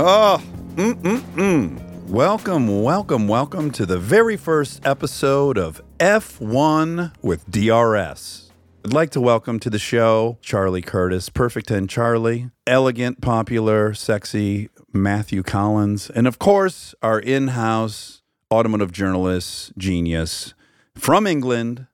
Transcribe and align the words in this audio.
Oh, 0.00 0.40
mm-mm-mm. 0.76 2.06
Welcome, 2.06 2.84
welcome, 2.84 3.26
welcome 3.26 3.72
to 3.72 3.84
the 3.84 3.98
very 3.98 4.36
first 4.36 4.86
episode 4.86 5.58
of 5.58 5.82
F1 5.98 7.12
with 7.20 7.50
DRS. 7.50 8.52
I'd 8.84 8.92
like 8.92 9.10
to 9.10 9.20
welcome 9.20 9.58
to 9.58 9.68
the 9.68 9.80
show 9.80 10.38
Charlie 10.40 10.82
Curtis, 10.82 11.28
Perfect 11.30 11.66
10 11.66 11.88
Charlie, 11.88 12.48
elegant, 12.64 13.20
popular, 13.20 13.92
sexy 13.92 14.68
Matthew 14.92 15.42
Collins, 15.42 16.10
and 16.10 16.28
of 16.28 16.38
course, 16.38 16.94
our 17.02 17.18
in 17.18 17.48
house 17.48 18.22
automotive 18.52 18.92
journalist, 18.92 19.76
genius 19.76 20.54
from 20.94 21.26
England, 21.26 21.88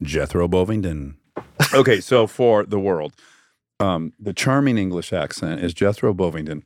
Jethro 0.00 0.46
Bovingdon. 0.46 1.16
okay, 1.74 2.00
so 2.00 2.28
for 2.28 2.62
the 2.62 2.78
world, 2.78 3.14
um, 3.80 4.12
the 4.16 4.32
charming 4.32 4.78
English 4.78 5.12
accent 5.12 5.60
is 5.60 5.74
Jethro 5.74 6.14
Bovingdon 6.14 6.62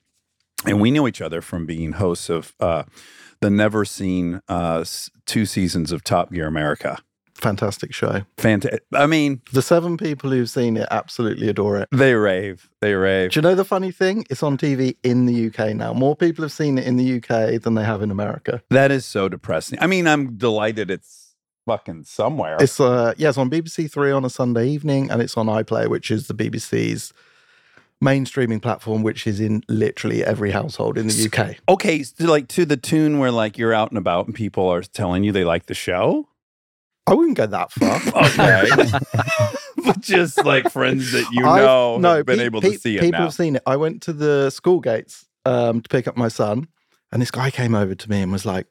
and 0.64 0.80
we 0.80 0.90
knew 0.90 1.06
each 1.06 1.20
other 1.20 1.40
from 1.40 1.66
being 1.66 1.92
hosts 1.92 2.28
of 2.28 2.54
uh, 2.60 2.84
the 3.40 3.50
never 3.50 3.84
seen 3.84 4.40
uh, 4.48 4.84
two 5.26 5.46
seasons 5.46 5.92
of 5.92 6.04
Top 6.04 6.32
Gear 6.32 6.46
America. 6.46 6.98
Fantastic 7.34 7.92
show. 7.92 8.22
Fantastic. 8.38 8.84
I 8.94 9.06
mean, 9.06 9.42
the 9.52 9.62
seven 9.62 9.96
people 9.96 10.30
who've 10.30 10.48
seen 10.48 10.76
it 10.76 10.86
absolutely 10.92 11.48
adore 11.48 11.78
it. 11.78 11.88
They 11.90 12.14
rave. 12.14 12.70
They 12.80 12.94
rave. 12.94 13.32
Do 13.32 13.38
you 13.38 13.42
know 13.42 13.56
the 13.56 13.64
funny 13.64 13.90
thing? 13.90 14.24
It's 14.30 14.44
on 14.44 14.56
TV 14.56 14.96
in 15.02 15.26
the 15.26 15.48
UK 15.48 15.74
now. 15.74 15.92
More 15.92 16.14
people 16.14 16.44
have 16.44 16.52
seen 16.52 16.78
it 16.78 16.86
in 16.86 16.98
the 16.98 17.16
UK 17.16 17.60
than 17.60 17.74
they 17.74 17.82
have 17.82 18.00
in 18.00 18.12
America. 18.12 18.62
That 18.70 18.92
is 18.92 19.04
so 19.04 19.28
depressing. 19.28 19.78
I 19.80 19.88
mean, 19.88 20.06
I'm 20.06 20.36
delighted 20.36 20.88
it's 20.88 21.34
fucking 21.66 22.04
somewhere. 22.04 22.58
It's 22.60 22.78
uh 22.78 23.14
yeah, 23.16 23.30
it's 23.30 23.38
on 23.38 23.50
BBC 23.50 23.90
Three 23.90 24.12
on 24.12 24.24
a 24.24 24.30
Sunday 24.30 24.68
evening, 24.68 25.10
and 25.10 25.20
it's 25.20 25.36
on 25.36 25.46
iPlayer, 25.46 25.88
which 25.88 26.12
is 26.12 26.28
the 26.28 26.34
BBC's 26.34 27.12
main 28.02 28.26
streaming 28.26 28.60
platform, 28.60 29.02
which 29.02 29.26
is 29.26 29.40
in 29.40 29.62
literally 29.68 30.24
every 30.24 30.50
household 30.50 30.98
in 30.98 31.06
the 31.06 31.30
UK. 31.32 31.56
Okay, 31.68 32.02
so 32.02 32.24
like 32.26 32.48
to 32.48 32.64
the 32.66 32.76
tune 32.76 33.18
where 33.18 33.30
like 33.30 33.56
you're 33.56 33.72
out 33.72 33.90
and 33.90 33.98
about 33.98 34.26
and 34.26 34.34
people 34.34 34.68
are 34.68 34.82
telling 34.82 35.24
you 35.24 35.32
they 35.32 35.44
like 35.44 35.66
the 35.66 35.74
show. 35.74 36.28
I 37.06 37.14
wouldn't 37.14 37.36
go 37.36 37.46
that 37.46 37.72
far. 37.72 37.96
okay, 38.24 39.56
but 39.84 40.00
just 40.00 40.44
like 40.44 40.70
friends 40.70 41.12
that 41.12 41.28
you 41.32 41.42
know 41.42 41.94
I've, 41.94 42.00
no, 42.00 42.16
have 42.16 42.26
been 42.26 42.38
pe- 42.38 42.44
able 42.44 42.60
to 42.60 42.70
pe- 42.70 42.76
see 42.76 42.96
it. 42.96 43.00
People 43.00 43.20
have 43.20 43.34
seen 43.34 43.56
it. 43.56 43.62
I 43.66 43.76
went 43.76 44.02
to 44.02 44.12
the 44.12 44.50
school 44.50 44.80
gates 44.80 45.26
um, 45.44 45.80
to 45.80 45.88
pick 45.88 46.06
up 46.06 46.16
my 46.16 46.28
son, 46.28 46.68
and 47.10 47.22
this 47.22 47.30
guy 47.30 47.50
came 47.50 47.74
over 47.74 47.94
to 47.94 48.10
me 48.10 48.22
and 48.22 48.30
was 48.30 48.46
like, 48.46 48.66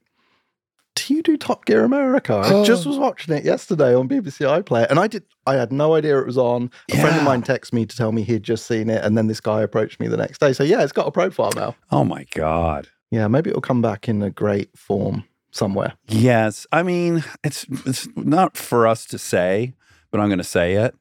do 0.96 1.14
you 1.14 1.24
do 1.24 1.38
Top 1.38 1.66
Gear 1.66 1.84
America? 1.84 2.34
I 2.34 2.54
oh. 2.54 2.66
just 2.66 2.86
was 2.86 2.98
watching 2.98 3.34
it 3.36 3.46
yesterday 3.46 3.96
on 3.96 4.10
BBC 4.10 4.46
iPlayer, 4.64 4.90
and 4.90 5.00
I 5.00 5.08
did. 5.08 5.24
I 5.48 5.56
had 5.56 5.72
no 5.72 5.96
idea 5.96 6.20
it 6.20 6.26
was 6.26 6.38
on. 6.38 6.70
A 6.92 6.96
yeah. 6.96 7.02
friend 7.02 7.18
of 7.18 7.24
mine 7.24 7.42
texted 7.42 7.74
me 7.74 7.86
to 7.86 7.96
tell 7.96 8.12
me 8.12 8.24
he'd 8.24 8.44
just 8.44 8.66
seen 8.66 8.90
it, 8.90 9.04
and 9.04 9.18
then 9.18 9.28
this 9.28 9.40
guy 9.40 9.62
approached 9.62 10.00
me 10.00 10.08
the 10.08 10.18
next 10.18 10.40
day. 10.40 10.54
So 10.54 10.64
yeah, 10.64 10.84
it's 10.84 10.92
got 10.92 11.08
a 11.08 11.12
profile 11.12 11.52
now. 11.56 11.76
Oh 11.92 12.04
my 12.04 12.26
god! 12.36 12.90
Yeah, 13.10 13.28
maybe 13.28 13.50
it'll 13.50 13.62
come 13.62 13.82
back 13.82 14.10
in 14.10 14.22
a 14.22 14.30
great 14.30 14.78
form 14.78 15.26
somewhere. 15.52 15.94
Yes, 16.08 16.68
I 16.72 16.84
mean 16.84 17.24
it's 17.44 17.66
it's 17.86 18.08
not 18.16 18.58
for 18.58 18.88
us 18.88 19.06
to 19.08 19.18
say, 19.18 19.74
but 20.12 20.20
I'm 20.20 20.28
going 20.28 20.40
to 20.40 20.44
say 20.44 20.74
it. 20.76 20.96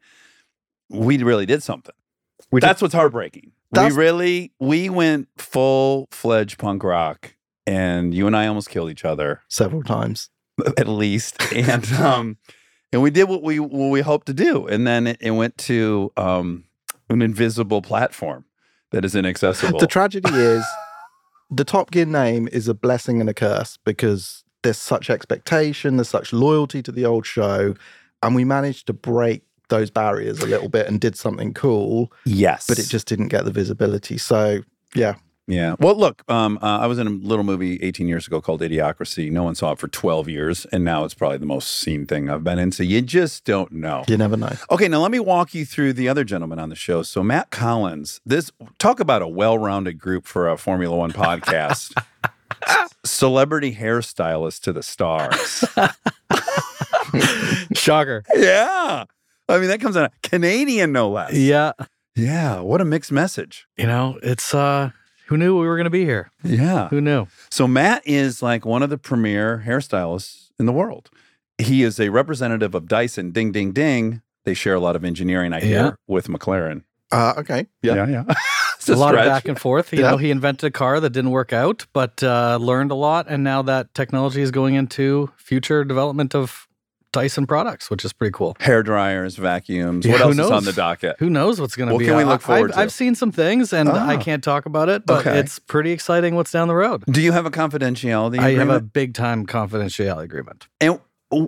We 0.88 1.18
really 1.18 1.46
did 1.46 1.62
something. 1.62 1.94
We 2.50 2.60
That's 2.60 2.80
did. 2.80 2.84
what's 2.84 2.94
heartbreaking. 2.94 3.52
That's, 3.72 3.94
we 3.94 4.00
really 4.00 4.52
we 4.58 4.88
went 4.88 5.28
full 5.36 6.08
fledged 6.10 6.58
punk 6.58 6.82
rock 6.82 7.34
and 7.66 8.14
you 8.14 8.26
and 8.26 8.36
I 8.36 8.46
almost 8.46 8.70
killed 8.70 8.90
each 8.90 9.04
other 9.04 9.42
several 9.48 9.82
times, 9.82 10.30
at 10.76 10.88
least. 10.88 11.36
And 11.52 11.90
um, 11.94 12.38
and 12.92 13.02
we 13.02 13.10
did 13.10 13.28
what 13.28 13.42
we 13.42 13.60
what 13.60 13.88
we 13.88 14.00
hoped 14.00 14.26
to 14.26 14.34
do, 14.34 14.66
and 14.66 14.86
then 14.86 15.06
it, 15.06 15.18
it 15.20 15.30
went 15.32 15.58
to 15.58 16.12
um, 16.16 16.64
an 17.08 17.22
invisible 17.22 17.82
platform 17.82 18.44
that 18.90 19.04
is 19.04 19.14
inaccessible. 19.14 19.78
The 19.78 19.86
tragedy 19.86 20.30
is 20.32 20.64
the 21.50 21.64
Top 21.64 21.90
Gear 21.90 22.06
name 22.06 22.48
is 22.52 22.68
a 22.68 22.74
blessing 22.74 23.20
and 23.20 23.28
a 23.28 23.34
curse 23.34 23.78
because 23.84 24.44
there's 24.62 24.78
such 24.78 25.10
expectation, 25.10 25.96
there's 25.96 26.08
such 26.08 26.32
loyalty 26.32 26.82
to 26.82 26.92
the 26.92 27.04
old 27.04 27.26
show, 27.26 27.74
and 28.22 28.34
we 28.34 28.44
managed 28.44 28.86
to 28.88 28.92
break 28.92 29.42
those 29.68 29.90
barriers 29.90 30.40
a 30.40 30.46
little 30.46 30.68
bit 30.68 30.86
and 30.86 31.00
did 31.00 31.16
something 31.16 31.54
cool. 31.54 32.12
Yes, 32.24 32.66
but 32.66 32.78
it 32.78 32.88
just 32.88 33.06
didn't 33.06 33.28
get 33.28 33.44
the 33.44 33.52
visibility. 33.52 34.18
So 34.18 34.62
yeah, 34.94 35.14
yeah. 35.50 35.74
Well, 35.78 35.96
look, 35.96 36.22
um, 36.30 36.58
uh, 36.62 36.78
I 36.78 36.86
was 36.86 36.98
in 36.98 37.06
a 37.06 37.10
little 37.10 37.44
movie 37.44 37.78
18 37.82 38.06
years 38.06 38.26
ago 38.26 38.40
called 38.40 38.60
Idiocracy. 38.60 39.30
No 39.30 39.42
one 39.42 39.54
saw 39.54 39.72
it 39.72 39.78
for 39.78 39.88
12 39.88 40.28
years, 40.28 40.64
and 40.66 40.84
now 40.84 41.04
it's 41.04 41.14
probably 41.14 41.38
the 41.38 41.46
most 41.46 41.68
seen 41.80 42.06
thing 42.06 42.30
I've 42.30 42.44
been 42.44 42.58
in. 42.58 42.72
So 42.72 42.82
you 42.82 43.02
just 43.02 43.44
don't 43.44 43.72
know. 43.72 44.04
You 44.08 44.16
never 44.16 44.36
know. 44.36 44.52
Okay, 44.70 44.88
now 44.88 45.00
let 45.00 45.10
me 45.10 45.18
walk 45.20 45.52
you 45.54 45.64
through 45.64 45.94
the 45.94 46.08
other 46.08 46.24
gentleman 46.24 46.58
on 46.58 46.68
the 46.68 46.76
show. 46.76 47.02
So 47.02 47.22
Matt 47.22 47.50
Collins, 47.50 48.20
this 48.24 48.52
talk 48.78 49.00
about 49.00 49.22
a 49.22 49.28
well-rounded 49.28 49.98
group 49.98 50.26
for 50.26 50.48
a 50.48 50.56
Formula 50.56 50.96
One 50.96 51.12
podcast. 51.12 52.00
Celebrity 53.04 53.74
hairstylist 53.74 54.60
to 54.60 54.72
the 54.72 54.82
stars. 54.82 55.64
Shocker. 57.74 58.22
Yeah. 58.34 59.04
I 59.48 59.58
mean, 59.58 59.68
that 59.68 59.80
comes 59.80 59.96
out 59.96 60.12
Canadian, 60.22 60.92
no 60.92 61.10
less. 61.10 61.34
Yeah. 61.34 61.72
Yeah. 62.14 62.60
What 62.60 62.80
a 62.80 62.84
mixed 62.84 63.10
message. 63.10 63.66
You 63.76 63.86
know, 63.86 64.18
it's 64.22 64.54
uh 64.54 64.90
who 65.30 65.36
knew 65.36 65.56
we 65.56 65.64
were 65.64 65.76
going 65.76 65.84
to 65.84 65.90
be 65.90 66.04
here? 66.04 66.28
Yeah. 66.42 66.88
Who 66.88 67.00
knew? 67.00 67.28
So 67.52 67.68
Matt 67.68 68.02
is 68.04 68.42
like 68.42 68.66
one 68.66 68.82
of 68.82 68.90
the 68.90 68.98
premier 68.98 69.62
hairstylists 69.64 70.50
in 70.58 70.66
the 70.66 70.72
world. 70.72 71.08
He 71.56 71.84
is 71.84 72.00
a 72.00 72.08
representative 72.08 72.74
of 72.74 72.88
Dyson. 72.88 73.30
Ding, 73.30 73.52
ding, 73.52 73.70
ding. 73.70 74.22
They 74.44 74.54
share 74.54 74.74
a 74.74 74.80
lot 74.80 74.96
of 74.96 75.04
engineering, 75.04 75.52
I 75.52 75.60
hear, 75.60 75.84
yeah. 75.84 75.90
with 76.08 76.26
McLaren. 76.26 76.82
Uh, 77.12 77.34
okay. 77.38 77.66
Yeah, 77.80 77.94
yeah. 77.94 78.06
yeah. 78.28 78.34
a, 78.88 78.92
a 78.92 78.96
lot 78.96 79.14
of 79.14 79.24
back 79.24 79.46
and 79.46 79.56
forth. 79.56 79.92
You 79.92 80.00
yeah. 80.00 80.10
know, 80.10 80.16
he 80.16 80.32
invented 80.32 80.66
a 80.66 80.70
car 80.72 80.98
that 80.98 81.10
didn't 81.10 81.30
work 81.30 81.52
out, 81.52 81.86
but 81.92 82.24
uh, 82.24 82.58
learned 82.60 82.90
a 82.90 82.96
lot, 82.96 83.26
and 83.28 83.44
now 83.44 83.62
that 83.62 83.94
technology 83.94 84.42
is 84.42 84.50
going 84.50 84.74
into 84.74 85.30
future 85.36 85.84
development 85.84 86.34
of 86.34 86.66
Dyson 87.12 87.46
products, 87.46 87.90
which 87.90 88.04
is 88.04 88.12
pretty 88.12 88.32
cool. 88.32 88.56
Hair 88.60 88.82
dryers, 88.82 89.36
vacuums. 89.36 90.06
Yeah, 90.06 90.12
what 90.12 90.20
else 90.22 90.36
knows? 90.36 90.46
is 90.46 90.52
on 90.52 90.64
the 90.64 90.72
docket? 90.72 91.16
Who 91.18 91.30
knows 91.30 91.60
what's 91.60 91.76
going 91.76 91.88
to 91.88 91.98
be? 91.98 92.04
What 92.04 92.08
can 92.08 92.16
we 92.16 92.24
look 92.24 92.40
forward 92.40 92.70
I've, 92.70 92.76
to? 92.76 92.80
I've 92.82 92.92
seen 92.92 93.14
some 93.14 93.32
things, 93.32 93.72
and 93.72 93.88
I 93.88 94.16
ah. 94.16 94.20
can't 94.20 94.42
talk 94.44 94.66
about 94.66 94.88
it, 94.88 95.06
but 95.06 95.26
okay. 95.26 95.38
it's 95.38 95.58
pretty 95.58 95.90
exciting 95.92 96.34
what's 96.34 96.50
down 96.50 96.68
the 96.68 96.74
road. 96.74 97.04
Do 97.06 97.20
you 97.20 97.32
have 97.32 97.46
a 97.46 97.50
confidentiality? 97.50 98.38
I 98.38 98.50
agreement? 98.50 98.70
have 98.70 98.82
a 98.82 98.84
big 98.84 99.14
time 99.14 99.46
confidentiality 99.46 100.24
agreement. 100.24 100.68
And 100.80 101.00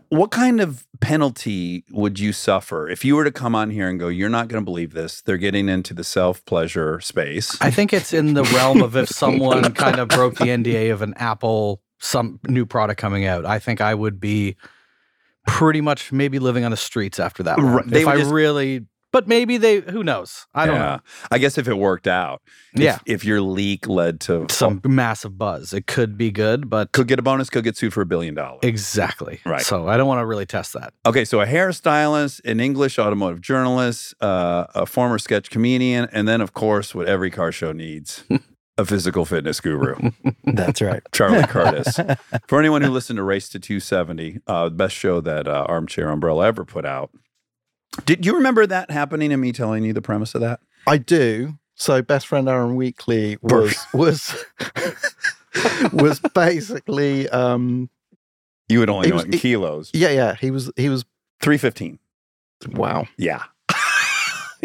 what 0.08 0.30
kind 0.30 0.60
of 0.60 0.86
penalty 1.00 1.84
would 1.90 2.18
you 2.18 2.32
suffer 2.32 2.88
if 2.88 3.04
you 3.04 3.16
were 3.16 3.24
to 3.24 3.32
come 3.32 3.54
on 3.54 3.70
here 3.70 3.88
and 3.88 3.98
go, 3.98 4.08
"You're 4.08 4.28
not 4.28 4.48
going 4.48 4.62
to 4.62 4.64
believe 4.64 4.92
this. 4.92 5.20
They're 5.20 5.36
getting 5.36 5.68
into 5.68 5.92
the 5.92 6.04
self 6.04 6.44
pleasure 6.44 7.00
space." 7.00 7.60
I 7.60 7.70
think 7.70 7.92
it's 7.92 8.12
in 8.12 8.34
the 8.34 8.44
realm 8.44 8.82
of 8.82 8.96
if 8.96 9.08
someone 9.08 9.72
kind 9.74 9.98
of 9.98 10.08
broke 10.08 10.36
the 10.36 10.44
NDA 10.44 10.92
of 10.92 11.02
an 11.02 11.14
Apple 11.16 11.82
some 11.98 12.40
new 12.48 12.66
product 12.66 13.00
coming 13.00 13.26
out. 13.26 13.44
I 13.44 13.58
think 13.58 13.80
I 13.80 13.94
would 13.94 14.20
be 14.20 14.56
pretty 15.46 15.80
much 15.80 16.12
maybe 16.12 16.38
living 16.38 16.64
on 16.64 16.70
the 16.70 16.76
streets 16.76 17.18
after 17.20 17.42
that. 17.44 17.58
Right, 17.58 17.86
they 17.86 18.02
If 18.02 18.08
I 18.08 18.16
just- 18.18 18.30
really, 18.32 18.86
but 19.12 19.28
maybe 19.28 19.58
they. 19.58 19.80
Who 19.80 20.02
knows? 20.02 20.46
I 20.54 20.64
don't 20.64 20.76
Yeah. 20.76 20.80
know. 20.96 20.98
I 21.30 21.36
guess 21.38 21.58
if 21.58 21.68
it 21.68 21.74
worked 21.76 22.06
out, 22.06 22.40
if- 22.74 22.80
Yeah. 22.80 22.98
If, 23.04 23.26
your 23.26 23.42
leak 23.42 23.86
led 23.86 24.20
to 24.20 24.46
Some 24.50 24.80
massive 24.86 25.36
buzz. 25.36 25.74
It 25.74 25.86
could 25.86 26.16
be 26.16 26.30
good, 26.30 26.70
but 26.70 26.92
could 26.92 27.08
get 27.08 27.18
a 27.18 27.22
bonus, 27.22 27.50
could 27.50 27.62
get 27.64 27.76
sued 27.76 27.92
for 27.92 28.00
a 28.00 28.06
billion 28.06 28.34
dollars. 28.34 28.60
exactly. 28.62 29.40
Right. 29.44 29.60
So 29.60 29.86
I 29.86 29.98
don't 29.98 30.06
want 30.06 30.20
to 30.20 30.26
really 30.26 30.46
test 30.46 30.72
that. 30.72 30.94
Okay, 31.04 31.26
so 31.26 31.40
a 31.42 31.46
hairstylist, 31.46 32.40
an 32.46 32.58
English 32.60 32.98
automotive 32.98 33.42
journalist, 33.42 34.14
uh, 34.22 34.64
a 34.74 34.86
former 34.86 35.18
sketch 35.18 35.50
comedian, 35.50 36.08
and 36.12 36.26
then, 36.26 36.40
of 36.40 36.54
course, 36.54 36.94
what 36.94 37.06
every 37.06 37.30
car 37.30 37.52
show 37.52 37.72
needs 37.72 38.24
a 38.82 38.86
physical 38.86 39.24
fitness 39.24 39.60
guru, 39.60 40.10
That's 40.44 40.80
right. 40.82 41.02
Charlie 41.12 41.42
Curtis. 41.48 41.98
For 42.48 42.58
anyone 42.58 42.82
who 42.82 42.90
listened 42.90 43.16
to 43.16 43.22
Race 43.22 43.48
to 43.50 43.58
270, 43.58 44.40
uh, 44.46 44.64
the 44.64 44.70
best 44.74 44.94
show 44.94 45.20
that 45.20 45.48
uh, 45.48 45.64
Armchair 45.68 46.08
Umbrella 46.10 46.46
ever 46.46 46.64
put 46.64 46.84
out. 46.84 47.10
Did 48.04 48.24
you 48.26 48.34
remember 48.34 48.66
that 48.66 48.90
happening 48.90 49.32
and 49.32 49.40
me 49.42 49.52
telling 49.52 49.84
you 49.84 49.92
the 49.92 50.02
premise 50.02 50.34
of 50.34 50.40
that? 50.40 50.60
I 50.86 50.96
do. 50.98 51.54
So 51.74 52.00
best 52.02 52.26
friend 52.26 52.48
Aaron 52.48 52.76
Weekley 52.76 53.38
was 53.42 53.76
was 53.94 54.44
was 55.92 56.20
basically 56.34 57.28
um 57.30 57.90
You 58.68 58.78
would 58.80 58.90
only 58.90 59.10
know 59.10 59.18
it 59.18 59.26
in 59.26 59.32
kilos. 59.32 59.90
yeah 59.94 60.10
yeah 60.10 60.34
he 60.34 60.50
was 60.50 60.70
he 60.76 60.88
was 60.88 61.04
315. 61.42 61.98
wow 62.78 63.06
Yeah. 63.18 63.42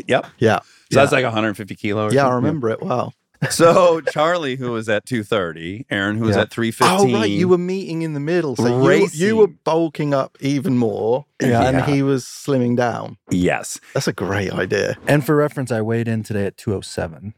yep. 0.08 0.28
yeah 0.38 0.60
So 0.92 1.00
that's 1.00 1.12
like 1.12 1.24
150 1.24 1.76
kilos. 1.76 2.14
yeah 2.14 2.22
I 2.22 2.26
something? 2.30 2.36
remember 2.46 2.70
it 2.70 2.82
well 2.82 3.14
So 3.50 4.02
Charlie, 4.02 4.56
who 4.56 4.72
was 4.72 4.90
at 4.90 5.06
230, 5.06 5.86
Aaron, 5.90 6.18
who 6.18 6.26
was 6.26 6.36
Yeah. 6.36 6.44
at 6.44 6.52
315. 6.52 7.16
oh 7.16 7.20
right 7.20 7.30
you 7.30 7.48
were 7.48 7.58
meeting 7.58 8.02
in 8.02 8.14
the 8.14 8.20
middle 8.20 8.56
so 8.56 8.90
you, 8.92 9.08
you 9.14 9.36
were 9.38 9.48
bulking 9.48 10.14
up 10.14 10.38
even 10.42 10.78
more 10.78 11.26
Yeah. 11.42 11.62
and 11.68 11.82
he 11.86 12.02
was 12.04 12.24
slimming 12.26 12.76
down 12.76 13.18
Yes. 13.30 13.80
that's 13.94 14.08
a 14.08 14.14
great 14.14 14.52
idea 14.52 14.98
And 15.08 15.26
for 15.26 15.36
reference, 15.36 15.72
I 15.72 15.82
weighed 15.82 16.08
in 16.08 16.24
today 16.24 16.46
at 16.46 16.58
207. 16.58 17.34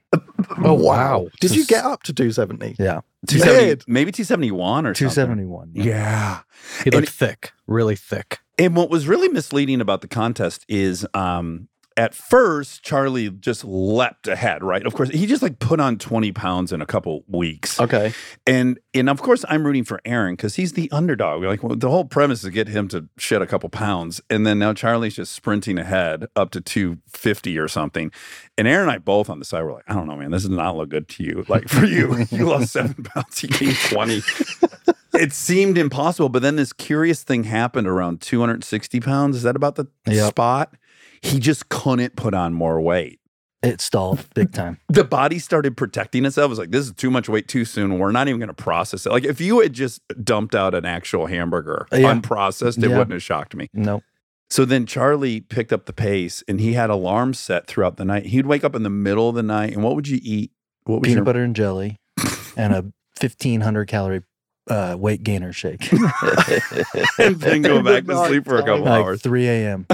Oh 0.64 0.74
wow. 0.74 1.28
did 1.40 1.56
you 1.56 1.66
get 1.66 1.84
up 1.86 2.04
to 2.04 2.14
270 2.14 2.76
Yeah. 2.80 3.02
270, 3.28 3.84
maybe 3.88 4.12
271 4.12 4.86
or 4.86 4.94
271. 4.94 5.72
Yeah. 5.74 6.40
He 6.84 6.86
And- 6.86 6.94
looked 6.96 7.10
thick, 7.10 7.52
really 7.68 7.96
thick. 7.96 8.40
And 8.58 8.76
what 8.76 8.90
was 8.90 9.08
really 9.08 9.28
misleading 9.30 9.82
about 9.82 10.02
the 10.02 10.08
contest 10.08 10.66
is 10.70 11.06
um 11.14 11.68
at 12.00 12.16
first 12.16 12.82
Charlie 12.82 13.30
just 13.30 13.66
leapt 13.66 14.26
ahead, 14.30 14.64
right? 14.64 14.86
Of 14.86 14.94
course, 14.94 15.10
he 15.10 15.26
just 15.26 15.42
like 15.44 15.60
put 15.60 15.82
on 15.82 15.98
20 15.98 16.32
pounds 16.32 16.72
in 16.72 16.82
a 16.82 16.86
couple 16.86 17.26
weeks. 17.28 17.78
okay 17.80 18.14
And 18.48 18.80
and 18.94 19.10
of 19.10 19.22
course 19.22 19.44
I'm 19.50 19.66
rooting 19.68 19.84
for 19.84 20.00
Aaron 20.06 20.34
because 20.36 20.56
he's 20.56 20.74
the 20.74 20.90
underdog. 20.92 21.44
Like 21.44 21.62
well, 21.62 21.76
the 21.76 21.90
whole 21.90 22.06
premise 22.06 22.40
is 22.40 22.46
to 22.46 22.52
get 22.52 22.70
him 22.70 22.88
to 22.90 23.10
shed 23.18 23.42
a 23.42 23.46
couple 23.46 23.68
pounds. 23.70 24.22
And 24.30 24.48
then 24.48 24.60
now 24.60 24.74
Charlie's 24.74 25.16
just 25.16 25.34
sprinting 25.34 25.78
ahead 25.78 26.26
up 26.38 26.52
to 26.52 26.62
250 26.62 27.58
or 27.60 27.68
something. 27.68 28.12
And 28.58 28.66
Aaron 28.68 28.84
and 28.84 28.92
I 28.92 28.98
both 29.00 29.30
on 29.30 29.40
the 29.40 29.46
side 29.46 29.64
were 29.64 29.74
like, 29.74 29.84
I 29.90 29.94
don't 29.94 30.08
know, 30.08 30.16
man, 30.16 30.32
this 30.32 30.44
does 30.44 30.52
not 30.52 30.78
look 30.78 30.90
good 30.90 31.10
to 31.10 31.24
you. 31.24 31.44
Like 31.50 31.68
for 31.68 31.86
you, 31.86 32.26
you 32.32 32.46
lost 32.46 32.72
seven 32.72 33.04
pounds, 33.04 33.44
you 33.44 33.50
gained 33.50 33.76
20. 33.76 34.22
it 35.16 35.34
seemed 35.34 35.78
impossible. 35.78 36.30
But 36.30 36.42
then 36.44 36.56
this 36.56 36.72
curious 36.72 37.24
thing 37.24 37.44
happened 37.44 37.88
around 37.88 38.22
260 38.22 39.00
pounds. 39.02 39.36
Is 39.36 39.44
that 39.44 39.56
about 39.58 39.76
the 39.76 39.88
Yep. 40.08 40.30
spot? 40.30 40.74
He 41.22 41.40
just 41.40 41.70
couldn't 41.70 42.16
put 42.16 42.34
on 42.34 42.54
more 42.54 42.80
weight 42.82 43.20
It 43.62 43.82
stalled 43.82 44.26
big 44.34 44.54
time. 44.54 44.80
the 44.90 45.04
body 45.04 45.40
started 45.40 45.76
protecting 45.78 46.26
itself. 46.26 46.46
It 46.48 46.50
was 46.50 46.60
like, 46.60 46.72
this 46.72 46.86
is 46.86 46.94
too 46.94 47.12
much 47.12 47.28
weight 47.28 47.48
too 47.48 47.66
soon. 47.66 48.00
We're 48.00 48.12
not 48.12 48.28
even 48.28 48.40
going 48.40 48.48
to 48.48 48.54
process 48.54 49.06
it. 49.06 49.12
Like, 49.12 49.26
if 49.26 49.42
you 49.42 49.60
had 49.60 49.74
just 49.74 50.02
dumped 50.24 50.56
out 50.56 50.74
an 50.74 50.86
actual 50.86 51.26
hamburger 51.26 51.86
Yeah. 51.92 52.14
unprocessed, 52.14 52.78
it 52.78 52.90
Yeah. 52.90 52.98
wouldn't 52.98 53.12
have 53.12 53.24
shocked 53.24 53.56
me. 53.56 53.68
Nope. 53.74 54.04
So 54.50 54.66
then 54.66 54.86
Charlie 54.86 55.42
picked 55.42 55.72
up 55.74 55.86
the 55.86 55.94
pace 55.94 56.44
and 56.48 56.60
he 56.60 56.74
had 56.74 56.90
alarms 56.90 57.38
set 57.38 57.68
throughout 57.68 57.98
the 57.98 58.06
night. 58.06 58.28
He'd 58.28 58.48
wake 58.48 58.64
up 58.64 58.76
in 58.76 58.84
the 58.84 58.90
middle 58.90 59.30
of 59.30 59.36
the 59.36 59.44
night. 59.44 59.74
And 59.74 59.84
what 59.84 59.96
would 59.96 60.08
you 60.08 60.20
eat? 60.24 60.52
What 60.86 61.02
was 61.02 61.08
Peanut 61.08 61.18
your, 61.18 61.26
butter 61.26 61.44
and 61.44 61.56
jelly 61.56 61.98
and 62.58 62.74
a 62.74 62.82
1500 63.22 63.86
calorie 63.88 64.24
uh, 64.70 64.96
weight 64.98 65.22
gainer 65.24 65.52
shake. 65.54 65.92
and 67.20 67.36
then 67.40 67.62
go 67.62 67.84
back 67.84 68.06
to 68.06 68.26
sleep 68.28 68.46
for 68.46 68.58
a 68.58 68.64
couple 68.64 68.86
like 68.86 69.04
hours. 69.04 69.22
3 69.22 69.48
a.m. 69.48 69.86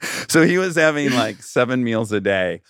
So 0.28 0.46
he 0.46 0.58
was 0.58 0.76
having 0.76 1.10
like 1.12 1.42
seven 1.42 1.82
meals 1.82 2.12
a 2.12 2.20
day. 2.20 2.62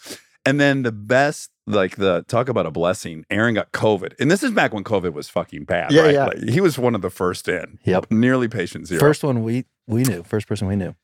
And 0.47 0.59
then 0.59 0.83
the 0.83 0.93
best, 0.93 1.51
like 1.67 1.97
the 1.97 2.25
talk 2.27 2.49
about 2.49 2.65
a 2.65 2.71
blessing, 2.71 3.27
Aaron 3.31 3.55
got 3.55 3.73
COVID. 3.73 4.15
And 4.19 4.31
this 4.31 4.43
is 4.43 4.51
back 4.51 4.73
when 4.73 4.83
COVID 4.83 5.13
was 5.13 5.29
fucking 5.29 5.65
bad. 5.65 5.93
Yeah, 5.93 6.03
right? 6.03 6.15
yeah. 6.15 6.25
Like, 6.27 6.49
he 6.49 6.61
was 6.61 6.79
one 6.79 6.95
of 6.95 7.03
the 7.03 7.11
first 7.11 7.49
in. 7.49 7.79
Yep. 7.85 8.11
Nearly 8.11 8.49
patient 8.49 8.87
zero. 8.87 9.01
First 9.01 9.23
one 9.23 9.43
we 9.43 9.67
we 9.87 10.03
knew. 10.03 10.23
First 10.23 10.47
person 10.49 10.69
we 10.69 10.77
knew. 10.77 10.95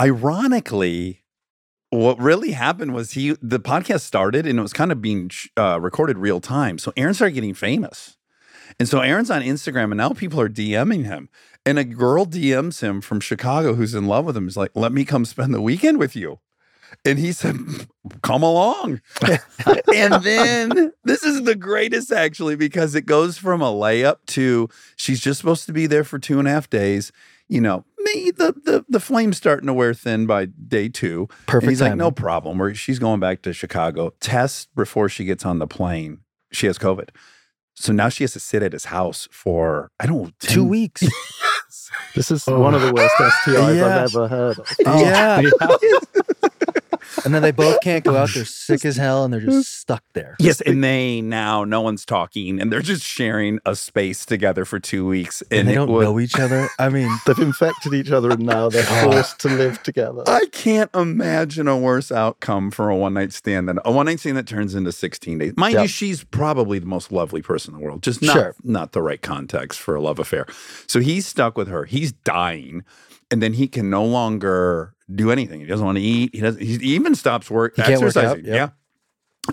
Ironically, 0.00 1.22
what 1.90 2.18
really 2.18 2.52
happened 2.52 2.94
was 2.94 3.12
he 3.12 3.36
the 3.40 3.60
podcast 3.60 4.00
started 4.00 4.46
and 4.46 4.58
it 4.58 4.62
was 4.62 4.72
kind 4.72 4.90
of 4.90 5.00
being 5.00 5.30
uh, 5.56 5.78
recorded 5.80 6.18
real 6.18 6.40
time. 6.40 6.78
So 6.78 6.92
Aaron 6.96 7.14
started 7.14 7.34
getting 7.34 7.54
famous. 7.54 8.16
And 8.78 8.88
so 8.88 9.00
Aaron's 9.00 9.30
on 9.30 9.42
Instagram 9.42 9.84
and 9.84 9.96
now 9.96 10.10
people 10.10 10.40
are 10.40 10.48
DMing 10.48 11.04
him. 11.04 11.28
And 11.70 11.78
a 11.78 11.84
girl 11.84 12.26
DMs 12.26 12.80
him 12.80 13.00
from 13.00 13.20
Chicago 13.20 13.74
who's 13.74 13.94
in 13.94 14.08
love 14.08 14.24
with 14.24 14.36
him. 14.36 14.48
Is 14.48 14.56
like, 14.56 14.72
let 14.74 14.90
me 14.90 15.04
come 15.04 15.24
spend 15.24 15.54
the 15.54 15.60
weekend 15.60 16.00
with 16.00 16.16
you. 16.16 16.40
And 17.04 17.16
he 17.16 17.30
said, 17.30 17.56
come 18.22 18.42
along. 18.42 19.00
and 19.94 20.14
then 20.24 20.92
this 21.04 21.22
is 21.22 21.44
the 21.44 21.54
greatest 21.54 22.10
actually, 22.10 22.56
because 22.56 22.96
it 22.96 23.06
goes 23.06 23.38
from 23.38 23.62
a 23.62 23.70
layup 23.70 24.16
to 24.26 24.68
she's 24.96 25.20
just 25.20 25.38
supposed 25.38 25.64
to 25.66 25.72
be 25.72 25.86
there 25.86 26.02
for 26.02 26.18
two 26.18 26.40
and 26.40 26.48
a 26.48 26.50
half 26.50 26.68
days. 26.68 27.12
You 27.46 27.60
know, 27.60 27.84
me, 28.00 28.32
the 28.32 28.52
the 28.52 28.84
the 28.88 28.98
flame's 28.98 29.36
starting 29.36 29.68
to 29.68 29.72
wear 29.72 29.94
thin 29.94 30.26
by 30.26 30.46
day 30.46 30.88
two. 30.88 31.28
Perfect. 31.46 31.62
And 31.62 31.70
he's 31.70 31.80
like, 31.80 31.94
no 31.94 32.10
problem. 32.10 32.58
Where 32.58 32.74
she's 32.74 32.98
going 32.98 33.20
back 33.20 33.42
to 33.42 33.52
Chicago. 33.52 34.12
Test 34.18 34.74
before 34.74 35.08
she 35.08 35.24
gets 35.24 35.46
on 35.46 35.60
the 35.60 35.68
plane. 35.68 36.22
She 36.50 36.66
has 36.66 36.78
COVID. 36.78 37.10
So 37.76 37.92
now 37.92 38.08
she 38.08 38.24
has 38.24 38.32
to 38.32 38.40
sit 38.40 38.64
at 38.64 38.72
his 38.72 38.86
house 38.86 39.28
for 39.30 39.92
I 40.00 40.06
don't 40.06 40.22
know, 40.24 40.30
10 40.40 40.54
Two 40.54 40.64
weeks. 40.64 41.04
this 42.14 42.30
is 42.30 42.46
oh 42.48 42.58
one 42.60 42.74
of 42.74 42.82
the 42.82 42.92
worst 42.92 43.14
STIs 43.16 43.76
Yeah. 43.76 43.86
I've 44.04 44.14
ever 44.14 44.28
heard 44.28 44.58
of 44.58 44.66
Oh. 44.86 45.00
yeah. 45.04 45.42
and 47.24 47.34
then 47.34 47.42
they 47.42 47.50
both 47.50 47.80
can't 47.82 48.04
go 48.04 48.16
out. 48.16 48.30
They're 48.34 48.44
sick 48.44 48.84
as 48.84 48.96
hell 48.96 49.24
and 49.24 49.32
they're 49.32 49.40
just 49.40 49.78
stuck 49.80 50.02
there. 50.12 50.36
Yes, 50.38 50.60
and 50.60 50.82
they 50.82 51.20
now 51.20 51.64
no 51.64 51.80
one's 51.80 52.04
talking, 52.04 52.60
and 52.60 52.72
they're 52.72 52.80
just 52.82 53.02
sharing 53.02 53.58
a 53.66 53.74
space 53.76 54.24
together 54.24 54.64
for 54.64 54.78
two 54.78 55.06
weeks, 55.06 55.42
And, 55.50 55.60
and, 55.60 55.68
they 55.68 55.74
don't 55.74 55.90
was- 55.90 56.04
know 56.04 56.18
each 56.20 56.38
other. 56.38 56.68
I 56.78 56.88
mean, 56.88 57.08
they've 57.26 57.38
infected 57.38 57.94
each 57.94 58.10
other 58.10 58.30
and 58.30 58.40
now 58.46 58.68
they're 58.68 58.82
forced 58.84 59.38
to 59.40 59.48
live 59.48 59.82
together 59.82 60.22
I 60.26 60.46
can't 60.52 60.90
imagine 60.94 61.68
a 61.68 61.76
worse 61.76 62.10
outcome 62.12 62.70
for 62.70 62.88
a 62.90 62.96
one 62.96 63.14
night 63.14 63.32
stand 63.32 63.68
than 63.68 63.78
a 63.84 63.92
one 63.92 64.06
night 64.06 64.20
stand 64.20 64.36
that 64.36 64.46
turns 64.46 64.74
into 64.74 64.92
16 64.92 65.38
days. 65.38 65.52
Mind 65.56 65.74
you, 65.74 65.86
she's 65.88 66.24
probably 66.24 66.78
the 66.78 66.86
most 66.86 67.12
lovely 67.12 67.42
person 67.42 67.74
in 67.74 67.80
the 67.80 67.84
world, 67.84 68.02
just 68.02 68.22
not, 68.22 68.32
Sure. 68.32 68.54
not 68.62 68.92
the 68.92 69.02
right 69.02 69.20
context 69.22 69.78
for 69.80 69.94
a 69.94 70.00
love 70.00 70.18
affair. 70.18 70.46
So 70.86 71.00
he's 71.00 71.26
stuck 71.26 71.56
with 71.56 71.68
her. 71.68 71.84
He's 71.84 72.12
dying. 72.12 72.84
And 73.32 73.40
then 73.40 73.52
he 73.52 73.68
can 73.68 73.88
no 73.90 74.04
longer 74.04 74.92
do 75.14 75.30
anything. 75.30 75.60
He 75.60 75.66
doesn't 75.66 75.84
want 75.84 75.96
to 75.98 76.02
eat. 76.02 76.30
He 76.34 76.40
doesn't. 76.40 76.60
He 76.62 76.74
even 76.94 77.14
stops 77.14 77.50
work. 77.50 77.74
He 77.76 77.82
can't 77.82 78.00
work 78.00 78.16
out, 78.16 78.44
yep. 78.44 78.46
Yeah. 78.46 78.68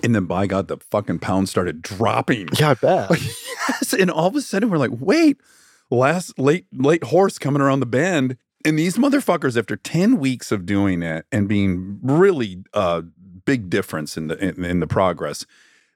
And 0.03 0.13
then 0.13 0.25
by 0.25 0.47
God, 0.47 0.67
the 0.67 0.77
fucking 0.91 1.19
pounds 1.19 1.49
started 1.49 1.81
dropping. 1.81 2.49
yeah 2.59 2.71
I 2.71 2.73
bet 2.75 3.09
yes. 3.19 3.93
And 3.93 4.11
all 4.11 4.27
of 4.27 4.35
a 4.35 4.41
sudden 4.41 4.69
we're 4.69 4.77
like, 4.77 4.91
wait, 4.93 5.37
last 5.89 6.37
late 6.37 6.65
late 6.73 7.05
horse 7.05 7.39
coming 7.39 7.61
around 7.61 7.79
the 7.79 7.85
bend. 7.85 8.37
And 8.65 8.77
these 8.77 8.97
motherfuckers, 8.97 9.57
after 9.57 9.77
10 9.77 10.17
weeks 10.19 10.51
of 10.51 10.65
doing 10.65 11.01
it 11.03 11.25
and 11.31 11.47
being 11.47 11.99
really 12.01 12.63
uh 12.73 13.01
big 13.45 13.69
difference 13.69 14.17
in 14.17 14.27
the 14.27 14.37
in, 14.43 14.63
in 14.65 14.79
the 14.81 14.87
progress, 14.87 15.45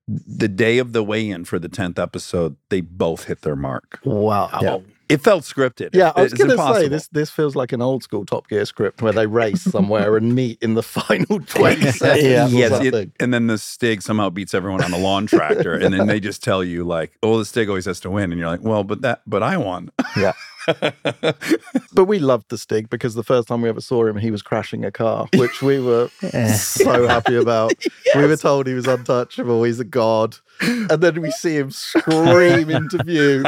the 0.08 0.48
day 0.48 0.78
of 0.78 0.94
the 0.94 1.04
weigh-in 1.04 1.44
for 1.46 1.60
the 1.60 1.70
10th 1.70 2.00
episode, 2.00 2.56
they 2.70 2.82
both 2.82 3.26
hit 3.26 3.42
their 3.42 3.56
mark. 3.58 4.00
wow 4.06 4.50
Yeah. 4.62 4.78
It 5.12 5.22
felt 5.22 5.44
scripted. 5.44 5.90
Yeah, 5.94 6.12
I 6.16 6.24
was 6.24 6.34
going 6.34 6.50
to 6.50 6.74
say 6.74 6.88
this. 6.88 7.08
This 7.10 7.30
feels 7.30 7.56
like 7.56 7.72
an 7.72 7.82
old 7.82 8.04
school 8.04 8.26
Top 8.26 8.48
Gear 8.48 8.66
script 8.66 9.02
where 9.02 9.12
they 9.14 9.28
race 9.28 9.62
somewhere 9.62 10.16
and 10.18 10.34
meet 10.36 10.58
in 10.62 10.74
the 10.76 10.84
final 11.00 11.40
twenty 11.46 11.92
seconds. 11.92 12.24
Yeah. 12.24 12.48
Yes, 12.48 12.82
it- 12.84 13.12
and 13.20 13.34
then 13.34 13.48
the 13.48 13.58
Stig 13.58 14.02
somehow 14.02 14.30
beats 14.30 14.54
everyone 14.54 14.84
on 14.84 14.92
the 14.92 14.98
lawn 14.98 15.28
tractor, 15.28 15.74
and 15.74 15.94
then 15.94 16.08
they 16.08 16.20
just 16.20 16.44
tell 16.44 16.64
you 16.64 16.84
like, 16.84 17.12
"Oh, 17.24 17.38
the 17.38 17.46
Stig 17.46 17.68
always 17.70 17.86
has 17.86 18.00
to 18.02 18.10
win," 18.10 18.32
and 18.32 18.40
you're 18.40 18.50
like, 18.50 18.62
"Well, 18.64 18.84
but 18.84 19.02
that, 19.02 19.22
but 19.28 19.44
I 19.44 19.58
won." 19.58 19.92
Yeah. 20.18 20.34
But 21.94 22.06
we 22.06 22.20
loved 22.20 22.50
the 22.50 22.58
Stig 22.58 22.90
because 22.90 23.16
the 23.16 23.24
first 23.24 23.48
time 23.48 23.62
we 23.62 23.70
ever 23.70 23.82
saw 23.82 24.06
him, 24.06 24.16
he 24.18 24.32
was 24.32 24.42
crashing 24.42 24.86
a 24.86 24.92
car, 24.92 25.28
which 25.36 25.62
we 25.62 25.80
were 25.82 26.10
so 26.56 27.08
happy 27.08 27.36
about. 27.36 27.74
We 28.16 28.26
were 28.26 28.38
told 28.38 28.66
he 28.68 28.74
was 28.74 28.88
untouchable, 28.88 29.64
he's 29.64 29.80
a 29.80 29.84
god, 29.84 30.38
and 30.62 31.02
then 31.02 31.22
we 31.22 31.32
see 31.32 31.56
him 31.58 31.72
scream 31.72 32.70
into 32.70 33.04
view 33.04 33.44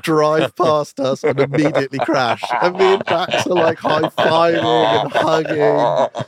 drive 0.00 0.56
past 0.56 0.98
us 0.98 1.22
and 1.22 1.38
immediately 1.38 1.98
crash. 1.98 2.42
And 2.62 2.74
me 2.76 2.94
and 2.94 3.02
Dax 3.04 3.46
are 3.46 3.50
like 3.52 3.78
high 3.78 4.00
fiving 4.08 4.64
and 4.64 5.12
hugging. 5.12 6.24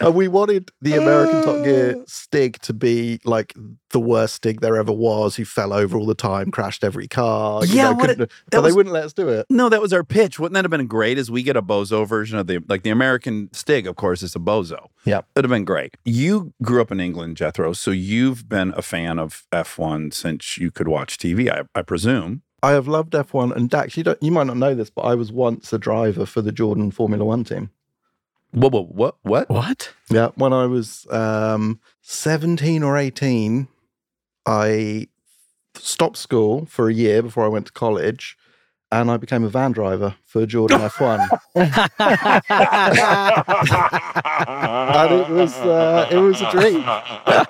And 0.00 0.14
we 0.14 0.28
wanted 0.28 0.70
the 0.80 0.94
American 0.94 1.42
Top 1.44 1.62
Gear 1.64 2.02
Stig 2.06 2.58
to 2.62 2.72
be 2.72 3.20
like 3.24 3.54
the 3.90 4.00
worst 4.00 4.34
Stig 4.36 4.60
there 4.60 4.76
ever 4.76 4.92
was, 4.92 5.36
who 5.36 5.44
fell 5.44 5.72
over 5.72 5.96
all 5.96 6.06
the 6.06 6.14
time, 6.14 6.50
crashed 6.50 6.82
every 6.84 7.06
car. 7.06 7.64
Yeah, 7.64 7.92
know, 7.92 8.04
it- 8.04 8.18
but 8.50 8.62
was- 8.62 8.72
they 8.72 8.76
wouldn't 8.76 8.92
let 8.92 9.04
us 9.04 9.12
do 9.12 9.28
it. 9.28 9.46
No, 9.50 9.68
that 9.68 9.80
was 9.82 9.92
our 9.92 10.02
pitch. 10.04 10.38
Wouldn't 10.38 10.54
that 10.54 10.64
have 10.64 10.70
been 10.70 10.86
great? 10.86 11.18
As 11.18 11.30
we 11.30 11.42
get 11.42 11.56
a 11.56 11.62
bozo 11.62 12.06
version 12.06 12.38
of 12.38 12.46
the 12.46 12.60
like 12.68 12.82
the 12.82 12.90
American 12.90 13.50
Stig, 13.52 13.86
of 13.86 13.96
course, 13.96 14.22
is 14.22 14.34
a 14.34 14.38
bozo. 14.38 14.88
Yeah. 15.04 15.20
it'd 15.36 15.44
have 15.44 15.50
been 15.50 15.64
great. 15.66 15.96
You 16.04 16.54
grew 16.62 16.80
up 16.80 16.90
in 16.90 16.98
England, 16.98 17.36
Jethro, 17.36 17.72
so 17.74 17.90
you've 17.90 18.48
been 18.48 18.72
a 18.76 18.80
fan 18.82 19.18
of 19.18 19.33
F1 19.52 20.12
since 20.12 20.58
you 20.58 20.70
could 20.70 20.88
watch 20.88 21.18
TV, 21.18 21.50
I, 21.50 21.62
I 21.78 21.82
presume. 21.82 22.42
I 22.62 22.72
have 22.72 22.88
loved 22.88 23.12
F1 23.12 23.54
and 23.54 23.68
Dax. 23.68 23.96
You 23.96 24.04
don't, 24.04 24.22
you 24.22 24.30
might 24.30 24.46
not 24.46 24.56
know 24.56 24.74
this, 24.74 24.90
but 24.90 25.02
I 25.02 25.14
was 25.14 25.30
once 25.30 25.72
a 25.72 25.78
driver 25.78 26.24
for 26.24 26.40
the 26.40 26.52
Jordan 26.52 26.90
Formula 26.90 27.24
One 27.24 27.44
team. 27.44 27.70
What? 28.52 28.72
What? 28.72 28.94
What? 28.94 29.16
What? 29.22 29.50
What? 29.50 29.92
Yeah, 30.10 30.30
when 30.36 30.52
I 30.52 30.66
was 30.66 31.06
um, 31.10 31.80
17 32.02 32.82
or 32.82 32.96
18, 32.96 33.68
I 34.46 35.08
stopped 35.74 36.16
school 36.16 36.66
for 36.66 36.88
a 36.88 36.94
year 36.94 37.22
before 37.22 37.44
I 37.44 37.48
went 37.48 37.66
to 37.66 37.72
college 37.72 38.36
and 39.00 39.10
I 39.10 39.16
became 39.16 39.42
a 39.44 39.48
van 39.48 39.72
driver 39.72 40.14
for 40.24 40.46
Jordan 40.46 40.80
F1. 40.88 41.28
and 44.48 45.12
it 45.12 45.28
was 45.30 45.54
uh, 45.56 46.08
it 46.10 46.16
was 46.18 46.40
a 46.40 46.50
dream. 46.50 46.84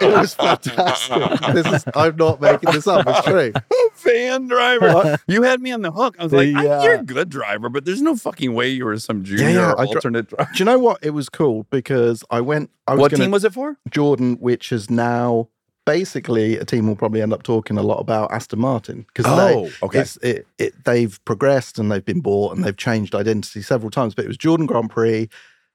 It 0.00 0.16
was 0.18 0.34
fantastic. 0.34 1.54
This 1.54 1.66
is 1.66 1.84
I'm 1.94 2.16
not 2.16 2.40
making 2.40 2.72
this 2.72 2.86
up, 2.86 3.06
it's 3.06 3.22
true. 3.26 3.52
Van 3.96 4.48
driver. 4.48 5.18
you 5.28 5.42
had 5.42 5.60
me 5.62 5.72
on 5.72 5.80
the 5.82 5.90
hook. 5.90 6.16
I 6.18 6.24
was 6.24 6.32
like, 6.32 6.48
The, 6.48 6.56
I- 6.56 6.66
uh, 6.78 6.82
you're 6.82 6.94
a 6.94 7.02
good 7.02 7.28
driver, 7.30 7.68
but 7.68 7.84
there's 7.84 8.02
no 8.02 8.16
fucking 8.16 8.52
way 8.54 8.68
you 8.68 8.84
were 8.84 8.98
some 8.98 9.22
junior 9.24 9.48
yeah, 9.50 9.70
or 9.72 9.80
I 9.80 9.84
dri- 9.86 9.94
alternate 9.94 10.28
driver. 10.28 10.50
Do 10.52 10.58
you 10.58 10.64
know 10.64 10.78
what? 10.78 10.98
It 11.02 11.10
was 11.10 11.28
cool 11.28 11.66
because 11.70 12.22
I 12.30 12.40
went 12.40 12.70
I 12.86 12.92
was 12.94 13.00
What 13.00 13.10
gonna, 13.12 13.24
team 13.24 13.30
was 13.30 13.44
it 13.44 13.54
for? 13.54 13.76
Jordan, 13.90 14.36
which 14.40 14.72
is 14.72 14.90
now 14.90 15.48
basically 15.86 16.56
a 16.56 16.64
team 16.64 16.86
we'll 16.86 16.96
probably 16.96 17.22
end 17.22 17.32
up 17.32 17.42
talking 17.42 17.76
a 17.78 17.82
lot 17.82 17.98
about 17.98 18.32
Aston 18.32 18.58
Martin 18.60 19.06
because 19.14 19.26
Oh, 19.26 19.70
okay. 19.82 20.00
it's, 20.00 20.16
it, 20.18 20.46
it, 20.58 20.84
they've 20.84 21.22
progressed 21.24 21.78
and 21.78 21.90
they've 21.90 22.04
been 22.04 22.20
bought 22.20 22.54
and 22.56 22.64
they've 22.64 22.76
changed 22.76 23.14
identity 23.14 23.62
several 23.62 23.90
times. 23.90 24.14
But 24.14 24.24
it 24.24 24.28
was 24.28 24.36
Jordan 24.36 24.66
Grand 24.66 24.90
Prix. 24.90 25.28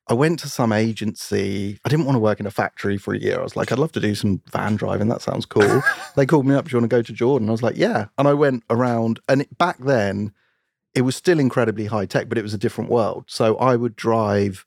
I 0.08 0.14
went 0.14 0.40
to 0.40 0.50
some 0.50 0.72
agency. 0.72 1.80
I 1.86 1.90
didn't 1.90 2.06
want 2.06 2.16
to 2.16 2.20
work 2.20 2.40
in 2.40 2.48
a 2.48 2.52
factory 2.52 2.98
for 2.98 3.14
a 3.14 3.20
year. 3.20 3.40
I 3.40 3.44
was 3.44 3.56
like, 3.56 3.72
I'd 3.72 3.78
love 3.78 3.92
to 3.92 4.00
do 4.00 4.16
some 4.16 4.42
van 4.52 4.76
driving. 4.76 5.08
That 5.08 5.22
sounds 5.22 5.46
cool. 5.46 5.84
they 6.16 6.26
called 6.26 6.48
me 6.48 6.56
up. 6.56 6.66
Do 6.66 6.72
you 6.72 6.80
want 6.82 6.90
to 6.90 6.96
go 6.98 7.04
to 7.04 7.14
Jordan? 7.14 7.48
I 7.48 7.52
was 7.52 7.62
like, 7.62 7.78
yeah. 7.78 8.08
And 8.18 8.28
I 8.28 8.34
went 8.34 8.64
around. 8.72 9.20
And 9.30 9.42
it, 9.42 9.58
back 9.60 9.78
then, 9.78 10.34
it 10.96 11.04
was 11.04 11.16
still 11.16 11.40
incredibly 11.40 11.86
high 11.86 12.08
tech, 12.08 12.28
but 12.28 12.40
it 12.40 12.42
was 12.42 12.56
a 12.56 12.58
different 12.58 12.90
world. 12.90 13.26
So 13.28 13.56
I 13.58 13.76
would 13.76 13.96
drive 13.96 14.66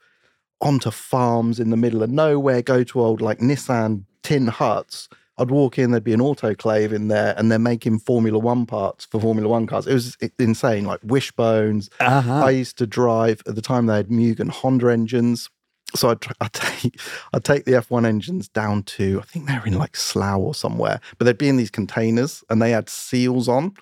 onto 0.60 0.92
farms 0.92 1.58
in 1.58 1.70
the 1.70 1.76
middle 1.76 2.04
of 2.04 2.10
nowhere, 2.10 2.62
go 2.62 2.84
to 2.84 3.00
old 3.00 3.20
like 3.20 3.38
Nissan 3.40 4.04
tin 4.22 4.46
huts. 4.46 5.08
I'd 5.42 5.50
walk 5.50 5.78
in, 5.78 5.90
there'd 5.90 6.04
be 6.04 6.12
an 6.14 6.20
autoclave 6.20 6.92
in 6.92 7.08
there, 7.08 7.34
and 7.36 7.50
they're 7.50 7.58
making 7.58 7.98
Formula 7.98 8.38
One 8.38 8.64
parts 8.66 9.04
for 9.04 9.20
Formula 9.20 9.48
One 9.48 9.66
cars. 9.66 9.86
It 9.86 9.94
was 9.94 10.16
insane, 10.38 10.84
like 10.84 11.00
wishbones. 11.02 11.90
Uh-huh. 12.00 12.44
I 12.44 12.50
used 12.50 12.78
to 12.78 12.86
drive 12.86 13.42
at 13.46 13.54
the 13.54 13.62
time 13.62 13.86
they 13.86 13.96
had 13.96 14.08
Mugen 14.08 14.48
Honda 14.50 14.88
engines. 14.90 15.50
So 15.94 16.08
I'd, 16.10 16.24
I'd 16.40 16.52
take 16.54 16.98
I'd 17.34 17.44
take 17.44 17.64
the 17.66 17.72
F1 17.72 18.06
engines 18.06 18.48
down 18.48 18.82
to 18.84 19.20
I 19.20 19.24
think 19.26 19.46
they 19.46 19.58
were 19.58 19.66
in 19.66 19.76
like 19.78 19.94
Slough 19.96 20.38
or 20.40 20.54
somewhere, 20.54 21.00
but 21.18 21.26
they'd 21.26 21.36
be 21.36 21.48
in 21.50 21.58
these 21.58 21.70
containers 21.70 22.42
and 22.48 22.62
they 22.62 22.70
had 22.70 22.88
seals 22.88 23.46
on 23.48 23.74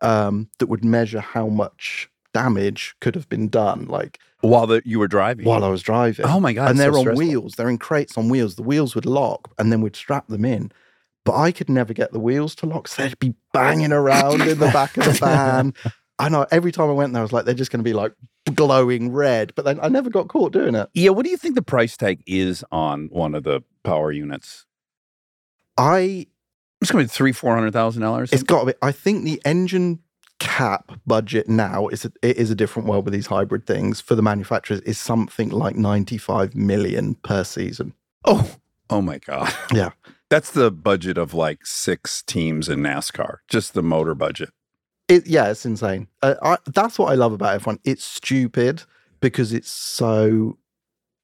um, 0.00 0.48
that 0.58 0.68
would 0.68 0.84
measure 0.84 1.20
how 1.20 1.48
much 1.48 2.08
damage 2.32 2.94
could 3.00 3.14
have 3.14 3.28
been 3.28 3.48
done, 3.48 3.84
like 3.86 4.18
While 4.40 4.66
the, 4.68 4.80
you 4.86 4.98
were 4.98 5.08
driving. 5.08 5.44
while 5.44 5.64
I 5.64 5.68
was 5.68 5.82
driving. 5.82 6.24
oh 6.26 6.40
my 6.40 6.52
god! 6.54 6.70
and 6.70 6.78
they're 6.78 6.92
so 6.92 6.98
on 7.00 7.04
stressful. 7.04 7.26
wheels. 7.26 7.54
They're 7.56 7.68
in 7.68 7.76
crates 7.78 8.16
on 8.16 8.28
wheels. 8.30 8.54
The 8.54 8.62
wheels 8.62 8.94
would 8.94 9.04
lock, 9.04 9.52
and 9.58 9.70
then 9.70 9.80
we'd 9.82 9.96
strap 9.96 10.28
them 10.28 10.44
in. 10.44 10.72
But 11.24 11.36
I 11.36 11.52
could 11.52 11.68
never 11.68 11.92
get 11.92 12.12
the 12.12 12.20
wheels 12.20 12.54
to 12.56 12.66
lock, 12.66 12.88
so 12.88 13.02
they'd 13.02 13.18
be 13.18 13.34
banging 13.52 13.92
around 13.92 14.42
in 14.42 14.58
the 14.58 14.70
back 14.70 14.96
of 14.96 15.04
the 15.04 15.12
van. 15.20 15.74
I 16.18 16.28
know 16.28 16.46
every 16.50 16.72
time 16.72 16.88
I 16.88 16.92
went 16.92 17.12
there, 17.12 17.20
I 17.20 17.22
was 17.22 17.32
like, 17.32 17.44
they're 17.44 17.54
just 17.54 17.70
going 17.70 17.80
to 17.80 17.88
be 17.88 17.92
like 17.92 18.12
glowing 18.54 19.12
red. 19.12 19.54
But 19.54 19.64
then 19.64 19.80
I 19.80 19.88
never 19.88 20.10
got 20.10 20.28
caught 20.28 20.52
doing 20.52 20.74
it. 20.74 20.88
Yeah, 20.94 21.10
what 21.10 21.24
do 21.24 21.30
you 21.30 21.36
think 21.36 21.54
the 21.54 21.62
price 21.62 21.96
tag 21.96 22.22
is 22.26 22.64
on 22.72 23.08
one 23.10 23.34
of 23.34 23.44
the 23.44 23.62
power 23.82 24.12
units? 24.12 24.66
I 25.76 26.26
It's 26.80 26.90
going 26.90 27.04
to 27.04 27.08
be 27.08 27.14
three, 27.14 27.32
four 27.32 27.54
hundred 27.54 27.72
thousand 27.72 28.02
dollars. 28.02 28.32
it's 28.32 28.42
got 28.42 28.60
to 28.60 28.66
be. 28.66 28.74
I 28.82 28.92
think 28.92 29.24
the 29.24 29.40
engine 29.44 30.00
cap 30.38 30.92
budget 31.06 31.48
now 31.50 31.88
is 31.88 32.06
a, 32.06 32.12
it 32.22 32.38
is 32.38 32.50
a 32.50 32.54
different 32.54 32.88
world 32.88 33.04
with 33.04 33.12
these 33.12 33.26
hybrid 33.26 33.66
things 33.66 34.00
for 34.00 34.14
the 34.14 34.22
manufacturers 34.22 34.80
is 34.80 34.98
something 34.98 35.50
like 35.50 35.76
ninety 35.76 36.18
five 36.18 36.54
million 36.54 37.14
per 37.16 37.44
season. 37.44 37.94
Oh, 38.24 38.56
oh 38.88 39.00
my 39.00 39.18
god! 39.18 39.52
Yeah. 39.72 39.90
That's 40.30 40.52
the 40.52 40.70
budget 40.70 41.18
of 41.18 41.34
like 41.34 41.66
six 41.66 42.22
teams 42.22 42.68
in 42.68 42.80
NASCAR. 42.80 43.38
Just 43.48 43.74
the 43.74 43.82
motor 43.82 44.14
budget. 44.14 44.50
It, 45.08 45.26
yeah, 45.26 45.50
it's 45.50 45.66
insane. 45.66 46.06
Uh, 46.22 46.36
I, 46.40 46.56
that's 46.66 46.98
what 46.98 47.10
I 47.10 47.16
love 47.16 47.32
about 47.32 47.60
F1. 47.60 47.78
It's 47.84 48.04
stupid 48.04 48.84
because 49.20 49.52
it's 49.52 49.68
so 49.68 50.56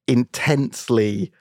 intensely. 0.08 1.32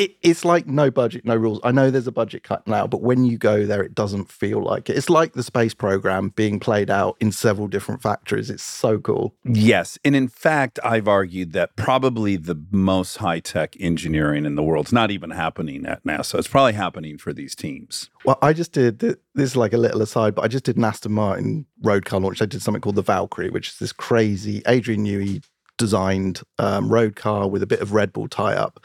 It, 0.00 0.16
it's 0.22 0.46
like 0.46 0.66
no 0.66 0.90
budget, 0.90 1.26
no 1.26 1.36
rules. 1.36 1.60
I 1.62 1.72
know 1.72 1.90
there's 1.90 2.06
a 2.06 2.12
budget 2.12 2.42
cut 2.42 2.66
now, 2.66 2.86
but 2.86 3.02
when 3.02 3.26
you 3.26 3.36
go 3.36 3.66
there, 3.66 3.82
it 3.82 3.94
doesn't 3.94 4.32
feel 4.32 4.62
like 4.62 4.88
it. 4.88 4.96
It's 4.96 5.10
like 5.10 5.34
the 5.34 5.42
space 5.42 5.74
program 5.74 6.30
being 6.30 6.58
played 6.58 6.88
out 6.88 7.18
in 7.20 7.32
several 7.32 7.68
different 7.68 8.00
factories. 8.00 8.48
It's 8.48 8.62
so 8.62 8.98
cool. 8.98 9.34
Yes, 9.44 9.98
and 10.02 10.16
in 10.16 10.28
fact, 10.28 10.78
I've 10.82 11.06
argued 11.06 11.52
that 11.52 11.76
probably 11.76 12.36
the 12.36 12.58
most 12.70 13.18
high 13.18 13.40
tech 13.40 13.76
engineering 13.78 14.46
in 14.46 14.54
the 14.54 14.62
world's 14.62 14.90
not 14.90 15.10
even 15.10 15.32
happening 15.32 15.84
at 15.84 16.02
NASA. 16.02 16.38
It's 16.38 16.48
probably 16.48 16.72
happening 16.72 17.18
for 17.18 17.34
these 17.34 17.54
teams. 17.54 18.08
Well, 18.24 18.38
I 18.40 18.54
just 18.54 18.72
did 18.72 19.00
this 19.00 19.18
is 19.34 19.54
like 19.54 19.74
a 19.74 19.78
little 19.78 20.00
aside, 20.00 20.34
but 20.34 20.46
I 20.46 20.48
just 20.48 20.64
did 20.64 20.78
an 20.78 20.84
Aston 20.84 21.12
Martin 21.12 21.66
road 21.82 22.06
car 22.06 22.20
launch. 22.20 22.40
I 22.40 22.46
did 22.46 22.62
something 22.62 22.80
called 22.80 22.96
the 22.96 23.02
Valkyrie, 23.02 23.50
which 23.50 23.68
is 23.68 23.78
this 23.78 23.92
crazy 23.92 24.62
Adrian 24.66 25.04
Newey 25.04 25.44
designed 25.76 26.40
um, 26.58 26.88
road 26.88 27.16
car 27.16 27.50
with 27.50 27.62
a 27.62 27.66
bit 27.66 27.80
of 27.80 27.92
Red 27.92 28.14
Bull 28.14 28.28
tie 28.28 28.54
up. 28.54 28.82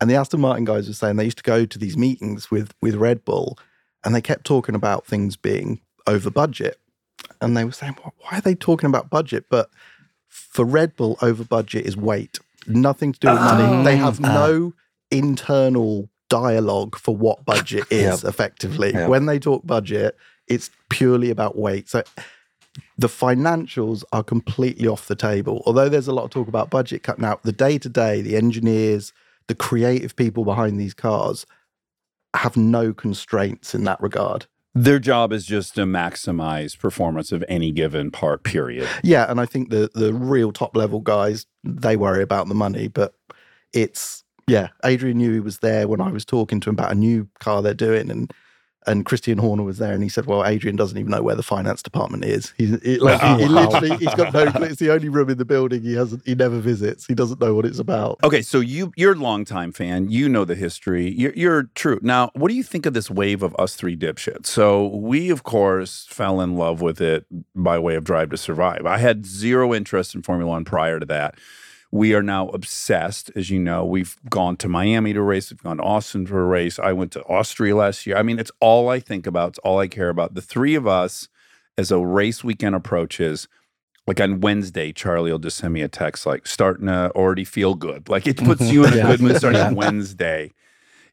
And 0.00 0.10
the 0.10 0.14
Aston 0.14 0.40
Martin 0.40 0.64
guys 0.64 0.88
were 0.88 0.94
saying 0.94 1.16
they 1.16 1.24
used 1.24 1.38
to 1.38 1.42
go 1.42 1.64
to 1.64 1.78
these 1.78 1.96
meetings 1.96 2.50
with 2.50 2.74
with 2.82 2.94
Red 2.94 3.24
Bull, 3.24 3.58
and 4.04 4.14
they 4.14 4.20
kept 4.20 4.44
talking 4.44 4.74
about 4.74 5.06
things 5.06 5.36
being 5.36 5.80
over 6.06 6.30
budget. 6.30 6.78
And 7.40 7.56
they 7.56 7.64
were 7.64 7.72
saying, 7.72 7.96
well, 8.02 8.14
why 8.18 8.38
are 8.38 8.40
they 8.42 8.54
talking 8.54 8.88
about 8.88 9.10
budget? 9.10 9.46
But 9.50 9.70
for 10.28 10.64
Red 10.64 10.96
Bull, 10.96 11.16
over 11.22 11.44
budget 11.44 11.86
is 11.86 11.96
weight, 11.96 12.38
nothing 12.66 13.12
to 13.12 13.18
do 13.18 13.30
with 13.30 13.40
money. 13.40 13.64
Oh. 13.64 13.82
They 13.82 13.96
have 13.96 14.18
mm. 14.18 14.22
no 14.22 14.68
uh. 14.68 14.70
internal 15.10 16.08
dialogue 16.28 16.96
for 16.96 17.16
what 17.16 17.44
budget 17.44 17.84
is 17.90 18.24
effectively. 18.24 18.92
Yep. 18.92 19.08
When 19.08 19.26
they 19.26 19.38
talk 19.38 19.66
budget, 19.66 20.16
it's 20.46 20.70
purely 20.90 21.30
about 21.30 21.56
weight. 21.56 21.88
So 21.88 22.02
the 22.98 23.08
financials 23.08 24.04
are 24.12 24.22
completely 24.22 24.88
off 24.88 25.06
the 25.06 25.16
table. 25.16 25.62
Although 25.66 25.88
there's 25.88 26.08
a 26.08 26.12
lot 26.12 26.24
of 26.24 26.30
talk 26.30 26.48
about 26.48 26.70
budget 26.70 27.02
cut 27.02 27.18
now, 27.18 27.38
the 27.42 27.52
day 27.52 27.78
to 27.78 27.88
day, 27.88 28.20
the 28.20 28.36
engineers, 28.36 29.12
the 29.48 29.54
creative 29.54 30.16
people 30.16 30.44
behind 30.44 30.78
these 30.78 30.94
cars 30.94 31.46
have 32.34 32.56
no 32.56 32.92
constraints 32.92 33.74
in 33.74 33.84
that 33.84 34.00
regard. 34.00 34.46
Their 34.74 34.98
job 34.98 35.32
is 35.32 35.46
just 35.46 35.74
to 35.76 35.84
maximize 35.84 36.78
performance 36.78 37.32
of 37.32 37.42
any 37.48 37.72
given 37.72 38.10
part, 38.10 38.42
period. 38.42 38.86
Yeah, 39.02 39.30
and 39.30 39.40
I 39.40 39.46
think 39.46 39.70
the 39.70 39.90
the 39.94 40.12
real 40.12 40.52
top 40.52 40.76
level 40.76 41.00
guys 41.00 41.46
they 41.64 41.96
worry 41.96 42.22
about 42.22 42.48
the 42.48 42.54
money, 42.54 42.88
but 42.88 43.14
it's 43.72 44.22
yeah. 44.46 44.68
Adrian 44.84 45.18
Newey 45.18 45.42
was 45.42 45.58
there 45.60 45.88
when 45.88 46.00
I 46.00 46.10
was 46.10 46.26
talking 46.26 46.60
to 46.60 46.68
him 46.68 46.74
about 46.74 46.92
a 46.92 46.94
new 46.94 47.28
car 47.40 47.62
they're 47.62 47.72
doing, 47.72 48.10
and 48.10 48.30
and 48.86 49.04
Christian 49.04 49.38
Horner 49.38 49.62
was 49.62 49.78
there, 49.78 49.92
and 49.92 50.02
he 50.02 50.08
said, 50.08 50.26
"Well, 50.26 50.44
Adrian 50.44 50.76
doesn't 50.76 50.96
even 50.96 51.10
know 51.10 51.22
where 51.22 51.34
the 51.34 51.42
finance 51.42 51.82
department 51.82 52.24
is. 52.24 52.52
He's 52.56 52.80
he, 52.82 52.98
like 52.98 53.20
he, 53.20 53.26
he 53.26 53.44
Oh, 53.50 53.54
wow. 53.54 53.62
literally 53.70 53.96
he's 53.96 54.14
got 54.14 54.32
no. 54.32 54.44
It's 54.66 54.76
the 54.80 54.90
only 54.92 55.08
room 55.08 55.28
in 55.30 55.38
the 55.38 55.44
building 55.44 55.82
he 55.82 55.94
hasn't. 55.94 56.22
He 56.26 56.34
never 56.34 56.58
visits. 56.60 57.06
He 57.06 57.14
doesn't 57.14 57.40
know 57.40 57.54
what 57.54 57.64
it's 57.66 57.78
about. 57.78 58.18
Okay, 58.24 58.42
so 58.42 58.60
you 58.60 58.92
you're 58.96 59.12
a 59.12 59.16
longtime 59.16 59.72
fan. 59.72 60.10
You 60.10 60.28
know 60.28 60.44
the 60.44 60.54
history. 60.54 61.10
You're, 61.10 61.32
you're 61.34 61.62
true. 61.74 61.98
Now, 62.02 62.30
what 62.34 62.48
do 62.48 62.54
you 62.54 62.62
think 62.62 62.86
of 62.86 62.94
this 62.94 63.10
wave 63.10 63.42
of 63.42 63.54
us 63.58 63.74
three 63.76 63.96
dipshits? 63.96 64.46
So 64.46 64.86
we, 64.86 65.30
of 65.30 65.42
course, 65.42 66.06
fell 66.08 66.40
in 66.40 66.56
love 66.56 66.80
with 66.80 67.00
it 67.00 67.26
by 67.54 67.78
way 67.78 67.94
of 67.96 68.04
Drive 68.04 68.30
to 68.30 68.36
Survive. 68.36 68.86
I 68.86 68.98
had 68.98 69.26
zero 69.26 69.74
interest 69.74 70.14
in 70.14 70.22
Formula 70.22 70.50
One 70.50 70.64
prior 70.64 71.00
to 71.00 71.06
that. 71.06 71.34
We 71.92 72.14
are 72.14 72.22
now 72.22 72.48
obsessed, 72.48 73.30
as 73.36 73.48
you 73.50 73.58
know. 73.60 73.84
We've 73.84 74.16
gone 74.28 74.56
to 74.58 74.68
Miami 74.68 75.12
to 75.12 75.22
race. 75.22 75.50
We've 75.50 75.62
gone 75.62 75.76
to 75.78 75.82
Austin 75.84 76.26
for 76.26 76.42
a 76.42 76.46
race. 76.46 76.78
I 76.78 76.92
went 76.92 77.12
to 77.12 77.22
Austria 77.24 77.76
last 77.76 78.06
year. 78.06 78.16
I 78.16 78.22
mean, 78.22 78.38
it's 78.38 78.50
all 78.60 78.88
I 78.88 78.98
think 79.00 79.26
about. 79.26 79.50
It's 79.50 79.58
all 79.60 79.78
I 79.78 79.86
care 79.88 80.08
about. 80.08 80.34
The 80.34 80.42
three 80.42 80.74
of 80.74 80.86
us, 80.86 81.28
as 81.78 81.90
a 81.90 81.98
race 82.04 82.42
weekend 82.42 82.74
approaches, 82.74 83.46
like 84.06 84.20
on 84.20 84.40
Wednesday, 84.40 84.92
Charlie 84.92 85.30
will 85.32 85.38
just 85.38 85.58
send 85.58 85.74
me 85.74 85.82
a 85.82 85.88
text 85.88 86.26
like 86.26 86.46
starting 86.46 86.86
to 86.86 87.10
already 87.14 87.44
feel 87.44 87.74
good. 87.74 88.08
Like 88.08 88.26
it 88.26 88.36
puts 88.36 88.62
you 88.62 88.84
in 88.84 88.92
a 88.92 88.96
Yeah. 88.98 89.06
good 89.10 89.20
mood 89.20 89.36
starting 89.36 89.74
Wednesday. 89.74 90.52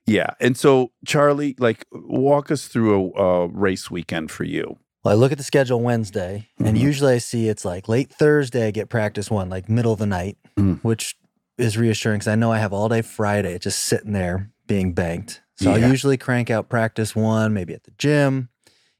Yeah. 0.05 0.31
And 0.39 0.57
so, 0.57 0.91
Charlie, 1.05 1.55
like 1.59 1.85
walk 1.91 2.51
us 2.51 2.67
through 2.67 3.13
a, 3.15 3.21
a 3.23 3.47
race 3.47 3.89
weekend 3.89 4.31
for 4.31 4.43
you. 4.43 4.77
Well, 5.03 5.13
I 5.13 5.17
look 5.17 5.31
at 5.33 5.37
the 5.37 5.43
schedule 5.43 5.81
Wednesday, 5.81 6.47
and 6.59 6.77
Mhm. 6.77 6.81
usually 6.81 7.13
I 7.13 7.17
see 7.17 7.49
it's 7.49 7.65
like 7.65 7.89
late 7.89 8.09
Thursday, 8.11 8.67
I 8.67 8.71
get 8.71 8.87
practice 8.89 9.29
one, 9.29 9.49
like 9.49 9.67
middle 9.69 9.91
of 9.91 9.99
the 9.99 10.05
night, 10.05 10.37
Mm. 10.57 10.79
which 10.81 11.17
is 11.57 11.77
reassuring 11.77 12.19
because 12.19 12.29
I 12.29 12.35
know 12.35 12.51
I 12.53 12.59
have 12.59 12.71
all 12.73 12.87
day 12.89 13.01
Friday 13.01 13.59
just 13.59 13.79
sitting 13.79 14.13
there 14.13 14.49
being 14.65 14.93
banked. 14.93 15.41
So 15.55 15.69
Yeah. 15.75 15.85
I'll 15.85 15.91
usually 15.91 16.17
crank 16.17 16.49
out 16.49 16.69
practice 16.69 17.15
one, 17.15 17.53
maybe 17.53 17.73
at 17.73 17.83
the 17.83 17.91
gym, 17.97 18.49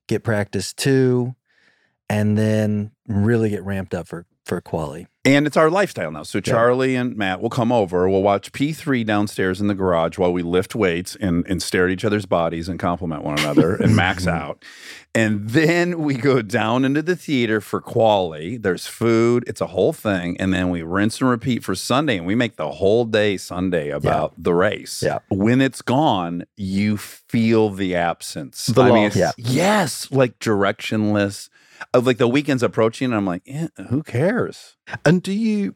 get 0.08 0.24
practice 0.24 0.74
two, 0.74 1.36
and 2.10 2.38
then 2.38 2.92
really 3.08 3.50
get 3.50 3.64
ramped 3.64 3.94
up 3.94 4.08
for 4.08 4.26
for 4.44 4.60
quali. 4.62 5.08
And 5.26 5.48
it's 5.48 5.56
our 5.56 5.70
lifestyle 5.70 6.12
now. 6.12 6.24
So 6.24 6.42
Charlie 6.42 6.98
and 6.98 7.16
Matt 7.16 7.40
will 7.40 7.50
come 7.50 7.72
over. 7.72 8.10
We'll 8.10 8.22
watch 8.22 8.52
P3 8.52 9.06
downstairs 9.06 9.62
in 9.62 9.68
the 9.68 9.74
garage 9.74 10.18
while 10.18 10.34
we 10.34 10.42
lift 10.44 10.76
weights 10.76 11.16
and, 11.16 11.46
and 11.48 11.64
stare 11.64 11.86
at 11.86 11.92
each 11.92 12.04
other's 12.04 12.26
bodies 12.26 12.68
and 12.68 12.78
compliment 12.78 13.24
one 13.24 13.40
another 13.40 13.74
and 13.76 13.96
max 13.96 14.28
out. 14.40 14.66
And 15.16 15.50
then 15.52 16.00
we 16.04 16.16
go 16.16 16.42
down 16.42 16.84
into 16.84 17.02
the 17.02 17.16
theater 17.16 17.62
for 17.62 17.80
quali. 17.80 18.58
There's 18.58 18.86
food. 18.86 19.46
It's 19.48 19.62
a 19.62 19.68
whole 19.68 19.94
thing. 19.94 20.36
And 20.42 20.54
then 20.54 20.70
we 20.70 20.82
rinse 20.82 21.22
and 21.22 21.30
repeat 21.30 21.64
for 21.64 21.74
Sunday. 21.74 22.18
And 22.18 22.26
we 22.28 22.36
make 22.36 22.58
the 22.58 22.72
whole 22.72 23.06
day 23.06 23.38
Sunday 23.38 23.92
about 23.92 24.34
the 24.38 24.54
race. 24.54 25.02
Yeah. 25.02 25.20
When 25.30 25.62
it's 25.62 25.82
gone, 25.82 26.44
you 26.58 26.98
feel 26.98 27.70
the 27.70 27.96
absence. 27.96 28.66
The 28.66 28.82
I 28.82 28.92
mean, 28.92 29.06
it's- 29.06 29.34
Yes. 29.38 30.12
Like 30.12 30.38
directionless. 30.40 31.48
Of 31.94 32.06
like 32.06 32.18
the 32.18 32.28
weekend's 32.28 32.64
approaching, 32.64 33.06
and 33.06 33.16
I'm 33.16 33.26
like, 33.26 33.44
eh, 33.48 33.68
who 33.90 34.04
cares? 34.04 34.78
And 35.06 35.22
do 35.22 35.32
you? 35.32 35.76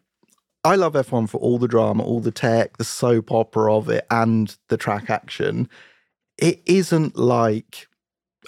I 0.63 0.75
love 0.75 0.93
F1 0.93 1.29
for 1.29 1.37
all 1.37 1.57
the 1.57 1.67
drama, 1.67 2.03
all 2.03 2.19
the 2.19 2.31
tech, 2.31 2.77
the 2.77 2.83
soap 2.83 3.31
opera 3.31 3.73
of 3.75 3.89
it, 3.89 4.05
and 4.11 4.55
the 4.69 4.77
track 4.77 5.09
action. 5.09 5.69
It 6.37 6.61
isn't 6.65 7.17
like 7.17 7.87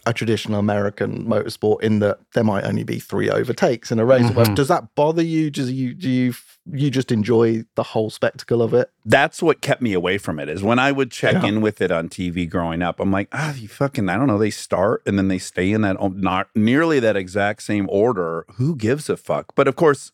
a 0.06 0.13
traditional 0.13 0.60
American 0.60 1.25
motorsport 1.25 1.82
in 1.82 2.00
that 2.00 2.20
there 2.34 2.44
might 2.44 2.63
only 2.63 2.84
be 2.84 3.00
three 3.00 3.29
overtakes 3.29 3.91
in 3.91 4.00
a 4.00 4.06
race. 4.06 4.25
Mhm. 4.29 4.56
Does 4.56 4.68
that 4.70 4.96
bother 4.96 5.22
you? 5.22 5.51
Do 5.51 5.63
you 5.72 5.94
do 5.94 6.10
you 6.10 6.34
you 6.72 6.91
just 6.91 7.12
enjoy 7.12 7.63
the 7.75 7.82
whole 7.84 8.10
spectacle 8.10 8.62
of 8.62 8.74
it? 8.74 8.91
that's 9.06 9.41
what 9.41 9.60
kept 9.62 9.82
me 9.82 9.94
away 9.94 10.20
from 10.20 10.39
it 10.39 10.48
is 10.48 10.62
when 10.62 10.77
I 10.77 10.91
would 10.91 11.10
check 11.10 11.34
Yeah. 11.41 11.46
in 11.48 11.62
with 11.62 11.82
it 11.82 11.91
on 11.91 12.10
TV 12.10 12.46
growing 12.48 12.84
up. 12.84 13.00
I'm 13.00 13.12
like, 13.12 13.27
ah, 13.32 13.56
you 13.56 13.68
fucking, 13.68 14.08
I 14.08 14.18
don't 14.18 14.27
know. 14.27 14.38
They 14.38 14.51
start 14.51 15.01
and 15.08 15.18
then 15.18 15.29
they 15.29 15.39
stay 15.39 15.72
in 15.72 15.82
that 15.82 15.98
oh, 16.00 16.10
not 16.10 16.48
nearly 16.56 17.00
that 17.00 17.15
exact 17.15 17.63
same 17.63 17.88
order. 17.89 18.46
Who 18.58 18.75
gives 18.75 19.10
a 19.10 19.18
fuck? 19.18 19.56
But 19.56 19.68
of 19.68 19.75
course, 19.75 20.12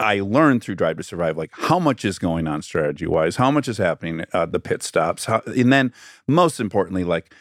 I 0.00 0.20
learned 0.20 0.62
through 0.62 0.76
Drive 0.76 0.96
to 0.96 1.02
Survive 1.02 1.36
like 1.36 1.50
how 1.52 1.78
much 1.78 2.04
is 2.04 2.18
going 2.18 2.48
on 2.48 2.62
strategy 2.62 3.06
wise, 3.06 3.36
how 3.36 3.50
much 3.50 3.68
is 3.68 3.76
happening 3.78 4.24
uh, 4.32 4.46
the 4.46 4.60
pit 4.60 4.82
stops, 4.82 5.26
how, 5.26 5.42
and 5.46 5.72
then 5.72 5.92
most 6.26 6.58
importantly, 6.60 7.04
like 7.04 7.32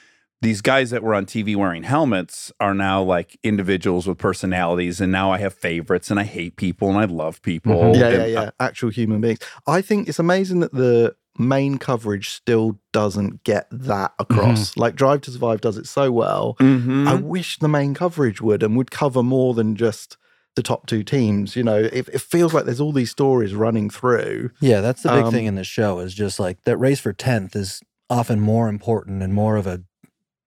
these 0.43 0.61
guys 0.61 0.89
that 0.91 1.01
were 1.01 1.15
on 1.15 1.25
TV 1.25 1.55
wearing 1.55 1.83
helmets 1.83 2.51
are 2.59 2.73
now 2.75 3.01
like 3.01 3.39
individuals 3.43 4.05
with 4.07 4.17
personalities, 4.17 5.01
and 5.01 5.11
now 5.11 5.31
I 5.31 5.39
have 5.39 5.53
favorites, 5.53 6.11
and 6.11 6.19
I 6.19 6.23
hate 6.23 6.55
people, 6.57 6.89
and 6.89 6.97
I 6.97 7.05
love 7.05 7.41
people. 7.41 7.73
Mhm. 7.75 7.95
Yeah, 7.95 8.07
and 8.09 8.17
yeah, 8.17 8.25
yeah. 8.41 8.49
Actual 8.59 8.89
human 8.89 9.21
beings. 9.21 9.39
I 9.65 9.81
think 9.81 10.07
it's 10.07 10.19
amazing 10.19 10.59
that 10.59 10.73
the 10.73 11.15
main 11.39 11.77
coverage 11.79 12.29
still 12.29 12.77
doesn't 12.91 13.43
get 13.43 13.65
that 13.71 14.13
across. 14.19 14.77
Like 14.77 14.95
Drive 14.95 15.21
to 15.21 15.31
Survive 15.31 15.61
does 15.61 15.77
it 15.77 15.87
so 15.87 16.11
well. 16.11 16.55
Mhm. 16.59 17.07
I 17.07 17.15
wish 17.15 17.57
the 17.57 17.67
main 17.67 17.93
coverage 17.95 18.39
would 18.41 18.61
and 18.61 18.75
would 18.77 18.91
cover 18.91 19.23
more 19.23 19.53
than 19.55 19.75
just 19.75 20.17
the 20.55 20.61
top 20.61 20.85
two 20.85 21.03
teams. 21.03 21.55
You 21.55 21.63
know, 21.63 21.77
it, 21.79 22.07
it 22.13 22.21
feels 22.21 22.53
like 22.53 22.65
there's 22.65 22.79
all 22.81 22.91
these 22.91 23.09
stories 23.09 23.55
running 23.55 23.89
through. 23.89 24.51
Yeah, 24.61 24.81
that's 24.81 25.01
the 25.01 25.09
big 25.09 25.23
Um, 25.25 25.31
thing 25.33 25.45
in 25.45 25.55
this 25.55 25.65
show 25.65 25.97
is 25.99 26.13
just 26.13 26.39
like 26.39 26.57
that 26.65 26.77
race 26.77 26.99
for 26.99 27.13
10th 27.13 27.55
is 27.55 27.81
often 28.11 28.39
more 28.39 28.67
important 28.69 29.23
and 29.23 29.33
more 29.33 29.55
of 29.55 29.65
a 29.65 29.81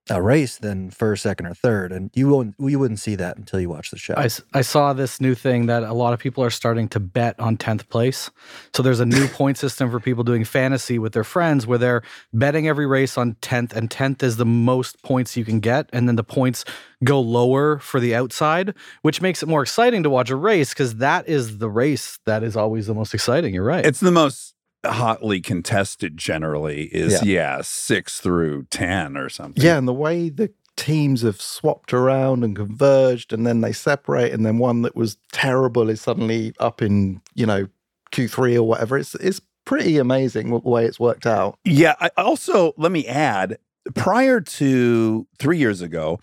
a 0.09 0.23
race 0.23 0.59
than 0.59 0.91
first, 0.91 1.23
second, 1.23 1.47
or 1.47 1.55
third. 1.55 1.93
And 1.93 2.11
you 2.15 2.29
won't 2.29 2.55
you 2.59 2.79
wouldn't 2.79 3.01
see 3.01 3.15
that 3.17 3.37
until 3.37 3.61
you 3.61 3.69
watch 3.69 3.91
the 3.91 3.99
show. 3.99 4.15
I 4.55 4.63
saw 4.63 4.93
this 4.93 5.21
new 5.21 5.35
thing 5.35 5.67
that 5.67 5.83
a 5.83 5.93
lot 5.93 6.13
of 6.13 6.21
people 6.21 6.45
are 6.45 6.51
starting 6.51 6.89
to 6.91 7.01
bet 7.01 7.39
on 7.41 7.57
10th 7.57 7.89
place. 7.89 8.31
So 8.75 8.83
there's 8.83 9.01
a 9.01 9.07
new 9.07 9.27
point 9.41 9.59
system 9.59 9.91
for 9.91 10.01
people 10.01 10.25
doing 10.25 10.45
fantasy 10.45 10.99
with 10.99 11.13
their 11.13 11.25
friends 11.25 11.67
where 11.67 11.79
they're 11.79 12.03
betting 12.33 12.69
every 12.69 12.87
race 12.87 13.19
on 13.19 13.35
10th, 13.43 13.73
and 13.75 13.91
10th 13.91 14.23
is 14.23 14.37
the 14.37 14.47
most 14.47 15.03
points 15.03 15.37
you 15.37 15.45
can 15.45 15.61
get. 15.61 15.91
And 15.93 16.09
then 16.09 16.17
the 16.17 16.25
points 16.25 16.65
go 17.05 17.21
lower 17.21 17.79
for 17.79 18.01
the 18.01 18.15
outside, 18.15 18.75
which 19.03 19.21
makes 19.21 19.43
it 19.43 19.49
more 19.49 19.63
exciting 19.63 20.03
to 20.03 20.11
watch 20.11 20.31
a 20.31 20.37
race 20.37 20.71
because 20.71 20.97
that 20.97 21.29
is 21.29 21.59
the 21.59 21.69
race 21.69 22.19
that 22.27 22.43
is 22.43 22.57
always 22.57 22.87
the 22.87 22.95
most 22.95 23.13
exciting. 23.13 23.55
You're 23.55 23.65
right. 23.65 23.85
It's 23.85 24.01
the 24.01 24.11
most 24.11 24.56
hotly 24.93 25.41
contested 25.41 26.17
generally 26.17 26.85
is 26.85 27.25
yeah, 27.25 27.61
six 27.63 28.21
through 28.21 28.65
ten 28.71 29.17
or 29.17 29.29
something. 29.29 29.63
Yeah, 29.63 29.79
and 29.79 29.87
the 29.87 29.93
way 29.93 30.29
the 30.29 30.53
teams 30.77 31.23
have 31.23 31.41
swapped 31.41 31.93
around 31.93 32.45
and 32.45 32.55
converged 32.55 33.33
and 33.33 33.47
then 33.47 33.63
they 33.63 33.73
separate 33.73 34.33
and 34.33 34.45
then 34.45 34.59
one 34.59 34.83
that 34.83 34.95
was 34.95 35.17
terrible 35.33 35.89
is 35.89 36.01
suddenly 36.01 36.53
up 36.61 36.83
in, 36.83 37.21
you 37.35 37.47
know, 37.47 37.67
Q3 38.13 38.57
or 38.57 38.63
whatever. 38.63 38.99
It's 38.99 39.15
it's 39.17 39.41
pretty 39.65 39.99
amazing 39.99 40.51
the 40.51 40.59
way 40.59 40.85
it's 40.85 41.01
worked 41.01 41.27
out. 41.27 41.59
Yeah. 41.65 41.95
I 42.01 42.11
also 42.17 42.73
let 42.77 42.93
me 42.93 43.07
add, 43.07 43.59
prior 43.95 44.41
to 44.41 45.27
three 45.39 45.59
years 45.59 45.81
ago, 45.81 46.21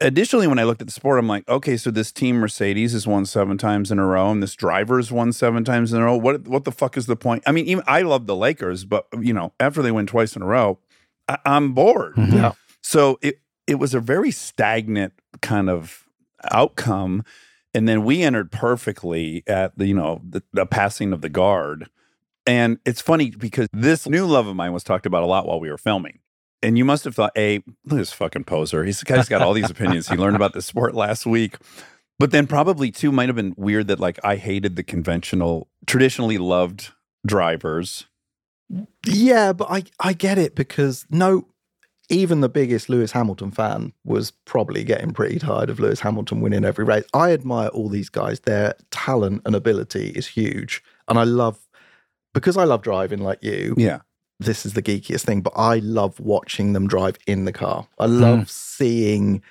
additionally, 0.00 0.46
when 0.46 0.58
I 0.58 0.64
looked 0.64 0.80
at 0.80 0.86
the 0.86 0.92
sport, 0.92 1.18
I'm 1.18 1.28
like, 1.28 1.48
okay, 1.48 1.76
so 1.76 1.90
this 1.90 2.12
team 2.12 2.36
Mercedes 2.36 2.92
has 2.92 3.06
won 3.06 3.26
seven 3.26 3.58
times 3.58 3.90
in 3.90 3.98
a 3.98 4.06
row, 4.06 4.30
and 4.30 4.42
this 4.42 4.54
driver's 4.54 5.10
won 5.12 5.32
seven 5.32 5.64
times 5.64 5.92
in 5.92 6.00
a 6.00 6.04
row. 6.04 6.16
What 6.16 6.46
what 6.48 6.64
the 6.64 6.72
fuck 6.72 6.96
is 6.96 7.06
the 7.06 7.16
point? 7.16 7.42
I 7.46 7.52
mean, 7.52 7.66
even 7.66 7.84
I 7.86 8.02
love 8.02 8.26
the 8.26 8.36
Lakers, 8.36 8.84
but 8.84 9.06
you 9.20 9.32
know, 9.32 9.52
after 9.60 9.82
they 9.82 9.92
win 9.92 10.06
twice 10.06 10.36
in 10.36 10.42
a 10.42 10.46
row, 10.46 10.78
I, 11.28 11.38
I'm 11.44 11.72
bored. 11.72 12.14
Mhm. 12.16 12.32
Yeah. 12.32 12.52
So 12.82 13.18
it 13.22 13.40
it 13.66 13.76
was 13.76 13.94
a 13.94 14.00
very 14.00 14.30
stagnant 14.30 15.12
kind 15.42 15.68
of 15.68 16.04
outcome. 16.50 17.24
And 17.74 17.86
then 17.86 18.04
we 18.04 18.22
entered 18.22 18.50
perfectly 18.50 19.42
at 19.46 19.76
the, 19.76 19.86
you 19.86 19.92
know, 19.94 20.22
the, 20.26 20.42
the 20.52 20.64
passing 20.64 21.12
of 21.12 21.20
the 21.20 21.28
guard. 21.28 21.90
And 22.46 22.78
it's 22.86 23.02
funny 23.02 23.30
because 23.30 23.68
this 23.72 24.06
new 24.08 24.24
love 24.24 24.46
of 24.46 24.56
mine 24.56 24.72
was 24.72 24.82
talked 24.84 25.04
about 25.04 25.24
a 25.24 25.26
lot 25.26 25.46
while 25.46 25.60
we 25.60 25.68
were 25.68 25.76
filming. 25.76 26.20
And 26.62 26.78
you 26.78 26.84
must 26.84 27.04
have 27.04 27.14
thought, 27.14 27.32
hey, 27.34 27.62
look 27.84 27.98
this 27.98 28.12
fucking 28.12 28.44
poser. 28.44 28.84
He's 28.84 29.00
the 29.00 29.04
guy 29.04 29.16
who's 29.16 29.28
got 29.28 29.42
all 29.42 29.52
these 29.52 29.70
opinions. 29.70 30.08
He 30.08 30.16
learned 30.16 30.36
about 30.36 30.52
the 30.52 30.62
sport 30.62 30.94
last 30.94 31.26
week. 31.26 31.56
But 32.18 32.30
then 32.30 32.46
probably 32.46 32.90
too 32.90 33.12
might 33.12 33.28
have 33.28 33.36
been 33.36 33.54
weird 33.58 33.88
that 33.88 34.00
like 34.00 34.18
I 34.24 34.36
hated 34.36 34.76
the 34.76 34.82
conventional, 34.82 35.68
traditionally 35.86 36.38
loved 36.38 36.92
drivers. 37.26 38.06
Yeah, 39.06 39.52
but 39.52 39.68
I, 39.70 39.84
I 40.00 40.12
get 40.14 40.38
it 40.38 40.54
because 40.54 41.06
no, 41.10 41.46
even 42.08 42.40
the 42.40 42.48
biggest 42.48 42.88
Lewis 42.88 43.12
Hamilton 43.12 43.50
fan 43.50 43.92
was 44.04 44.30
probably 44.30 44.82
getting 44.82 45.10
pretty 45.12 45.38
tired 45.38 45.70
of 45.70 45.78
Lewis 45.78 46.00
Hamilton 46.00 46.40
winning 46.40 46.64
every 46.64 46.84
race. 46.84 47.04
I 47.12 47.32
admire 47.32 47.68
all 47.68 47.88
these 47.88 48.08
guys. 48.08 48.40
Their 48.40 48.74
talent 48.90 49.42
and 49.44 49.54
ability 49.54 50.10
is 50.10 50.26
huge. 50.26 50.82
And 51.08 51.18
I 51.18 51.24
love, 51.24 51.58
because 52.32 52.56
I 52.56 52.64
love 52.64 52.82
driving 52.82 53.20
like 53.20 53.42
you, 53.42 53.74
Yeah. 53.76 54.00
This 54.38 54.66
is 54.66 54.74
the 54.74 54.82
geekiest 54.82 55.24
thing, 55.24 55.40
but 55.40 55.52
I 55.56 55.78
love 55.78 56.20
watching 56.20 56.72
them 56.72 56.86
drive 56.86 57.16
in 57.26 57.44
the 57.44 57.52
car. 57.52 57.88
I 57.98 58.06
love 58.06 58.40
hmm. 58.40 58.44
seeing 58.46 59.42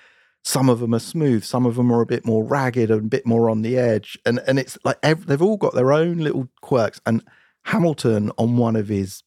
some 0.44 0.70
of 0.70 0.80
them 0.80 0.94
are 0.94 1.00
smooth, 1.00 1.44
some 1.44 1.66
of 1.66 1.76
them 1.76 1.92
are 1.92 2.02
a 2.02 2.06
bit 2.06 2.26
more 2.26 2.44
ragged 2.44 2.92
and 2.92 3.00
a 3.00 3.04
bit 3.04 3.26
more 3.26 3.50
on 3.50 3.64
the 3.64 3.78
edge. 3.78 4.18
And 4.26 4.40
and 4.48 4.60
it's 4.60 4.78
like 4.84 5.00
ev- 5.02 5.26
they've 5.26 5.42
all 5.42 5.58
got 5.58 5.74
their 5.74 5.92
own 5.92 6.20
little 6.20 6.48
quirks. 6.62 7.02
And 7.06 7.24
Hamilton 7.64 8.32
on 8.38 8.58
one 8.58 8.76
of 8.76 8.88
his 8.88 9.24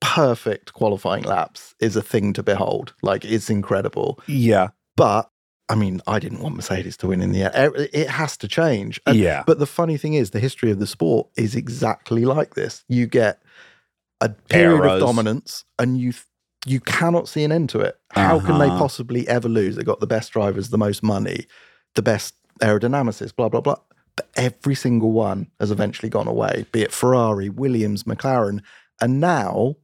perfect 0.00 0.72
qualifying 0.72 1.24
laps 1.24 1.74
is 1.80 1.96
a 1.96 2.02
thing 2.02 2.32
to 2.32 2.42
behold. 2.42 2.94
Like 3.02 3.26
it's 3.26 3.50
incredible. 3.50 4.20
Yeah. 4.26 4.68
But 4.96 5.30
I 5.68 5.74
mean, 5.74 6.00
I 6.06 6.18
didn't 6.18 6.40
want 6.40 6.56
Mercedes 6.56 6.96
to 6.98 7.08
win 7.08 7.20
in 7.20 7.32
the 7.32 7.42
end. 7.42 7.76
It 7.76 7.90
it 7.92 8.08
has 8.08 8.38
to 8.38 8.48
change. 8.48 8.98
And- 9.06 9.18
yeah. 9.18 9.42
But 9.46 9.58
the 9.58 9.66
funny 9.66 9.98
thing 9.98 10.14
is, 10.14 10.30
the 10.30 10.40
history 10.40 10.70
of 10.70 10.78
the 10.78 10.86
sport 10.86 11.28
is 11.36 11.54
exactly 11.54 12.24
like 12.24 12.54
this. 12.54 12.84
You 12.88 13.06
get 13.06 13.42
a 14.20 14.28
period 14.30 14.78
Eras. 14.84 14.94
of 15.02 15.08
dominance, 15.08 15.64
and 15.78 15.98
you 15.98 16.12
you 16.66 16.80
cannot 16.80 17.28
see 17.28 17.44
an 17.44 17.52
end 17.52 17.68
to 17.70 17.80
it. 17.80 17.98
How 18.10 18.40
can 18.40 18.58
they 18.58 18.66
Uh-huh. 18.66 18.78
possibly 18.78 19.26
ever 19.28 19.48
lose? 19.48 19.76
They 19.76 19.84
got 19.84 20.00
the 20.00 20.06
best 20.08 20.32
drivers, 20.32 20.70
the 20.70 20.78
most 20.78 21.02
money, 21.02 21.46
the 21.94 22.02
best 22.02 22.34
aerodynamicists, 22.60 23.34
blah 23.34 23.48
blah 23.48 23.60
blah. 23.60 23.76
But 24.16 24.28
every 24.36 24.74
single 24.74 25.12
one 25.12 25.46
has 25.60 25.70
eventually 25.70 26.10
gone 26.10 26.26
away. 26.26 26.66
Be 26.72 26.82
it 26.82 26.92
Ferrari, 26.92 27.48
Williams, 27.48 28.02
McLaren, 28.04 28.60
and 29.00 29.20
now 29.20 29.76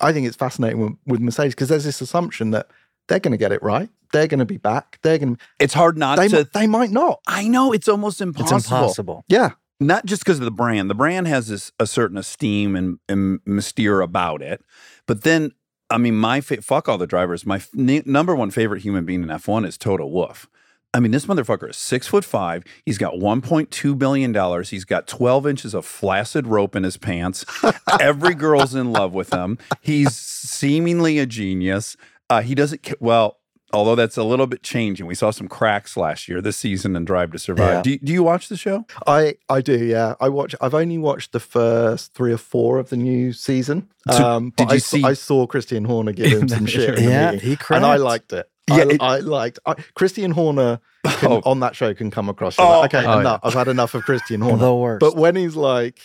I 0.00 0.12
think 0.12 0.26
it's 0.28 0.36
fascinating 0.36 0.80
with, 0.80 0.92
with 1.06 1.20
Mercedes 1.20 1.54
because 1.54 1.68
there's 1.68 1.84
this 1.84 2.00
assumption 2.00 2.52
that 2.52 2.68
they're 3.08 3.18
going 3.18 3.32
to 3.32 3.36
get 3.38 3.50
it 3.50 3.60
right. 3.62 3.90
They're 4.12 4.28
going 4.28 4.38
to 4.38 4.44
be 4.44 4.56
back. 4.56 4.98
They're 5.02 5.18
going. 5.18 5.36
to 5.36 5.42
It's 5.58 5.74
hard 5.74 5.98
not 5.98 6.16
They 6.18 6.28
to. 6.28 6.48
they 6.54 6.66
might 6.68 6.90
not. 6.92 7.20
I 7.26 7.48
know 7.48 7.72
it's 7.72 7.88
almost 7.88 8.20
impossible. 8.20 8.56
it's 8.58 8.66
impossible. 8.66 9.24
Yeah. 9.28 9.50
Not 9.80 10.04
just 10.06 10.22
because 10.22 10.38
of 10.38 10.44
the 10.44 10.50
brand. 10.50 10.88
The 10.90 10.94
brand 10.94 11.26
has 11.26 11.48
this 11.48 11.72
a 11.80 11.86
certain 11.86 12.18
esteem 12.18 12.76
and, 12.76 12.98
and 13.08 13.40
mystere 13.46 14.00
about 14.00 14.42
it, 14.42 14.62
but 15.06 15.22
then 15.22 15.52
I 15.88 15.98
mean, 15.98 16.14
my 16.14 16.40
fa- 16.40 16.62
fuck 16.62 16.88
all 16.88 16.98
the 16.98 17.06
drivers. 17.06 17.44
My 17.44 17.56
f- 17.56 17.70
n- 17.76 18.04
number 18.06 18.36
one 18.36 18.50
favorite 18.52 18.82
human 18.82 19.04
being 19.04 19.24
in 19.24 19.28
F1 19.28 19.66
is 19.66 19.76
Toto 19.76 20.06
Wolff. 20.06 20.48
I 20.92 21.00
mean, 21.00 21.12
this 21.12 21.26
motherfucker 21.26 21.70
is 21.70 21.76
six 21.76 22.06
foot 22.08 22.24
five. 22.24 22.64
He's 22.84 22.98
got 22.98 23.18
one 23.18 23.40
point 23.40 23.70
two 23.70 23.94
billion 23.94 24.32
dollars. 24.32 24.70
He's 24.70 24.84
got 24.84 25.06
twelve 25.06 25.46
inches 25.46 25.72
of 25.72 25.86
flaccid 25.86 26.48
rope 26.48 26.74
in 26.74 26.82
his 26.82 26.96
pants. 26.96 27.44
Every 28.00 28.34
girl's 28.34 28.74
in 28.74 28.92
love 28.92 29.14
with 29.14 29.32
him. 29.32 29.58
He's 29.80 30.14
seemingly 30.16 31.18
a 31.20 31.26
genius. 31.26 31.96
Uh, 32.28 32.42
he 32.42 32.56
doesn't. 32.56 32.88
Well, 33.00 33.38
although 33.72 33.94
that's 33.94 34.16
a 34.16 34.22
little 34.24 34.46
bit 34.46 34.62
changing. 34.62 35.06
We 35.06 35.14
saw 35.14 35.30
some 35.30 35.48
cracks 35.48 35.96
last 35.96 36.28
year, 36.28 36.40
this 36.40 36.56
season, 36.56 36.96
in 36.96 37.04
Drive 37.04 37.32
to 37.32 37.38
Survive. 37.38 37.74
Yeah. 37.76 37.82
Do, 37.82 37.98
do 37.98 38.12
you 38.12 38.22
watch 38.22 38.48
the 38.48 38.56
show? 38.56 38.86
I 39.06 39.34
I 39.48 39.60
do, 39.60 39.84
yeah. 39.84 40.14
I 40.20 40.28
watch. 40.28 40.54
I've 40.60 40.74
only 40.74 40.98
watched 40.98 41.32
the 41.32 41.40
first 41.40 42.14
three 42.14 42.32
or 42.32 42.38
four 42.38 42.78
of 42.78 42.90
the 42.90 42.96
new 42.96 43.32
season. 43.32 43.88
So 44.10 44.24
um, 44.28 44.52
did 44.56 44.66
but 44.68 44.70
I, 44.70 44.74
you 44.74 44.80
saw- 44.80 44.96
see- 44.96 45.04
I 45.04 45.12
saw 45.14 45.46
Christian 45.46 45.84
Horner 45.84 46.12
give 46.12 46.30
him 46.32 46.48
some 46.48 46.66
shit, 46.66 46.98
in 46.98 47.04
the 47.04 47.10
Yeah, 47.10 47.30
meeting, 47.32 47.48
he 47.50 47.56
and 47.74 47.84
I 47.86 47.96
liked 47.96 48.32
it. 48.32 48.48
Yeah, 48.68 48.76
I, 48.76 48.80
it- 48.82 49.02
I 49.02 49.18
liked 49.18 49.58
I, 49.66 49.74
Christian 49.94 50.30
Horner 50.32 50.80
can, 51.06 51.32
Oh. 51.32 51.42
on 51.44 51.60
that 51.60 51.74
show 51.76 51.92
can 51.94 52.10
come 52.10 52.28
across. 52.28 52.56
Oh. 52.58 52.80
like, 52.80 52.94
okay, 52.94 53.06
Oh, 53.06 53.20
enough. 53.20 53.40
I've 53.42 53.54
had 53.54 53.68
enough 53.68 53.94
of 53.94 54.02
Christian 54.04 54.40
Horner. 54.42 54.58
The 54.58 54.74
worst. 54.74 55.00
But 55.00 55.16
when 55.16 55.34
he's 55.36 55.56
like, 55.56 55.98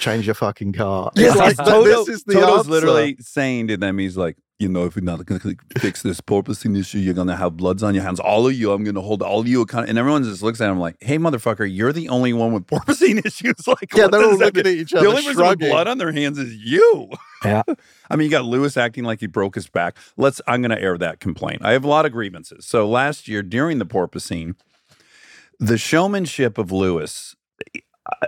change 0.00 0.26
your 0.26 0.34
fucking 0.34 0.72
car, 0.72 1.10
Yeah, 1.14 1.28
it's 1.28 1.36
like, 1.36 1.56
Toto- 1.56 1.84
this 1.84 2.08
is 2.08 2.24
the 2.24 2.34
Toto's 2.34 2.58
answer. 2.60 2.70
literally 2.70 3.16
saying 3.20 3.68
to 3.68 3.76
them, 3.76 3.98
he's 3.98 4.16
like, 4.16 4.36
you 4.60 4.68
know, 4.68 4.84
if 4.84 4.94
we're 4.94 5.02
not 5.02 5.24
going 5.26 5.40
to 5.40 5.56
fix 5.78 6.02
this 6.02 6.20
porpoising 6.20 6.78
issue, 6.78 6.98
you're 6.98 7.12
going 7.14 7.26
to 7.26 7.34
have 7.36 7.56
bloods 7.56 7.82
on 7.82 7.92
your 7.92 8.04
hands. 8.04 8.20
All 8.20 8.46
of 8.46 8.54
you, 8.54 8.70
I'm 8.70 8.84
going 8.84 8.94
to 8.94 9.00
hold 9.00 9.20
all 9.20 9.40
of 9.40 9.48
you 9.48 9.60
accountable. 9.62 9.90
And 9.90 9.98
everyone 9.98 10.22
just 10.22 10.42
looks 10.42 10.60
at 10.60 10.70
him 10.70 10.78
like, 10.78 10.96
hey, 11.00 11.18
motherfucker, 11.18 11.68
you're 11.70 11.92
the 11.92 12.08
only 12.08 12.32
one 12.32 12.52
with 12.52 12.66
porpoising 12.66 13.24
issues. 13.26 13.54
Like, 13.66 13.92
Yeah, 13.94 14.06
they're 14.06 14.22
all 14.22 14.36
looking 14.38 14.62
mean? 14.64 14.66
at 14.74 14.78
each 14.80 14.94
other. 14.94 15.04
The 15.04 15.10
only 15.10 15.22
person 15.24 15.44
with 15.46 15.58
blood 15.58 15.88
on 15.88 15.98
their 15.98 16.12
hands 16.12 16.38
is 16.38 16.54
you. 16.54 17.10
Yeah. 17.44 17.62
I 18.08 18.16
mean, 18.16 18.24
you 18.24 18.30
got 18.30 18.46
Lewis 18.46 18.78
acting 18.78 19.04
like 19.04 19.20
he 19.20 19.26
broke 19.26 19.54
his 19.56 19.68
back. 19.68 19.98
Let's, 20.16 20.40
I'm 20.46 20.62
going 20.62 20.70
to 20.70 20.80
air 20.80 20.96
that 20.96 21.20
complaint. 21.20 21.60
I 21.62 21.72
have 21.72 21.84
a 21.84 21.88
lot 21.88 22.06
of 22.06 22.12
grievances. 22.12 22.64
So 22.64 22.88
last 22.88 23.28
year 23.28 23.42
during 23.42 23.78
the 23.78 23.84
porpoising, 23.84 24.54
the 25.60 25.76
showmanship 25.76 26.56
of 26.56 26.72
Lewis, 26.72 27.33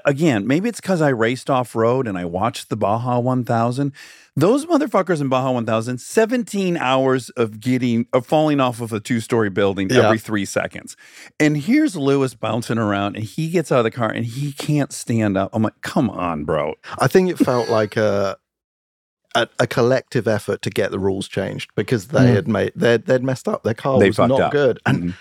again, 0.04 0.46
maybe 0.46 0.68
it's 0.68 0.80
because 0.80 1.02
I 1.02 1.08
raced 1.10 1.50
off 1.50 1.74
road 1.74 2.06
and 2.08 2.16
I 2.16 2.24
watched 2.24 2.68
the 2.68 2.76
Baja 2.76 3.18
1000. 3.18 3.92
Those 4.34 4.66
motherfuckers 4.66 5.20
in 5.20 5.28
Baja 5.28 5.50
1000, 5.52 5.98
17 5.98 6.76
hours 6.76 7.30
of 7.30 7.60
getting, 7.60 8.06
of 8.12 8.26
falling 8.26 8.60
off 8.60 8.80
of 8.80 8.92
a 8.92 9.00
two 9.00 9.20
story 9.20 9.48
building 9.50 9.88
Yeah. 9.90 10.02
every 10.06 10.18
three 10.18 10.44
seconds. 10.44 10.96
And 11.40 11.56
here's 11.56 11.96
Lewis 11.96 12.34
bouncing 12.34 12.78
around 12.78 13.16
and 13.16 13.24
he 13.24 13.48
gets 13.50 13.70
out 13.72 13.78
of 13.78 13.84
the 13.84 13.90
car 13.90 14.10
and 14.10 14.24
he 14.26 14.52
can't 14.52 14.92
stand 14.92 15.36
up. 15.36 15.50
I'm 15.52 15.62
like, 15.62 15.80
come 15.82 16.10
on, 16.10 16.44
bro. 16.44 16.74
I 16.98 17.06
think 17.06 17.30
it 17.30 17.38
felt 17.38 17.68
like 17.68 17.96
a, 17.96 18.36
a 19.34 19.48
a 19.58 19.66
collective 19.66 20.26
effort 20.26 20.62
to 20.62 20.70
get 20.70 20.90
the 20.90 20.98
rules 20.98 21.28
changed 21.28 21.70
because 21.74 22.08
they 22.08 22.20
Mm. 22.20 22.34
had 22.34 22.48
made 22.48 22.72
they'd, 22.74 23.04
they'd 23.06 23.22
messed 23.24 23.46
up. 23.48 23.62
Their 23.62 23.74
car 23.74 23.98
They 23.98 24.08
was 24.08 24.18
not 24.18 24.40
up. 24.40 24.52
good, 24.52 24.78
and 24.86 25.02
Mhm. 25.02 25.14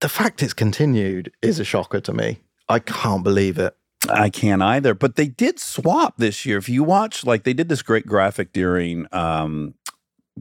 the 0.00 0.08
fact 0.08 0.42
it's 0.42 0.52
continued 0.52 1.32
is 1.42 1.58
a 1.58 1.64
shocker 1.64 2.00
to 2.00 2.12
me. 2.12 2.38
I 2.68 2.78
can't 2.80 3.22
believe 3.24 3.58
it. 3.58 3.76
I 4.08 4.30
can't 4.30 4.62
either. 4.62 4.94
But 4.94 5.16
they 5.16 5.28
did 5.28 5.58
swap 5.58 6.16
this 6.18 6.46
year. 6.46 6.58
If 6.58 6.68
you 6.68 6.82
watch, 6.84 7.24
like 7.24 7.44
they 7.44 7.52
did 7.52 7.68
this 7.68 7.82
great 7.82 8.06
graphic 8.06 8.52
during 8.52 9.06
um, 9.12 9.74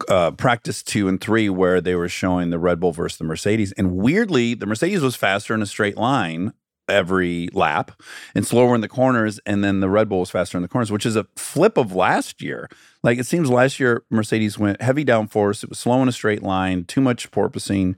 uh, 0.08 0.32
practice 0.32 0.84
two 0.84 1.08
and 1.08 1.20
three, 1.20 1.50
where 1.50 1.82
they 1.82 1.96
were 1.96 2.10
showing 2.10 2.50
the 2.50 2.60
Red 2.60 2.80
Bull 2.80 2.92
versus 2.92 3.18
the 3.18 3.24
Mercedes, 3.24 3.72
and 3.74 3.96
weirdly, 3.96 4.54
the 4.54 4.66
Mercedes 4.66 5.02
was 5.02 5.16
faster 5.16 5.54
in 5.54 5.62
a 5.62 5.66
straight 5.66 5.98
line 5.98 6.54
every 6.88 7.50
lap 7.54 8.00
and 8.34 8.46
slower 8.46 8.76
in 8.76 8.82
the 8.82 8.88
corners, 8.88 9.40
and 9.46 9.64
then 9.64 9.80
the 9.80 9.90
Red 9.90 10.10
Bull 10.10 10.20
was 10.20 10.30
faster 10.30 10.58
in 10.58 10.62
the 10.62 10.68
corners, 10.68 10.92
which 10.92 11.06
is 11.06 11.16
a 11.16 11.26
flip 11.36 11.78
of 11.78 11.94
last 11.94 12.42
year. 12.42 12.70
Like 13.04 13.18
it 13.18 13.26
seems 13.26 13.50
last 13.50 13.80
year 13.80 14.04
Mercedes 14.10 14.58
went 14.58 14.82
heavy 14.82 15.06
downforce, 15.06 15.64
it 15.64 15.70
was 15.70 15.80
slow 15.80 16.02
in 16.02 16.08
a 16.08 16.12
straight 16.12 16.44
line, 16.44 16.86
too 16.86 17.02
much 17.02 17.32
porpoising, 17.32 17.96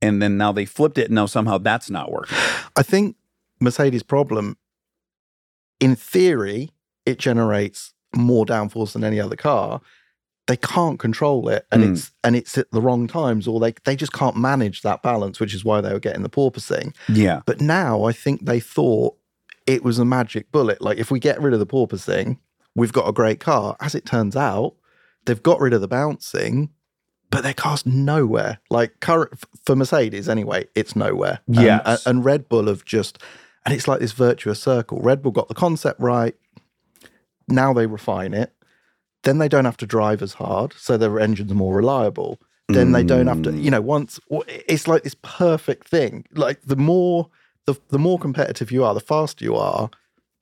and 0.00 0.22
then 0.22 0.36
now 0.36 0.52
they 0.52 0.64
flipped 0.64 0.98
it, 0.98 1.06
and 1.06 1.14
now 1.14 1.26
somehow 1.26 1.58
that's 1.58 1.90
not 1.90 2.12
working. 2.12 2.36
I 2.76 2.82
think 2.82 3.16
Mercedes' 3.60 4.02
problem, 4.02 4.56
in 5.80 5.94
theory, 5.96 6.70
it 7.06 7.18
generates 7.18 7.92
more 8.14 8.44
downforce 8.46 8.92
than 8.92 9.04
any 9.04 9.20
other 9.20 9.36
car. 9.36 9.80
They 10.46 10.56
can't 10.56 10.98
control 10.98 11.48
it, 11.50 11.66
and 11.70 11.84
Mm. 11.84 11.92
it's 11.92 12.10
and 12.24 12.34
it's 12.34 12.56
at 12.56 12.70
the 12.70 12.80
wrong 12.80 13.06
times, 13.06 13.46
or 13.46 13.60
they 13.60 13.74
they 13.84 13.94
just 13.96 14.12
can't 14.12 14.36
manage 14.36 14.80
that 14.82 15.02
balance, 15.02 15.40
which 15.40 15.54
is 15.54 15.64
why 15.64 15.80
they 15.82 15.92
were 15.92 16.00
getting 16.00 16.22
the 16.22 16.30
porpoising. 16.30 16.94
Yeah. 17.08 17.42
But 17.44 17.60
now 17.60 18.04
I 18.04 18.12
think 18.12 18.46
they 18.46 18.58
thought 18.60 19.14
it 19.66 19.84
was 19.84 19.98
a 19.98 20.04
magic 20.06 20.50
bullet. 20.50 20.80
Like 20.80 20.96
if 20.98 21.10
we 21.10 21.20
get 21.20 21.40
rid 21.42 21.52
of 21.52 21.58
the 21.60 21.66
porpoising, 21.66 22.38
we've 22.74 22.92
got 22.94 23.06
a 23.08 23.12
great 23.12 23.40
car. 23.40 23.76
As 23.80 23.94
it 23.94 24.06
turns 24.06 24.36
out, 24.36 24.74
they've 25.26 25.42
got 25.42 25.60
rid 25.60 25.74
of 25.74 25.82
the 25.82 25.88
bouncing, 25.88 26.70
but 27.30 27.42
their 27.42 27.52
car's 27.52 27.84
nowhere. 27.84 28.58
Like 28.70 29.00
current 29.00 29.32
for 29.66 29.76
Mercedes 29.76 30.30
anyway, 30.30 30.64
it's 30.74 30.96
nowhere. 30.96 31.40
Yeah. 31.46 31.98
And 32.06 32.24
Red 32.24 32.48
Bull 32.48 32.68
have 32.68 32.86
just, 32.86 33.18
and 33.64 33.74
it's 33.74 33.88
like 33.88 34.00
this 34.00 34.12
virtuous 34.12 34.60
circle. 34.62 35.00
Red 35.00 35.22
Bull 35.22 35.32
got 35.32 35.48
the 35.48 35.54
concept 35.54 36.00
right. 36.00 36.34
Now 37.48 37.72
they 37.72 37.86
refine 37.86 38.34
it. 38.34 38.52
Then 39.24 39.38
they 39.38 39.48
don't 39.48 39.64
have 39.64 39.76
to 39.78 39.86
drive 39.86 40.22
as 40.22 40.34
hard, 40.34 40.74
so 40.74 40.96
their 40.96 41.18
engines 41.18 41.50
are 41.50 41.54
more 41.56 41.74
reliable. 41.74 42.38
Then 42.70 42.92
they 42.92 43.02
don't 43.02 43.28
have 43.28 43.40
to, 43.42 43.50
Mm. 43.50 43.62
you 43.62 43.70
know, 43.70 43.80
once 43.80 44.20
it's 44.46 44.86
like 44.86 45.02
this 45.02 45.16
perfect 45.22 45.88
thing. 45.88 46.26
Like 46.34 46.60
the 46.62 46.76
more 46.76 47.30
the 47.64 47.74
the 47.88 47.98
more 47.98 48.18
competitive 48.18 48.70
you 48.70 48.84
are, 48.84 48.92
the 48.94 49.00
faster 49.00 49.42
you 49.44 49.56
are, 49.56 49.88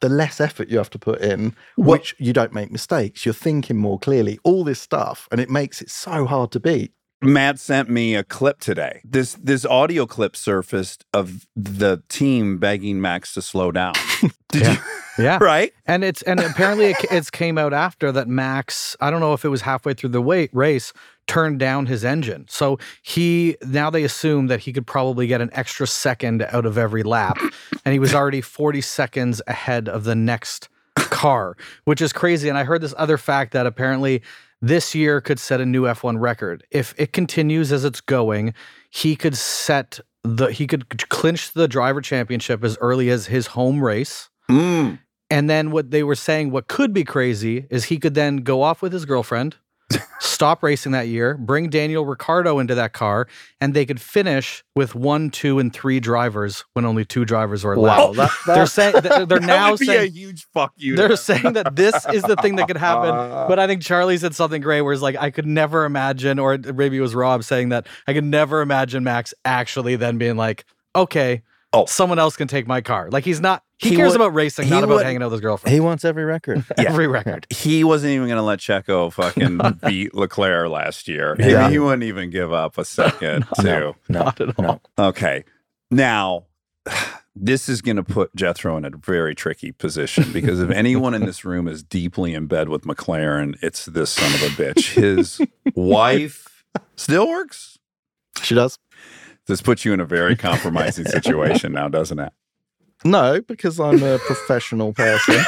the 0.00 0.08
less 0.08 0.40
effort 0.40 0.68
you 0.68 0.76
have 0.78 0.90
to 0.90 0.98
put 0.98 1.20
in, 1.20 1.54
which 1.76 2.16
you 2.18 2.32
don't 2.32 2.52
make 2.52 2.70
mistakes. 2.72 3.24
You're 3.24 3.32
thinking 3.32 3.76
more 3.76 3.98
clearly, 3.98 4.40
all 4.42 4.64
this 4.64 4.80
stuff, 4.80 5.28
and 5.30 5.40
it 5.40 5.48
makes 5.48 5.80
it 5.80 5.88
so 5.88 6.26
hard 6.26 6.50
to 6.52 6.60
beat. 6.60 6.92
Matt 7.22 7.58
sent 7.58 7.88
me 7.88 8.14
a 8.14 8.22
clip 8.22 8.60
today. 8.60 9.00
This 9.04 9.34
this 9.34 9.64
audio 9.64 10.06
clip 10.06 10.36
surfaced 10.36 11.04
of 11.14 11.46
the 11.56 12.02
team 12.08 12.58
begging 12.58 13.00
Max 13.00 13.32
to 13.34 13.42
slow 13.42 13.72
down. 13.72 13.94
Did 14.50 14.62
Yeah. 14.62 14.72
you? 14.72 14.78
Yeah. 15.18 15.38
Right? 15.40 15.72
And 15.86 16.04
it's 16.04 16.20
and 16.22 16.40
apparently 16.40 16.86
it, 16.90 16.96
it's 17.10 17.30
came 17.30 17.56
out 17.56 17.72
after 17.72 18.12
that 18.12 18.28
Max, 18.28 18.94
I 19.00 19.10
don't 19.10 19.20
know 19.20 19.32
if 19.32 19.46
it 19.46 19.48
was 19.48 19.62
halfway 19.62 19.94
through 19.94 20.10
the 20.10 20.20
wait 20.20 20.50
race, 20.52 20.92
turned 21.26 21.58
down 21.58 21.86
his 21.86 22.04
engine. 22.04 22.44
So 22.50 22.78
he 23.02 23.56
now 23.62 23.88
they 23.88 24.04
assume 24.04 24.48
that 24.48 24.60
he 24.60 24.74
could 24.74 24.86
probably 24.86 25.26
get 25.26 25.40
an 25.40 25.48
extra 25.54 25.86
second 25.86 26.42
out 26.42 26.66
of 26.66 26.76
every 26.76 27.02
lap. 27.02 27.38
And 27.86 27.94
he 27.94 27.98
was 27.98 28.12
already 28.14 28.42
40 28.42 28.82
seconds 28.82 29.40
ahead 29.46 29.88
of 29.88 30.04
the 30.04 30.14
next 30.14 30.68
car, 30.96 31.56
which 31.84 32.02
is 32.02 32.12
crazy. 32.12 32.50
And 32.50 32.58
I 32.58 32.64
heard 32.64 32.82
this 32.82 32.94
other 32.98 33.16
fact 33.16 33.52
that 33.54 33.64
apparently 33.66 34.20
this 34.62 34.94
year 34.94 35.20
could 35.20 35.38
set 35.38 35.60
a 35.60 35.66
new 35.66 35.82
F1 35.82 36.20
record. 36.20 36.64
If 36.70 36.94
it 36.98 37.12
continues 37.12 37.72
as 37.72 37.84
it's 37.84 38.00
going, 38.00 38.54
he 38.90 39.16
could 39.16 39.36
set 39.36 40.00
the 40.24 40.46
he 40.46 40.66
could 40.66 41.08
clinch 41.08 41.52
the 41.52 41.68
driver 41.68 42.00
championship 42.00 42.64
as 42.64 42.76
early 42.80 43.10
as 43.10 43.26
his 43.26 43.48
home 43.48 43.82
race. 43.82 44.28
Mm. 44.50 44.98
And 45.28 45.50
then 45.50 45.70
what 45.70 45.90
they 45.90 46.02
were 46.02 46.14
saying, 46.14 46.50
what 46.50 46.68
could 46.68 46.92
be 46.92 47.04
crazy 47.04 47.66
is 47.70 47.84
he 47.84 47.98
could 47.98 48.14
then 48.14 48.38
go 48.38 48.62
off 48.62 48.80
with 48.80 48.92
his 48.92 49.04
girlfriend, 49.04 49.56
stop 50.18 50.62
racing 50.62 50.92
that 50.92 51.08
year, 51.08 51.36
bring 51.36 51.68
Daniel 51.70 52.04
Ricciardo 52.04 52.58
into 52.58 52.74
that 52.74 52.92
car, 52.92 53.28
and 53.60 53.72
they 53.74 53.86
could 53.86 54.00
finish 54.00 54.64
with 54.74 54.94
one, 54.94 55.30
two, 55.30 55.58
and 55.58 55.72
three 55.72 56.00
drivers 56.00 56.64
when 56.72 56.84
only 56.84 57.04
two 57.04 57.24
drivers 57.24 57.64
were 57.64 57.74
allowed. 57.74 58.16
that, 58.16 58.30
They're 58.46 58.66
saying 58.66 58.94
they're, 59.02 59.26
that 59.26 59.42
now 59.42 59.70
would 59.72 59.80
be 59.80 59.86
saying 59.86 60.08
a 60.08 60.10
huge 60.10 60.46
fuck 60.52 60.72
you. 60.76 60.96
they're 60.96 61.08
them. 61.08 61.16
saying 61.16 61.52
that 61.52 61.76
this 61.76 61.94
is 62.12 62.22
the 62.24 62.36
thing 62.36 62.56
that 62.56 62.66
could 62.66 62.76
happen. 62.76 63.10
But 63.46 63.58
I 63.58 63.66
think 63.66 63.82
Charlie 63.82 64.16
said 64.18 64.34
something 64.34 64.60
great 64.60 64.80
where 64.82 64.92
it's 64.92 65.02
like, 65.02 65.16
I 65.16 65.30
could 65.30 65.46
never 65.46 65.84
imagine, 65.84 66.38
or 66.38 66.58
maybe 66.58 66.96
it 66.96 67.00
was 67.00 67.14
Rob 67.14 67.44
saying 67.44 67.68
that 67.68 67.86
I 68.08 68.12
could 68.12 68.24
never 68.24 68.60
imagine 68.60 69.04
Max 69.04 69.32
actually 69.44 69.94
then 69.96 70.18
being 70.18 70.36
like, 70.36 70.64
okay, 70.94 71.42
Oh. 71.72 71.84
someone 71.86 72.18
else 72.18 72.36
can 72.36 72.48
take 72.48 72.66
my 72.66 72.80
car. 72.80 73.08
Like 73.10 73.24
he's 73.24 73.40
not, 73.40 73.62
he, 73.78 73.90
He 73.90 73.96
cares 73.96 74.12
would- 74.12 74.16
about 74.22 74.34
racing, 74.34 74.68
not 74.70 74.84
about 74.84 74.94
would- 74.96 75.04
hanging 75.04 75.22
out 75.22 75.26
with 75.26 75.32
his 75.34 75.40
girlfriend. 75.42 75.74
He 75.74 75.80
wants 75.80 76.04
every 76.04 76.24
record. 76.24 76.64
Yeah. 76.78 76.88
Every 76.90 77.06
record. 77.06 77.46
he 77.50 77.84
wasn't 77.84 78.12
even 78.12 78.26
going 78.26 78.36
to 78.38 78.42
let 78.42 78.58
Checo 78.58 79.12
fucking 79.12 79.60
beat 79.86 80.14
Leclerc 80.14 80.70
last 80.70 81.08
year. 81.08 81.36
He- 81.38 81.50
Yeah. 81.50 81.68
He, 81.70 81.78
wouldn't 81.78 82.02
even 82.04 82.30
give 82.30 82.52
up 82.52 82.78
a 82.78 82.84
second, 82.84 83.44
too. 83.60 83.64
No, 83.64 83.94
Not 84.08 84.40
at 84.40 84.58
all. 84.58 84.80
no. 84.98 85.06
Okay. 85.08 85.44
Now, 85.90 86.44
this 87.36 87.68
is 87.68 87.82
going 87.82 87.96
to 87.96 88.02
put 88.02 88.34
Jethro 88.34 88.78
in 88.78 88.84
a 88.86 88.90
very 88.96 89.34
tricky 89.34 89.72
position 89.72 90.32
because 90.32 90.58
if 90.60 90.70
anyone 90.70 91.12
in 91.12 91.26
this 91.26 91.44
room 91.44 91.68
is 91.68 91.82
deeply 91.82 92.32
in 92.32 92.46
bed 92.46 92.70
with 92.70 92.84
McLaren, 92.84 93.56
it's 93.62 93.84
this 93.84 94.08
son 94.10 94.32
of 94.34 94.42
a 94.42 94.48
bitch. 94.62 94.94
His 94.94 95.38
wife 95.74 96.64
still 96.96 97.28
works. 97.28 97.78
she 98.42 98.54
does. 98.54 98.78
This 99.46 99.60
puts 99.60 99.84
you 99.84 99.92
in 99.92 100.00
a 100.00 100.06
very 100.06 100.34
compromising 100.34 101.04
situation 101.04 101.72
now, 101.72 101.88
doesn't 101.88 102.18
it? 102.18 102.32
No, 103.04 103.40
because 103.42 103.78
I'm 103.78 104.02
a 104.02 104.18
professional 104.18 104.92
person. 104.92 105.34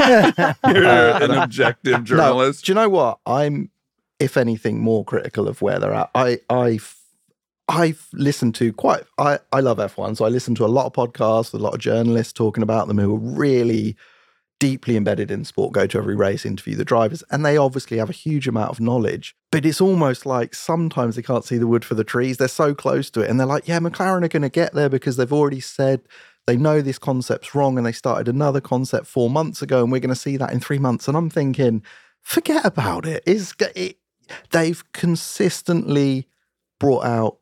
You're 0.66 0.86
Uh, 0.86 1.18
an 1.22 1.30
objective 1.32 2.04
journalist. 2.04 2.62
No, 2.62 2.66
do 2.66 2.70
you 2.70 2.74
know 2.74 2.88
what? 2.88 3.18
I'm, 3.26 3.70
if 4.18 4.36
anything, 4.36 4.80
more 4.80 5.04
critical 5.04 5.48
of 5.48 5.60
where 5.62 5.78
they're 5.78 5.94
at. 5.94 6.10
I, 6.14 6.40
I, 6.50 6.78
I've 7.68 8.06
listened 8.12 8.54
to 8.56 8.72
quite. 8.72 9.02
I, 9.18 9.38
I 9.52 9.60
love 9.60 9.78
F1, 9.78 10.16
so 10.16 10.24
I 10.24 10.28
listen 10.28 10.54
to 10.56 10.64
a 10.64 10.68
lot 10.68 10.86
of 10.86 10.92
podcasts 10.92 11.52
with 11.52 11.60
a 11.60 11.64
lot 11.64 11.74
of 11.74 11.80
journalists 11.80 12.32
talking 12.32 12.62
about 12.62 12.86
them 12.88 12.98
who 12.98 13.14
are 13.14 13.18
really 13.18 13.96
deeply 14.60 14.96
embedded 14.96 15.30
in 15.30 15.44
sport. 15.44 15.72
Go 15.72 15.86
to 15.86 15.98
every 15.98 16.16
race, 16.16 16.44
interview 16.44 16.74
the 16.76 16.84
drivers, 16.84 17.22
and 17.30 17.44
they 17.44 17.56
obviously 17.56 17.98
have 17.98 18.10
a 18.10 18.14
huge 18.14 18.48
amount 18.48 18.70
of 18.70 18.80
knowledge. 18.80 19.36
But 19.52 19.64
it's 19.64 19.80
almost 19.80 20.26
like 20.26 20.54
sometimes 20.54 21.16
they 21.16 21.22
can't 21.22 21.44
see 21.44 21.58
the 21.58 21.66
wood 21.66 21.84
for 21.84 21.94
the 21.94 22.04
trees. 22.04 22.36
They're 22.38 22.48
so 22.48 22.74
close 22.74 23.10
to 23.10 23.20
it, 23.20 23.30
and 23.30 23.38
they're 23.38 23.46
like, 23.46 23.68
"Yeah, 23.68 23.78
McLaren 23.80 24.24
are 24.24 24.28
going 24.28 24.42
to 24.42 24.48
get 24.48 24.74
there 24.74 24.88
because 24.88 25.16
they've 25.16 25.32
already 25.32 25.60
said." 25.60 26.02
They 26.48 26.56
know 26.56 26.80
this 26.80 26.98
concept's 26.98 27.54
wrong 27.54 27.76
and 27.76 27.86
they 27.86 27.92
started 27.92 28.26
another 28.26 28.62
concept 28.62 29.06
four 29.06 29.28
months 29.28 29.60
ago, 29.60 29.82
and 29.82 29.92
we're 29.92 30.00
going 30.00 30.08
to 30.08 30.16
see 30.16 30.38
that 30.38 30.50
in 30.50 30.60
three 30.60 30.78
months. 30.78 31.06
And 31.06 31.14
I'm 31.14 31.28
thinking, 31.28 31.82
forget 32.22 32.64
about 32.64 33.04
it. 33.04 33.22
Is 33.26 33.52
it, 33.76 33.98
they've 34.50 34.82
consistently 34.94 36.26
brought 36.80 37.04
out 37.04 37.36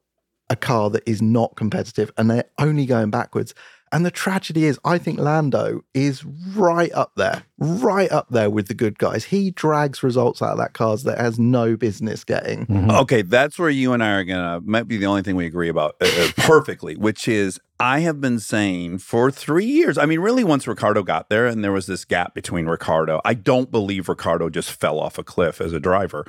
a 0.50 0.56
car 0.56 0.90
that 0.90 1.04
is 1.06 1.22
not 1.22 1.54
competitive 1.54 2.10
and 2.16 2.28
they're 2.28 2.50
only 2.58 2.84
going 2.84 3.10
backwards. 3.10 3.54
And 3.96 4.04
the 4.04 4.10
tragedy 4.10 4.66
is, 4.66 4.78
I 4.84 4.98
think 4.98 5.18
Lando 5.18 5.80
is 5.94 6.22
right 6.22 6.92
up 6.92 7.12
there, 7.16 7.44
right 7.56 8.12
up 8.12 8.26
there 8.28 8.50
with 8.50 8.68
the 8.68 8.74
good 8.74 8.98
guys. 8.98 9.24
He 9.24 9.50
drags 9.50 10.02
results 10.02 10.42
out 10.42 10.50
of 10.50 10.58
that 10.58 10.74
cars 10.74 11.04
that 11.04 11.16
has 11.16 11.38
no 11.38 11.78
business 11.78 12.22
getting. 12.22 12.66
Mm-hmm. 12.66 12.90
Okay, 12.90 13.22
that's 13.22 13.58
where 13.58 13.70
you 13.70 13.94
and 13.94 14.04
I 14.04 14.10
are 14.10 14.24
gonna 14.24 14.60
might 14.62 14.86
be 14.86 14.98
the 14.98 15.06
only 15.06 15.22
thing 15.22 15.34
we 15.34 15.46
agree 15.46 15.70
about 15.70 15.96
uh, 16.02 16.08
uh, 16.14 16.28
perfectly, 16.36 16.96
which 16.96 17.26
is 17.26 17.58
I 17.80 18.00
have 18.00 18.20
been 18.20 18.38
saying 18.38 18.98
for 18.98 19.30
three 19.30 19.64
years. 19.64 19.96
I 19.96 20.04
mean, 20.04 20.20
really, 20.20 20.44
once 20.44 20.66
Ricciardo 20.66 21.02
got 21.02 21.30
there, 21.30 21.46
and 21.46 21.64
there 21.64 21.72
was 21.72 21.86
this 21.86 22.04
gap 22.04 22.34
between 22.34 22.66
Ricciardo. 22.66 23.22
I 23.24 23.32
don't 23.32 23.70
believe 23.70 24.10
Ricciardo 24.10 24.50
just 24.50 24.72
fell 24.72 25.00
off 25.00 25.16
a 25.16 25.24
cliff 25.24 25.58
as 25.58 25.72
a 25.72 25.80
driver. 25.80 26.26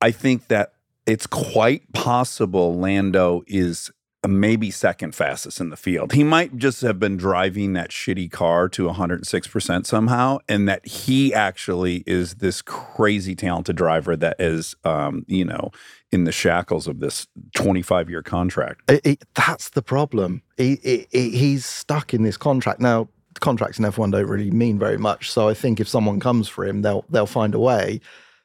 I 0.00 0.10
think 0.10 0.48
that 0.48 0.72
it's 1.04 1.26
quite 1.26 1.92
possible 1.92 2.78
Lando 2.78 3.42
is 3.46 3.90
maybe 4.28 4.70
second 4.70 5.14
fastest 5.14 5.60
in 5.60 5.70
the 5.70 5.76
field. 5.76 6.12
He 6.12 6.22
might 6.24 6.56
just 6.56 6.80
have 6.82 6.98
been 6.98 7.16
driving 7.16 7.72
that 7.74 7.90
shitty 7.90 8.30
car 8.30 8.68
to 8.70 8.88
106% 8.88 9.86
somehow, 9.86 10.38
and 10.48 10.68
that 10.68 10.86
he 10.86 11.32
actually 11.34 12.04
is 12.06 12.36
this 12.36 12.62
crazy 12.62 13.34
talented 13.34 13.76
driver 13.76 14.16
that 14.16 14.36
is, 14.40 14.74
um, 14.84 15.24
you 15.28 15.44
know, 15.44 15.70
in 16.10 16.24
the 16.24 16.32
shackles 16.32 16.86
of 16.88 17.00
this 17.00 17.26
25 17.54 18.08
year 18.10 18.22
contract. 18.22 18.82
It- 18.88 19.06
it- 19.06 19.24
that's 19.34 19.70
the 19.70 19.82
problem. 19.82 20.42
He, 20.56 20.76
he- 20.82 21.06
he- 21.10 21.30
he's 21.36 21.66
stuck 21.66 22.14
in 22.14 22.22
this 22.22 22.36
contract 22.36 22.80
now. 22.80 23.08
Contracts 23.40 23.78
in 23.78 23.84
F1 23.84 24.10
don't 24.10 24.26
really 24.26 24.50
mean 24.50 24.78
very 24.78 24.98
much. 24.98 25.30
So 25.30 25.48
I 25.48 25.54
think 25.54 25.78
if 25.78 25.88
someone 25.88 26.18
comes 26.18 26.48
for 26.48 26.64
him, 26.66 26.82
they'll 26.82 27.04
they'll 27.08 27.26
find 27.26 27.54
a 27.54 27.58
way. 27.60 28.00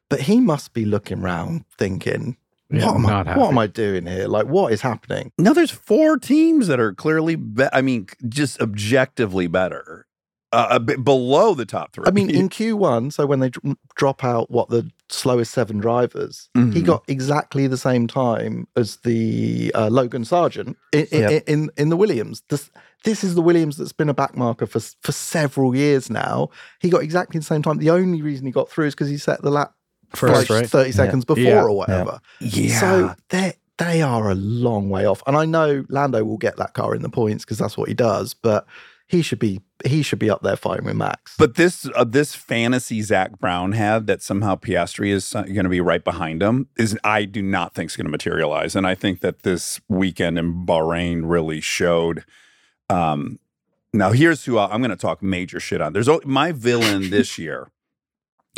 But 0.09 0.19
he 0.21 0.39
must 0.39 0.73
be 0.73 0.85
looking 0.85 1.23
around, 1.23 1.65
thinking, 1.79 2.37
Yeah, 2.73 2.85
"What 2.87 2.95
am 2.95 3.05
I? 3.05 3.37
What 3.37 3.49
am. 3.49 3.57
I 3.57 3.67
doing 3.67 4.05
here? 4.05 4.27
Like, 4.27 4.47
what 4.47 4.73
is 4.73 4.81
happening?" 4.81 5.31
Now, 5.37 5.53
there's 5.53 5.71
four 5.71 6.17
teams 6.17 6.67
that 6.67 6.79
are 6.79 6.93
clearly, 6.93 7.35
be- 7.35 7.67
I 7.71 7.81
mean, 7.81 8.07
just 8.27 8.59
objectively 8.61 9.47
better, 9.47 10.05
uh, 10.51 10.67
a 10.71 10.79
bit 10.79 11.03
below 11.03 11.53
the 11.53 11.65
top 11.65 11.93
three. 11.93 12.03
I 12.07 12.11
mean, 12.11 12.29
in 12.35 12.49
Q1, 12.49 13.13
so 13.13 13.25
when 13.25 13.39
they 13.39 13.49
dr- 13.49 13.75
drop 13.95 14.23
out 14.23 14.49
what 14.51 14.69
the 14.69 14.89
slowest 15.09 15.51
seven 15.51 15.77
drivers, 15.79 16.49
he 16.55 16.59
Mhm. 16.61 16.85
got 16.85 17.03
exactly 17.07 17.67
the 17.67 17.77
same 17.77 18.07
time 18.07 18.67
as 18.75 18.97
the 18.97 19.71
uh, 19.75 19.89
Logan 19.89 20.23
Sargeant 20.23 20.75
in, 20.91 21.05
in, 21.11 21.21
Yep. 21.21 21.43
in, 21.47 21.69
in 21.77 21.89
the 21.89 21.97
Williams. 21.97 22.41
This, 22.49 22.71
this 23.03 23.23
is 23.23 23.35
the 23.35 23.41
Williams 23.41 23.77
that's 23.77 23.93
been 23.93 24.09
a 24.09 24.13
backmarker 24.15 24.67
for 24.67 24.79
for 25.01 25.11
several 25.11 25.75
years 25.75 26.09
now. 26.09 26.49
He 26.79 26.89
got 26.89 27.03
exactly 27.03 27.37
the 27.39 27.45
same 27.45 27.61
time. 27.61 27.77
The 27.77 27.89
only 27.91 28.21
reason 28.21 28.45
he 28.45 28.51
got 28.51 28.69
through 28.69 28.87
is 28.87 28.95
because 28.95 29.09
he 29.09 29.17
set 29.17 29.41
the 29.41 29.51
lap 29.51 29.73
First, 30.15 30.49
like 30.49 30.61
right? 30.61 30.69
30 30.69 30.91
seconds 30.91 31.25
before 31.25 31.43
Yeah. 31.43 31.63
or 31.63 31.71
whatever. 31.71 32.19
yeah. 32.39 32.79
So 32.79 33.15
they 33.29 33.53
they 33.79 34.01
are 34.01 34.29
a 34.29 34.35
long 34.35 34.89
way 34.89 35.05
off. 35.05 35.23
And 35.25 35.35
I 35.35 35.45
know 35.45 35.83
Lando 35.89 36.23
will 36.23 36.37
get 36.37 36.57
that 36.57 36.73
car 36.73 36.93
in 36.95 37.01
the 37.01 37.09
points 37.09 37.43
because 37.43 37.57
that's 37.57 37.75
what 37.77 37.87
he 37.87 37.95
does, 37.95 38.33
but 38.35 38.67
he 39.07 39.21
should 39.21 39.39
be 39.39 39.61
he 39.85 40.01
should 40.01 40.19
be 40.19 40.29
up 40.29 40.41
there 40.43 40.55
fighting 40.55 40.85
with 40.85 40.95
Max. 40.95 41.35
But 41.37 41.55
this 41.55 41.87
uh, 41.95 42.03
this 42.03 42.35
fantasy 42.35 43.01
Zak 43.01 43.39
Brown 43.39 43.73
had 43.73 44.07
that 44.07 44.21
somehow 44.21 44.55
Piastri 44.55 45.09
is 45.09 45.33
going 45.33 45.63
to 45.63 45.69
be 45.69 45.81
right 45.81 46.03
behind 46.03 46.41
him 46.41 46.67
is 46.77 46.97
I 47.03 47.25
do 47.25 47.41
not 47.41 47.73
think 47.73 47.89
is 47.91 47.97
going 47.97 48.05
to 48.05 48.11
materialize, 48.11 48.75
and 48.75 48.85
I 48.87 48.95
think 48.95 49.21
that 49.21 49.41
this 49.43 49.81
weekend 49.89 50.37
in 50.37 50.65
Bahrain 50.65 51.21
really 51.25 51.59
showed. 51.59 52.23
Um, 52.89 53.39
now 53.93 54.11
here's 54.11 54.45
who 54.45 54.57
I, 54.57 54.67
I'm 54.71 54.81
going 54.81 54.89
to 54.91 54.95
talk 54.95 55.21
major 55.21 55.59
shit 55.59 55.81
on. 55.81 55.93
There's 55.93 56.09
my 56.25 56.51
villain 56.51 57.09
this 57.09 57.37
year 57.37 57.69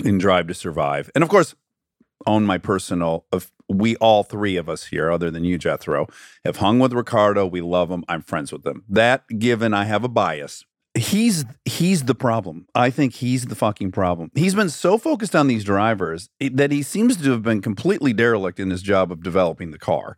in 0.04 0.18
Drive 0.18 0.48
to 0.48 0.54
Survive, 0.54 1.10
and 1.16 1.24
of 1.24 1.30
course, 1.30 1.56
own 2.26 2.46
my 2.46 2.58
personal. 2.58 3.26
Of 3.32 3.52
we 3.68 3.96
all 3.98 4.24
three 4.24 4.58
of 4.58 4.70
us 4.70 4.86
here, 4.86 5.12
other 5.12 5.32
than 5.32 5.44
you, 5.44 5.58
Jethro, 5.58 6.08
have 6.44 6.58
hung 6.58 6.80
with 6.80 6.94
Ricciardo. 6.94 7.46
We 7.46 7.62
love 7.62 7.90
him. 7.90 8.04
I'm 8.08 8.22
friends 8.22 8.52
with 8.52 8.66
him. 8.66 8.84
That 8.90 9.24
given, 9.40 9.74
I 9.74 9.86
have 9.86 10.04
a 10.04 10.10
bias 10.10 10.66
he's 10.96 11.46
he's 11.66 12.04
the 12.06 12.16
problem. 12.16 12.68
I 12.74 12.90
think 12.90 13.14
he's 13.14 13.46
the 13.46 13.56
fucking 13.56 13.92
problem. 13.92 14.32
He's 14.34 14.56
been 14.56 14.70
so 14.70 14.98
focused 14.98 15.36
on 15.36 15.48
these 15.48 15.64
drivers 15.64 16.30
that 16.40 16.72
he 16.72 16.82
seems 16.82 17.18
to 17.18 17.32
have 17.32 17.44
been 17.44 17.62
completely 17.62 18.14
derelict 18.14 18.60
in 18.60 18.70
his 18.70 18.82
job 18.82 19.12
of 19.12 19.22
developing 19.22 19.72
the 19.72 19.78
car. 19.78 20.16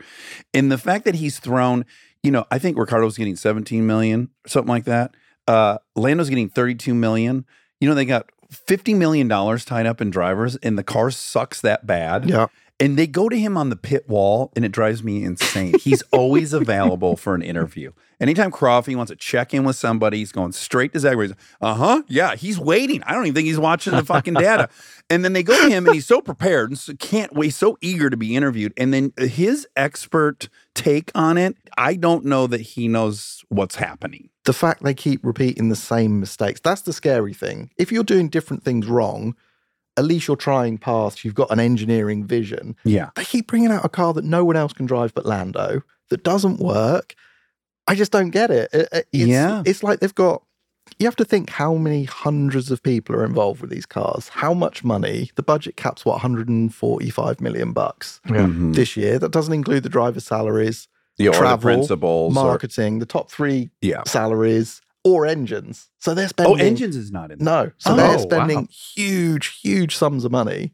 And 0.53 0.71
the 0.71 0.77
fact 0.77 1.05
that 1.05 1.15
he's 1.15 1.39
thrown, 1.39 1.85
you 2.23 2.31
know, 2.31 2.45
I 2.51 2.59
think 2.59 2.77
Ricciardo's 2.77 3.17
getting 3.17 3.35
17 3.35 3.85
million, 3.85 4.29
something 4.45 4.69
like 4.69 4.85
that. 4.85 5.15
Uh 5.47 5.79
Lando's 5.95 6.29
getting 6.29 6.49
32 6.49 6.93
million. 6.93 7.45
You 7.81 7.89
know, 7.89 7.95
they 7.95 8.05
got 8.05 8.29
50 8.49 8.93
million 8.93 9.27
dollars 9.27 9.65
tied 9.65 9.85
up 9.85 10.01
in 10.01 10.09
drivers 10.09 10.55
and 10.57 10.77
the 10.77 10.83
car 10.83 11.11
sucks 11.11 11.61
that 11.61 11.85
bad. 11.85 12.29
yeah. 12.29 12.47
And 12.79 12.95
they 12.95 13.07
go 13.07 13.27
to 13.27 13.35
him 13.35 13.57
on 13.57 13.71
the 13.71 13.75
pit 13.75 14.07
wall, 14.07 14.51
and 14.55 14.63
it 14.63 14.71
drives 14.71 15.03
me 15.03 15.23
insane. 15.23 15.73
He's 15.79 16.03
always 16.11 16.53
available 16.53 17.17
for 17.17 17.33
an 17.33 17.41
interview. 17.41 17.91
Anytime 18.19 18.49
Crawford 18.49 18.95
wants 18.95 19.11
to 19.11 19.15
check 19.15 19.53
in 19.53 19.63
with 19.63 19.75
somebody, 19.75 20.17
he's 20.17 20.31
going 20.31 20.51
straight 20.51 20.91
to 20.93 20.99
Zak. 20.99 21.15
Uh 21.61 21.73
huh. 21.75 22.01
Yeah, 22.07 22.35
he's 22.35 22.57
waiting. 22.57 23.03
I 23.03 23.13
don't 23.13 23.25
even 23.25 23.35
think 23.35 23.45
he's 23.47 23.59
watching 23.59 23.93
the 23.93 24.03
fucking 24.03 24.33
data. 24.35 24.69
And 25.09 25.23
then 25.23 25.33
they 25.33 25.43
go 25.43 25.55
to 25.61 25.69
him, 25.69 25.85
and 25.85 25.93
he's 25.93 26.07
so 26.07 26.21
prepared 26.21 26.71
and 26.71 26.79
so 26.79 26.93
can't 26.95 27.33
wait, 27.33 27.51
so 27.51 27.77
eager 27.81 28.09
to 28.09 28.17
be 28.17 28.35
interviewed. 28.35 28.73
And 28.75 28.91
then 28.93 29.13
his 29.19 29.67
expert 29.75 30.49
take 30.73 31.11
on 31.13 31.37
it, 31.37 31.55
I 31.77 31.93
don't 31.95 32.25
know 32.25 32.47
that 32.47 32.61
he 32.61 32.87
knows 32.87 33.43
what's 33.49 33.75
happening. 33.75 34.29
the 34.45 34.53
fact 34.53 34.81
they 34.83 34.93
keep 34.95 35.23
repeating 35.23 35.69
the 35.69 35.75
same 35.75 36.19
mistakes 36.19 36.59
that's 36.63 36.81
the 36.81 36.93
scary 36.93 37.33
thing 37.33 37.69
if 37.77 37.91
you're 37.91 38.03
doing 38.03 38.29
different 38.29 38.63
things 38.63 38.87
wrong 38.87 39.35
at 39.97 40.05
least 40.05 40.27
you're 40.27 40.37
trying 40.37 40.77
past 40.77 41.25
you've 41.25 41.35
got 41.35 41.49
an 41.51 41.59
engineering 41.59 42.23
vision 42.25 42.75
Yeah. 42.85 43.09
they 43.15 43.25
keep 43.25 43.47
bringing 43.47 43.71
out 43.71 43.83
a 43.85 43.89
car 43.89 44.13
that 44.13 44.23
no 44.23 44.45
one 44.45 44.55
else 44.55 44.71
can 44.73 44.85
drive 44.85 45.13
but 45.13 45.25
lando 45.25 45.81
that 46.09 46.23
doesn't 46.23 46.59
work 46.59 47.13
i 47.87 47.95
just 47.95 48.11
don't 48.11 48.29
get 48.31 48.51
it 48.51 48.69
It- 48.73 48.89
it- 48.91 49.07
it's, 49.11 49.27
Yeah. 49.27 49.63
it's 49.65 49.83
like 49.83 49.99
they've 49.99 50.13
got 50.15 50.43
you 50.99 51.05
have 51.05 51.15
to 51.17 51.25
think 51.25 51.49
how 51.49 51.75
many 51.75 52.05
hundreds 52.05 52.71
of 52.71 52.81
people 52.81 53.13
are 53.15 53.25
involved 53.25 53.61
with 53.61 53.69
these 53.69 53.85
cars 53.85 54.29
how 54.29 54.53
much 54.53 54.83
money 54.83 55.31
the 55.35 55.43
budget 55.43 55.75
caps 55.77 56.05
what 56.05 56.13
145 56.13 57.41
million 57.41 57.73
bucks 57.73 58.21
Yeah. 58.25 58.45
Mhm. 58.47 58.73
this 58.75 58.95
year 58.97 59.19
that 59.19 59.31
doesn't 59.31 59.53
include 59.53 59.83
the 59.83 59.89
driver 59.89 60.19
salaries 60.19 60.87
the 61.17 61.31
travel, 61.31 61.57
principals. 61.63 62.31
or- 62.37 62.43
marketing 62.43 62.99
the 62.99 63.05
top 63.07 63.31
three 63.31 63.71
yeah. 63.81 64.03
salaries 64.05 64.81
or 65.03 65.25
engines. 65.25 65.89
So 65.99 66.13
they're 66.13 66.27
spending. 66.27 66.59
Oh, 66.61 66.63
engines 66.63 66.95
is 66.95 67.11
not 67.11 67.31
in 67.31 67.39
there. 67.39 67.45
No, 67.65 67.71
so 67.79 67.93
Oh, 67.93 67.95
they're 67.95 68.17
wow. 68.17 68.17
spending 68.17 68.67
huge, 68.67 69.59
huge 69.63 69.95
sums 69.95 70.25
of 70.25 70.31
money. 70.31 70.73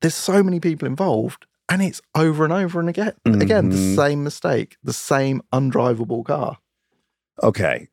There's 0.00 0.14
so 0.14 0.44
many 0.44 0.60
people 0.60 0.86
involved, 0.86 1.46
and 1.68 1.82
it's 1.82 2.00
over 2.14 2.44
and 2.44 2.52
over 2.52 2.80
and 2.80 2.88
again. 2.88 3.12
Again, 3.24 3.68
the 3.70 3.76
Mhm. 3.76 3.96
same 3.96 4.24
mistake, 4.24 4.76
the 4.82 4.92
same 4.92 5.42
undrivable 5.52 6.24
car. 6.24 6.58
Okay. 7.42 7.88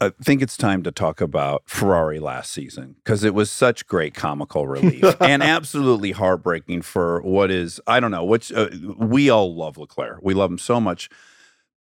I 0.00 0.10
think 0.22 0.42
it's 0.42 0.56
time 0.56 0.82
to 0.84 0.90
talk 0.92 1.20
about 1.20 1.62
Ferrari 1.66 2.18
last 2.18 2.52
season 2.52 2.96
because 3.04 3.22
it 3.24 3.34
was 3.34 3.50
such 3.50 3.86
great 3.86 4.14
comical 4.14 4.66
relief 4.66 5.04
and 5.20 5.42
absolutely 5.42 6.12
heartbreaking 6.12 6.82
for 6.82 7.20
what 7.22 7.50
is, 7.50 7.80
I 7.86 8.00
don't 8.00 8.10
know, 8.10 8.24
which 8.24 8.52
uh, 8.52 8.68
we 8.98 9.28
all 9.30 9.54
love 9.54 9.78
Leclerc. 9.78 10.18
We 10.22 10.34
love 10.34 10.50
him 10.50 10.58
so 10.58 10.80
much, 10.80 11.08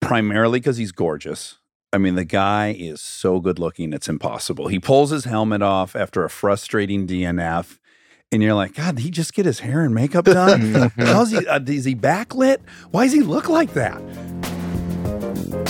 primarily 0.02 0.60
because 0.60 0.78
he's 0.78 0.92
gorgeous. 0.92 1.58
I 1.92 1.98
mean, 1.98 2.16
the 2.16 2.26
guy 2.26 2.76
is 2.78 3.02
so 3.02 3.40
good 3.40 3.60
looking, 3.60 3.94
it's 3.94 4.10
impossible. 4.10 4.68
He 4.68 4.80
pulls 4.80 5.12
his 5.12 5.26
helmet 5.26 5.62
off 5.62 5.96
after 5.96 6.24
a 6.24 6.30
frustrating 6.30 7.08
DNF. 7.08 7.80
And 8.32 8.42
you're 8.42 8.54
like, 8.54 8.74
God, 8.74 8.96
did 8.96 9.04
he 9.04 9.12
just 9.12 9.34
get 9.34 9.46
his 9.46 9.60
hair 9.60 9.82
and 9.82 9.94
makeup 9.94 10.26
done? 10.26 10.92
How's 10.98 11.32
he? 11.32 11.46
Uh, 11.48 11.60
is 11.68 11.86
he 11.86 11.96
backlit? 11.96 12.58
Why 12.92 13.06
does 13.06 13.14
he 13.14 13.22
look 13.22 13.50
like 13.50 13.74
that? 13.74 14.02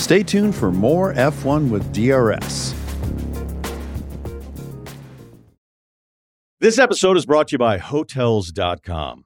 Stay 0.00 0.22
tuned 0.22 0.54
for 0.54 0.72
more 0.72 1.12
F1 1.14 1.70
with 1.70 1.92
DRS. 1.92 2.74
This 6.58 6.78
episode 6.78 7.16
is 7.16 7.26
brought 7.26 7.48
to 7.48 7.52
you 7.52 7.58
by 7.58 7.78
Hotels.com. 7.78 9.25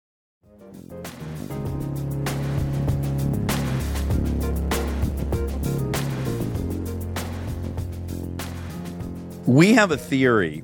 We 9.45 9.73
have 9.73 9.91
a 9.91 9.97
theory. 9.97 10.63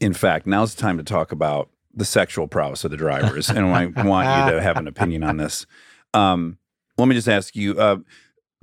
In 0.00 0.12
fact, 0.14 0.46
now's 0.46 0.74
the 0.74 0.80
time 0.80 0.96
to 0.98 1.04
talk 1.04 1.32
about 1.32 1.68
the 1.94 2.04
sexual 2.04 2.48
prowess 2.48 2.84
of 2.84 2.90
the 2.90 2.96
drivers, 2.96 3.50
and 3.50 3.66
I 3.66 3.86
want 3.86 4.28
you 4.28 4.52
to 4.54 4.62
have 4.62 4.76
an 4.78 4.88
opinion 4.88 5.22
on 5.22 5.36
this. 5.36 5.66
Um, 6.14 6.58
let 6.96 7.06
me 7.06 7.14
just 7.14 7.28
ask 7.28 7.54
you, 7.54 7.78
uh, 7.78 7.98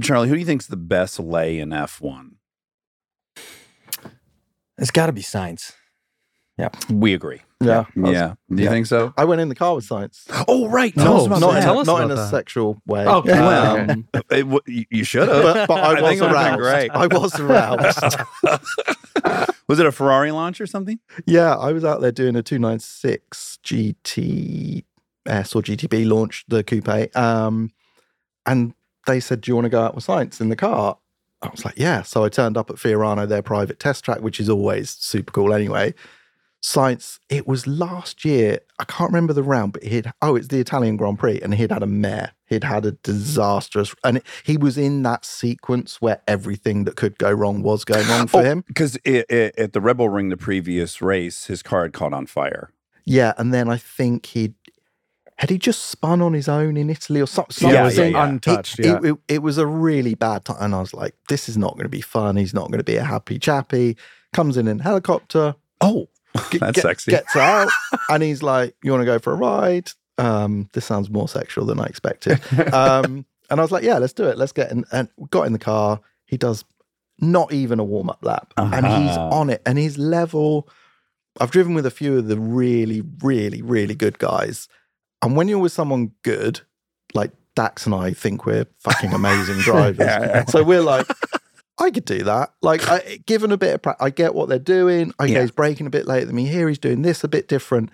Charlie, 0.02 0.30
who 0.30 0.36
do 0.36 0.40
you 0.40 0.46
think's 0.46 0.68
the 0.68 0.78
best 0.78 1.20
lay 1.20 1.60
in 1.60 1.72
F 1.72 2.02
one? 2.02 2.38
It's 4.78 4.92
got 4.92 5.08
to 5.08 5.14
be 5.14 5.22
Sainz. 5.22 5.74
We 6.92 7.14
agree. 7.14 7.42
Yeah. 7.62 7.86
I 7.96 8.00
was- 8.00 8.12
Yeah. 8.14 8.34
Do 8.50 8.56
you 8.58 8.64
yeah. 8.66 8.70
think 8.70 8.86
so? 8.86 9.14
I 9.18 9.26
went 9.26 9.42
in 9.42 9.50
the 9.50 9.56
car 9.56 9.76
with 9.76 9.88
Sainz. 9.88 10.24
Oh, 10.48 10.68
right. 10.70 10.96
No, 10.96 11.04
Tell 11.04 11.18
us 11.22 11.26
about 11.28 11.40
not 11.42 11.52
that. 11.54 11.62
tell 11.64 11.74
in, 11.76 11.80
us 11.82 11.88
not 11.88 11.98
in 12.02 12.04
about 12.06 12.14
a 12.14 12.16
that. 12.22 12.30
sexual 12.30 12.82
way. 12.86 13.06
Okay. 13.06 13.32
Um, 13.32 14.08
It 14.32 14.44
w- 14.44 14.60
you- 14.68 14.86
you 14.90 15.04
should 15.04 15.28
have. 15.28 15.44
but, 15.44 15.68
but 15.68 15.80
I, 15.84 15.88
I 15.98 16.02
was 16.02 16.10
think 16.10 16.22
it 16.22 16.24
would've 16.24 16.38
been 16.38 16.60
aroused. 16.60 16.60
great. 16.60 16.92
I 16.92 17.08
was 17.08 17.40
aroused. 18.46 19.50
Was 19.68 19.80
it 19.80 19.86
a 19.86 19.92
Ferrari 19.92 20.32
launch 20.32 20.60
or 20.60 20.66
something? 20.66 21.00
yeah, 21.28 21.56
I 21.56 21.72
was 21.74 21.86
out 21.86 22.02
there 22.02 22.12
doing 22.12 22.36
a 22.36 22.42
296 22.42 23.60
GTS 23.64 24.84
or 25.56 25.62
GTB 25.62 26.08
launch, 26.10 26.44
the 26.48 26.64
coupe. 26.64 27.16
Um, 27.16 27.72
and 28.48 28.74
they 29.06 29.20
said, 29.20 29.42
Do 29.42 29.52
you 29.52 29.56
want 29.56 29.66
to 29.66 29.70
go 29.70 29.82
out 29.84 29.94
with 29.94 30.08
Sainz 30.08 30.42
in 30.42 30.50
the 30.50 30.56
car? 30.56 30.98
I 31.44 31.50
was 31.50 31.64
like, 31.66 31.76
Yeah. 31.78 32.02
So 32.02 32.24
I 32.24 32.30
turned 32.30 32.58
up 32.58 32.72
at 32.72 32.78
Fiorano, 32.78 33.28
their 33.28 33.44
private 33.44 33.80
test 33.80 34.04
track, 34.04 34.22
which 34.22 34.40
is 34.40 34.50
always 34.50 34.90
super 34.90 35.32
cool 35.32 35.54
anyway. 35.54 35.94
Sainz, 36.62 37.20
it 37.30 37.48
was 37.48 37.68
last 37.68 38.26
year. 38.26 38.60
I 38.80 38.84
can't 38.84 39.10
remember 39.10 39.34
the 39.34 39.44
round, 39.44 39.74
but 39.74 39.84
he'd, 39.84 40.12
oh, 40.22 40.36
it's 40.36 40.50
the 40.50 40.60
Italian 40.60 40.98
Grand 40.98 41.18
Prix, 41.18 41.40
and 41.42 41.54
he'd 41.54 41.72
had 41.72 41.84
a 41.84 41.88
mare. 41.88 42.34
He'd 42.48 42.66
had 42.66 42.86
a 42.86 42.92
disastrous, 42.92 43.96
and 44.04 44.18
it, 44.18 44.26
he 44.44 44.58
was 44.58 44.78
in 44.78 45.04
that 45.04 45.24
sequence 45.24 46.02
where 46.02 46.22
everything 46.28 46.84
that 46.84 46.96
could 46.96 47.18
go 47.18 47.32
wrong 47.32 47.62
was 47.62 47.86
going 47.86 48.08
wrong 48.08 48.28
for 48.28 48.42
oh, 48.42 48.44
him. 48.44 48.64
Because 48.68 48.96
at 49.06 49.74
the 49.74 49.82
Red 49.82 49.98
Bull 49.98 50.10
Ring, 50.10 50.30
the 50.30 50.38
previous 50.38 51.02
race, 51.02 51.46
his 51.46 51.64
car 51.64 51.84
had 51.84 51.94
caught 51.94 52.14
on 52.14 52.26
fire. 52.26 52.72
Yeah, 53.06 53.34
and 53.38 53.54
then 53.54 53.70
I 53.70 53.78
think 53.78 54.26
he'd 54.28 54.56
had 55.38 55.50
he 55.50 55.58
just 55.58 55.86
spun 55.86 56.22
on 56.22 56.34
his 56.34 56.50
own 56.50 56.76
in 56.76 56.90
Italy 56.90 57.22
or 57.22 57.28
something. 57.28 57.70
Yeah, 57.70 57.86
was 57.86 57.98
yeah, 57.98 58.08
yeah. 58.08 58.28
untouched. 58.28 58.80
It, 58.80 58.86
yeah. 58.86 58.98
it, 58.98 59.06
it, 59.06 59.18
it 59.30 59.40
was 59.42 59.58
a 59.58 59.66
really 59.66 60.14
bad 60.14 60.44
time, 60.44 60.58
and 60.60 60.76
I 60.76 60.82
was 60.82 60.94
like, 60.94 61.16
"This 61.30 61.48
is 61.48 61.58
not 61.58 61.76
going 61.76 61.86
to 61.86 61.90
be 61.90 62.02
fun. 62.02 62.36
He's 62.36 62.54
not 62.54 62.68
going 62.68 62.80
to 62.80 62.84
be 62.84 62.98
a 62.98 63.06
happy 63.06 63.40
chappy." 63.40 63.96
Comes 64.34 64.58
in 64.58 64.68
in 64.68 64.82
a 64.82 64.84
helicopter, 64.84 65.56
Oh, 65.82 66.10
That's 66.34 66.50
get- 66.74 66.76
sexy. 66.82 67.12
Gets 67.12 67.36
out, 67.36 67.70
and 68.10 68.22
he's 68.24 68.42
like, 68.44 68.76
"You 68.84 68.92
want 68.92 69.02
to 69.02 69.06
go 69.06 69.20
for 69.20 69.34
a 69.34 69.36
ride?" 69.36 69.90
Um, 70.18 70.70
this 70.74 70.86
sounds 70.86 71.10
more 71.10 71.28
sexual 71.30 71.66
than 71.66 71.80
I 71.80 71.86
expected. 71.86 72.40
Um, 72.74 73.26
and 73.50 73.60
I 73.60 73.64
was 73.64 73.72
like, 73.72 73.84
"Yeah, 73.84 73.98
let's 73.98 74.14
do 74.14 74.26
it. 74.26 74.38
Let's 74.38 74.52
get 74.52 74.72
in." 74.72 74.86
And 74.92 75.10
got 75.32 75.48
in 75.48 75.54
the 75.54 75.60
car. 75.60 76.02
He 76.26 76.38
does 76.38 76.66
not 77.20 77.52
even 77.52 77.80
a 77.80 77.84
warm 77.84 78.10
up 78.10 78.20
lap, 78.24 78.54
and 78.58 78.86
he's 78.86 79.18
Uh-huh. 79.18 79.30
on 79.32 79.50
it, 79.50 79.62
and 79.66 79.78
his 79.78 79.98
level. 79.98 80.70
I've 81.42 81.52
driven 81.52 81.74
with 81.74 81.86
a 81.86 81.92
few 81.92 82.18
of 82.18 82.28
the 82.28 82.38
really, 82.38 83.02
really, 83.24 83.62
really 83.62 83.96
good 83.96 84.20
guys. 84.20 84.68
And 85.22 85.38
when 85.38 85.48
you're 85.48 85.60
with 85.60 85.72
someone 85.72 86.12
good, 86.24 86.62
like 87.14 87.32
Dax 87.56 87.86
and 87.86 87.96
I 87.96 88.12
think 88.14 88.46
we're 88.46 88.66
fucking 88.80 89.14
amazing 89.14 89.58
drivers. 89.60 90.00
Yeah, 90.06 90.20
yeah. 90.22 90.46
So 90.46 90.64
we're 90.64 90.82
like, 90.82 91.08
I 91.80 91.92
could 91.92 92.06
do 92.06 92.24
that. 92.24 92.54
Like, 92.62 92.88
I, 92.90 93.20
given 93.26 93.52
a 93.52 93.58
bit 93.58 93.74
of 93.74 93.82
practice, 93.82 94.06
I 94.06 94.10
get 94.10 94.36
what 94.36 94.50
they're 94.50 94.60
doing. 94.60 95.14
Okay, 95.20 95.34
Yeah. 95.34 95.42
he's 95.42 95.52
breaking 95.52 95.88
a 95.88 95.90
bit 95.90 96.08
later 96.08 96.26
than 96.26 96.36
me. 96.36 96.46
Here 96.46 96.68
he's 96.68 96.78
doing 96.78 97.02
this 97.02 97.24
a 97.24 97.28
bit 97.28 97.48
different. 97.48 97.90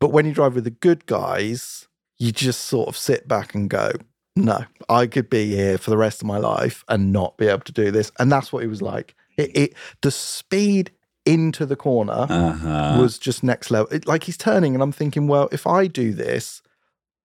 But 0.00 0.12
when 0.12 0.26
you 0.26 0.32
drive 0.32 0.54
with 0.54 0.64
the 0.64 0.70
good 0.70 1.06
guys, 1.06 1.88
you 2.16 2.32
just 2.32 2.62
sort 2.62 2.88
of 2.88 2.96
sit 2.96 3.26
back 3.26 3.54
and 3.54 3.68
go, 3.68 3.92
no, 4.36 4.64
I 4.88 5.06
could 5.06 5.30
be 5.30 5.54
here 5.54 5.78
for 5.78 5.90
the 5.90 5.96
rest 5.96 6.20
of 6.20 6.26
my 6.26 6.38
life 6.38 6.84
and 6.88 7.12
not 7.12 7.36
be 7.36 7.46
able 7.46 7.60
to 7.60 7.72
do 7.72 7.90
this. 7.90 8.10
And 8.18 8.30
that's 8.30 8.52
what 8.52 8.62
he 8.62 8.68
was 8.68 8.82
like. 8.82 9.14
It, 9.36 9.56
it 9.56 9.74
the 10.02 10.10
speed 10.10 10.90
into 11.24 11.64
the 11.66 11.76
corner 11.76 12.26
uh-huh. 12.28 12.98
was 13.00 13.18
just 13.18 13.42
next 13.42 13.70
level. 13.70 13.88
It, 13.92 14.06
like 14.06 14.24
he's 14.24 14.36
turning, 14.36 14.74
and 14.74 14.82
I'm 14.82 14.92
thinking, 14.92 15.26
well, 15.26 15.48
if 15.52 15.66
I 15.66 15.86
do 15.86 16.12
this, 16.12 16.62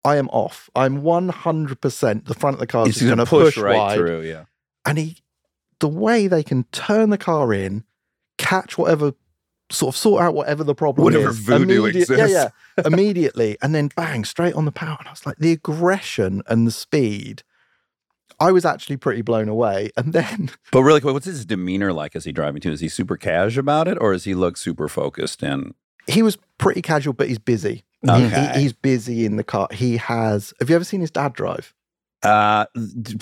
I 0.05 0.17
am 0.17 0.29
off. 0.29 0.71
I'm 0.75 1.03
100%. 1.03 2.25
The 2.27 2.35
front 2.35 2.55
of 2.55 2.61
the 2.61 2.67
car 2.67 2.89
is 2.89 3.03
going 3.03 3.19
to 3.19 3.27
push, 3.27 3.55
push, 3.55 3.59
right 3.59 3.77
wide. 3.77 3.97
through. 3.97 4.23
Yeah. 4.23 4.45
And 4.85 4.99
he, 4.99 5.19
the 5.81 5.89
way 5.89 6.27
they 6.27 6.43
can 6.43 6.65
turn 6.73 7.11
the 7.11 7.19
car 7.19 7.53
in, 7.53 7.85
catch 8.37 8.77
whatever, 8.79 9.13
sort 9.71 9.95
of 9.95 9.99
sort 9.99 10.23
out 10.23 10.35
whatever 10.35 10.65
the 10.65 10.75
problem 10.75 11.05
Whatever 11.05 11.31
is. 11.31 11.39
voodoo 11.39 11.85
immediate- 11.85 12.11
exists. 12.11 12.33
Yeah, 12.33 12.49
yeah. 12.79 12.85
immediately. 12.87 13.57
And 13.63 13.75
then 13.75 13.91
bang, 13.97 14.25
straight 14.25 14.55
on 14.55 14.65
the 14.65 14.73
power. 14.73 14.97
And 14.99 15.09
I 15.09 15.13
was 15.13 15.27
like, 15.27 15.37
the 15.39 15.53
aggression 15.53 16.43
and 16.47 16.67
the 16.67 16.71
speed. 16.71 17.43
I 18.41 18.53
was 18.53 18.65
actually 18.65 18.97
pretty 18.99 19.23
blown 19.23 19.49
away. 19.49 19.91
And 19.97 20.13
then 20.13 20.51
But 20.73 20.83
really 20.83 21.01
quick, 21.01 21.13
what's 21.15 21.27
his 21.27 21.45
demeanor 21.45 21.93
like 21.93 22.15
as 22.17 22.25
he 22.25 22.33
driving 22.33 22.61
too? 22.61 22.73
Is 22.73 22.81
he 22.81 22.89
super 22.89 23.17
cash 23.17 23.57
about 23.57 23.89
it, 23.89 23.99
or 24.01 24.13
does 24.13 24.25
he 24.25 24.35
look 24.35 24.57
super 24.57 24.89
focused 24.89 25.43
and 25.43 25.75
he 26.07 26.23
was 26.23 26.39
pretty 26.57 26.81
casual, 26.81 27.13
but 27.13 27.29
he's 27.29 27.39
busy. 27.39 27.85
He- 28.03 28.29
he- 28.29 28.61
he's 28.61 28.73
busy 28.73 29.27
in 29.27 29.37
the 29.37 29.45
car. 29.45 29.69
He 29.73 29.97
has. 29.99 30.55
Have 30.61 30.71
you 30.71 30.77
ever 30.77 30.85
seen 30.85 31.01
his 31.01 31.11
dad 31.11 31.33
drive? 31.35 31.75
Uh 32.23 32.67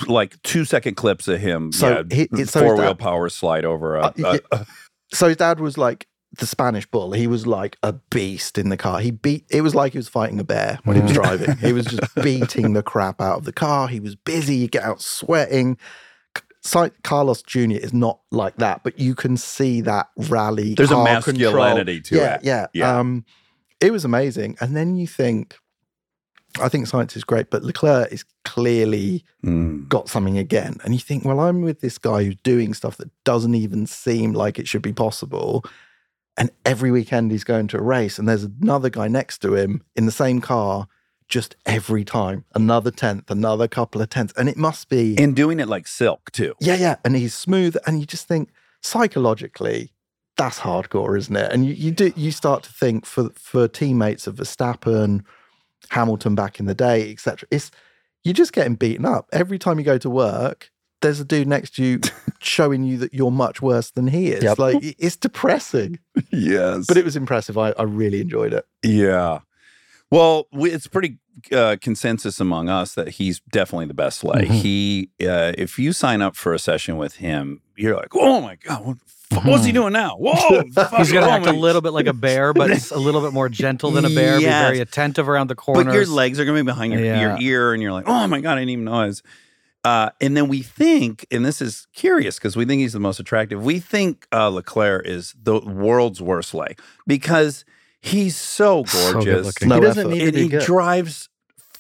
like 0.07 0.41
two 0.43 0.65
second 0.65 0.95
clips 0.97 1.29
of 1.29 1.41
him? 1.41 1.73
So 1.73 2.05
yeah, 2.11 2.27
he- 2.37 2.45
so 2.45 2.61
four 2.61 2.77
wheel 2.77 2.95
power 2.95 3.29
slide 3.29 3.65
over 3.65 3.97
a, 3.97 4.07
Uh, 4.07 4.13
a- 4.19 4.41
yeah. 4.53 4.65
So 5.15 5.29
his 5.29 5.37
dad 5.37 5.61
was 5.61 5.79
like 5.79 6.09
the 6.39 6.47
Spanish 6.47 6.85
bull. 6.85 7.13
He 7.13 7.29
was 7.29 7.47
like 7.47 7.77
a 7.85 7.93
beast 8.11 8.59
in 8.59 8.71
the 8.71 8.77
car. 8.77 8.99
He 8.99 9.13
beat. 9.13 9.45
It 9.51 9.61
was 9.61 9.73
like 9.73 9.93
he 9.93 9.99
was 9.99 10.09
fighting 10.09 10.41
a 10.41 10.45
bear 10.45 10.81
when 10.83 10.97
he 10.97 11.03
was 11.03 11.13
driving. 11.13 11.57
He 11.59 11.73
was 11.73 11.87
just 11.87 12.13
beating 12.23 12.73
the 12.73 12.83
crap 12.83 13.21
out 13.21 13.39
of 13.39 13.45
the 13.45 13.53
car. 13.53 13.87
He 13.87 14.01
was 14.01 14.17
busy. 14.17 14.57
You 14.57 14.69
get 14.69 14.83
out 14.83 15.01
sweating. 15.01 15.79
Carlos 17.05 17.43
Jr. 17.43 17.71
is 17.73 17.95
not 17.95 18.19
like 18.33 18.57
that, 18.57 18.83
but 18.83 18.99
you 18.99 19.15
can 19.15 19.37
see 19.37 19.81
that 19.83 20.09
rally. 20.17 20.75
There's 20.75 20.91
a 20.91 20.95
car 20.95 21.05
masculinity 21.05 22.01
control. 22.01 22.03
to 22.03 22.17
yeah, 22.17 22.35
it. 22.35 22.41
Yeah, 22.43 22.67
Yeah. 22.73 22.99
Um, 22.99 23.25
it 23.81 23.93
was 23.93 24.05
amazing. 24.05 24.57
And 24.61 24.75
then 24.75 24.97
you 24.97 25.07
think, 25.07 25.57
I 26.61 26.69
think 26.69 26.87
Sainz 26.89 27.17
is 27.17 27.25
great, 27.25 27.51
but 27.51 27.63
Leclerc 27.63 28.13
is 28.13 28.25
clearly 28.45 29.25
Mm. 29.45 29.89
got 29.89 30.09
something 30.09 30.39
again. 30.39 30.77
And 30.85 30.93
you 30.95 31.01
think, 31.01 31.25
well, 31.25 31.41
I'm 31.41 31.63
with 31.63 31.81
this 31.81 31.99
guy 31.99 32.25
who's 32.25 32.37
doing 32.43 32.75
stuff 32.75 32.97
that 32.97 33.11
doesn't 33.25 33.55
even 33.55 33.87
seem 33.87 34.33
like 34.33 34.59
it 34.59 34.67
should 34.67 34.83
be 34.83 34.93
possible. 34.93 35.65
And 36.37 36.51
every 36.65 36.91
weekend 36.91 37.31
he's 37.31 37.45
going 37.45 37.69
to 37.69 37.79
a 37.79 37.83
race, 37.83 38.19
and 38.19 38.29
there's 38.29 38.45
another 38.45 38.91
guy 38.91 39.09
next 39.09 39.39
to 39.43 39.55
him 39.55 39.83
in 39.95 40.05
the 40.07 40.13
same 40.13 40.41
car, 40.41 40.87
just 41.29 41.57
every 41.65 42.05
time, 42.05 42.45
another 42.55 42.91
tenth, 42.91 43.31
another 43.31 43.67
couple 43.69 44.01
of 44.03 44.11
tenths. 44.11 44.35
And 44.37 44.49
it 44.49 44.57
must 44.57 44.89
be, 44.89 45.17
And 45.19 45.35
doing 45.35 45.61
it 45.61 45.69
like 45.69 45.87
silk 45.87 46.31
too. 46.33 46.55
yeah, 46.61 46.77
yeah. 46.77 46.97
And 47.05 47.17
he's 47.17 47.35
smooth. 47.35 47.77
And 47.87 48.01
you 48.01 48.07
just 48.07 48.29
think, 48.29 48.51
psychologically, 48.83 49.93
that's 50.37 50.59
hardcore, 50.61 51.17
isn't 51.19 51.35
it? 51.37 51.51
And 51.53 51.65
you, 51.65 51.73
you 51.73 51.91
do 51.91 52.13
you 52.17 52.31
start 52.31 52.63
to 52.65 52.73
think 52.73 53.07
for 53.07 53.31
for 53.37 53.69
teammates 53.69 54.27
of 54.27 54.37
Verstappen, 54.37 55.23
Hamilton 55.91 56.35
back 56.35 56.59
in 56.61 56.67
the 56.67 56.75
day, 56.75 57.11
etc. 57.11 57.49
It's 57.51 57.71
you're 58.25 58.35
just 58.35 58.53
getting 58.53 58.75
beaten 58.75 59.05
up 59.05 59.29
every 59.33 59.59
time 59.59 59.79
you 59.79 59.85
go 59.85 59.99
to 59.99 60.11
work. 60.11 60.71
There's 61.03 61.21
a 61.21 61.25
dude 61.25 61.47
next 61.47 61.77
to 61.77 61.85
you 61.85 62.01
showing 62.41 62.83
you 62.83 62.97
that 62.99 63.13
you're 63.15 63.31
much 63.31 63.61
worse 63.63 63.91
than 63.91 64.09
he 64.09 64.29
is. 64.33 64.43
Yep. 64.43 64.59
Like 64.59 64.77
it's 64.99 65.17
depressing, 65.17 65.99
Yes. 66.33 66.87
but 66.89 66.97
it 66.97 67.05
was 67.05 67.17
impressive. 67.17 67.57
I, 67.59 67.71
I 67.79 67.83
really 67.83 68.21
enjoyed 68.21 68.53
it. 68.55 68.67
Yeah. 68.83 69.41
Well, 70.11 70.47
we, 70.53 70.71
it's 70.71 70.87
pretty 70.87 71.19
uh, 71.53 71.77
consensus 71.81 72.41
among 72.41 72.69
us 72.69 72.95
that 72.95 73.09
he's 73.11 73.41
definitely 73.51 73.87
the 73.87 73.95
best 73.95 74.21
sleigh. 74.21 74.47
Mhm. 74.47 74.51
He, 74.63 75.11
uh, 75.21 75.53
if 75.59 75.79
you 75.79 75.93
sign 75.93 76.23
up 76.23 76.35
for 76.37 76.55
a 76.55 76.59
session 76.59 76.97
with 76.97 77.17
him, 77.17 77.61
you're 77.77 77.97
like, 77.97 78.15
oh 78.15 78.41
my 78.41 78.55
god, 78.57 78.85
what, 78.87 78.99
the 79.01 79.05
fuck- 79.33 79.45
what's 79.45 79.65
he 79.65 79.73
doing 79.73 79.93
now? 79.93 80.17
Whoa, 80.17 80.63
He's 80.97 81.13
going 81.13 81.25
to 81.25 81.31
oh 81.31 81.31
act 81.31 81.47
a 81.47 81.53
little 81.53 81.81
bit 81.83 81.93
like 81.93 82.07
a 82.07 82.13
bear, 82.13 82.53
but 82.53 82.71
it's 82.71 82.91
a 82.93 82.99
little 82.99 83.21
bit 83.23 83.33
more 83.33 83.49
gentle 83.49 83.91
than 83.91 84.05
a 84.05 84.11
bear. 84.11 84.39
Be 84.39 84.45
very 84.45 84.81
attentive 84.81 85.29
around 85.29 85.49
the 85.49 85.55
corners. 85.55 85.85
But 85.87 85.95
your 85.95 86.07
legs 86.07 86.39
are 86.41 86.45
going 86.45 86.57
to 86.57 86.63
be 86.63 86.67
behind 86.67 86.93
your, 86.93 87.03
Yeah. 87.05 87.21
your 87.21 87.41
ear, 87.41 87.73
and 87.75 87.83
you're 87.83 87.93
like, 87.93 88.09
oh 88.09 88.27
my 88.27 88.41
god, 88.41 88.53
I 88.53 88.61
didn't 88.61 88.71
even 88.71 88.85
know 88.87 88.95
I 88.95 89.07
was. 89.07 89.23
Uh, 89.85 90.11
and 90.21 90.37
then 90.37 90.49
we 90.49 90.63
think, 90.63 91.25
and 91.31 91.45
this 91.47 91.63
is 91.63 91.87
curious 91.95 92.37
because 92.39 92.57
we 92.57 92.65
think 92.65 92.81
he's 92.81 92.93
the 92.93 92.99
most 92.99 93.21
attractive. 93.21 93.63
We 93.65 93.79
think 93.79 94.27
uh, 94.33 94.49
Leclerc 94.49 95.07
is 95.07 95.33
the 95.41 95.61
world's 95.61 96.21
worst 96.21 96.49
sleigh 96.51 96.75
because 97.07 97.65
he's 98.01 98.37
so 98.37 98.83
So 98.85 99.13
gorgeous. 99.13 99.35
good-looking. 99.55 99.69
No 99.69 99.75
he 99.77 99.81
doesn't 99.83 100.07
effort. 100.07 100.11
need 100.13 100.19
to 100.35 100.41
and 100.41 100.51
be 100.51 100.59
he 100.59 100.65
drives 100.65 101.29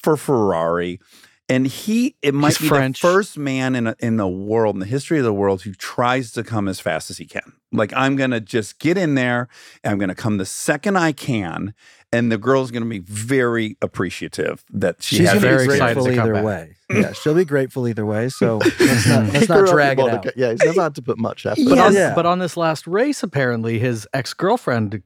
for 0.02 0.16
Ferrari, 0.16 1.00
and 1.48 1.66
he 1.66 2.16
it 2.22 2.34
might 2.34 2.48
He's 2.48 2.58
be 2.58 2.68
French. 2.68 3.00
the 3.00 3.08
first 3.08 3.38
man 3.38 3.74
in 3.74 3.86
a, 3.86 3.96
in 4.00 4.16
the 4.16 4.26
world 4.28 4.74
in 4.76 4.80
the 4.80 4.86
history 4.86 5.18
of 5.18 5.24
the 5.24 5.32
world 5.32 5.62
who 5.62 5.72
tries 5.74 6.32
to 6.32 6.42
come 6.42 6.66
as 6.68 6.80
fast 6.80 7.10
as 7.10 7.18
he 7.18 7.26
can. 7.26 7.52
Like 7.72 7.92
I'm 7.94 8.16
gonna 8.16 8.40
just 8.40 8.78
get 8.78 8.96
in 8.98 9.14
there, 9.14 9.48
and 9.84 9.92
I'm 9.92 9.98
gonna 9.98 10.14
come 10.14 10.38
the 10.38 10.46
second 10.46 10.96
I 10.96 11.12
can, 11.12 11.74
and 12.12 12.30
the 12.32 12.38
girl's 12.38 12.70
gonna 12.70 12.86
be 12.86 13.00
very 13.00 13.76
appreciative 13.82 14.64
that 14.72 15.02
she 15.02 15.16
She's 15.16 15.28
has 15.28 15.42
gonna 15.42 15.46
very 15.56 15.66
be 15.68 15.72
excited 15.74 15.94
grateful 15.94 16.06
to 16.06 16.14
come 16.16 16.24
either 16.24 16.34
back. 16.34 16.44
way. 16.44 16.76
Yeah, 16.90 17.12
she'll 17.12 17.34
be 17.34 17.44
grateful 17.44 17.86
either 17.88 18.06
way. 18.06 18.28
So 18.28 18.56
let's 18.80 19.06
not, 19.06 19.26
He 19.26 19.32
let's 19.32 19.48
not 19.48 19.66
drag 19.68 19.98
it 19.98 20.02
out. 20.02 20.06
Monaco. 20.08 20.30
Yeah, 20.36 20.50
he's 20.52 20.64
never 20.64 20.82
had 20.82 20.94
to 20.94 21.02
put 21.02 21.18
much 21.18 21.44
effort. 21.44 21.64
But, 21.68 21.76
Yeah. 21.76 21.84
on, 21.84 21.92
Yeah. 21.94 22.14
but 22.14 22.24
on 22.26 22.38
this 22.38 22.56
last 22.56 22.86
race, 22.86 23.22
apparently 23.22 23.78
his 23.78 24.06
ex 24.14 24.32
girlfriend 24.32 25.02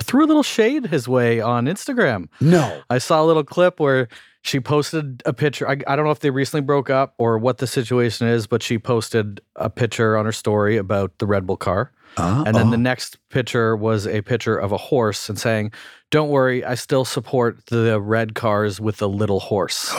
threw 0.00 0.24
a 0.24 0.26
little 0.26 0.42
shade 0.42 0.86
his 0.86 1.06
way 1.06 1.40
on 1.40 1.66
Instagram. 1.66 2.28
No, 2.40 2.80
I 2.88 2.96
saw 2.98 3.22
a 3.22 3.26
little 3.26 3.44
clip 3.44 3.78
where 3.78 4.08
she 4.42 4.60
posted 4.60 5.22
a 5.24 5.32
picture. 5.32 5.68
I, 5.68 5.76
I 5.86 5.96
don't 5.96 6.04
know 6.04 6.10
if 6.10 6.20
they 6.20 6.30
recently 6.30 6.62
broke 6.62 6.90
up 6.90 7.14
or 7.16 7.38
what 7.38 7.58
the 7.58 7.66
situation 7.66 8.26
is, 8.26 8.46
but 8.46 8.62
she 8.62 8.78
posted 8.78 9.40
a 9.56 9.70
picture 9.70 10.16
on 10.16 10.24
her 10.24 10.32
story 10.32 10.76
about 10.76 11.18
the 11.18 11.26
Red 11.26 11.46
Bull 11.46 11.56
car. 11.56 11.92
Uh, 12.16 12.44
And 12.46 12.54
then 12.54 12.70
the 12.70 12.76
next 12.78 13.18
picture 13.30 13.74
was 13.76 14.06
a 14.06 14.22
picture 14.22 14.56
of 14.56 14.72
a 14.72 14.76
horse 14.76 15.28
and 15.28 15.38
saying, 15.38 15.72
Don't 16.10 16.28
worry, 16.28 16.62
I 16.64 16.74
still 16.74 17.04
support 17.06 17.66
the 17.66 17.98
red 18.00 18.34
cars 18.34 18.80
with 18.80 18.98
the 18.98 19.08
little 19.08 19.40
horse. 19.40 19.92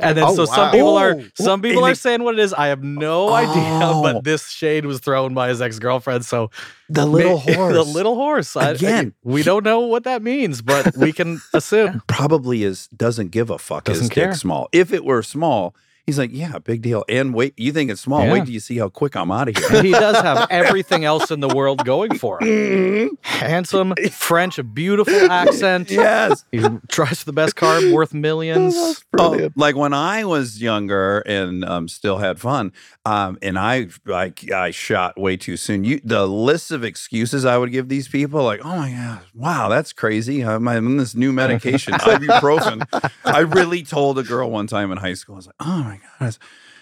And 0.00 0.16
then 0.18 0.24
Oh, 0.24 0.34
so 0.34 0.44
some 0.44 0.70
people 0.72 0.96
are 0.96 1.16
some 1.34 1.62
people 1.62 1.84
are 1.84 1.94
saying 1.94 2.22
what 2.24 2.34
it 2.34 2.40
is. 2.40 2.52
I 2.52 2.66
have 2.68 2.82
no 2.82 3.30
idea, 3.32 3.54
Oh. 3.82 4.02
but 4.02 4.24
this 4.24 4.48
shade 4.48 4.86
was 4.86 5.00
thrown 5.00 5.34
by 5.34 5.48
his 5.48 5.60
ex-girlfriend. 5.62 6.24
So 6.24 6.50
the 6.88 7.06
little 7.06 7.38
horse 7.48 7.74
the 7.74 7.82
little 7.84 8.14
horse. 8.16 8.56
I- 8.56 8.68
I- 8.68 8.70
Again. 8.72 9.14
we 9.22 9.42
don't 9.42 9.64
know 9.64 9.80
what 9.80 10.04
that 10.04 10.22
means, 10.22 10.62
but 10.62 10.96
we 10.96 11.12
can 11.12 11.40
assume. 11.54 12.02
probably 12.06 12.62
is 12.64 12.88
doesn't 12.88 13.30
give 13.30 13.50
a 13.50 13.58
fuck. 13.58 13.84
Doesn't 13.84 14.08
dick 14.08 14.14
care. 14.14 14.34
small. 14.34 14.68
If 14.72 14.92
it 14.92 15.04
were 15.04 15.22
small, 15.22 15.74
he's 16.06 16.18
like, 16.18 16.30
yeah, 16.32 16.58
big 16.58 16.82
deal. 16.82 17.04
And 17.08 17.34
wait, 17.34 17.54
you 17.56 17.72
think 17.72 17.90
it's 17.90 18.00
small? 18.00 18.24
Yeah. 18.24 18.32
Wait 18.32 18.44
till 18.44 18.54
you 18.54 18.60
see 18.60 18.78
how 18.78 18.88
quick 18.88 19.16
I'm 19.16 19.30
out 19.30 19.48
of 19.48 19.56
here. 19.56 19.82
He 19.82 19.90
does 19.90 20.16
have 20.20 20.46
everything 20.50 21.04
else 21.04 21.30
in 21.30 21.40
the 21.40 21.48
world 21.48 21.84
going 21.84 22.18
for 22.18 22.42
him. 22.42 23.18
Handsome, 23.22 23.94
French, 24.10 24.58
a 24.58 24.64
beautiful 24.64 25.30
accent. 25.30 25.90
yes. 25.90 26.44
He 26.52 26.60
drives 26.88 27.24
the 27.24 27.32
best 27.32 27.56
car 27.56 27.80
worth 27.92 28.14
millions. 28.14 29.04
Oh, 29.18 29.50
like 29.56 29.76
when 29.76 29.92
I 29.92 30.24
was 30.24 30.60
younger 30.60 31.20
and 31.20 31.64
um, 31.64 31.88
still 31.88 32.18
had 32.18 32.40
fun, 32.40 32.72
um, 33.04 33.38
and 33.42 33.58
I 33.58 33.88
like 34.04 34.50
I 34.50 34.70
shot 34.70 35.18
way 35.18 35.36
too 35.36 35.56
soon. 35.56 35.84
You 35.84 36.00
the 36.04 36.26
list 36.26 36.70
of 36.70 36.84
excuses 36.84 37.44
I 37.44 37.58
would 37.58 37.72
give 37.72 37.88
these 37.88 38.08
people, 38.08 38.42
like, 38.42 38.60
oh 38.64 38.76
my 38.76 38.90
god, 38.90 39.20
wow, 39.34 39.68
that's 39.68 39.92
crazy. 39.92 40.42
I'm 40.42 40.66
on 40.68 40.96
this 40.96 41.14
new 41.14 41.32
medication, 41.32 41.92
ibuprofen. 41.94 43.10
I 43.24 43.40
really 43.40 43.82
told 43.82 44.18
a 44.18 44.22
girl 44.22 44.50
one 44.50 44.66
time 44.66 44.90
in 44.90 44.98
high 44.98 45.14
school, 45.14 45.34
I 45.34 45.36
was 45.36 45.46
like, 45.46 45.56
oh 45.60 45.82
my 45.84 45.93
god, 46.18 46.28
it's, 46.28 46.38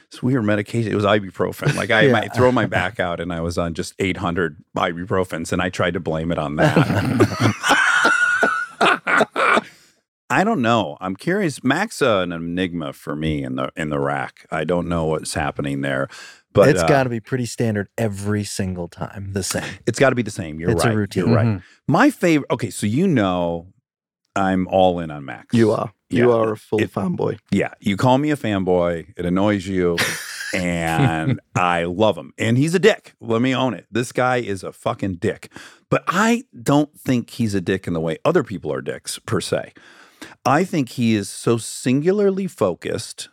it's 0.09 0.23
weird 0.23 0.45
medication. 0.45 0.93
It 0.93 0.97
was 0.97 1.05
ibuprofen. 1.05 1.75
Like 1.75 1.91
I 1.99 2.03
Yeah. 2.03 2.13
might 2.13 2.35
throw 2.35 2.53
my 2.53 2.67
back 2.67 3.01
out, 3.01 3.21
and 3.21 3.33
I 3.33 3.41
was 3.41 3.57
on 3.59 3.75
just 3.75 3.95
800 3.99 4.57
ibuprofens, 4.77 5.53
and 5.53 5.61
I 5.63 5.71
tried 5.71 5.95
to 5.95 6.01
blame 6.01 6.31
it 6.33 6.39
on 6.39 6.57
that. 6.57 6.87
I 10.31 10.45
don't 10.45 10.63
know. 10.63 10.97
I'm 11.01 11.15
curious. 11.15 11.63
Mac's 11.63 12.01
uh, 12.01 12.21
an 12.21 12.33
enigma 12.33 12.95
for 12.95 13.15
me 13.15 13.43
in 13.45 13.57
the 13.57 13.71
in 13.77 13.91
the 13.91 13.99
rack. 14.01 14.47
I 14.51 14.65
don't 14.65 14.89
know 14.89 15.05
what's 15.05 15.35
happening 15.35 15.83
there, 15.83 16.09
but 16.55 16.71
it's 16.71 16.83
uh, 16.83 16.89
got 16.89 17.03
to 17.05 17.11
be 17.11 17.21
pretty 17.21 17.45
standard 17.45 17.89
every 17.99 18.43
single 18.43 18.89
time, 18.89 19.33
the 19.35 19.43
same. 19.43 19.65
it's 19.87 19.99
got 19.99 20.09
to 20.09 20.17
be 20.17 20.23
the 20.23 20.31
same. 20.31 20.59
You're 20.59 20.71
It's 20.71 20.85
a 20.85 20.89
right. 20.89 20.97
routine. 20.97 21.27
You're 21.27 21.37
right. 21.37 21.47
Mhm. 21.47 21.63
My 21.87 22.09
favorite. 22.11 22.51
Okay, 22.51 22.71
so 22.71 22.87
you 22.87 23.07
know, 23.07 23.75
I'm 24.35 24.67
all 24.69 25.01
in 25.01 25.11
on 25.11 25.27
Max. 25.27 25.53
You 25.55 25.73
are. 25.73 25.93
You 26.13 26.29
Yeah. 26.31 26.37
are 26.37 26.53
a 26.53 26.57
full 26.57 26.81
It- 26.83 26.93
fanboy. 26.93 27.39
Yeah, 27.51 27.73
you 27.81 27.97
call 27.97 28.19
me 28.19 28.31
a 28.31 28.37
fanboy. 28.37 29.15
It 29.17 29.25
annoys 29.25 29.67
you, 29.67 29.97
and 30.55 31.41
I 31.55 31.85
love 31.85 32.17
him. 32.17 32.33
And 32.39 32.59
he's 32.59 32.75
a 32.75 32.79
dick. 32.79 33.15
Let 33.21 33.41
me 33.43 33.55
own 33.55 33.75
it. 33.75 33.87
This 33.91 34.13
guy 34.13 34.37
is 34.37 34.63
a 34.63 34.73
fucking 34.73 35.15
dick. 35.17 35.51
But 35.89 36.05
I 36.07 36.45
don't 36.63 36.99
think 36.99 37.31
he's 37.31 37.55
a 37.55 37.61
dick 37.61 37.87
in 37.87 37.93
the 37.95 38.01
way 38.01 38.19
other 38.25 38.43
people 38.45 38.73
are 38.73 38.81
dicks 38.83 39.19
per 39.19 39.41
se. 39.41 39.73
I 40.47 40.65
think 40.65 40.91
he 40.91 41.15
is 41.15 41.29
so 41.29 41.57
singularly 41.59 42.47
focused 42.47 43.29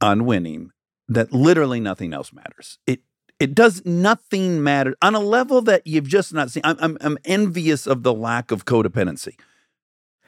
on 0.00 0.24
winning 0.24 0.70
that 1.08 1.32
literally 1.32 1.80
nothing 1.80 2.12
else 2.12 2.32
matters. 2.32 2.78
It 2.86 3.00
it 3.40 3.54
does 3.54 3.84
nothing 3.84 4.62
matter 4.62 4.94
on 5.02 5.14
a 5.16 5.20
level 5.20 5.62
that 5.62 5.84
you've 5.86 6.06
just 6.08 6.32
not 6.32 6.50
seen. 6.50 6.62
I'm 6.64 6.76
I'm, 6.80 6.98
I'm 7.00 7.18
envious 7.24 7.86
of 7.86 8.02
the 8.02 8.12
lack 8.14 8.50
of 8.50 8.64
codependency. 8.64 9.34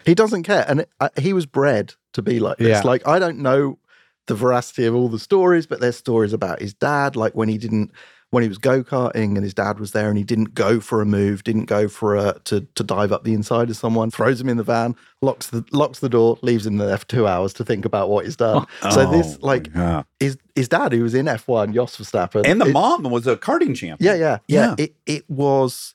He 0.04 0.14
doesn't 0.14 0.42
care, 0.44 0.64
and 0.68 0.80
it, 0.80 0.90
uh, 1.00 1.08
he 1.18 1.32
was 1.32 1.46
bred 1.46 1.94
to 2.12 2.22
be 2.22 2.38
like 2.40 2.58
this. 2.58 2.68
Yeah. 2.68 2.82
Like 2.82 3.06
I 3.06 3.18
don't 3.18 3.38
know 3.38 3.78
the 4.26 4.34
veracity 4.34 4.86
of 4.86 4.94
all 4.94 5.08
the 5.08 5.18
stories, 5.18 5.66
but 5.66 5.80
there's 5.80 5.96
stories 5.96 6.32
about 6.32 6.60
his 6.60 6.72
dad, 6.74 7.14
like 7.16 7.34
when 7.34 7.48
he 7.48 7.58
didn't, 7.58 7.90
when 8.30 8.42
he 8.42 8.48
was 8.48 8.56
go 8.58 8.82
karting 8.82 9.34
and 9.36 9.44
his 9.44 9.52
dad 9.54 9.78
was 9.78 9.92
there, 9.92 10.08
and 10.08 10.16
he 10.16 10.24
didn't 10.24 10.54
go 10.54 10.80
for 10.80 11.02
a 11.02 11.06
move, 11.06 11.44
didn't 11.44 11.66
go 11.66 11.88
for 11.88 12.16
a 12.16 12.38
to 12.44 12.60
to 12.74 12.82
dive 12.82 13.12
up 13.12 13.24
the 13.24 13.34
inside 13.34 13.68
of 13.70 13.76
someone, 13.76 14.10
throws 14.10 14.40
him 14.40 14.48
in 14.48 14.56
the 14.56 14.62
van, 14.64 14.96
locks 15.22 15.48
the 15.50 15.64
locks 15.72 15.98
the 16.00 16.08
door, 16.08 16.38
leaves 16.42 16.66
him 16.66 16.78
there 16.78 16.96
for 16.96 17.06
two 17.06 17.26
hours 17.26 17.52
to 17.54 17.64
think 17.64 17.84
about 17.84 18.08
what 18.08 18.24
he's 18.24 18.36
done. 18.36 18.66
so 18.92 19.10
this 19.10 19.36
Oh, 19.42 19.46
like 19.46 19.68
yeah. 19.74 20.02
his 20.20 20.38
his 20.54 20.68
dad, 20.68 20.92
who 20.92 21.02
was 21.02 21.14
in 21.14 21.26
F1, 21.26 21.74
Jos 21.74 21.96
Verstappen, 21.96 22.46
and 22.46 22.60
the 22.60 22.66
it- 22.66 22.72
mom 22.72 23.02
was 23.04 23.26
a 23.26 23.36
karting 23.36 23.76
champion. 23.76 23.98
Yeah, 24.00 24.14
yeah, 24.14 24.38
yeah. 24.48 24.68
Yeah. 24.68 24.74
It 24.78 24.94
it 25.06 25.30
was 25.30 25.94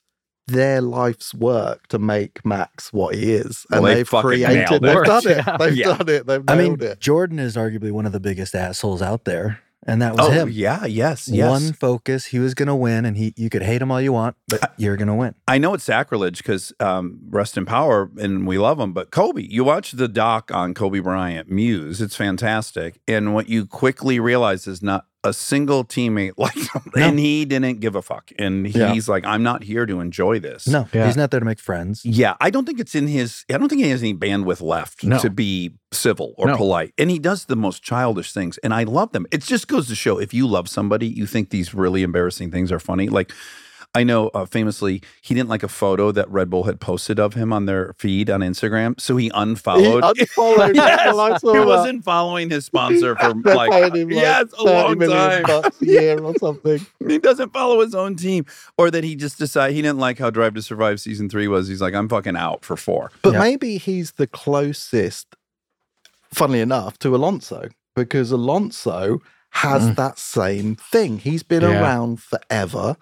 their 0.49 0.81
life's 0.81 1.33
work 1.33 1.87
to 1.87 1.99
make 1.99 2.45
Max 2.45 2.91
what 2.93 3.15
he 3.15 3.33
is, 3.33 3.65
and 3.71 3.81
Well, 3.83 3.91
they 3.91 3.99
they've 3.99 4.09
created. 4.09 4.69
nailed 4.69 4.83
They've 4.83 5.03
done 5.05 5.27
it. 5.27 5.37
Yeah. 5.47 5.57
They've 5.57 5.75
Yeah. 5.75 5.97
done 5.97 6.09
it. 6.09 6.27
They've 6.27 6.43
I 6.47 6.55
mean, 6.55 6.77
it. 6.81 6.99
Jordan 6.99 7.39
is 7.39 7.55
arguably 7.55 7.91
one 7.91 8.05
of 8.05 8.11
the 8.11 8.19
biggest 8.19 8.53
assholes 8.55 9.01
out 9.01 9.25
there, 9.25 9.59
and 9.87 10.01
that 10.01 10.15
was 10.15 10.27
Oh 10.27 10.31
him. 10.31 10.49
yeah, 10.51 10.85
yes, 10.85 11.27
yes. 11.27 11.49
One 11.49 11.73
focus, 11.73 12.25
he 12.25 12.39
was 12.39 12.53
going 12.53 12.67
to 12.67 12.75
win, 12.75 13.05
and 13.05 13.15
he 13.17 13.33
you 13.37 13.49
could 13.49 13.61
hate 13.63 13.81
him 13.81 13.91
all 13.91 14.01
you 14.01 14.11
want, 14.13 14.35
but 14.47 14.73
you're 14.77 14.97
going 14.97 15.07
to 15.07 15.13
win. 15.15 15.35
I 15.47 15.57
know 15.57 15.73
it's 15.73 15.83
sacrilege 15.85 16.39
because 16.39 16.73
um, 16.79 17.19
rest 17.29 17.57
in 17.57 17.65
power, 17.65 18.09
and 18.17 18.45
we 18.45 18.57
love 18.57 18.79
him. 18.79 18.91
But 18.93 19.11
Kobe, 19.11 19.41
you 19.43 19.63
watch 19.63 19.93
the 19.93 20.07
doc 20.07 20.51
on 20.53 20.73
Kobe 20.73 20.99
Bryant, 20.99 21.49
Muse. 21.49 22.01
It's 22.01 22.15
fantastic, 22.15 22.99
and 23.07 23.33
what 23.33 23.47
you 23.49 23.65
quickly 23.65 24.19
realize 24.19 24.67
is 24.67 24.81
not 24.83 25.05
a 25.23 25.33
single 25.33 25.83
teammate 25.83 26.31
like 26.37 26.55
him, 26.55 26.81
No. 26.95 27.03
and 27.07 27.19
he 27.19 27.43
didn't 27.45 27.79
give 27.81 27.95
a 27.95 28.01
fuck. 28.01 28.31
And 28.39 28.73
Yeah. 28.73 28.93
he's 28.93 29.09
like, 29.09 29.25
"I'm 29.25 29.43
not 29.43 29.63
here 29.63 29.85
to 29.85 29.99
enjoy 29.99 30.39
this." 30.39 30.67
No, 30.67 30.87
Yeah. 30.93 31.07
he's 31.07 31.17
not 31.17 31.29
there 31.31 31.39
to 31.41 31.45
make 31.45 31.59
friends. 31.59 32.05
Yeah, 32.05 32.35
I 32.39 32.49
don't 32.49 32.65
think 32.65 32.79
it's 32.79 32.95
in 32.95 33.07
his. 33.07 33.43
I 33.49 33.57
don't 33.57 33.67
think 33.69 33.81
he 33.83 33.89
has 33.89 34.01
any 34.01 34.13
bandwidth 34.13 34.61
left 34.61 35.03
No. 35.03 35.19
to 35.19 35.29
be 35.29 35.71
civil 35.91 36.35
or 36.37 36.47
No. 36.47 36.55
polite, 36.57 36.93
and 36.97 37.09
he 37.11 37.19
does 37.19 37.45
the 37.45 37.55
most 37.57 37.83
childish 37.83 38.31
things, 38.31 38.57
and 38.59 38.73
I 38.73 38.83
love 38.83 39.11
them. 39.11 39.25
It 39.31 39.41
just 39.43 39.67
goes 39.67 39.87
to 39.89 39.95
show 39.95 40.17
if 40.19 40.33
you 40.33 40.47
love 40.47 40.69
somebody, 40.69 41.07
you 41.07 41.25
think 41.25 41.49
these 41.49 41.73
really 41.73 42.01
embarrassing 42.03 42.51
things 42.51 42.71
are 42.71 42.79
funny. 42.79 43.09
Like, 43.09 43.33
I 43.99 44.03
know 44.03 44.29
uh, 44.29 44.45
famously 44.45 45.01
he 45.21 45.33
didn't 45.35 45.49
like 45.49 45.61
a 45.61 45.67
photo 45.67 46.11
that 46.13 46.29
Red 46.31 46.49
Bull 46.49 46.63
had 46.63 46.79
posted 46.79 47.19
of 47.19 47.33
him 47.33 47.51
on 47.51 47.65
their 47.65 47.93
feed 47.97 48.29
on 48.29 48.39
Instagram, 48.39 48.97
so 48.99 49.17
he 49.17 49.29
unfollowed. 49.33 50.03
He 50.17 50.21
unfollowed 50.23 50.75
yes, 50.75 51.03
people, 51.03 51.19
I 51.19 51.37
saw 51.37 51.53
he 51.53 51.59
wasn't 51.59 52.03
following 52.05 52.49
his 52.49 52.65
sponsor 52.65 53.15
for 53.17 53.33
like, 53.43 53.93
him 53.93 54.07
like 54.09 54.15
yes, 54.15 54.45
a 54.57 54.63
long 54.63 54.97
time. 54.99 55.43
bucks 55.43 55.81
a 55.81 55.85
year 55.85 56.19
or 56.19 56.33
something. 56.35 56.79
He 57.07 57.17
doesn't 57.17 57.51
follow 57.51 57.81
his 57.81 57.93
own 57.93 58.15
team, 58.15 58.45
or 58.77 58.89
that 58.91 59.03
he 59.03 59.15
just 59.15 59.37
decided 59.37 59.75
he 59.75 59.81
didn't 59.81 59.99
like 59.99 60.17
how 60.19 60.29
Drive 60.29 60.53
to 60.53 60.61
Survive 60.61 61.01
season 61.01 61.27
three 61.29 61.47
was. 61.49 61.67
He's 61.67 61.81
like, 61.81 61.93
I'm 61.93 62.07
fucking 62.07 62.37
out 62.37 62.63
for 62.63 62.77
four. 62.77 63.11
But 63.21 63.33
Yeah. 63.33 63.39
maybe 63.39 63.77
he's 63.77 64.13
the 64.13 64.27
closest, 64.27 65.35
funnily 66.33 66.61
enough, 66.61 66.97
to 66.99 67.15
Alonso 67.15 67.67
because 67.95 68.31
Alonso 68.31 69.19
has 69.51 69.89
Mm. 69.89 69.95
that 69.95 70.19
same 70.19 70.75
thing. 70.75 71.17
He's 71.19 71.41
been 71.43 71.63
Yeah. 71.63 71.81
around 71.81 72.21
forever. 72.21 72.95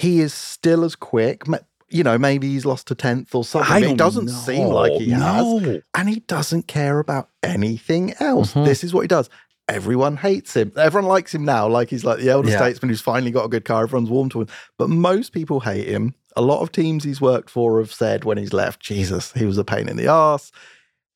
He 0.00 0.20
is 0.20 0.32
still 0.32 0.84
as 0.84 0.96
quick. 0.96 1.44
You 1.88 2.04
know, 2.04 2.16
maybe 2.18 2.48
he's 2.48 2.64
lost 2.64 2.90
a 2.90 2.94
10th 2.94 3.34
or 3.34 3.44
something. 3.44 3.84
It 3.90 3.96
doesn't 3.98 4.28
seem 4.28 4.68
like 4.68 4.92
he 4.92 5.10
has. 5.10 5.20
No. 5.44 5.80
And 5.94 6.08
he 6.08 6.20
doesn't 6.20 6.68
care 6.68 7.00
about 7.00 7.28
anything 7.42 8.14
else. 8.20 8.54
Mhm. 8.54 8.64
This 8.64 8.82
is 8.84 8.94
what 8.94 9.00
he 9.02 9.08
does. 9.08 9.28
Everyone 9.68 10.16
hates 10.16 10.54
him. 10.54 10.72
Everyone 10.76 11.08
likes 11.08 11.34
him 11.34 11.44
now, 11.44 11.68
like 11.68 11.90
he's 11.90 12.04
like 12.04 12.18
the 12.18 12.30
elder 12.30 12.48
Yeah. 12.50 12.56
statesman 12.56 12.88
who's 12.88 13.00
finally 13.00 13.30
got 13.30 13.44
a 13.44 13.48
good 13.48 13.64
car. 13.64 13.82
Everyone's 13.82 14.08
warm 14.10 14.28
to 14.30 14.40
him. 14.42 14.48
But 14.78 14.88
most 14.88 15.32
people 15.32 15.60
hate 15.60 15.86
him. 15.88 16.14
A 16.36 16.42
lot 16.42 16.60
of 16.62 16.70
teams 16.72 17.04
he's 17.04 17.20
worked 17.20 17.50
for 17.50 17.78
have 17.80 17.92
said 17.92 18.24
when 18.24 18.38
he's 18.38 18.52
left, 18.52 18.80
Jesus, 18.80 19.32
he 19.32 19.44
was 19.44 19.58
a 19.58 19.64
pain 19.64 19.88
in 19.88 19.96
the 19.96 20.06
ass. 20.08 20.50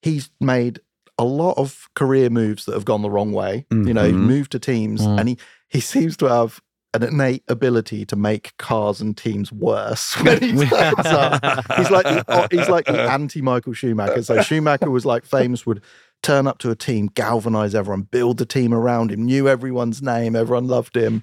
He's 0.02 0.30
made 0.40 0.80
a 1.18 1.24
lot 1.24 1.56
of 1.56 1.88
career 1.94 2.28
moves 2.30 2.64
that 2.64 2.74
have 2.74 2.84
gone 2.84 3.02
the 3.02 3.10
wrong 3.10 3.32
way. 3.32 3.64
You 3.70 3.94
know, 3.94 4.04
he's 4.04 4.12
Mhm. 4.14 4.26
moved 4.26 4.52
to 4.52 4.58
teams 4.58 5.02
Mm. 5.02 5.20
and 5.20 5.28
he, 5.28 5.38
he 5.68 5.78
seems 5.80 6.16
to 6.18 6.26
have 6.26 6.60
an 6.94 7.02
innate 7.02 7.42
ability 7.48 8.06
to 8.06 8.16
make 8.16 8.56
cars 8.56 9.00
and 9.00 9.16
teams 9.16 9.52
worse 9.52 10.14
when 10.22 10.40
he 10.40 10.66
turns 10.66 11.06
up. 11.06 11.42
He's 11.76 11.90
like 11.90 12.04
the, 12.04 12.48
he's 12.50 12.68
like 12.68 12.86
the 12.86 13.02
anti 13.02 13.42
Michael 13.42 13.72
Schumacher. 13.72 14.22
So 14.22 14.40
Schumacher 14.42 14.90
was 14.90 15.04
like 15.04 15.24
famous 15.24 15.66
would 15.66 15.82
turn 16.22 16.46
up 16.46 16.58
to 16.58 16.70
a 16.70 16.76
team, 16.76 17.10
galvanize 17.14 17.74
everyone, 17.74 18.02
build 18.02 18.38
the 18.38 18.46
team 18.46 18.72
around 18.72 19.10
him, 19.10 19.24
knew 19.24 19.48
everyone's 19.48 20.00
name, 20.00 20.34
everyone 20.34 20.66
loved 20.66 20.96
him. 20.96 21.22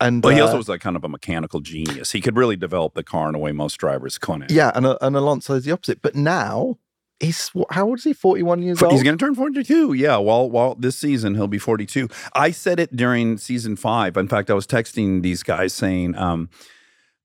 And 0.00 0.22
But 0.22 0.34
he 0.34 0.40
uh, 0.40 0.46
also 0.46 0.56
was 0.56 0.68
like 0.68 0.80
kind 0.80 0.96
of 0.96 1.04
a 1.04 1.08
mechanical 1.08 1.60
genius. 1.60 2.12
He 2.12 2.20
could 2.22 2.36
really 2.36 2.56
develop 2.56 2.94
the 2.94 3.04
car 3.04 3.28
in 3.28 3.34
a 3.34 3.38
way 3.38 3.52
most 3.52 3.76
drivers 3.76 4.16
couldn't. 4.16 4.50
yeah, 4.50 4.72
and 4.74 4.86
uh, 4.86 4.96
and 5.02 5.14
Alonso 5.14 5.54
is 5.54 5.64
the 5.64 5.72
opposite. 5.72 6.00
But 6.00 6.14
now 6.14 6.78
he's 7.20 7.50
how 7.70 7.86
old 7.88 7.98
is 7.98 8.04
he? 8.04 8.12
Forty 8.12 8.42
one 8.42 8.62
years 8.62 8.78
For- 8.78 8.86
old. 8.86 8.94
He's 8.94 9.02
going 9.02 9.16
to 9.16 9.24
turn 9.24 9.34
42. 9.34 9.92
Yeah. 9.92 10.16
While 10.16 10.50
while 10.50 10.74
this 10.74 10.96
season 10.96 11.34
he'll 11.34 11.46
be 11.48 11.58
42. 11.58 12.08
I 12.34 12.50
said 12.50 12.80
it 12.80 12.96
during 12.96 13.38
season 13.38 13.76
five. 13.76 14.16
In 14.16 14.28
fact, 14.28 14.50
I 14.50 14.54
was 14.54 14.66
texting 14.66 15.22
these 15.22 15.42
guys 15.42 15.72
saying, 15.72 16.16
um, 16.16 16.48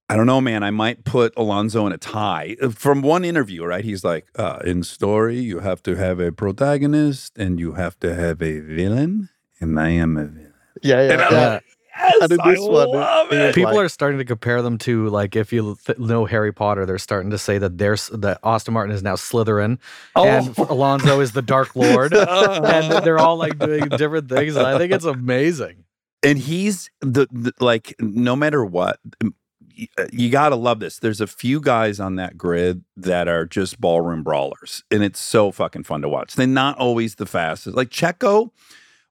I 0.08 0.16
don't 0.16 0.28
know, 0.28 0.40
man. 0.42 0.62
I 0.62 0.70
might 0.70 1.04
put 1.04 1.34
Alonso 1.36 1.88
in 1.88 1.92
a 1.92 1.98
tie. 1.98 2.56
Uh, 2.62 2.70
From 2.70 3.02
one 3.02 3.26
interview, 3.26 3.64
right? 3.66 3.84
He's 3.84 4.04
like, 4.04 4.28
uh, 4.36 4.60
in 4.64 4.84
story, 4.84 5.40
you 5.40 5.60
have 5.60 5.82
to 5.84 5.96
have 5.96 6.20
a 6.20 6.32
protagonist 6.32 7.38
and 7.40 7.60
you 7.60 7.72
have 7.74 8.00
to 8.02 8.14
have 8.14 8.40
a 8.42 8.60
villain, 8.60 9.30
and 9.60 9.80
I 9.80 9.90
am 9.90 10.16
a 10.18 10.26
villain. 10.26 10.54
yeah, 10.84 11.02
yeah, 11.08 11.30
yeah. 11.32 11.48
like, 11.56 11.64
yes, 11.98 12.14
And 12.22 12.32
in 12.34 12.40
I 12.42 12.52
this 12.52 12.60
one, 12.60 12.90
love 12.90 13.30
he 13.30 13.36
it. 13.36 13.46
was 13.48 13.56
People 13.56 13.74
like- 13.76 13.86
are 13.86 13.90
starting 13.90 14.18
to 14.20 14.26
compare 14.26 14.62
them 14.62 14.78
to 14.80 15.08
like 15.10 15.36
if 15.36 15.52
you 15.54 15.78
th- 15.86 15.98
know 16.00 16.26
Harry 16.26 16.52
Potter, 16.54 16.86
they're 16.86 16.98
starting 16.98 17.32
to 17.32 17.38
say 17.38 17.58
that 17.58 17.78
there's 17.78 18.08
that 18.10 18.40
Aston 18.44 18.74
Martin 18.74 18.94
is 18.96 19.04
now 19.04 19.16
Slytherin 19.16 19.78
and 20.16 20.54
Oh. 20.58 20.68
Alonso 20.70 21.20
is 21.22 21.32
the 21.34 21.42
Dark 21.42 21.76
Lord, 21.76 22.14
and 22.14 23.06
they're 23.06 23.20
all 23.20 23.38
like 23.38 23.58
doing 23.60 23.88
different 23.90 24.30
things. 24.30 24.56
And 24.56 24.66
I 24.68 24.78
think 24.78 24.92
it's 24.92 25.06
amazing. 25.06 25.84
and 26.24 26.38
he's 26.40 26.90
the, 27.02 27.28
the 27.32 27.54
like 27.60 27.96
no 28.00 28.36
matter 28.36 28.66
what 28.66 29.00
m- 29.22 29.36
y- 29.78 29.88
uh, 29.98 30.06
you 30.12 30.30
gotta 30.30 30.56
love 30.56 30.80
this 30.80 30.98
there's 31.00 31.22
a 31.22 31.28
few 31.28 31.60
guys 31.62 32.00
on 32.00 32.16
that 32.16 32.38
grid 32.38 32.84
that 32.98 33.28
are 33.28 33.46
just 33.46 33.80
ballroom 33.80 34.24
brawlers 34.24 34.84
and 34.90 35.04
it's 35.04 35.20
so 35.20 35.52
fucking 35.52 35.84
fun 35.84 36.02
to 36.02 36.10
watch 36.10 36.34
they're 36.36 36.48
not 36.48 36.78
always 36.80 37.16
the 37.16 37.26
fastest 37.28 37.76
like 37.78 37.90
checo 37.90 38.50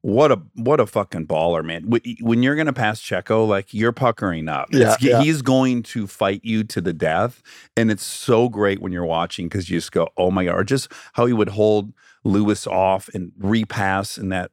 what 0.07 0.31
a 0.31 0.37
what 0.55 0.81
a 0.81 0.87
fucking 0.87 1.27
baller 1.27 1.65
man 1.65 1.83
when 2.21 2.43
you're 2.43 2.57
gonna 2.57 2.75
pass 2.75 3.01
checo 3.01 3.49
like 3.49 3.73
you're 3.73 3.91
puckering 3.91 4.51
up 4.51 4.69
Yeah, 4.71 4.97
yeah. 5.01 5.23
he's 5.23 5.41
going 5.41 5.83
to 5.85 6.07
fight 6.07 6.43
you 6.45 6.63
to 6.65 6.83
the 6.83 6.93
death 6.93 7.43
and 7.75 7.91
it's 7.91 8.05
so 8.05 8.51
great 8.51 8.83
when 8.83 8.93
you're 8.93 9.07
watching 9.07 9.49
because 9.49 9.71
you 9.71 9.79
just 9.79 9.93
go 9.93 10.09
oh 10.19 10.31
my 10.31 10.45
god 10.45 10.57
or 10.57 10.63
just 10.65 10.93
how 11.15 11.25
he 11.25 11.33
would 11.33 11.49
hold 11.49 11.95
lewis 12.23 12.67
off 12.67 13.09
and 13.15 13.33
repass 13.39 14.19
in 14.19 14.29
that 14.29 14.51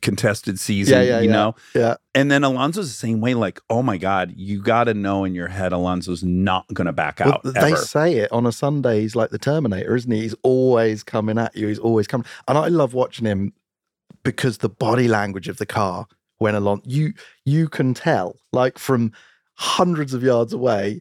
contested 0.00 0.60
season 0.60 0.94
Yeah, 0.98 1.02
yeah, 1.02 1.18
you 1.20 1.26
yeah. 1.26 1.32
know 1.32 1.54
yeah. 1.74 1.94
and 2.14 2.30
then 2.30 2.44
Alonso's 2.44 2.86
the 2.88 2.94
same 2.94 3.20
way. 3.20 3.34
Like, 3.34 3.60
oh 3.68 3.82
my 3.82 3.96
God, 3.98 4.32
you 4.36 4.62
got 4.62 4.84
to 4.84 4.94
know 4.94 5.24
in 5.24 5.34
your 5.34 5.48
head 5.48 5.72
Alonso's 5.72 6.22
not 6.22 6.64
going 6.72 6.86
to 6.86 6.92
back 6.92 7.18
Well, 7.18 7.34
out. 7.34 7.42
they 7.42 7.72
ever. 7.72 7.76
say 7.76 8.14
it 8.18 8.30
on 8.30 8.46
a 8.46 8.52
Sunday. 8.52 9.00
He's 9.00 9.16
like 9.16 9.30
the 9.30 9.38
Terminator, 9.38 9.96
isn't 9.96 10.12
he? 10.12 10.20
He's 10.20 10.34
always 10.44 11.02
coming 11.02 11.38
at 11.38 11.56
you. 11.56 11.66
He's 11.66 11.80
always 11.80 12.06
coming, 12.06 12.24
and 12.46 12.56
I 12.56 12.68
love 12.68 12.94
watching 12.94 13.26
him 13.26 13.52
because 14.24 14.58
the 14.58 14.68
body 14.68 15.06
language 15.08 15.48
of 15.48 15.58
the 15.58 15.66
car 15.66 16.06
when 16.38 16.54
along 16.56 16.82
you 16.84 17.12
you 17.44 17.68
can 17.68 17.94
tell 17.94 18.36
like 18.52 18.78
from 18.78 19.12
hundreds 19.54 20.12
of 20.14 20.22
yards 20.22 20.52
away. 20.52 21.00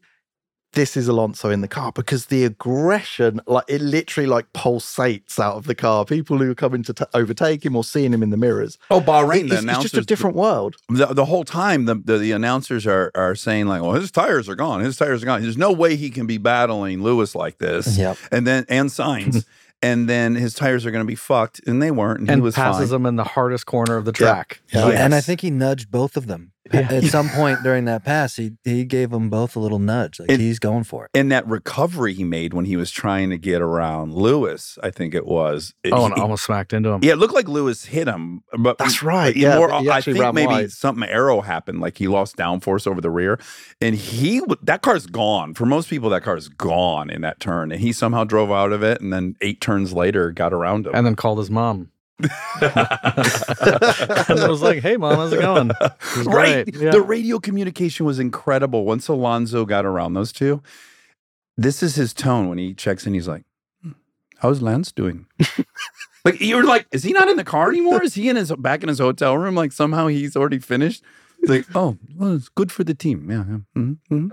This 0.73 0.97
is 0.97 1.07
Alonso 1.07 1.51
in 1.51 1.61
the 1.61 1.67
car 1.67 1.91
because 1.91 2.25
the 2.27 2.45
aggression, 2.45 3.39
like 3.45 3.65
it 3.67 3.79
literally 3.79 4.25
like 4.27 4.51
pulsates 4.53 5.37
out 5.37 5.55
of 5.55 5.65
the 5.65 5.75
car. 5.75 6.03
People 6.03 6.39
who 6.39 6.49
are 6.49 6.55
coming 6.55 6.81
to 6.81 6.93
t- 6.95 7.05
overtake 7.13 7.63
him 7.63 7.75
or 7.75 7.83
seeing 7.83 8.11
him 8.11 8.23
in 8.23 8.31
the 8.31 8.37
mirrors. 8.37 8.79
oh, 8.89 8.99
Bahrain, 8.99 9.45
It- 9.45 9.49
the 9.49 9.55
it's, 9.57 9.65
it's 9.65 9.81
just 9.83 9.97
a 9.97 10.01
different 10.01 10.35
world. 10.35 10.75
the, 10.89 11.05
the 11.05 11.25
whole 11.25 11.43
time, 11.43 11.85
the, 11.85 11.93
the, 11.93 12.17
the 12.17 12.31
announcers 12.31 12.87
are, 12.87 13.11
are 13.13 13.35
saying, 13.35 13.67
like, 13.67 13.83
well, 13.83 13.91
his 13.93 14.09
tires 14.09 14.49
are 14.49 14.55
gone. 14.55 14.79
His 14.81 14.97
tires 14.97 15.21
are 15.21 15.27
gone. 15.27 15.43
There's 15.43 15.57
no 15.59 15.71
way 15.71 15.95
he 15.95 16.09
can 16.09 16.25
be 16.25 16.39
battling 16.39 17.03
Lewis 17.03 17.35
like 17.35 17.59
this. 17.59 17.95
Yep. 17.95 18.17
And 18.31 18.47
then, 18.47 18.65
and 18.67 18.89
Sainz. 18.89 19.45
and 19.83 20.09
then 20.09 20.35
his 20.35 20.53
tires 20.53 20.85
are 20.85 20.91
going 20.91 21.03
to 21.03 21.07
be 21.07 21.15
fucked. 21.15 21.61
And 21.67 21.81
they 21.81 21.91
weren't. 21.91 22.21
And, 22.21 22.31
he 22.31 22.41
was 22.41 22.55
passes 22.55 22.89
fine. 22.89 22.89
them 22.89 23.05
in 23.05 23.15
the 23.17 23.23
hardest 23.23 23.65
corner 23.65 23.97
of 23.97 24.05
the 24.05 24.11
track. 24.11 24.61
Yeah. 24.73 24.87
And 24.87 25.13
I 25.13 25.21
think 25.21 25.41
he 25.41 25.51
nudged 25.51 25.91
both 25.91 26.17
of 26.17 26.27
them. 26.27 26.52
Yeah. 26.73 26.91
At 26.91 27.03
some 27.05 27.29
point 27.29 27.61
during 27.63 27.85
that 27.85 28.03
pass, 28.03 28.35
he 28.35 28.53
he 28.63 28.83
gave 28.85 29.11
them 29.11 29.29
both 29.29 29.55
a 29.55 29.59
little 29.59 29.79
nudge. 29.79 30.19
Like 30.19 30.31
It- 30.31 30.39
he's 30.39 30.59
going 30.59 30.83
for 30.83 31.05
it. 31.05 31.11
And 31.13 31.31
that 31.31 31.47
recovery 31.47 32.13
he 32.13 32.23
made 32.23 32.53
when 32.53 32.65
he 32.65 32.75
was 32.75 32.89
trying 32.91 33.29
to 33.29 33.37
get 33.37 33.61
around 33.61 34.13
Lewis, 34.13 34.77
I 34.81 34.89
think 34.89 35.13
it 35.13 35.25
was. 35.25 35.73
it- 35.83 35.93
Oh, 35.93 36.05
and 36.05 36.13
almost 36.15 36.45
smacked 36.45 36.73
into 36.73 36.89
him. 36.89 37.01
Yeah, 37.03 37.13
it 37.13 37.17
looked 37.19 37.33
like 37.33 37.47
Lewis 37.47 37.85
hit 37.85 38.07
him, 38.07 38.41
but 38.57 38.77
That's 38.77 39.03
right. 39.03 39.35
Yeah, 39.35 39.57
more- 39.57 39.71
I 39.73 40.01
think 40.01 40.17
maybe 40.33 40.47
wide. 40.47 40.71
something 40.71 41.07
aero 41.07 41.41
happened, 41.41 41.79
like 41.79 41.97
he 41.97 42.07
lost 42.07 42.35
downforce 42.37 42.87
over 42.87 43.01
the 43.01 43.09
rear, 43.11 43.39
and 43.79 43.95
he 43.95 44.41
that 44.63 44.81
car's 44.81 45.05
gone. 45.05 45.53
For 45.53 45.65
most 45.65 45.89
people, 45.89 46.09
that 46.09 46.23
car's 46.23 46.47
gone 46.49 47.09
in 47.09 47.21
that 47.21 47.39
turn, 47.39 47.71
and 47.71 47.81
he 47.81 47.91
somehow 47.93 48.23
drove 48.23 48.51
out 48.51 48.71
of 48.71 48.81
it, 48.83 48.99
and 49.01 49.13
then 49.13 49.35
eight 49.41 49.61
turns 49.61 49.93
later 49.93 50.31
got 50.31 50.53
around 50.53 50.87
him. 50.87 50.93
And 50.95 51.05
then 51.05 51.15
called 51.15 51.37
his 51.37 51.49
mom. 51.51 51.89
And 52.61 54.39
I 54.39 54.47
was 54.47 54.61
like, 54.61 54.79
"Hey, 54.81 54.97
mom, 54.97 55.15
how's 55.15 55.33
it 55.33 55.39
going?" 55.41 55.69
It 55.71 56.17
was 56.17 56.25
right, 56.27 56.65
great. 56.65 56.75
Yeah. 56.75 56.91
the 56.91 57.01
radio 57.01 57.39
communication 57.39 58.05
was 58.05 58.19
incredible. 58.19 58.85
Once 58.85 59.07
Alonso 59.07 59.65
got 59.65 59.85
around 59.85 60.13
those 60.13 60.31
two, 60.31 60.61
this 61.57 61.83
is 61.83 61.95
his 61.95 62.13
tone 62.13 62.49
when 62.49 62.57
he 62.57 62.73
checks 62.73 63.05
in. 63.05 63.13
He's 63.13 63.27
like, 63.27 63.43
"Hmm, 63.81 63.91
"How's 64.39 64.61
Lance 64.61 64.91
doing?" 64.91 65.25
like 66.25 66.39
you're 66.41 66.63
like, 66.63 66.87
is 66.91 67.03
he 67.03 67.11
not 67.13 67.27
in 67.29 67.37
the 67.37 67.43
car 67.43 67.69
anymore? 67.69 68.03
Is 68.03 68.13
he 68.15 68.29
in 68.29 68.35
his 68.35 68.51
back 68.53 68.83
in 68.83 68.89
his 68.89 68.99
hotel 68.99 69.37
room? 69.37 69.55
Like 69.55 69.71
somehow 69.71 70.07
he's 70.07 70.35
already 70.35 70.59
finished. 70.59 71.03
He's 71.41 71.49
like, 71.49 71.65
oh, 71.75 71.97
well, 72.15 72.35
it's 72.35 72.47
good 72.49 72.71
for 72.71 72.83
the 72.85 72.93
team. 72.93 73.29
Yeah. 73.29 73.43
yeah. 73.49 73.57
mhm, 73.81 73.97
mhm." 74.11 74.31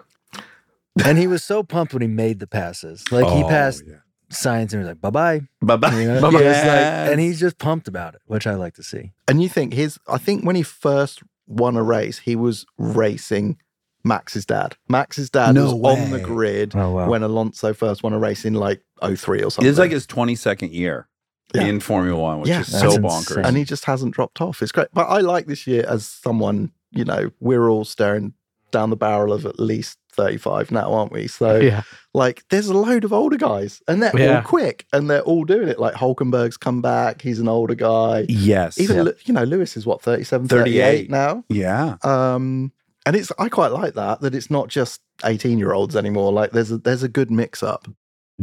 And 1.05 1.19
he 1.19 1.27
was 1.27 1.43
so 1.45 1.63
pumped 1.63 1.93
when 1.95 2.03
he 2.03 2.09
made 2.09 2.41
the 2.41 2.47
passes. 2.47 3.05
Like 3.11 3.27
he 3.27 3.43
Oh, 3.45 3.49
passed 3.49 3.85
yeah. 3.87 3.97
Signs 4.31 4.73
and 4.73 4.83
he's 4.83 4.89
like, 4.89 5.01
bye 5.01 5.11
bye. 5.11 5.41
Bye-bye. 5.63 6.01
You 6.01 6.09
know? 6.09 6.21
Bye-bye. 6.23 6.39
He 6.39 6.45
like- 6.45 7.11
and 7.13 7.21
he's 7.21 7.41
just 7.41 7.59
pumped 7.59 7.89
about 7.89 8.15
it, 8.15 8.23
which 8.27 8.47
I 8.47 8.55
like 8.55 8.75
to 8.75 8.83
see. 8.83 9.13
And 9.29 9.43
you 9.43 9.49
think 9.49 9.73
his, 9.75 9.99
I 10.09 10.19
think 10.19 10.45
when 10.45 10.57
he 10.57 10.63
first 10.63 11.23
won 11.47 11.77
a 11.77 11.83
race, 11.83 12.19
he 12.21 12.37
was 12.37 12.65
racing 12.79 13.59
Max's 14.05 14.47
dad. 14.47 14.77
Max's 14.89 15.29
dad 15.31 15.55
No 15.55 15.75
was 15.75 15.99
on 15.99 16.11
the 16.11 16.21
grid 16.21 16.75
Oh, 16.75 16.93
wow. 16.93 17.09
when 17.09 17.23
Alonso 17.23 17.75
first 17.75 18.03
won 18.03 18.13
a 18.13 18.19
race 18.19 18.45
in 18.45 18.55
like 18.55 18.83
03 19.03 19.43
or 19.43 19.51
something. 19.51 19.69
It's 19.69 19.79
like 19.79 19.91
his 19.91 20.07
22nd 20.07 20.73
year 20.73 21.09
Yeah. 21.55 21.65
in 21.67 21.81
Formula 21.81 22.19
One, 22.19 22.41
which 22.41 22.49
Yeah. 22.49 22.61
is 22.61 22.69
That's 22.69 22.81
so 22.83 22.93
insane. 22.95 23.03
bonkers. 23.03 23.45
and 23.47 23.57
he 23.57 23.65
just 23.65 23.85
hasn't 23.85 24.15
dropped 24.15 24.41
off. 24.41 24.63
It's 24.63 24.73
great. 24.73 24.89
But 24.95 25.07
I 25.09 25.19
like 25.21 25.47
this 25.47 25.67
year 25.67 25.85
as 25.87 26.07
someone, 26.07 26.73
you 26.93 27.05
know, 27.05 27.31
we're 27.41 27.69
all 27.69 27.85
staring 27.85 28.33
down 28.71 28.89
the 28.91 28.97
barrel 28.97 29.33
of 29.33 29.45
at 29.45 29.59
least 29.59 29.99
35 30.11 30.71
now, 30.71 30.93
aren't 30.93 31.13
we? 31.13 31.27
So, 31.27 31.57
yeah. 31.61 31.83
like, 32.15 32.45
there's 32.51 32.69
a 32.69 32.77
load 32.77 33.05
of 33.05 33.13
older 33.13 33.37
guys 33.37 33.81
and 33.89 34.03
they're 34.03 34.13
Yeah. 34.19 34.37
all 34.37 34.43
quick 34.43 34.87
and 34.93 35.09
they're 35.11 35.23
all 35.23 35.45
doing 35.45 35.69
it. 35.69 35.79
Like, 35.79 35.95
Hulkenberg's 35.95 36.57
come 36.57 36.83
back. 36.83 37.23
He's 37.23 37.39
an 37.41 37.49
older 37.49 37.75
guy. 37.75 38.27
Yes. 38.29 38.79
Even, 38.79 39.03
Lu- 39.05 39.15
you 39.25 39.35
know, 39.35 39.45
Lewis 39.45 39.77
is 39.77 39.87
what, 39.87 40.03
37, 40.03 40.49
38. 40.49 40.81
38 40.83 41.11
now? 41.11 41.45
yeah. 41.49 41.97
Um, 42.03 42.73
and 43.07 43.17
it's 43.17 43.33
I 43.39 43.49
quite 43.49 43.73
like 43.73 43.95
that 43.95 44.21
that 44.21 44.35
it's 44.35 44.51
not 44.51 44.69
just 44.69 45.01
eighteen 45.25 45.59
year 45.59 45.73
olds 45.73 45.97
anymore. 45.97 46.33
Like 46.35 46.51
there's 46.53 46.71
a 46.71 46.77
there's 46.77 47.03
a 47.03 47.09
good 47.09 47.31
mix 47.31 47.63
up. 47.63 47.89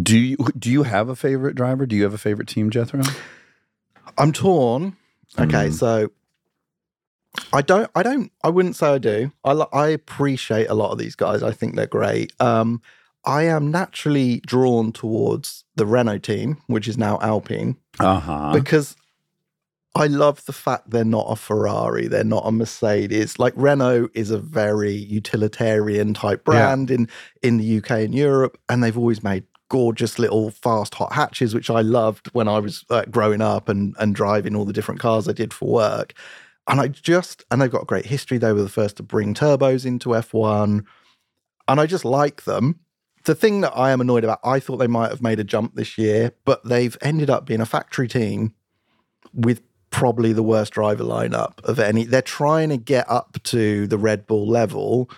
Do 0.01 0.17
you 0.17 0.35
do 0.57 0.71
you 0.71 0.81
have 0.81 1.09
a 1.09 1.15
favorite 1.15 1.53
driver? 1.55 1.85
Do 1.85 1.95
you 1.95 2.01
have 2.03 2.13
a 2.15 2.17
favorite 2.17 2.47
team, 2.47 2.71
Jethro? 2.71 3.03
I'm 4.17 4.31
torn. 4.31 4.97
Okay, 5.39 5.67
Mm. 5.67 5.73
so 5.73 6.11
I 7.53 7.61
don't. 7.61 7.89
I 7.95 8.03
don't. 8.03 8.31
I 8.43 8.49
wouldn't 8.49 8.75
say 8.75 8.87
I 8.87 8.97
do. 8.97 9.31
I 9.43 9.51
I 9.51 9.87
appreciate 9.89 10.67
a 10.69 10.73
lot 10.73 10.91
of 10.91 10.97
these 10.97 11.15
guys. 11.15 11.43
I 11.43 11.51
think 11.51 11.75
they're 11.75 11.87
great. 11.87 12.33
Um, 12.39 12.81
I 13.25 13.43
am 13.43 13.69
naturally 13.71 14.39
drawn 14.45 14.91
towards 14.91 15.63
the 15.75 15.85
Renault 15.85 16.19
team, 16.19 16.57
which 16.67 16.87
is 16.87 16.97
now 16.97 17.19
Alpine, 17.21 17.75
Uh 17.99 18.19
huh. 18.19 18.51
because 18.53 18.95
I 19.95 20.07
love 20.07 20.45
the 20.45 20.53
fact 20.53 20.91
they're 20.91 21.03
not 21.03 21.25
a 21.29 21.35
Ferrari, 21.35 22.07
they're 22.07 22.23
not 22.23 22.43
a 22.45 22.51
Mercedes. 22.51 23.37
Like 23.39 23.53
Renault 23.55 24.09
is 24.13 24.31
a 24.31 24.37
very 24.39 24.93
utilitarian 24.93 26.13
type 26.13 26.43
brand 26.45 26.89
in 26.91 27.07
in 27.43 27.57
the 27.57 27.77
UK 27.77 27.91
and 27.91 28.15
Europe, 28.15 28.57
and 28.69 28.83
they've 28.83 28.97
always 28.97 29.23
made 29.23 29.43
gorgeous 29.69 30.17
little 30.17 30.49
fast 30.49 30.95
hot 30.95 31.11
hatches, 31.13 31.53
which 31.53 31.69
I 31.69 31.81
loved 31.81 32.27
when 32.33 32.47
I 32.47 32.59
was 32.59 32.85
uh, 32.89 33.03
growing 33.11 33.41
up 33.41 33.69
and 33.69 33.95
and 33.99 34.15
driving 34.15 34.55
all 34.55 34.65
the 34.65 34.73
different 34.73 35.01
cars 35.01 35.27
I 35.27 35.33
did 35.33 35.53
for 35.53 35.69
work. 35.69 36.13
And 36.67 36.81
I 36.81 36.87
just 36.89 37.45
and 37.49 37.61
they've 37.61 37.71
got 37.71 37.83
a 37.83 37.85
great 37.85 38.05
history. 38.05 38.37
They 38.37 38.51
were 38.51 38.61
the 38.61 38.69
first 38.69 38.97
to 38.97 39.03
bring 39.03 39.33
turbos 39.33 39.85
into 39.85 40.09
F1, 40.09 40.83
and 41.67 41.79
I 41.79 41.85
just 41.85 42.05
like 42.05 42.43
them. 42.43 42.79
The 43.23 43.35
thing 43.35 43.61
that 43.61 43.73
I 43.75 43.91
am 43.91 43.99
annoyed 43.99 44.23
about, 44.23 44.39
I 44.43 44.59
thought 44.59 44.77
they 44.77 44.87
might 44.87 45.09
have 45.09 45.21
made 45.21 45.39
a 45.39 45.43
jump 45.43 45.75
this 45.75 45.97
year, 45.97 46.31
but 46.45 46.63
they've 46.63 46.97
ended 47.01 47.29
up 47.29 47.45
being 47.45 47.59
a 47.59 47.65
factory 47.65 48.07
team 48.07 48.53
with 49.33 49.61
probably 49.89 50.33
the 50.33 50.43
worst 50.43 50.73
driver 50.73 51.03
lineup 51.03 51.63
of 51.63 51.79
any. 51.79 52.05
They're 52.05 52.21
trying 52.21 52.69
to 52.69 52.77
get 52.77 53.09
up 53.09 53.37
to 53.43 53.87
the 53.87 53.97
Red 53.97 54.27
Bull 54.27 54.47
level, 54.47 55.09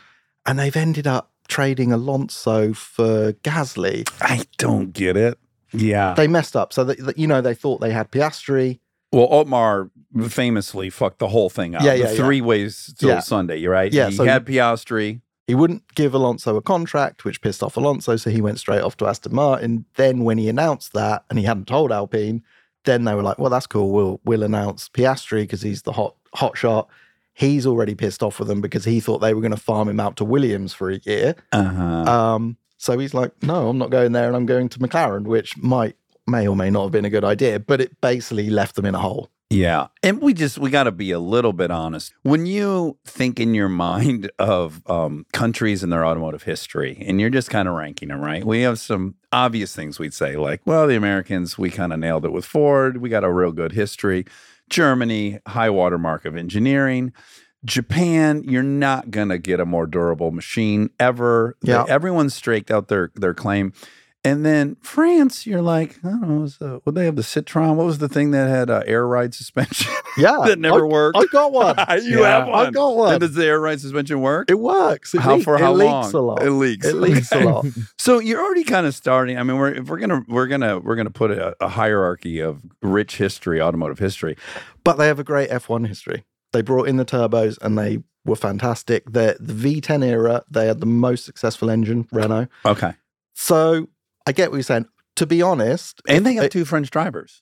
and 0.46 0.58
they've 0.58 0.76
ended 0.76 1.06
up 1.06 1.32
trading 1.48 1.92
Alonso 1.92 2.74
for 2.74 3.34
Gasly. 3.34 4.10
I 4.22 4.44
don't 4.58 4.92
get 4.92 5.18
it. 5.18 5.38
Yeah. 5.72 6.14
They 6.14 6.28
messed 6.28 6.56
up. 6.56 6.74
So, 6.74 6.84
that, 6.84 7.18
you 7.18 7.28
know, 7.28 7.42
they 7.42 7.54
thought 7.54 7.82
they 7.82 7.92
had 7.92 8.12
Piastri. 8.12 8.80
Well, 9.12 9.28
Otmar 9.28 9.92
famously 10.28 10.90
fucked 10.90 11.20
the 11.20 11.28
whole 11.28 11.50
thing 11.50 11.76
up. 11.76 11.84
Yeah, 11.84 11.94
the 11.94 12.00
yeah, 12.00 12.10
yeah. 12.12 12.16
three 12.16 12.42
ways 12.42 12.94
till 12.98 13.10
Yeah. 13.10 13.20
Sunday, 13.20 13.64
right? 13.66 13.92
Yeah, 13.92 14.10
He 14.10 14.16
so- 14.16 14.26
had 14.26 14.46
Piastri. 14.46 15.22
He 15.48 15.56
wouldn't 15.56 15.96
give 15.96 16.14
Alonso 16.14 16.56
a 16.58 16.62
contract, 16.62 17.26
which 17.26 17.42
pissed 17.42 17.64
off 17.64 17.76
Alonso. 17.76 18.16
So 18.18 18.30
he 18.30 18.40
went 18.40 18.60
straight 18.60 18.82
off 18.82 18.96
to 18.98 19.08
Aston 19.08 19.34
Martin. 19.34 19.86
Then, 19.96 20.24
when 20.24 20.38
he 20.38 20.48
announced 20.48 20.94
that 20.94 21.24
and 21.30 21.40
he 21.40 21.46
hadn't 21.46 21.68
told 21.68 21.92
Alpine, 21.92 22.44
then 22.86 23.04
they 23.06 23.16
were 23.16 23.24
like, 23.24 23.40
"Well, 23.40 23.50
that's 23.50 23.66
cool. 23.66 23.90
We'll 23.92 24.22
we'll 24.24 24.44
announce 24.44 24.90
Piastri 24.90 25.42
because 25.42 25.64
he's 25.64 25.82
the 25.82 25.94
hot 25.94 26.16
hot 26.36 26.56
shot." 26.56 26.88
He's 27.34 27.66
already 27.66 27.96
pissed 27.96 28.22
off 28.22 28.38
with 28.38 28.48
them 28.48 28.62
because 28.62 28.86
he 28.86 29.00
thought 29.00 29.20
they 29.20 29.34
were 29.34 29.42
going 29.42 29.52
to 29.52 29.58
farm 29.58 29.88
him 29.90 30.00
out 30.00 30.18
to 30.18 30.26
Williams 30.26 30.74
for 30.74 30.92
a 30.92 30.98
year. 31.00 31.36
Uh-huh. 31.52 31.84
Um, 32.04 32.58
so 32.78 33.00
he's 33.00 33.14
like, 33.16 33.32
"No, 33.42 33.70
I'm 33.70 33.78
not 33.80 33.90
going 33.90 34.12
there, 34.12 34.28
and 34.28 34.36
I'm 34.36 34.46
going 34.46 34.70
to 34.70 34.80
McLaren," 34.80 35.24
which 35.24 35.58
might 35.58 35.96
may 36.28 36.48
or 36.48 36.56
may 36.56 36.70
not 36.70 36.84
have 36.84 36.92
been 36.92 37.06
a 37.06 37.10
good 37.10 37.24
idea, 37.26 37.60
but 37.60 37.82
it 37.82 38.00
basically 38.02 38.52
left 38.52 38.76
them 38.76 38.86
in 38.86 38.94
a 38.94 39.00
hole. 39.00 39.32
Yeah. 39.50 39.88
And 40.04 40.22
we 40.22 40.34
just, 40.34 40.60
we 40.60 40.70
got 40.70 40.84
to 40.84 40.92
be 40.92 41.12
a 41.12 41.20
little 41.20 41.54
bit 41.54 41.72
honest. 41.72 42.14
When 42.22 42.46
you 42.46 42.98
think 43.06 43.40
in 43.40 43.56
your 43.56 43.70
mind 43.90 44.32
of 44.38 44.82
um, 44.90 45.26
countries 45.34 45.84
and 45.84 45.92
their 45.92 46.06
automotive 46.06 46.44
history, 46.44 47.04
and 47.08 47.20
you're 47.20 47.30
just 47.30 47.50
kind 47.50 47.68
of 47.68 47.76
ranking 47.76 48.10
them, 48.10 48.22
right? 48.22 48.46
We 48.46 48.62
have 48.62 48.80
some 48.80 49.16
obvious 49.32 49.76
things 49.76 50.00
we'd 50.00 50.14
say, 50.14 50.36
like, 50.36 50.62
well, 50.66 50.88
the 50.88 50.96
Americans, 50.96 51.58
we 51.58 51.72
kind 51.72 51.94
of 51.94 52.00
nailed 52.00 52.26
it 52.26 52.32
with 52.32 52.46
Ford. 52.46 52.98
We 52.98 53.10
got 53.10 53.24
a 53.24 53.32
real 53.32 53.52
good 53.52 53.72
history. 53.72 54.26
Germany, 54.70 55.40
high 55.48 55.70
watermark 55.70 56.26
of 56.26 56.36
engineering. 56.36 57.12
Japan, 57.66 58.44
you're 58.46 58.64
not 58.64 59.12
going 59.12 59.30
to 59.30 59.38
get 59.38 59.60
a 59.60 59.66
more 59.66 59.86
durable 59.86 60.32
machine 60.32 60.92
ever. 61.00 61.58
Yeah. 61.62 61.86
Everyone's 61.90 62.34
straked 62.34 62.72
out 62.72 62.88
their, 62.88 63.12
their 63.16 63.34
claim. 63.34 63.74
And 64.26 64.46
then 64.46 64.76
France, 64.82 65.48
you're 65.48 65.62
like, 65.62 65.98
I 66.04 66.10
don't 66.10 66.28
know, 66.28 66.40
was, 66.42 66.62
uh, 66.62 66.80
would 66.84 66.94
they 66.94 67.06
have 67.06 67.16
the 67.16 67.22
Citroen? 67.22 67.76
What 67.78 67.86
was 67.86 68.00
the 68.00 68.10
thing 68.10 68.32
that 68.32 68.50
had 68.50 68.70
uh, 68.70 68.84
air 68.86 69.08
ride 69.08 69.34
suspension 69.34 69.90
Yeah, 70.18 70.36
that 70.46 70.60
never 70.60 70.86
I, 70.86 70.90
worked? 70.90 71.18
I 71.18 71.24
got 71.32 71.54
one. 71.54 71.76
you 72.04 72.20
Yeah. 72.22 72.40
have 72.40 72.48
one. 72.50 72.66
I 72.68 72.72
got 72.72 72.96
one. 72.98 73.14
And 73.14 73.22
does 73.22 73.34
the 73.36 73.46
air 73.46 73.62
ride 73.62 73.80
suspension 73.80 74.20
work? 74.20 74.52
It 74.52 74.60
works. 74.60 75.16
It 75.16 75.22
how 75.22 75.36
leak- 75.36 75.46
for 75.46 75.58
how 75.58 75.74
it 75.74 75.86
long? 75.86 76.02
leaks 76.04 76.14
a 76.14 76.20
lot. 76.20 76.44
It 76.44 76.52
leaks. 76.52 76.86
It 76.86 76.96
leaks 76.96 77.32
Okay. 77.32 77.46
a 77.46 77.50
lot. 77.50 77.66
So 77.98 78.20
you're 78.20 78.44
already 78.44 78.66
kind 78.66 78.86
of 78.86 78.94
starting. 78.94 79.38
I 79.38 79.44
mean, 79.44 79.58
we're 79.58 79.74
if 79.76 79.88
we're 79.88 80.00
gonna 80.00 80.26
we're 80.28 80.48
gonna 80.48 80.80
we're 80.80 80.96
gonna 80.98 81.12
put 81.12 81.32
a, 81.32 81.56
a 81.62 81.70
hierarchy 81.70 82.40
of 82.42 82.60
rich 82.82 83.16
history, 83.18 83.62
automotive 83.62 84.00
history. 84.00 84.36
but 84.84 84.98
they 84.98 85.08
have 85.08 85.20
a 85.20 85.24
great 85.24 85.50
F1 85.50 85.88
history. 85.88 86.26
They 86.52 86.62
brought 86.62 86.90
in 86.90 86.98
the 86.98 87.06
turbos 87.06 87.58
and 87.62 87.78
they 87.78 88.04
were 88.26 88.36
fantastic. 88.36 89.06
The 89.10 89.38
the 89.40 89.54
V10 89.54 90.04
era, 90.04 90.44
they 90.52 90.68
had 90.68 90.82
the 90.82 90.86
most 90.88 91.24
successful 91.24 91.70
engine, 91.70 92.06
Renault. 92.12 92.48
Okay. 92.66 92.94
So 93.36 93.88
I 94.30 94.32
get 94.32 94.52
what 94.52 94.58
you're 94.58 94.64
saying. 94.64 94.86
To 95.18 95.26
be 95.26 95.42
honest, 95.42 96.02
And 96.08 96.26
they 96.26 96.36
have 96.36 96.46
it- 96.46 96.52
two 96.52 96.64
French 96.66 96.90
drivers. 96.92 97.42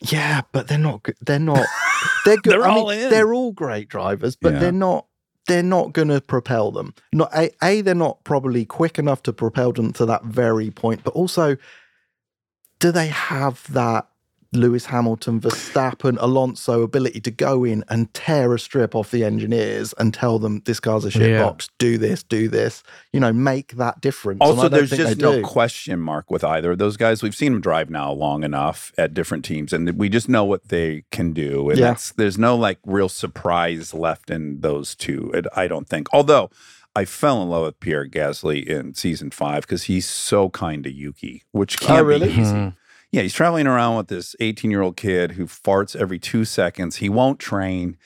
yeah, 0.00 0.42
but 0.52 0.68
they're 0.68 0.78
not 0.78 1.02
good. 1.02 1.16
They're 1.20 1.38
not. 1.38 1.66
They're 2.24 2.36
good. 2.36 2.52
They're 2.52 2.62
I 2.64 2.68
mean, 2.68 2.78
all 2.78 2.90
in. 2.90 3.10
They're 3.10 3.32
all 3.34 3.52
great 3.52 3.88
drivers, 3.88 4.36
but 4.36 4.52
Yeah. 4.54 4.58
they're 4.60 4.72
not. 4.72 5.06
They're 5.48 5.62
not 5.62 5.92
going 5.92 6.08
to 6.08 6.20
propel 6.20 6.70
them. 6.72 6.92
Not 7.12 7.30
a, 7.34 7.50
a. 7.62 7.80
They're 7.80 7.94
not 7.94 8.22
probably 8.24 8.64
quick 8.64 8.98
enough 8.98 9.22
to 9.24 9.32
propel 9.32 9.72
them 9.72 9.92
to 9.94 10.04
that 10.06 10.24
very 10.24 10.70
point. 10.70 11.02
But 11.04 11.14
also, 11.14 11.56
do 12.80 12.92
they 12.92 13.06
have 13.08 13.64
that 13.72 14.08
Lewis 14.56 14.86
Hamilton, 14.86 15.40
Verstappen, 15.40 16.16
Alonso 16.20 16.82
ability 16.82 17.20
to 17.20 17.30
go 17.30 17.64
in 17.64 17.84
and 17.88 18.12
tear 18.14 18.54
a 18.54 18.58
strip 18.58 18.94
off 18.94 19.10
the 19.10 19.24
engineers 19.24 19.92
and 19.98 20.12
tell 20.12 20.38
them 20.38 20.62
this 20.64 20.80
car's 20.80 21.04
a 21.04 21.10
shit 21.10 21.30
Yeah. 21.30 21.42
box, 21.44 21.68
do 21.78 21.98
this, 21.98 22.22
do 22.22 22.48
this, 22.48 22.82
you 23.12 23.20
know, 23.20 23.32
make 23.32 23.72
that 23.76 24.00
difference. 24.00 24.38
And 24.40 24.50
Also, 24.50 24.68
there's 24.68 24.90
just 24.90 25.18
no 25.18 25.36
do. 25.36 25.42
question 25.42 26.00
mark 26.00 26.30
with 26.30 26.44
either 26.44 26.72
of 26.72 26.78
those 26.78 26.96
guys. 26.96 27.22
We've 27.22 27.34
seen 27.34 27.52
them 27.52 27.60
drive 27.60 27.90
now 27.90 28.12
long 28.12 28.44
enough 28.44 28.92
at 28.98 29.14
different 29.14 29.44
teams, 29.44 29.72
and 29.72 29.90
we 29.98 30.08
just 30.08 30.28
know 30.28 30.44
what 30.44 30.68
they 30.68 31.04
can 31.10 31.32
do. 31.32 31.70
And 31.70 31.78
Yeah. 31.78 31.88
that's 31.88 32.12
there's 32.12 32.38
no 32.38 32.56
like 32.56 32.78
real 32.84 33.08
surprise 33.08 33.92
left 33.94 34.30
in 34.30 34.60
those 34.60 34.94
two. 34.94 35.32
I 35.54 35.68
don't 35.68 35.88
think. 35.88 36.08
Although 36.12 36.50
I 36.94 37.04
fell 37.04 37.42
in 37.42 37.50
love 37.50 37.64
with 37.66 37.78
Pierre 37.80 38.08
Gasly 38.08 38.64
in 38.64 38.94
season 38.94 39.30
five 39.30 39.62
because 39.62 39.82
he's 39.84 40.08
so 40.08 40.48
kind 40.48 40.82
to 40.84 40.90
Yuki, 40.90 41.42
which 41.52 41.78
can't 41.78 42.00
Oh, 42.00 42.04
really? 42.04 42.28
be 42.28 42.32
easy. 42.40 42.52
Mhm. 42.54 42.74
Yeah, 43.12 43.22
he's 43.22 43.34
traveling 43.34 43.66
around 43.66 43.96
with 43.96 44.08
this 44.08 44.34
18 44.40 44.70
year 44.70 44.82
old 44.82 44.96
kid 44.96 45.32
who 45.32 45.46
farts 45.46 45.96
every 45.96 46.18
two 46.18 46.44
seconds. 46.44 46.96
He 46.96 47.08
won't 47.08 47.38
train. 47.38 47.96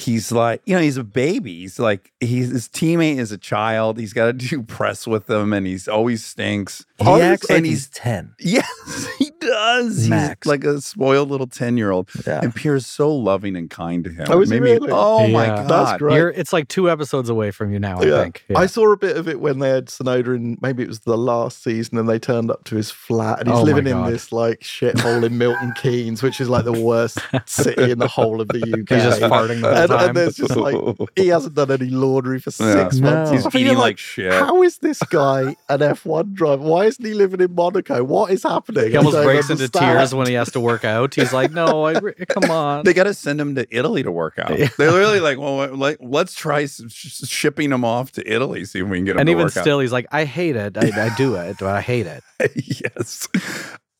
He's 0.00 0.32
like, 0.32 0.62
you 0.64 0.74
know, 0.74 0.80
he's 0.82 0.96
a 0.96 1.04
baby. 1.04 1.60
He's 1.60 1.78
like, 1.78 2.12
he's 2.20 2.50
his 2.50 2.68
teammate 2.68 3.18
is 3.18 3.32
a 3.32 3.38
child. 3.38 3.98
He's 3.98 4.12
got 4.12 4.26
to 4.26 4.32
do 4.48 4.62
press 4.62 5.06
with 5.06 5.26
them, 5.26 5.52
and 5.52 5.66
he's 5.66 5.86
always 5.88 6.24
stinks. 6.24 6.86
He 6.98 7.06
Honestly, 7.06 7.22
acts 7.26 7.50
like 7.50 7.56
and 7.58 7.66
he's 7.66 7.86
he's- 7.86 7.90
10. 7.94 8.34
Yes, 8.38 9.06
he 9.18 9.30
does. 9.40 10.08
Max. 10.08 10.44
He's 10.46 10.50
like 10.50 10.64
a 10.64 10.80
spoiled 10.82 11.30
little 11.30 11.46
10 11.46 11.76
year 11.78 11.90
old. 11.90 12.10
Yeah. 12.26 12.40
And 12.42 12.54
Pierre's 12.54 12.86
so 12.86 13.10
loving 13.14 13.56
and 13.56 13.70
kind 13.70 14.04
to 14.04 14.10
him. 14.10 14.26
Oh, 14.28 14.40
It 14.40 14.44
is 14.44 14.50
he 14.50 14.60
made 14.60 14.64
me- 14.82 14.86
really? 14.86 14.90
oh 14.92 15.26
my 15.28 15.46
God. 15.46 15.68
That's 15.68 15.98
great. 15.98 16.16
You're, 16.16 16.28
it's 16.30 16.52
like 16.52 16.68
two 16.68 16.90
episodes 16.90 17.28
away 17.30 17.50
from 17.52 17.72
you 17.72 17.78
now, 17.78 18.00
I 18.00 18.04
Yeah. 18.04 18.22
think. 18.22 18.44
Yeah. 18.48 18.58
I 18.58 18.66
saw 18.66 18.92
a 18.92 18.96
bit 18.98 19.16
of 19.16 19.28
it 19.28 19.40
when 19.40 19.60
they 19.60 19.70
had 19.70 19.86
Tsunoda 19.86 20.36
in 20.36 20.58
maybe 20.60 20.82
it 20.82 20.88
was 20.88 21.00
the 21.00 21.16
last 21.16 21.62
season 21.64 21.96
and 21.96 22.06
they 22.06 22.18
turned 22.18 22.50
up 22.50 22.64
to 22.64 22.76
his 22.76 22.90
flat 22.90 23.40
and 23.40 23.48
he's 23.48 23.56
Oh 23.58 23.62
living 23.62 23.86
in 23.86 24.04
this 24.04 24.30
like 24.30 24.60
shithole 24.60 25.24
in 25.24 25.38
Milton 25.38 25.72
Keynes, 25.82 26.22
which 26.22 26.38
is 26.40 26.50
like 26.50 26.64
the 26.66 26.72
worst 26.78 27.18
city 27.46 27.90
in 27.90 27.98
the 27.98 28.08
whole 28.08 28.42
of 28.42 28.48
the 28.48 28.58
UK. 28.58 28.88
He's 28.90 29.04
just 29.04 29.22
farting 29.22 29.62
the 29.62 29.68
whole 29.68 29.76
and, 29.78 29.89
time. 29.98 30.08
and 30.08 30.16
there's 30.16 30.36
just 30.36 30.56
like 30.56 30.74
he 31.16 31.28
hasn't 31.28 31.54
done 31.54 31.70
any 31.70 31.86
laundry 31.90 32.38
for 32.40 32.50
Yeah. 32.62 32.84
six 32.84 33.00
months. 33.00 33.30
No. 33.30 33.36
He's 33.36 33.46
I 33.46 33.50
feel 33.50 33.60
eating 33.60 33.74
like, 33.74 33.82
like 33.82 33.98
shit. 33.98 34.32
How 34.32 34.62
is 34.62 34.78
this 34.78 34.98
guy 35.04 35.56
an 35.68 35.80
F1 35.80 36.32
driver? 36.34 36.62
Why 36.62 36.86
isn't 36.86 37.04
he 37.04 37.14
living 37.14 37.40
in 37.40 37.54
Monaco? 37.54 38.02
What 38.04 38.30
is 38.30 38.42
happening? 38.42 38.90
he 38.90 38.96
almost 38.96 39.14
don't 39.16 39.24
breaks 39.24 39.50
into 39.50 39.68
tears 39.68 40.14
when 40.14 40.26
he 40.26 40.34
has 40.34 40.50
to 40.52 40.60
work 40.60 40.84
out. 40.84 41.14
He's 41.14 41.32
like, 41.32 41.52
"No, 41.52 41.84
I 41.84 41.98
re- 41.98 42.14
come 42.28 42.50
on." 42.50 42.84
They 42.84 42.92
got 42.94 43.04
to 43.04 43.14
send 43.14 43.40
him 43.40 43.54
to 43.56 43.66
Italy 43.70 44.02
to 44.02 44.10
work 44.12 44.38
out. 44.38 44.58
Yeah. 44.58 44.68
They're 44.78 44.90
literally 44.92 45.20
like, 45.20 45.38
well, 45.38 45.74
like, 45.76 45.98
let's 46.00 46.34
try 46.34 46.66
sh- 46.66 46.80
shipping 47.24 47.72
him 47.72 47.84
off 47.84 48.12
to 48.12 48.30
Italy, 48.32 48.64
see 48.64 48.80
if 48.80 48.86
we 48.88 48.98
can 48.98 49.04
get 49.04 49.12
him 49.12 49.20
and 49.20 49.26
to 49.26 49.30
even 49.32 49.44
work 49.44 49.56
out. 49.56 49.62
still, 49.62 49.80
he's 49.80 49.92
like, 49.92 50.06
"I 50.12 50.24
hate 50.24 50.56
it. 50.56 50.76
I, 50.76 51.06
I 51.06 51.14
do 51.16 51.34
it, 51.36 51.56
but 51.58 51.68
I 51.68 51.80
hate 51.80 52.06
it." 52.06 52.22
yes. 52.54 53.28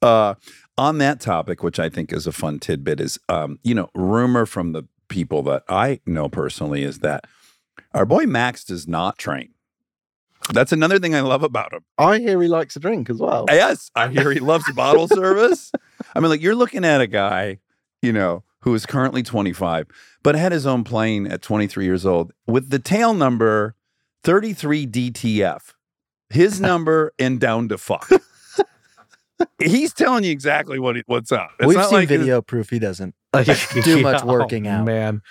Uh, 0.03 0.35
on 0.79 0.99
that 0.99 1.21
topic, 1.21 1.63
which 1.63 1.79
I 1.79 1.91
think 1.91 2.13
is 2.13 2.27
a 2.27 2.33
fun 2.33 2.59
tidbit, 2.59 3.01
is 3.01 3.19
um, 3.29 3.59
you 3.63 3.75
know, 3.75 3.91
rumor 3.95 4.47
from 4.47 4.73
the 4.73 4.85
people 5.11 5.43
that 5.43 5.65
I 5.69 6.01
know 6.07 6.31
personally 6.31 6.83
is 6.83 7.01
that 7.01 7.27
our 7.93 8.07
boy 8.07 8.25
Max 8.25 8.65
does 8.65 8.89
not 8.89 9.19
train. 9.19 9.51
That's 10.55 10.73
another 10.73 10.99
thing 10.99 11.15
I 11.15 11.21
love 11.21 11.43
about 11.43 11.75
him. 11.75 11.85
I 11.99 12.19
hear 12.19 12.41
he 12.41 12.49
likes 12.49 12.73
to 12.75 12.81
drink 12.81 13.11
as 13.11 13.19
well. 13.19 13.45
Yes, 13.51 13.91
I 13.95 14.09
hear 14.09 14.31
he 14.33 14.41
loves 14.41 14.65
bottle 14.75 15.07
service. 15.07 15.71
I 16.15 16.21
mean, 16.21 16.31
like 16.31 16.41
you're 16.41 16.55
looking 16.55 16.85
at 16.87 17.03
a 17.03 17.07
guy, 17.07 17.59
you 18.01 18.13
know, 18.13 18.43
who 18.61 18.75
is 18.75 18.87
currently 18.87 19.23
25, 19.23 19.87
but 20.23 20.35
had 20.35 20.53
his 20.53 20.67
own 20.67 20.83
plane 20.85 21.27
at 21.27 21.43
23 21.43 21.85
years 21.85 22.07
old 22.07 22.33
with 22.47 22.71
the 22.71 22.79
tail 22.79 23.13
number 23.13 23.75
33 24.25 24.87
DTF. 24.87 25.75
His 26.31 26.61
number 26.61 27.13
and 27.19 27.39
down 27.39 27.69
to 27.69 27.77
fuck. 27.79 28.09
He's 29.59 29.93
telling 29.93 30.25
you 30.25 30.31
exactly 30.33 30.79
what 30.79 30.97
he, 30.97 31.03
what's 31.07 31.33
up. 31.33 31.51
It's 31.59 31.67
We've 31.69 31.77
not 31.77 31.89
seen 31.91 31.99
like 32.01 32.09
his- 32.09 32.21
video 32.21 32.41
proof 32.43 32.71
he 32.71 32.79
doesn't 32.79 33.15
do 33.33 34.03
much 34.03 34.23
working 34.25 34.67
Oh, 34.67 34.71
out. 34.71 34.85
Man, 34.87 35.23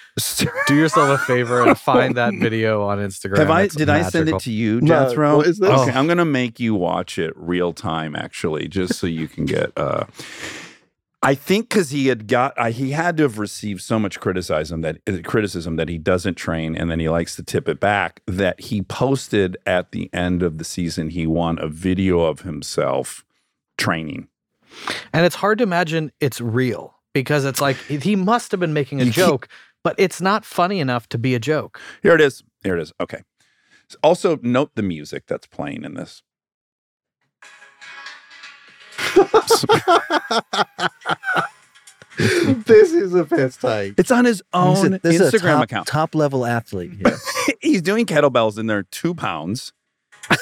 do 0.67 0.75
yourself 0.75 1.09
a 1.21 1.23
favor 1.25 1.67
and 1.67 1.77
find 1.77 2.15
that 2.15 2.33
video 2.39 2.83
on 2.83 2.99
Instagram. 2.99 3.37
Have 3.39 3.49
I? 3.49 3.61
It's 3.63 3.75
Did 3.75 3.89
I 3.89 4.03
send 4.03 4.29
it 4.29 4.39
to 4.39 4.51
you, 4.51 4.79
No, 4.81 5.07
Jethro? 5.09 5.37
what 5.37 5.47
is 5.47 5.59
this? 5.59 5.69
Okay, 5.69 5.91
I'm 5.91 6.07
gonna 6.07 6.25
make 6.25 6.59
you 6.59 6.75
watch 6.75 7.17
it 7.17 7.33
real 7.35 7.73
time, 7.73 8.15
actually, 8.15 8.67
just 8.67 8.95
so 8.95 9.07
you 9.07 9.27
can 9.27 9.45
get. 9.45 9.71
uh 9.77 10.05
I 11.21 11.35
think 11.35 11.67
because 11.67 11.89
he 11.89 12.07
had 12.07 12.29
got, 12.29 12.57
I, 12.57 12.71
he 12.71 12.91
had 12.91 13.17
to 13.17 13.23
have 13.23 13.39
received 13.39 13.81
so 13.81 13.99
much 13.99 14.21
criticism 14.21 14.79
that 14.81 14.99
uh, 15.05 15.17
criticism 15.25 15.75
that 15.75 15.89
he 15.89 15.97
doesn't 15.97 16.35
train 16.35 16.77
and 16.77 16.89
then 16.89 17.01
he 17.01 17.09
likes 17.09 17.35
to 17.35 17.43
tip 17.43 17.67
it 17.67 17.77
back. 17.81 18.21
That 18.25 18.57
he 18.61 18.81
posted 18.83 19.57
at 19.65 19.91
the 19.91 20.09
end 20.13 20.41
of 20.41 20.59
the 20.59 20.63
season, 20.63 21.09
he 21.09 21.27
won 21.27 21.59
a 21.59 21.67
video 21.67 22.21
of 22.21 22.41
himself 22.43 23.25
training. 23.77 24.29
And 25.11 25.25
it's 25.25 25.35
hard 25.35 25.57
to 25.57 25.63
imagine 25.65 26.13
it's 26.21 26.39
real 26.39 26.95
because 27.13 27.45
it's 27.45 27.61
like 27.61 27.77
he 27.77 28.15
must 28.15 28.51
have 28.51 28.59
been 28.59 28.73
making 28.73 29.01
a 29.01 29.05
joke, 29.05 29.47
but 29.83 29.95
it's 29.97 30.21
not 30.21 30.45
funny 30.45 30.79
enough 30.79 31.07
to 31.09 31.17
be 31.17 31.35
a 31.35 31.39
joke. 31.39 31.79
Here 32.03 32.13
it 32.15 32.21
is. 32.21 32.43
Here 32.63 32.75
it 32.77 32.81
is. 32.81 32.91
Okay. 33.01 33.23
Also, 34.03 34.37
note 34.43 34.71
the 34.75 34.83
music 34.83 35.25
that's 35.27 35.47
playing 35.47 35.83
in 35.83 35.95
this. 35.95 36.21
this 42.17 42.91
is 42.93 43.13
a 43.13 43.23
piss 43.25 43.57
take. 43.57 43.93
It's 43.97 44.11
on 44.11 44.25
his 44.25 44.37
This 44.53 44.79
is- 44.79 44.83
own 44.85 44.99
this 45.03 45.19
is 45.19 45.33
a 45.33 45.37
Instagram 45.37 45.53
top, 45.55 45.63
account. 45.63 45.87
Top 45.87 46.15
level 46.15 46.45
athlete. 46.45 46.91
Here. 46.93 47.17
He's 47.61 47.81
doing 47.81 48.05
kettlebells 48.05 48.57
in 48.59 48.67
they're 48.67 48.83
two 48.83 49.13
pounds. 49.15 49.73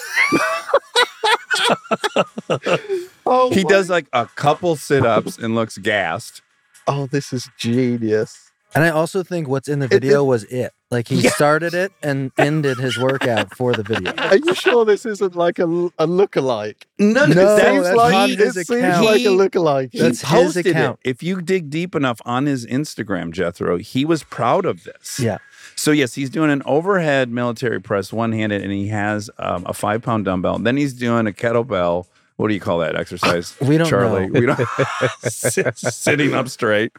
Oh, 3.30 3.49
He 3.49 3.63
my- 3.65 3.70
does 3.70 3.89
like 3.89 4.07
a 4.13 4.26
couple 4.26 4.78
sit 4.78 5.05
ups 5.05 5.38
and 5.38 5.53
looks 5.53 5.78
gassed. 5.78 6.41
Oh, 6.88 7.05
this 7.07 7.33
is 7.33 7.49
genius. 7.57 8.51
And 8.75 8.83
I 8.83 8.89
also 8.89 9.23
think 9.23 9.47
what's 9.47 9.67
in 9.69 9.79
the 9.79 9.88
video 9.88 10.23
was 10.23 10.43
it. 10.45 10.71
Like 10.91 11.07
he 11.07 11.21
started 11.29 11.73
it 11.73 11.91
and 12.03 12.31
ended 12.38 12.77
his 12.77 12.97
workout 12.97 13.55
for 13.55 13.73
the 13.73 13.81
video. 13.83 14.13
Are 14.17 14.38
you 14.38 14.53
sure 14.53 14.85
this 14.85 15.05
isn't 15.05 15.35
like 15.35 15.57
a, 15.59 15.63
a 15.65 16.05
lookalike? 16.07 16.83
No, 16.99 17.25
No, 17.25 17.33
that 17.33 17.65
seems 17.65 17.83
that's 17.85 17.95
like, 17.97 18.13
on 18.13 18.29
it 18.29 18.39
his 18.39 18.53
seems 18.55 18.69
account. 18.69 19.05
like 19.05 19.15
a 19.15 19.19
He- 19.19 19.25
lookalike. 19.27 19.89
he 19.93 19.99
That's 19.99 20.21
his 20.21 20.29
posted 20.29 20.67
account. 20.67 20.99
it. 21.03 21.09
If 21.09 21.23
you 21.23 21.41
dig 21.41 21.69
deep 21.69 21.95
enough 21.95 22.21
on 22.25 22.45
his 22.45 22.65
Instagram, 22.65 23.31
Jethro, 23.31 23.77
he 23.77 24.05
was 24.05 24.23
proud 24.23 24.65
of 24.65 24.83
this. 24.83 25.19
Yeah. 25.19 25.38
So 25.75 25.91
yes, 25.91 26.13
he's 26.15 26.29
doing 26.29 26.51
an 26.51 26.61
overhead 26.65 27.29
military 27.29 27.79
press 27.81 28.11
one 28.13 28.31
handed, 28.31 28.61
and 28.63 28.71
he 28.71 28.88
has 28.88 29.29
um, 29.39 29.63
a 29.65 29.73
five 29.73 30.01
pound 30.01 30.25
dumbbell. 30.25 30.59
Then 30.59 30.77
he's 30.77 30.93
doing 30.93 31.25
a 31.27 31.31
kettlebell. 31.31 32.05
What 32.38 32.49
do 32.49 32.53
you 32.53 32.59
call 32.59 32.77
that 32.79 32.95
exercise? 32.95 33.55
We 33.59 33.77
don't 33.79 33.88
Charlie. 33.89 34.27
know. 34.27 34.39
We 34.39 34.45
don't 34.45 34.59
Sit- 35.23 35.75
sitting 35.77 36.33
up 36.35 36.47
straight. 36.49 36.91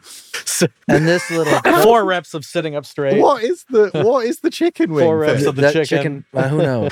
And 0.89 1.07
this 1.07 1.31
little 1.31 1.59
Four 1.83 2.03
reps 2.05 2.33
of 2.33 2.43
sitting 2.43 2.75
up 2.75 2.85
straight. 2.85 3.21
what 3.21 3.41
is 3.43 3.63
the 3.69 3.89
what 4.03 4.25
is 4.25 4.41
the 4.41 4.49
chicken 4.49 4.93
wing? 4.93 5.05
Four 5.05 5.17
reps 5.19 5.39
thing? 5.39 5.47
of 5.47 5.55
the 5.55 5.61
that 5.61 5.87
chicken. 5.87 6.25
uh, 6.33 6.47
who 6.49 6.57
knows? 6.57 6.91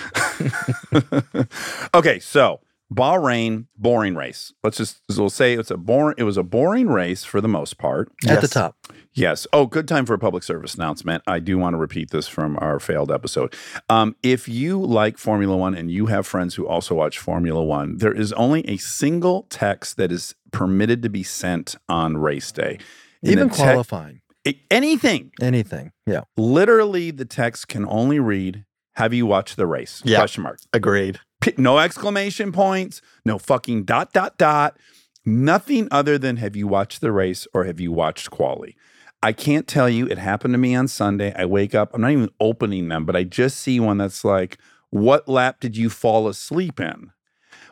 okay, 1.94 2.20
so 2.20 2.62
Bahrain 2.94 3.66
boring 3.78 4.16
race. 4.16 4.54
Let's 4.64 4.78
just 4.78 5.02
we'll 5.18 5.30
say 5.30 5.54
it's 5.54 5.70
a 5.72 5.78
boring. 5.78 6.16
It 6.18 6.24
was 6.24 6.38
a 6.38 6.44
boring 6.44 6.88
race 6.88 7.24
for 7.24 7.42
the 7.42 7.48
most 7.48 7.78
part. 7.78 8.12
At 8.28 8.42
the 8.42 8.48
top. 8.48 8.76
Yes. 9.14 9.46
Oh, 9.52 9.66
good 9.66 9.88
time 9.88 10.06
for 10.06 10.14
a 10.14 10.20
public 10.20 10.44
service 10.44 10.76
announcement. 10.76 11.24
I 11.28 11.40
do 11.40 11.58
want 11.58 11.74
to 11.74 11.78
repeat 11.78 12.12
this 12.12 12.28
from 12.28 12.58
our 12.62 12.80
failed 12.80 13.12
episode. 13.12 13.54
Um, 13.90 14.16
if 14.24 14.48
you 14.48 14.80
like 14.82 15.18
Formula 15.18 15.58
One 15.58 15.76
and 15.76 15.92
you 15.92 16.06
have 16.06 16.26
friends 16.26 16.56
who 16.56 16.66
also 16.68 16.96
watch 16.96 17.20
Formula 17.20 17.62
One, 17.64 17.98
there 17.98 18.14
is 18.14 18.32
only 18.34 18.66
a 18.70 18.78
single 18.78 19.48
text 19.50 19.98
that 19.98 20.12
is 20.12 20.36
permitted 20.52 21.02
to 21.04 21.10
be 21.10 21.24
sent 21.24 21.76
on 21.90 22.16
race 22.18 22.52
day. 22.52 22.80
And 23.24 23.32
Even 23.34 23.48
the 23.50 23.56
te- 23.56 23.64
qualifying. 23.64 24.22
a- 24.48 24.62
anything. 24.72 25.32
Anything. 25.42 25.92
Yeah. 26.06 26.22
Literally, 26.38 27.12
the 27.12 27.26
text 27.26 27.68
can 27.68 27.86
only 27.90 28.20
read, 28.20 28.64
"Have 28.96 29.14
you 29.14 29.26
watched 29.26 29.58
the 29.58 29.66
race?" 29.68 30.02
Yeah. 30.06 30.20
Question 30.20 30.44
mark. 30.44 30.60
Agreed. 30.72 31.20
No 31.58 31.80
exclamation 31.80 32.52
points, 32.52 33.02
no 33.24 33.38
fucking 33.38 33.84
dot 33.84 34.12
dot 34.14 34.38
dot, 34.38 34.78
nothing 35.26 35.88
other 35.92 36.18
than 36.18 36.38
have 36.38 36.56
you 36.56 36.68
watched 36.68 37.02
the 37.02 37.12
race 37.12 37.48
or 37.54 37.64
have 37.64 37.80
you 37.80 37.92
watched 37.92 38.30
quali? 38.32 38.76
I 39.24 39.34
can't 39.34 39.68
tell 39.68 39.90
you. 39.90 40.08
It 40.08 40.18
happened 40.18 40.54
to 40.54 40.58
me 40.58 40.76
on 40.76 40.88
Sunday. 40.88 41.34
I 41.36 41.46
wake 41.46 41.74
up, 41.74 41.94
I'm 41.94 42.02
not 42.02 42.12
even 42.12 42.30
opening 42.40 42.90
them, 42.90 43.06
but 43.06 43.16
I 43.16 43.24
just 43.24 43.60
see 43.60 43.80
one 43.80 43.98
that's 43.98 44.24
like, 44.24 44.58
What 44.90 45.28
lap 45.28 45.60
did 45.60 45.76
you 45.78 45.90
fall 45.90 46.28
asleep 46.28 46.80
in? 46.80 47.12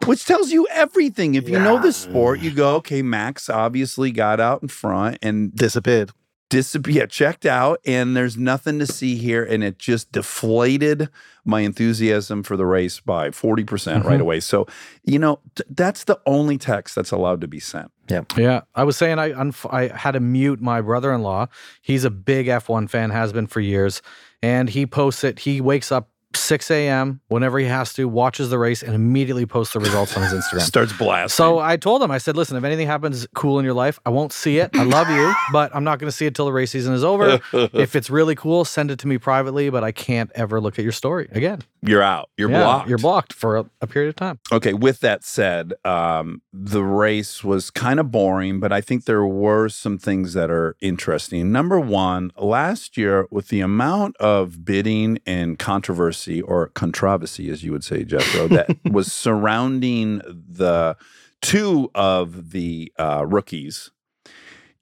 Which 0.05 0.25
tells 0.25 0.51
you 0.51 0.67
everything. 0.71 1.35
If 1.35 1.47
you 1.47 1.59
know 1.59 1.81
the 1.81 1.93
sport, 1.93 2.39
you 2.41 2.51
go, 2.51 2.75
okay, 2.75 3.01
Max 3.01 3.49
obviously 3.49 4.11
got 4.11 4.39
out 4.39 4.61
in 4.61 4.67
front 4.67 5.17
and 5.21 5.53
Disappeared. 5.55 6.11
Disappear, 6.49 7.07
checked 7.07 7.45
out, 7.45 7.79
and 7.85 8.15
there's 8.15 8.37
nothing 8.37 8.79
to 8.79 8.87
see 8.87 9.15
here. 9.15 9.43
And 9.43 9.63
it 9.63 9.79
just 9.79 10.11
deflated 10.11 11.09
my 11.43 11.61
enthusiasm 11.61 12.43
for 12.43 12.57
the 12.57 12.65
race 12.65 12.99
by 12.99 13.29
40% 13.29 13.67
right 14.03 14.13
mm-hmm. 14.13 14.21
away. 14.21 14.39
So, 14.39 14.67
you 15.03 15.19
know, 15.19 15.39
t- 15.55 15.63
that's 15.69 16.03
the 16.03 16.19
only 16.25 16.57
text 16.57 16.95
that's 16.95 17.11
allowed 17.11 17.41
to 17.41 17.47
be 17.47 17.59
sent. 17.59 17.91
Yeah. 18.09 18.21
Yeah, 18.37 18.61
I 18.75 18.83
was 18.83 18.97
saying 18.97 19.19
I 19.19 19.31
unf- 19.31 19.71
I 19.73 19.95
had 19.95 20.11
to 20.11 20.19
mute 20.19 20.61
my 20.61 20.81
brother-in-law. 20.81 21.47
He's 21.81 22.03
a 22.03 22.11
big 22.11 22.47
F1 22.47 22.89
fan, 22.89 23.09
has 23.09 23.33
been 23.33 23.47
for 23.47 23.59
years, 23.59 24.01
and 24.41 24.69
he 24.69 24.85
posts 24.85 25.23
it. 25.23 25.39
He 25.39 25.61
wakes 25.61 25.91
up 25.91 26.09
6 26.35 26.71
a.m. 26.71 27.21
whenever 27.27 27.59
he 27.59 27.65
has 27.65 27.93
to, 27.93 28.07
watches 28.07 28.49
the 28.49 28.59
race, 28.59 28.83
and 28.83 28.93
immediately 28.93 29.45
posts 29.45 29.73
the 29.73 29.79
results 29.79 30.15
on 30.15 30.23
his 30.23 30.33
Instagram. 30.43 30.61
Starts 30.61 30.93
blasting. 30.93 31.35
So 31.35 31.59
I 31.59 31.77
told 31.77 32.01
him, 32.01 32.11
I 32.11 32.17
said, 32.17 32.35
listen, 32.35 32.57
if 32.57 32.63
anything 32.63 32.87
happens 32.87 33.27
cool 33.35 33.59
in 33.59 33.65
your 33.65 33.73
life, 33.73 33.99
I 34.05 34.09
won't 34.09 34.33
see 34.33 34.59
it. 34.59 34.71
I 34.75 34.83
love 34.83 35.09
you, 35.09 35.33
but 35.51 35.75
I'm 35.75 35.83
not 35.83 35.99
going 35.99 36.09
to 36.09 36.15
see 36.15 36.25
it 36.25 36.35
till 36.35 36.45
the 36.45 36.53
race 36.53 36.71
season 36.71 36.93
is 36.93 37.03
over. 37.03 37.39
if 37.53 37.95
it's 37.95 38.09
really 38.09 38.35
cool, 38.35 38.65
send 38.65 38.91
it 38.91 38.99
to 38.99 39.07
me 39.07 39.17
privately, 39.17 39.69
but 39.69 39.83
I 39.83 39.91
can't 39.91 40.31
ever 40.35 40.61
look 40.61 40.77
at 40.79 40.83
your 40.83 40.91
story 40.91 41.27
again. 41.31 41.61
You're 41.87 42.03
out. 42.03 42.29
You're 42.37 42.49
Yeah, 42.49 42.63
blocked. 42.63 42.89
You're 42.89 42.97
blocked 42.97 43.33
for 43.33 43.57
a, 43.57 43.65
a 43.81 43.87
period 43.87 44.09
of 44.09 44.15
time. 44.15 44.39
Okay, 44.51 44.73
with 44.73 44.99
that 45.01 45.23
said, 45.23 45.73
um, 45.83 46.41
the 46.51 46.83
race 46.83 47.43
was 47.43 47.69
kind 47.69 47.99
of 47.99 48.11
boring, 48.11 48.59
but 48.59 48.71
I 48.71 48.81
think 48.81 49.05
there 49.05 49.25
were 49.25 49.69
some 49.69 49.97
things 49.97 50.33
that 50.33 50.49
are 50.49 50.75
interesting. 50.81 51.51
Number 51.51 51.79
one, 51.79 52.31
last 52.37 52.97
year, 52.97 53.27
with 53.31 53.49
the 53.49 53.61
amount 53.61 54.15
of 54.17 54.65
bidding 54.65 55.19
and 55.25 55.59
controversy, 55.59 56.41
or 56.41 56.67
controversy, 56.69 57.49
as 57.49 57.63
you 57.63 57.71
would 57.71 57.83
say, 57.83 58.03
Jethro, 58.03 58.47
that 58.47 58.77
was 58.85 59.11
surrounding 59.11 60.21
the 60.27 60.97
two 61.41 61.91
of 61.93 62.51
the 62.51 62.91
uh, 62.97 63.25
rookies. 63.27 63.91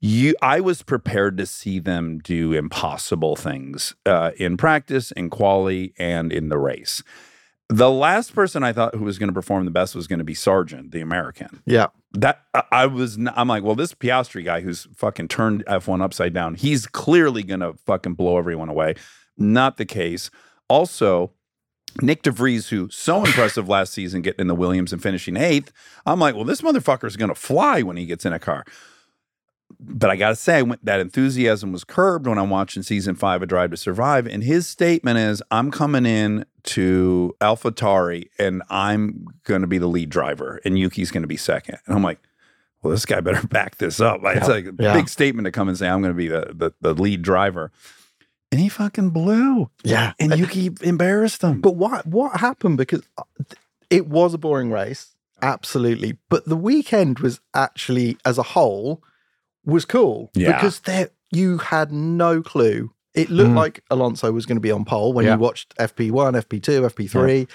You, 0.06 0.34
I 0.42 0.60
was 0.60 0.82
prepared 0.82 1.38
to 1.38 1.46
see 1.46 1.78
them 1.78 2.18
do 2.18 2.52
impossible 2.52 3.36
things 3.36 3.94
uh, 4.04 4.32
in 4.36 4.58
practice, 4.58 5.12
in 5.12 5.30
quali, 5.30 5.94
and 5.98 6.30
in 6.30 6.50
the 6.50 6.58
race. 6.58 7.02
The 7.70 7.90
last 7.90 8.34
person 8.34 8.62
I 8.62 8.74
thought 8.74 8.94
who 8.94 9.04
was 9.04 9.18
going 9.18 9.30
to 9.30 9.32
perform 9.32 9.64
the 9.64 9.70
best 9.70 9.94
was 9.94 10.06
going 10.06 10.18
to 10.18 10.24
be 10.24 10.34
Sargeant, 10.34 10.90
the 10.90 11.00
American. 11.00 11.62
Yeah. 11.64 11.86
That 12.12 12.42
I- 12.70 12.84
was. 12.84 13.16
i'm 13.34 13.48
like, 13.48 13.62
well, 13.62 13.74
this 13.76 13.94
Piastri 13.94 14.44
guy 14.44 14.60
who's 14.60 14.86
fucking 14.94 15.28
turned 15.28 15.64
F1 15.64 16.02
upside 16.02 16.34
down. 16.34 16.56
He's 16.56 16.86
clearly 16.86 17.42
going 17.42 17.60
to 17.60 17.72
fucking 17.86 18.12
blow 18.12 18.36
everyone 18.36 18.68
away. 18.68 18.96
Not 19.38 19.78
the 19.78 19.86
case. 19.86 20.30
Also, 20.68 21.32
Nyck 22.02 22.20
de 22.20 22.30
Vries, 22.30 22.68
who 22.68 22.90
so 22.90 23.24
impressive 23.24 23.70
last 23.70 23.94
season, 23.94 24.20
getting 24.20 24.42
in 24.42 24.48
the 24.48 24.54
Williams 24.54 24.92
and 24.92 25.02
finishing 25.02 25.38
eighth. 25.38 25.72
I'm 26.04 26.20
like, 26.20 26.34
well, 26.34 26.44
this 26.44 26.60
motherfucker 26.60 27.04
is 27.04 27.16
going 27.16 27.30
to 27.30 27.34
fly 27.34 27.80
when 27.80 27.96
he 27.96 28.04
gets 28.04 28.26
in 28.26 28.34
a 28.34 28.38
car. 28.38 28.66
But 29.80 30.08
I 30.10 30.16
got 30.16 30.30
to 30.30 30.36
say, 30.36 30.62
that 30.82 31.00
enthusiasm 31.00 31.72
was 31.72 31.84
curbed 31.84 32.26
when 32.26 32.38
I'm 32.38 32.48
watching 32.50 32.82
season 32.82 33.14
five 33.14 33.42
of 33.42 33.48
Drive 33.48 33.70
to 33.72 33.76
Survive. 33.76 34.26
And 34.26 34.42
his 34.42 34.66
statement 34.66 35.18
is, 35.18 35.42
I'm 35.50 35.70
coming 35.70 36.06
in 36.06 36.46
to 36.64 37.34
AlphaTauri 37.40 38.28
and 38.38 38.62
I'm 38.70 39.26
going 39.44 39.60
to 39.60 39.66
be 39.66 39.78
the 39.78 39.86
lead 39.86 40.08
driver 40.10 40.60
and 40.64 40.78
Yuki's 40.78 41.10
going 41.10 41.22
to 41.22 41.28
be 41.28 41.36
second. 41.36 41.78
And 41.86 41.94
I'm 41.96 42.02
like, 42.02 42.18
well, 42.82 42.92
this 42.92 43.04
guy 43.04 43.20
better 43.20 43.46
back 43.48 43.76
this 43.78 44.00
up. 44.00 44.22
Like, 44.22 44.36
It's 44.38 44.48
like 44.48 44.66
a 44.66 44.74
Yeah. 44.78 44.94
big 44.94 45.08
statement 45.08 45.44
to 45.46 45.52
come 45.52 45.68
and 45.68 45.76
say, 45.76 45.88
I'm 45.88 46.00
going 46.00 46.14
to 46.14 46.16
be 46.16 46.28
the, 46.28 46.52
the, 46.54 46.70
the 46.80 46.94
lead 46.94 47.22
driver. 47.22 47.70
And 48.52 48.60
he 48.60 48.68
fucking 48.68 49.10
blew. 49.10 49.70
Yeah. 49.82 50.12
And 50.20 50.38
Yuki 50.38 50.70
embarrassed 50.82 51.42
him. 51.42 51.60
But 51.60 51.74
what 51.74 52.06
what 52.06 52.38
happened? 52.40 52.78
Because 52.78 53.02
uh, 53.18 53.24
it 53.90 54.06
was 54.06 54.32
a 54.32 54.38
boring 54.38 54.70
race, 54.70 55.16
absolutely. 55.42 56.18
But 56.28 56.44
the 56.44 56.56
weekend 56.56 57.18
was 57.18 57.40
actually, 57.52 58.16
as 58.24 58.38
a 58.38 58.44
whole, 58.44 59.02
was 59.66 59.84
cool 59.84 60.30
Yeah. 60.34 60.52
because 60.56 60.80
there 60.80 61.10
you 61.32 61.58
had 61.58 61.92
no 61.92 62.42
clue. 62.42 62.90
It 63.14 63.30
looked 63.30 63.50
Mm. 63.50 63.56
like 63.56 63.82
Alonso 63.90 64.32
was 64.32 64.44
going 64.46 64.56
to 64.56 64.60
be 64.60 64.70
on 64.72 64.84
pole 64.84 65.12
when 65.12 65.24
Yeah. 65.24 65.34
you 65.34 65.38
watched 65.40 65.74
FP 65.78 66.10
one, 66.10 66.34
FP 66.34 66.60
two, 66.60 66.84
FP 66.84 67.06
three. 67.08 67.46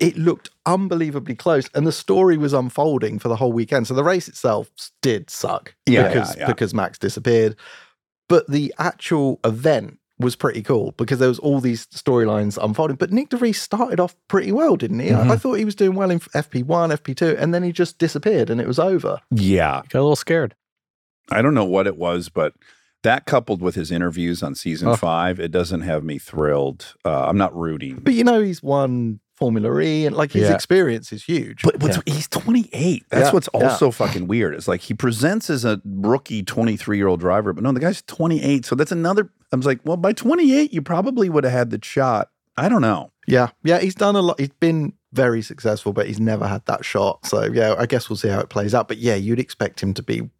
It 0.00 0.16
looked 0.18 0.50
unbelievably 0.64 1.36
close, 1.36 1.68
and 1.74 1.86
the 1.86 1.92
story 1.92 2.36
was 2.36 2.52
unfolding 2.52 3.18
for 3.20 3.28
the 3.28 3.36
whole 3.36 3.52
weekend. 3.52 3.86
So 3.86 3.94
the 3.94 4.02
race 4.02 4.26
itself 4.26 4.68
did 5.02 5.30
suck, 5.30 5.74
Yeah, 5.86 6.08
because 6.08 6.34
yeah, 6.36 6.42
yeah. 6.42 6.46
because 6.48 6.74
Max 6.74 6.98
disappeared. 6.98 7.54
But 8.28 8.48
the 8.50 8.74
actual 8.78 9.38
event 9.44 9.98
was 10.18 10.34
pretty 10.34 10.62
cool 10.62 10.92
because 10.96 11.18
there 11.20 11.28
was 11.28 11.38
all 11.38 11.60
these 11.60 11.86
storylines 11.88 12.58
unfolding. 12.60 12.96
But 12.96 13.10
Nyck 13.10 13.28
de 13.28 13.36
Vries 13.36 13.60
started 13.60 14.00
off 14.00 14.16
pretty 14.28 14.50
well, 14.50 14.74
didn't 14.74 14.98
he? 15.00 15.12
I- 15.12 15.32
I 15.34 15.36
thought 15.36 15.54
he 15.54 15.64
was 15.64 15.74
doing 15.76 15.94
well 15.94 16.10
in 16.10 16.18
FP1, 16.34 16.90
FP2, 16.90 17.36
and 17.38 17.52
then 17.54 17.62
he 17.62 17.70
just 17.70 17.98
disappeared 17.98 18.50
and 18.50 18.60
it 18.60 18.66
was 18.66 18.78
over. 18.80 19.20
Yeah. 19.30 19.82
Got 19.90 19.98
a 19.98 20.02
little 20.02 20.16
scared. 20.16 20.54
I 21.30 21.42
don't 21.42 21.54
know 21.54 21.64
what 21.64 21.86
it 21.86 21.96
was, 21.96 22.28
but 22.28 22.54
that 23.02 23.24
coupled 23.26 23.62
with 23.62 23.74
his 23.74 23.90
interviews 23.90 24.42
on 24.42 24.54
season 24.54 24.88
Oh. 24.88 24.96
five, 24.96 25.38
it 25.38 25.50
doesn't 25.52 25.82
have 25.82 26.02
me 26.04 26.18
thrilled. 26.18 26.94
Uh, 27.04 27.26
I'm 27.26 27.38
not 27.38 27.56
rooting. 27.56 28.00
But 28.02 28.14
you 28.14 28.24
know, 28.24 28.40
he's 28.40 28.62
won 28.62 29.20
Formula 29.36 29.78
E, 29.80 30.06
and 30.06 30.16
like 30.16 30.32
his 30.32 30.48
Yeah. 30.48 30.54
experience 30.54 31.12
is 31.12 31.24
huge. 31.24 31.62
But 31.62 31.80
what's, 31.80 31.98
he's 32.06 32.26
28. 32.28 33.04
That's 33.10 33.26
Yeah, 33.28 33.32
what's 33.32 33.48
yeah. 33.54 33.68
also 33.68 33.90
fucking 33.90 34.26
weird. 34.28 34.54
It's 34.54 34.66
like 34.66 34.80
he 34.80 34.94
presents 34.94 35.50
as 35.50 35.64
a 35.64 35.80
rookie 35.84 36.42
23 36.42 36.96
year 36.96 37.06
old 37.06 37.20
driver, 37.20 37.52
but 37.52 37.62
no, 37.62 37.70
the 37.72 37.80
guy's 37.80 38.02
28. 38.02 38.64
So 38.64 38.74
that's 38.74 38.92
another. 38.92 39.30
I 39.52 39.56
was 39.56 39.66
like, 39.66 39.80
well, 39.84 39.96
by 39.98 40.12
28, 40.14 40.72
you 40.72 40.80
probably 40.82 41.28
would 41.28 41.44
have 41.44 41.52
had 41.52 41.70
the 41.70 41.78
shot. 41.82 42.30
I 42.56 42.68
don't 42.70 42.80
know. 42.82 43.12
yeah, 43.28 43.48
yeah, 43.62 43.78
he's 43.80 43.94
done 43.94 44.16
a 44.16 44.22
lot. 44.22 44.40
He's 44.40 44.48
been 44.60 44.94
very 45.12 45.42
successful, 45.42 45.92
but 45.92 46.06
he's 46.06 46.18
never 46.20 46.46
had 46.48 46.64
that 46.66 46.84
shot. 46.84 47.26
So 47.26 47.44
yeah, 47.44 47.74
I 47.78 47.84
guess 47.86 48.08
we'll 48.08 48.16
see 48.16 48.28
how 48.28 48.40
it 48.40 48.48
plays 48.48 48.74
out. 48.74 48.88
But 48.88 48.96
yeah, 48.98 49.14
you'd 49.16 49.38
expect 49.40 49.82
him 49.82 49.92
to 49.94 50.02
be 50.02 50.30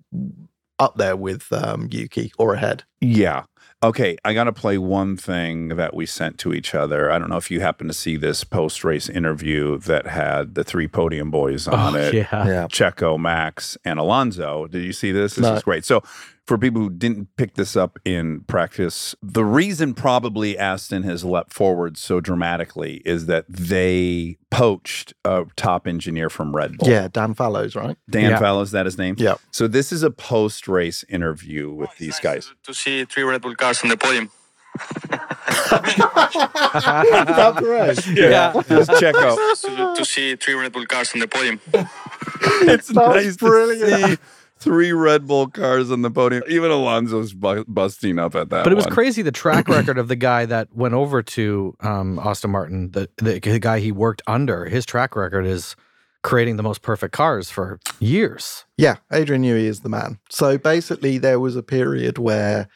up 0.79 0.97
there 0.97 1.17
with 1.17 1.53
um, 1.53 1.89
Yuki 1.91 2.33
or 2.39 2.55
ahead. 2.55 2.85
Yeah. 3.01 3.45
Okay, 3.83 4.17
I 4.25 4.33
got 4.33 4.45
to 4.45 4.53
play 4.53 4.79
one 4.79 5.17
thing 5.19 5.69
that 5.77 5.95
we 5.95 6.07
sent 6.07 6.39
to 6.39 6.55
each 6.55 6.75
other. 6.75 7.11
I 7.11 7.19
don't 7.19 7.29
know 7.29 7.37
if 7.37 7.51
you 7.51 7.61
happen 7.61 7.87
to 7.89 7.95
see 7.95 8.17
this 8.17 8.43
post 8.43 8.85
race 8.85 9.09
interview 9.09 9.79
that 9.81 10.07
had 10.07 10.55
the 10.55 10.65
three 10.65 10.89
podium 10.89 11.31
boys 11.31 11.69
on 11.69 11.95
Oh, 11.95 11.99
it. 11.99 12.15
yeah. 12.15 12.47
Yeah. 12.47 12.67
Checo, 12.69 13.19
Max, 13.19 13.77
and 13.85 13.99
Alonso. 13.99 14.67
Did 14.67 14.83
you 14.83 14.95
see 14.95 15.13
this? 15.13 15.35
This 15.35 15.43
No. 15.45 15.55
is 15.55 15.63
great. 15.63 15.85
So, 15.85 16.03
for 16.47 16.57
people 16.57 16.81
who 16.81 16.91
didn't 16.91 17.35
pick 17.37 17.55
this 17.55 17.75
up 17.77 17.99
in 18.05 18.41
practice, 18.43 19.15
the 19.23 19.45
reason 19.45 19.95
probably 19.95 20.57
Aston 20.57 21.03
has 21.03 21.25
leapt 21.25 21.53
forward 21.53 21.99
so 21.99 22.21
dramatically 22.21 23.03
is 23.05 23.27
that 23.27 23.47
they 23.49 24.39
poached 24.51 25.13
a 25.25 25.45
top 25.57 25.89
engineer 25.89 26.31
from 26.31 26.55
Red 26.55 26.79
Bull. 26.79 26.89
Yeah, 26.89 27.09
Dan 27.09 27.35
Fallows, 27.35 27.75
right? 27.75 27.97
Dan 28.09 28.31
Yeah. 28.31 28.39
Fallow, 28.39 28.61
is 28.63 28.71
that 28.71 28.87
his 28.87 28.97
name? 28.97 29.17
Yeah. 29.19 29.35
So, 29.51 29.67
this 29.67 29.91
is 29.91 30.03
a 30.05 30.11
post 30.11 30.69
race 30.69 31.05
interview 31.09 31.73
with 31.73 31.91
these 31.99 32.21
guys. 32.21 32.53
to 32.63 32.73
see 32.73 33.05
three 33.05 33.25
Red 33.25 33.43
Bull 33.43 33.55
cars 33.57 33.83
on 33.83 33.89
the 33.91 33.97
podium. 33.97 34.31
That's 35.87 37.61
right. 37.63 38.07
Yeah. 38.17 38.53
yeah. 38.55 38.63
Just 38.69 38.91
Checo. 38.91 39.37
to, 39.63 39.95
to 39.97 40.05
see 40.05 40.37
three 40.37 40.55
Red 40.55 40.73
Bull 40.73 40.87
cars 40.87 41.13
on 41.15 41.21
the 41.21 41.29
podium. 41.29 41.61
it's 41.73 42.89
That's 42.89 42.91
nice 42.93 43.37
brilliant. 43.37 44.21
To 44.59 44.63
see 44.63 44.71
three 44.71 44.93
Red 44.93 45.27
Bull 45.27 45.49
cars 45.49 45.91
on 45.91 46.03
the 46.03 46.11
podium. 46.11 46.43
Even 46.49 46.71
Alonso's 46.71 47.33
bu- 47.33 47.65
busting 47.67 48.19
up 48.19 48.35
at 48.35 48.51
that. 48.51 48.65
But 48.65 48.73
it 48.73 48.77
was 48.77 48.87
one. 48.87 48.95
crazy 48.95 49.23
the 49.23 49.33
track 49.33 49.69
record 49.69 49.99
of 49.99 50.09
the 50.09 50.17
guy 50.17 50.47
that 50.47 50.75
went 50.75 50.95
over 50.95 51.23
to 51.23 51.77
um, 51.81 52.19
Aston 52.19 52.51
Martin, 52.51 52.91
the, 52.93 53.09
the 53.17 53.39
the 53.41 53.59
guy 53.59 53.81
he 53.81 53.93
worked 53.93 54.23
under. 54.27 54.67
His 54.67 54.85
track 54.87 55.17
record 55.17 55.47
is 55.47 55.77
creating 56.23 56.57
the 56.57 56.63
most 56.63 56.83
perfect 56.83 57.13
cars 57.13 57.51
for 57.51 57.79
years. 58.01 58.65
Yeah, 58.77 58.97
Adrian 59.13 59.43
Newey 59.43 59.65
is 59.65 59.81
the 59.81 59.89
man. 59.89 60.19
So 60.29 60.59
basically, 60.59 61.19
there 61.19 61.39
was 61.39 61.55
a 61.55 61.63
period 61.63 62.19
where 62.19 62.69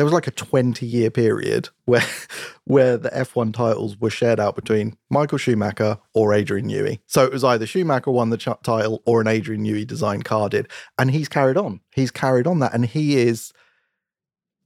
there 0.00 0.06
was 0.06 0.14
like 0.14 0.26
a 0.26 0.30
20 0.30 0.86
year 0.86 1.10
period 1.10 1.68
where 1.84 2.02
where 2.64 2.96
the 2.96 3.10
F1 3.10 3.52
titles 3.52 3.98
were 4.00 4.08
shared 4.08 4.40
out 4.40 4.56
between 4.56 4.96
Michael 5.10 5.36
Schumacher 5.36 5.98
or 6.14 6.32
Adrian 6.32 6.66
Newey. 6.68 7.00
So 7.06 7.22
it 7.26 7.32
was 7.34 7.44
either 7.44 7.66
Schumacher 7.66 8.10
won 8.10 8.30
the 8.30 8.38
ch- 8.38 8.48
title 8.62 9.02
or 9.04 9.20
an 9.20 9.26
Adrian 9.26 9.62
Newey 9.62 9.86
designed 9.86 10.24
car 10.24 10.48
did. 10.48 10.68
And 10.98 11.10
he's 11.10 11.28
carried 11.28 11.58
on. 11.58 11.80
He's 11.92 12.10
carried 12.10 12.46
on 12.46 12.60
that. 12.60 12.72
And 12.72 12.86
he 12.86 13.18
is, 13.18 13.52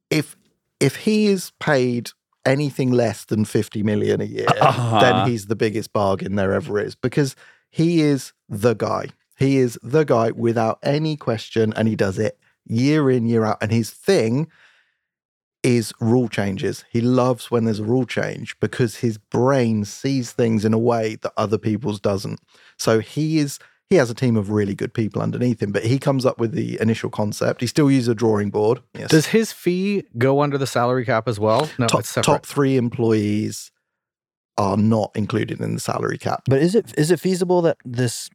if 0.08 0.36
if 0.78 0.94
he 0.96 1.26
is 1.26 1.50
paid 1.58 2.10
anything 2.46 2.92
less 2.92 3.24
than 3.24 3.44
50 3.44 3.82
million 3.82 4.20
a 4.20 4.24
year, 4.24 4.46
Uh-huh. 4.60 5.00
then 5.00 5.28
he's 5.28 5.46
the 5.46 5.56
biggest 5.56 5.92
bargain 5.92 6.36
there 6.36 6.52
ever 6.52 6.78
is 6.78 6.94
because 6.94 7.34
he 7.70 8.02
is 8.02 8.32
the 8.48 8.74
guy. 8.74 9.08
He 9.36 9.56
is 9.56 9.78
the 9.82 10.04
guy 10.04 10.30
without 10.30 10.78
any 10.84 11.16
question, 11.16 11.72
and 11.74 11.88
he 11.88 11.96
does 11.96 12.20
it 12.20 12.38
year 12.66 13.10
in, 13.10 13.26
year 13.26 13.44
out. 13.44 13.58
And 13.60 13.72
his 13.72 13.90
thing 13.90 14.48
is 15.64 15.92
rule 15.98 16.28
changes. 16.28 16.84
He 16.90 17.00
loves 17.00 17.50
when 17.50 17.64
there's 17.64 17.80
a 17.80 17.84
rule 17.84 18.06
change 18.06 18.58
because 18.60 18.96
his 18.96 19.18
brain 19.18 19.84
sees 19.84 20.30
things 20.30 20.64
in 20.64 20.74
a 20.74 20.78
way 20.78 21.16
that 21.22 21.32
other 21.36 21.58
people's 21.58 21.98
doesn't. 21.98 22.38
So 22.76 23.00
he 23.00 23.38
is 23.38 23.58
he 23.90 23.96
has 23.96 24.10
a 24.10 24.14
team 24.14 24.36
of 24.36 24.50
really 24.50 24.74
good 24.74 24.94
people 24.94 25.20
underneath 25.20 25.62
him, 25.62 25.72
but 25.72 25.84
he 25.84 25.98
comes 25.98 26.24
up 26.24 26.38
with 26.38 26.52
the 26.52 26.80
initial 26.80 27.10
concept. 27.10 27.60
He 27.60 27.66
still 27.66 27.90
uses 27.90 28.08
a 28.08 28.14
drawing 28.14 28.50
board. 28.50 28.80
Yes. 28.94 29.10
Does 29.10 29.26
his 29.26 29.52
fee 29.52 30.04
go 30.16 30.40
under 30.40 30.58
the 30.58 30.66
salary 30.66 31.04
cap 31.04 31.28
as 31.28 31.40
well? 31.40 31.68
No, 31.78 31.86
top, 31.86 32.00
it's 32.00 32.10
separate. 32.10 32.32
top 32.32 32.46
three 32.46 32.76
employees 32.76 33.70
are 34.56 34.76
not 34.76 35.10
included 35.14 35.60
in 35.60 35.74
the 35.74 35.80
salary 35.80 36.18
cap. 36.18 36.42
But 36.46 36.60
is 36.62 36.74
it 36.74 36.92
is 36.98 37.10
it 37.10 37.20
feasible 37.20 37.62
that 37.62 37.78
this, 37.84 38.28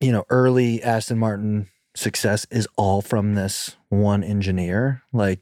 you 0.00 0.12
know, 0.12 0.24
early 0.28 0.82
Aston 0.82 1.18
Martin 1.18 1.68
success 1.94 2.46
is 2.50 2.66
all 2.76 3.00
from 3.00 3.34
this 3.34 3.76
one 3.88 4.24
engineer? 4.24 5.02
Like, 5.12 5.40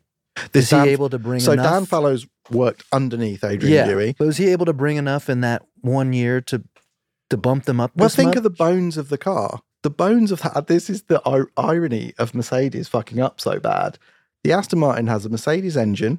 This 0.52 0.64
is 0.64 0.70
he 0.70 0.76
Dan- 0.76 0.88
able 0.88 1.10
to 1.10 1.18
bring 1.18 1.40
So 1.40 1.52
enough? 1.52 1.66
Dan 1.72 1.84
Fallows 1.86 2.26
worked 2.50 2.84
underneath 2.92 3.44
Adrian 3.44 3.74
yeah, 3.74 3.86
Newey. 3.92 4.14
but 4.18 4.26
was 4.26 4.36
he 4.36 4.48
able 4.48 4.66
to 4.66 4.72
bring 4.72 4.96
enough 4.96 5.28
in 5.28 5.40
that 5.42 5.62
one 5.80 6.12
year 6.12 6.40
to 6.42 6.62
to 7.30 7.36
bump 7.36 7.64
them 7.64 7.80
up? 7.80 7.92
Well, 7.94 8.08
think 8.08 8.28
much? 8.28 8.36
of 8.38 8.42
the 8.42 8.50
bones 8.50 8.96
of 8.96 9.08
the 9.08 9.18
car. 9.18 9.60
The 9.82 9.90
bones 9.90 10.32
of 10.32 10.42
that. 10.42 10.66
This 10.66 10.90
is 10.90 11.02
the 11.04 11.22
ir- 11.26 11.50
irony 11.56 12.12
of 12.18 12.34
Mercedes 12.34 12.88
fucking 12.88 13.20
up 13.20 13.40
so 13.40 13.58
bad. 13.60 13.98
The 14.44 14.52
Aston 14.52 14.78
Martin 14.80 15.06
has 15.06 15.24
a 15.24 15.28
Mercedes 15.28 15.76
engine, 15.76 16.18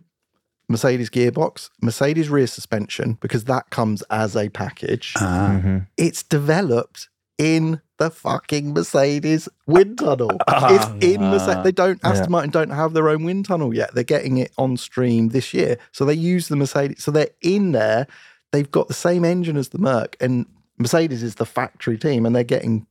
Mercedes 0.70 1.09
gearbox, 1.09 1.70
Mercedes 1.82 2.30
rear 2.30 2.47
suspension, 2.47 3.18
because 3.22 3.43
that 3.45 3.70
comes 3.72 4.03
as 4.09 4.36
a 4.38 4.49
package. 4.49 5.14
Mhm. 5.16 5.88
It's 5.97 6.24
developed 6.24 7.09
in 7.38 7.82
the 7.97 8.09
fucking 8.09 8.73
Mercedes 8.73 9.47
wind 9.67 9.97
tunnel. 9.99 10.32
it's 10.47 10.86
in 11.05 11.21
Mercedes. 11.21 11.55
Ah. 11.57 11.61
They 11.63 11.71
don't, 11.71 11.99
Aston 12.03 12.25
Yeah. 12.25 12.29
Martin 12.29 12.49
don't 12.51 12.69
have 12.69 12.93
their 12.93 13.09
own 13.09 13.23
wind 13.23 13.45
tunnel 13.45 13.73
yet. 13.73 13.93
They're 13.93 14.03
getting 14.03 14.38
it 14.38 14.51
on 14.57 14.77
stream 14.77 15.29
this 15.29 15.53
year. 15.53 15.77
So 15.91 16.05
they 16.05 16.13
use 16.13 16.47
the 16.47 16.55
Mercedes. 16.55 17.03
So 17.03 17.11
they're 17.11 17.29
in 17.41 17.71
there. 17.71 18.07
They've 18.51 18.69
got 18.69 18.88
the 18.88 18.93
same 18.93 19.23
engine 19.23 19.55
as 19.57 19.69
the 19.69 19.77
Merc, 19.77 20.17
and 20.19 20.45
Mercedes 20.77 21.23
is 21.23 21.36
the 21.36 21.45
factory 21.45 21.97
team, 21.97 22.25
and 22.25 22.36
they're 22.36 22.43
getting 22.43 22.86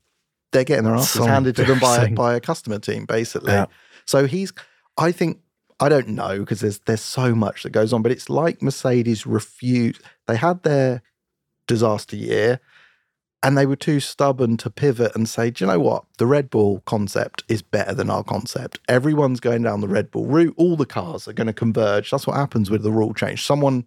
they're 0.53 0.65
getting 0.65 0.85
their 0.85 0.95
asses 0.95 1.11
So 1.11 1.27
handed 1.27 1.55
to 1.57 1.65
them 1.65 1.79
by 1.79 2.05
a, 2.05 2.11
by 2.11 2.35
a 2.35 2.41
customer 2.41 2.79
team, 2.79 3.05
basically. 3.05 3.53
Yeah. 3.53 3.67
So 4.05 4.27
he's, 4.27 4.53
I 4.97 5.13
think, 5.13 5.39
I 5.79 5.89
don't 5.89 6.09
know 6.09 6.41
because 6.41 6.61
there's 6.61 6.79
there's 6.81 7.03
so 7.03 7.35
much 7.35 7.63
that 7.63 7.71
goes 7.71 7.93
on, 7.93 8.03
but 8.03 8.11
it's 8.11 8.29
like 8.31 8.63
Mercedes 8.63 9.27
refused. 9.27 10.03
They 10.27 10.37
had 10.37 10.63
their 10.63 11.03
disaster 11.67 12.17
year, 12.17 12.61
and 13.43 13.57
they 13.57 13.67
were 13.67 13.77
too 13.77 14.01
stubborn 14.01 14.57
to 14.59 14.71
pivot 14.71 15.15
and 15.15 15.29
say, 15.29 15.51
do 15.51 15.65
you 15.65 15.71
know 15.71 15.81
what? 15.81 16.05
The 16.19 16.27
Red 16.27 16.51
Bull 16.51 16.83
concept 16.87 17.43
is 17.49 17.63
better 17.63 17.95
than 17.95 18.11
our 18.11 18.23
concept. 18.23 18.81
Everyone's 18.89 19.41
going 19.41 19.63
down 19.63 19.81
the 19.81 19.89
Red 19.89 20.11
Bull 20.11 20.27
route. 20.27 20.55
All 20.57 20.77
the 20.77 20.87
cars 20.87 21.27
are 21.27 21.33
going 21.33 21.47
to 21.47 21.53
converge. 21.53 22.11
That's 22.11 22.27
what 22.27 22.37
happens 22.37 22.71
with 22.71 22.83
the 22.83 22.93
rule 22.93 23.15
change. 23.15 23.45
Someone 23.45 23.87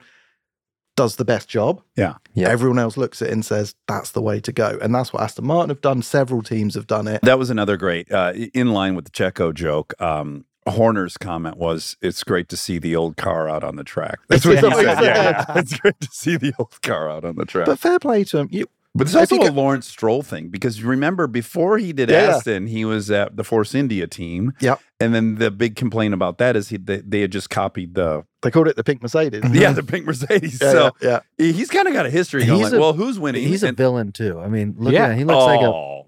does 0.95 1.17
the 1.17 1.25
best 1.25 1.47
job. 1.49 1.81
Yeah. 1.95 2.15
Yeah. 2.33 2.49
Everyone 2.49 2.79
else 2.79 2.97
looks 2.97 3.21
at 3.21 3.29
it 3.29 3.31
and 3.31 3.45
says, 3.45 3.75
that's 3.87 4.11
the 4.11 4.21
way 4.21 4.39
to 4.39 4.51
go. 4.51 4.77
And 4.81 4.93
that's 4.93 5.13
what 5.13 5.23
Aston 5.23 5.45
Martin 5.45 5.69
have 5.69 5.81
done. 5.81 6.01
Several 6.01 6.41
teams 6.41 6.75
have 6.75 6.87
done 6.87 7.07
it. 7.07 7.21
That 7.21 7.39
was 7.39 7.49
another 7.49 7.77
great, 7.77 8.11
uh, 8.11 8.33
in 8.53 8.73
line 8.73 8.95
with 8.95 9.05
the 9.05 9.11
Checo 9.11 9.53
joke. 9.53 9.99
Um, 10.01 10.45
Horner's 10.67 11.17
comment 11.17 11.57
was, 11.57 11.97
"It's 12.01 12.23
great 12.23 12.47
to 12.47 12.55
see 12.55 12.79
the 12.79 12.95
old 12.95 13.17
car 13.17 13.49
out 13.49 13.65
on 13.65 13.75
the 13.75 13.83
track." 13.83 14.19
That's 14.29 14.45
what 14.45 14.55
he 14.55 14.61
That's 14.61 14.75
what 14.75 14.85
said. 14.85 15.03
Yeah, 15.03 15.45
said. 15.45 15.57
it's 15.57 15.77
great 15.77 15.99
to 15.99 16.07
see 16.09 16.37
the 16.37 16.53
old 16.57 16.81
car 16.81 17.09
out 17.09 17.25
on 17.25 17.35
the 17.35 17.43
track. 17.45 17.65
But 17.65 17.79
fair 17.79 17.99
play 17.99 18.23
to 18.23 18.37
him. 18.37 18.47
You, 18.49 18.67
But 18.95 19.07
it's 19.07 19.15
also 19.15 19.35
you 19.35 19.49
a 19.49 19.51
Lawrence 19.51 19.87
Stroll 19.87 20.21
thing 20.21 20.49
because 20.49 20.83
remember 20.83 21.25
before 21.25 21.79
he 21.79 21.93
did 21.93 22.09
Yeah, 22.09 22.25
yeah. 22.29 22.35
Aston, 22.35 22.67
he 22.67 22.85
was 22.85 23.09
at 23.09 23.35
the 23.37 23.43
Force 23.43 23.73
India 23.73 24.05
team. 24.05 24.53
Yep. 24.59 24.79
And 24.99 25.15
then 25.15 25.35
the 25.35 25.49
big 25.49 25.75
complaint 25.75 26.13
about 26.13 26.37
that 26.37 26.55
is 26.55 26.69
he 26.69 26.77
they, 26.77 26.97
they 26.97 27.21
had 27.21 27.31
just 27.31 27.49
copied 27.49 27.95
the 27.95 28.23
they 28.43 28.51
called 28.51 28.67
it 28.67 28.75
the 28.75 28.83
pink 28.83 29.01
Mercedes. 29.01 29.41
yeah 29.45 29.49
mm-hmm. 29.49 29.73
the 29.75 29.83
pink 29.83 30.05
Mercedes. 30.05 30.59
Yeah, 30.61 30.71
so 30.71 30.91
yeah, 31.01 31.19
yeah. 31.39 31.51
he's 31.51 31.69
kind 31.71 31.87
of 31.87 31.93
got 31.93 32.05
a 32.05 32.09
history 32.11 32.45
going 32.45 32.59
He's 32.59 32.65
like, 32.71 32.77
a- 32.77 32.79
well, 32.79 32.93
who's 32.93 33.17
winning? 33.17 33.47
He's 33.47 33.63
a 33.63 33.71
villain 33.71 34.11
too. 34.11 34.39
I 34.39 34.47
mean, 34.47 34.75
look 34.77 34.93
Yeah. 34.93 35.05
at 35.05 35.11
him. 35.13 35.17
He 35.17 35.23
looks 35.25 35.45
like 35.45 35.61
a 35.61 35.65
Oh, 35.71 36.07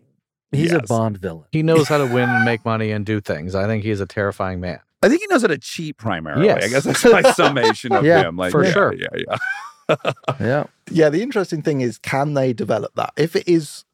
he's 0.52 0.72
a. 0.72 0.82
Bond 0.82 1.18
villain. 1.18 1.46
He 1.52 1.64
knows 1.64 1.88
how 1.88 1.98
to 1.98 2.06
win 2.06 2.30
and 2.30 2.46
make 2.46 2.64
money 2.66 2.92
and 2.92 3.04
do 3.04 3.20
things. 3.20 3.56
I 3.56 3.66
think 3.66 3.84
he's 3.84 4.00
a 4.00 4.06
terrifying 4.06 4.60
man. 4.60 4.80
I 5.02 5.10
think 5.10 5.22
he 5.22 5.28
knows 5.28 5.42
how 5.42 5.48
to 5.48 5.58
cheat 5.58 5.98
primarily. 5.98 6.46
Yes. 6.46 6.64
I 6.64 6.68
guess 6.68 6.84
that's 6.84 7.04
my 7.06 7.22
summation 7.34 7.92
of 7.94 8.06
Yeah, 8.06 8.22
him. 8.28 8.38
Like, 8.38 8.52
for 8.52 8.64
yeah, 8.64 8.72
sure. 8.72 8.94
Yeah, 8.94 9.08
yeah. 9.16 9.38
Yeah. 10.40 10.66
Yeah, 10.92 11.10
the 11.10 11.24
interesting 11.24 11.64
thing 11.64 11.82
is, 11.82 11.98
can 11.98 12.36
they 12.36 12.54
develop 12.54 12.94
that? 12.94 13.12
If 13.18 13.36
it 13.36 13.48
is 13.48 13.86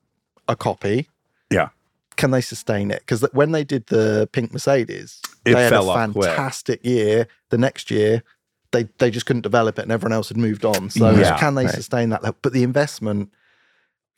a 0.50 0.58
copy, 0.58 1.08
Yeah. 1.50 1.70
can 2.18 2.32
they 2.32 2.42
sustain 2.42 2.92
it? 2.92 3.00
Because 3.00 3.22
when 3.32 3.54
they 3.54 3.64
did 3.64 3.88
the 3.88 4.28
pink 4.34 4.52
Mercedes, 4.52 5.22
It 5.46 5.54
they 5.54 5.64
had 5.64 5.72
a 5.72 5.78
off 5.80 6.12
quick. 6.12 6.26
fantastic 6.26 6.86
year. 6.86 7.28
The 7.50 7.58
next 7.58 7.90
year, 7.92 8.24
they 8.72 8.90
they 8.98 9.10
just 9.10 9.26
couldn't 9.26 9.44
develop 9.44 9.80
it, 9.80 9.84
and 9.84 9.92
everyone 9.92 10.12
else 10.12 10.28
had 10.28 10.36
moved 10.38 10.66
on. 10.66 10.90
So 10.90 11.12
Yeah, 11.12 11.38
can 11.38 11.56
they 11.56 11.66
right. 11.66 11.74
sustain 11.74 12.10
that? 12.10 12.24
level? 12.24 12.38
But 12.42 12.52
the 12.54 12.64
investment. 12.64 13.30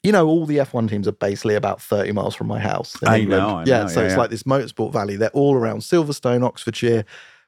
You 0.01 0.11
know, 0.11 0.27
all 0.27 0.45
the 0.47 0.57
F1 0.57 0.89
teams 0.89 1.07
are 1.07 1.13
basically 1.13 1.55
about 1.55 1.79
30 1.81 2.11
miles 2.11 2.35
from 2.35 2.47
my 2.47 2.59
house. 2.59 3.01
in 3.03 3.07
I 3.07 3.19
England. 3.19 3.41
know, 3.41 3.55
I 3.59 3.63
yeah, 3.65 3.83
know, 3.83 3.87
so 3.87 3.99
yeah, 4.01 4.05
it's 4.07 4.13
yeah. 4.15 4.19
like 4.19 4.31
this 4.31 4.43
motorsport 4.43 4.91
valley. 4.91 5.15
They're 5.15 5.29
all 5.29 5.55
around 5.55 5.79
Silverstone, 5.81 6.43
Oxfordshire. 6.43 7.05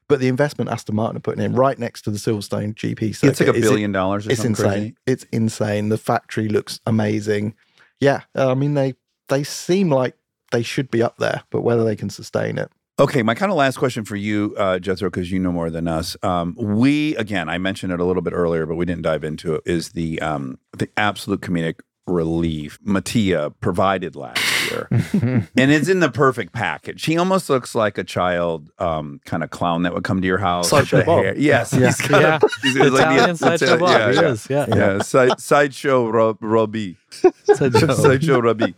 But 0.08 0.20
the 0.20 0.28
investment 0.28 0.70
Aston 0.70 0.94
Martin 0.94 1.16
are 1.16 1.20
putting 1.20 1.44
in 1.44 1.54
right 1.54 1.78
next 1.78 2.02
to 2.02 2.10
the 2.10 2.18
Silverstone 2.18 2.74
GP 2.74 3.14
circuit. 3.14 3.30
It's 3.30 3.40
like 3.40 3.48
a 3.48 3.60
billion 3.60 3.90
dollars 3.90 4.26
or 4.26 4.32
it's 4.32 4.44
insane. 4.44 4.66
crazy. 4.66 4.96
It's 5.06 5.24
insane. 5.32 5.88
The 5.88 5.98
factory 5.98 6.48
looks 6.48 6.80
amazing. 6.86 7.54
Yeah, 8.00 8.22
I 8.34 8.54
mean 8.54 8.74
they 8.74 8.94
they 9.28 9.42
seem 9.42 9.90
like 9.90 10.16
they 10.52 10.62
should 10.62 10.90
be 10.90 11.02
up 11.02 11.16
there, 11.18 11.42
but 11.50 11.62
whether 11.62 11.82
they 11.82 11.96
can 11.96 12.08
sustain 12.08 12.56
it, 12.56 12.70
Okay, 12.98 13.22
my 13.22 13.34
kind 13.34 13.52
of 13.52 13.58
last 13.58 13.76
question 13.76 14.06
for 14.06 14.16
you, 14.16 14.54
uh, 14.56 14.78
Jethro, 14.78 15.10
because 15.10 15.30
you 15.30 15.38
know 15.38 15.52
more 15.52 15.68
than 15.68 15.86
us. 15.86 16.16
Um, 16.22 16.54
we 16.58 17.14
again, 17.16 17.46
I 17.46 17.58
mentioned 17.58 17.92
it 17.92 18.00
a 18.00 18.04
little 18.04 18.22
bit 18.22 18.32
earlier, 18.32 18.64
but 18.64 18.76
we 18.76 18.86
didn't 18.86 19.02
dive 19.02 19.22
into 19.22 19.56
it. 19.56 19.62
Is 19.66 19.90
the 19.90 20.20
um, 20.22 20.58
the 20.72 20.88
absolute 20.96 21.42
comedic 21.42 21.80
relief 22.06 22.78
Mattia 22.82 23.50
provided 23.60 24.16
last 24.16 24.42
year, 24.70 24.88
and 25.56 25.70
it's 25.70 25.88
in 25.88 26.00
the 26.00 26.10
perfect 26.10 26.52
package. 26.52 27.04
He 27.04 27.16
almost 27.18 27.48
looks 27.50 27.74
like 27.74 27.98
a 27.98 28.04
child 28.04 28.70
um, 28.78 29.20
kind 29.24 29.42
of 29.42 29.50
clown 29.50 29.82
that 29.84 29.94
would 29.94 30.04
come 30.04 30.20
to 30.20 30.26
your 30.26 30.38
house. 30.38 30.70
with 30.72 30.88
Sideshow 30.88 30.98
the 30.98 31.04
Bob. 31.04 31.24
hair. 31.24 31.34
Yes, 31.38 31.72
Yeah. 31.72 31.86
he's 31.86 32.00
got 32.02 32.20
Yeah. 32.22 32.38
a, 32.42 32.48
he's, 32.62 32.72
he's 32.76 32.76
like 32.76 32.90
the- 32.92 32.96
Italian 32.98 33.36
sideshow 33.36 33.78
Bob, 33.78 33.88
yeah, 33.90 34.08
he 34.10 34.14
yeah. 34.16 34.22
is, 34.28 34.46
yeah. 34.50 34.66
yeah. 34.68 34.98
Side, 35.02 35.40
sideshow 35.40 36.08
Rob, 36.08 36.38
Robbie. 36.40 36.96
Sideshow. 37.44 37.94
Sideshow 37.94 38.40
Robbie. 38.40 38.74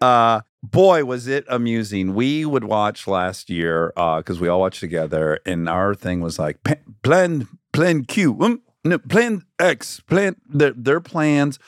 Uh, 0.00 0.40
boy, 0.62 1.04
was 1.04 1.26
it 1.26 1.44
amusing. 1.48 2.14
We 2.14 2.44
would 2.44 2.64
watch 2.64 3.06
last 3.06 3.50
year 3.50 3.92
uh, 3.96 4.18
because 4.18 4.40
we 4.40 4.48
all 4.48 4.60
watched 4.60 4.80
together, 4.80 5.40
and 5.44 5.68
our 5.68 5.94
thing 5.94 6.20
was 6.20 6.38
like 6.38 6.58
plan 7.02 7.48
plan 7.72 8.04
Q, 8.04 8.36
um, 8.40 8.62
no, 8.84 8.98
plan 8.98 9.42
X, 9.58 10.00
plan 10.00 10.36
their 10.48 10.72
their 10.72 11.00
plans. 11.00 11.58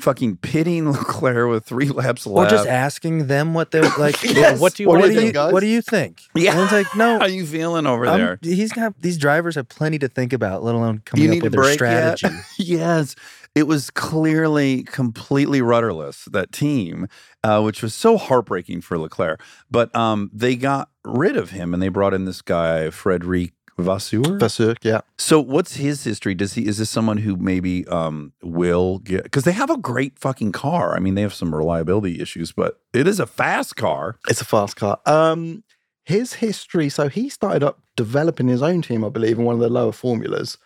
Fucking 0.00 0.38
pitting 0.38 0.90
Leclerc 0.92 1.50
with 1.50 1.64
three 1.64 1.88
laps 1.88 2.26
left. 2.26 2.52
Or 2.52 2.56
just 2.56 2.68
asking 2.68 3.26
them 3.26 3.52
what 3.54 3.70
they're 3.70 3.82
like. 3.98 4.22
Yes. 4.24 4.58
What 4.58 4.74
do 4.74 4.82
you 4.82 4.88
what, 4.88 5.00
want 5.00 5.12
do 5.12 5.24
you, 5.26 5.32
guys? 5.32 5.52
what 5.52 5.60
do 5.60 5.66
you 5.66 5.82
think? 5.82 6.22
Yeah. 6.34 6.52
And 6.52 6.60
it's 6.62 6.72
like, 6.72 6.96
no, 6.96 7.18
How 7.18 7.26
you 7.26 7.46
feeling 7.46 7.86
over 7.86 8.06
I'm- 8.06 8.18
there? 8.18 8.38
he's 8.42 8.72
got 8.72 8.98
these 9.00 9.18
drivers 9.18 9.54
have 9.56 9.68
plenty 9.68 9.98
to 9.98 10.08
think 10.08 10.32
about, 10.32 10.62
let 10.64 10.74
alone 10.74 11.02
coming 11.04 11.32
you 11.32 11.38
up 11.38 11.42
with 11.44 11.54
a 11.54 11.56
their 11.60 11.72
strategy. 11.74 12.28
yes, 12.58 13.14
it 13.54 13.64
was 13.64 13.90
clearly 13.90 14.82
completely 14.84 15.60
rudderless 15.60 16.24
that 16.32 16.52
team, 16.52 17.06
uh, 17.44 17.60
which 17.60 17.82
was 17.82 17.94
so 17.94 18.16
heartbreaking 18.16 18.80
for 18.80 18.98
Leclerc. 18.98 19.42
But 19.70 19.94
um, 19.94 20.30
they 20.32 20.56
got 20.56 20.88
rid 21.04 21.36
of 21.36 21.50
him 21.50 21.74
and 21.74 21.82
they 21.82 21.88
brought 21.88 22.14
in 22.14 22.24
this 22.24 22.40
guy 22.40 22.88
Frederic 22.90 23.52
Vasseur. 23.82 24.38
Vasseur, 24.38 24.74
yeah. 24.82 25.00
So 25.18 25.40
what's 25.40 25.76
his 25.76 26.04
history? 26.04 26.34
Does 26.34 26.54
he 26.54 26.66
is 26.66 26.78
this 26.78 26.90
someone 26.90 27.18
who 27.18 27.36
maybe 27.36 27.86
um, 27.88 28.32
will 28.42 28.98
get 28.98 29.24
because 29.24 29.44
they 29.44 29.52
have 29.52 29.70
a 29.70 29.76
great 29.76 30.18
fucking 30.18 30.52
car. 30.52 30.96
I 30.96 31.00
mean, 31.00 31.14
they 31.14 31.22
have 31.22 31.34
some 31.34 31.54
reliability 31.54 32.20
issues, 32.20 32.52
but 32.52 32.80
it 32.92 33.06
is 33.06 33.20
a 33.20 33.26
fast 33.26 33.76
car. 33.76 34.16
It's 34.28 34.40
a 34.40 34.44
fast 34.44 34.76
car. 34.76 35.00
Um, 35.06 35.64
his 36.04 36.34
history. 36.34 36.88
So 36.88 37.08
he 37.08 37.28
started 37.28 37.62
up 37.62 37.80
developing 37.96 38.48
his 38.48 38.62
own 38.62 38.82
team, 38.82 39.04
I 39.04 39.08
believe, 39.08 39.38
in 39.38 39.44
one 39.44 39.54
of 39.54 39.60
the 39.60 39.68
lower 39.68 39.92
formulas. 39.92 40.58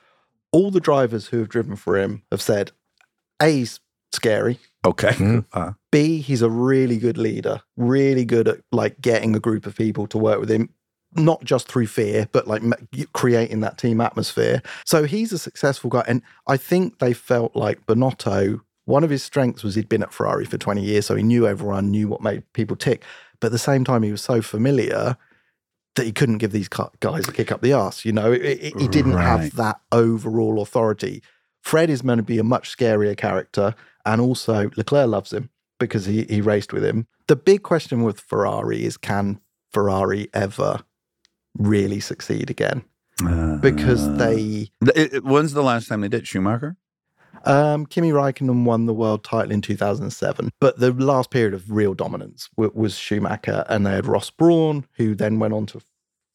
All 0.53 0.71
the 0.71 0.81
drivers 0.81 1.29
who 1.29 1.39
have 1.39 1.49
driven 1.49 1.77
for 1.77 1.99
him 1.99 2.23
have 2.31 2.41
said, 2.41 2.73
"A, 3.41 3.51
he's 3.51 3.81
scary. 4.13 4.59
Okay. 4.85 5.11
Mm. 5.11 5.45
Uh, 5.53 5.73
B, 5.91 6.21
he's 6.21 6.43
a 6.43 6.49
really 6.51 6.99
good 6.99 7.19
leader. 7.19 7.61
Really 7.77 8.25
good 8.25 8.49
at 8.49 8.61
like 8.73 9.01
getting 9.01 9.35
a 9.35 9.41
group 9.41 9.67
of 9.67 9.77
people 9.77 10.07
to 10.09 10.19
work 10.19 10.41
with 10.41 10.51
him." 10.51 10.71
Not 11.17 11.45
just 11.45 11.69
through 11.69 11.87
fear, 11.87 12.29
but 12.33 12.47
like 12.47 12.63
creating 13.13 13.61
that 13.61 13.79
team 13.79 14.01
atmosphere. 14.01 14.63
So 14.85 15.05
he's 15.05 15.33
a 15.33 15.39
successful 15.39 15.91
guy. 15.91 16.05
And 16.07 16.23
I 16.47 16.57
think 16.57 16.99
they 16.99 17.13
felt 17.13 17.55
like 17.57 17.87
Binotto, 17.87 18.61
one 18.85 19.03
of 19.05 19.11
his 19.11 19.23
strengths 19.23 19.63
was 19.63 19.75
he'd 19.75 19.89
been 19.89 20.03
at 20.03 20.13
Ferrari 20.13 20.45
for 20.45 20.59
20 20.59 20.83
years. 20.83 21.07
So 21.07 21.15
he 21.17 21.23
knew 21.23 21.47
everyone, 21.47 21.91
knew 21.91 22.09
what 22.09 22.23
made 22.23 22.43
people 22.53 22.77
tick. 22.77 23.03
But 23.41 23.49
at 23.49 23.53
the 23.53 23.59
same 23.59 23.85
time, 23.85 24.03
he 24.03 24.11
was 24.13 24.23
so 24.23 24.41
familiar 24.43 25.17
that 25.95 26.05
he 26.07 26.13
couldn't 26.13 26.39
give 26.39 26.53
these 26.53 26.69
guys 26.69 27.27
a 27.29 27.33
kick 27.33 27.51
up 27.51 27.63
the 27.63 27.73
arse. 27.73 28.05
You 28.05 28.13
know, 28.13 28.31
It- 28.33 28.43
it- 28.43 28.79
he 28.81 28.87
didn't 28.89 29.15
Right. 29.15 29.25
have 29.25 29.57
that 29.57 29.81
overall 29.93 30.61
authority. 30.61 31.23
Fred 31.63 31.89
is 31.91 32.05
meant 32.05 32.19
to 32.19 32.23
be 32.23 32.39
a 32.39 32.45
much 32.45 32.77
scarier 32.77 33.17
character, 33.17 33.75
and 34.05 34.21
also 34.21 34.71
Leclerc 34.77 35.09
loves 35.09 35.33
him 35.33 35.49
because 35.81 36.05
he 36.07 36.25
he 36.29 36.41
raced 36.41 36.73
with 36.73 36.85
him. 36.85 37.07
The 37.29 37.35
big 37.37 37.63
question 37.63 38.03
with 38.03 38.21
Ferrari 38.21 38.85
is 38.85 38.97
can 38.97 39.41
Ferrari 39.73 40.29
ever 40.33 40.81
really 41.59 42.01
succeed 42.01 42.51
again? 42.51 42.83
Because 43.61 44.07
uh, 44.07 44.13
they 44.17 44.71
Th- 44.85 45.13
it- 45.15 45.25
when's 45.25 45.53
the 45.55 45.63
last 45.63 45.89
time 45.89 46.01
they 46.03 46.09
did 46.09 46.27
Schumacher? 46.27 46.77
um, 47.45 47.87
Kimi 47.87 48.11
Raikkonen 48.11 48.65
won 48.65 48.87
the 48.87 48.95
world 48.95 49.23
title 49.25 49.53
in 49.53 49.61
2007, 49.63 50.51
but 50.61 50.79
the 50.81 50.93
last 50.93 51.31
period 51.31 51.55
of 51.55 51.71
real 51.71 51.95
dominance 51.95 52.49
w- 52.57 52.73
was 52.75 52.97
Schumacher, 52.99 53.65
and 53.69 53.87
they 53.87 53.93
had 53.93 54.07
Ross 54.07 54.31
Brawn, 54.31 54.85
who 54.97 55.15
then 55.15 55.39
went 55.39 55.55
on 55.55 55.67
to 55.67 55.81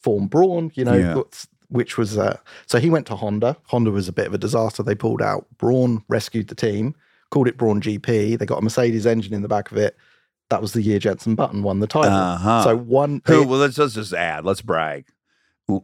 form 0.01 0.28
Brawn. 0.28 0.72
You 0.74 0.86
know, 0.86 0.93
Yeah. 0.95 1.22
which 1.69 1.97
was 1.97 2.17
uh, 2.17 2.38
so 2.65 2.80
he 2.80 2.89
went 2.89 3.07
to 3.07 3.15
Honda. 3.15 3.57
Honda 3.67 3.91
was 3.91 4.07
a 4.07 4.13
bit 4.13 4.28
of 4.28 4.34
a 4.34 4.38
disaster. 4.38 4.84
They 4.84 4.95
pulled 4.95 5.22
out. 5.22 5.45
Brawn 5.57 6.03
rescued 6.07 6.47
the 6.47 6.55
team, 6.55 6.95
called 7.30 7.47
it 7.47 7.57
Brawn 7.57 7.82
GP. 7.82 8.38
They 8.39 8.45
got 8.45 8.59
a 8.59 8.61
Mercedes 8.61 9.05
engine 9.05 9.34
in 9.34 9.41
the 9.41 9.47
back 9.47 9.72
of 9.72 9.78
it. 9.78 9.95
That 10.52 10.62
was 10.62 10.74
the 10.74 10.82
year 10.84 10.99
Jensen 10.99 11.34
Button 11.34 11.64
won 11.64 11.80
the 11.80 11.88
title. 11.88 12.12
Uh-huh. 12.12 12.64
So 12.64 12.78
one, 12.78 13.22
Who? 13.26 13.39
they- 13.39 13.45
Well, 13.45 13.60
let's, 13.60 13.78
let's 13.80 13.95
just 13.95 14.14
add. 14.14 14.45
Let's 14.45 14.62
brag. 14.62 15.08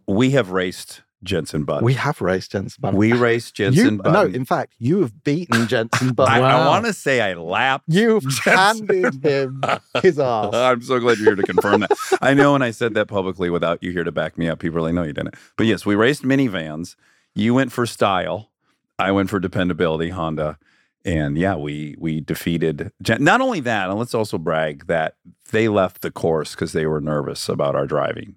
We 0.06 0.32
have 0.32 0.52
raced 0.52 1.02
Jensen 1.24 1.64
Button. 1.64 1.84
we 1.84 1.94
have 1.96 2.22
raced 2.22 2.52
Jensen 2.52 2.80
Button. 2.80 2.98
we 3.00 3.12
raced 3.30 3.58
you, 3.58 3.72
Jensen 3.72 4.02
no, 4.06 4.22
in 4.24 4.46
fact, 4.46 4.74
you 4.78 5.02
have 5.02 5.24
beaten 5.24 5.68
Jensen 5.68 6.14
Button. 6.14 6.32
I, 6.34 6.40
Wow. 6.42 6.68
want 6.68 6.86
to 6.86 6.94
say 6.94 7.22
I 7.22 7.34
lapped. 7.34 7.86
You've 7.88 8.28
Jensen. 8.28 8.88
handed 8.88 9.24
him 9.26 9.64
his 10.04 10.20
ass. 10.20 10.54
I'm 10.54 10.82
so 10.84 11.00
glad 11.00 11.18
you're 11.18 11.28
here 11.28 11.36
to 11.36 11.44
confirm 11.44 11.80
that. 11.80 11.92
I 12.22 12.34
know 12.36 12.52
when 12.52 12.62
I 12.62 12.70
said 12.72 12.94
that 12.94 13.08
publicly 13.08 13.50
without 13.50 13.82
you 13.82 13.92
here 13.92 14.04
to 14.04 14.12
back 14.12 14.38
me 14.38 14.48
up, 14.48 14.60
people 14.60 14.78
are 14.78 14.82
like, 14.82 14.94
no, 14.94 15.04
you 15.04 15.14
didn't. 15.14 15.34
But 15.56 15.66
yes, 15.66 15.86
we 15.86 15.96
raced 15.96 16.24
minivans. 16.24 16.96
You 17.34 17.54
went 17.56 17.72
for 17.72 17.86
style. 17.88 18.52
I 19.00 19.12
went 19.12 19.30
for 19.32 19.40
dependability, 19.40 20.10
Honda. 20.10 20.60
And 21.08 21.38
yeah, 21.38 21.56
we 21.56 21.96
we 21.98 22.20
defeated. 22.22 22.92
Jen- 23.02 23.24
Not 23.24 23.42
only 23.42 23.62
that, 23.62 23.90
and 23.90 23.98
let's 23.98 24.14
also 24.14 24.38
brag 24.38 24.88
that 24.88 25.16
they 25.52 25.70
left 25.70 26.02
the 26.02 26.12
course 26.12 26.54
because 26.54 26.74
they 26.74 26.86
were 26.86 27.02
nervous 27.02 27.48
about 27.50 27.76
our 27.76 27.88
driving. 27.88 28.36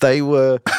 They 0.00 0.22
were 0.22 0.60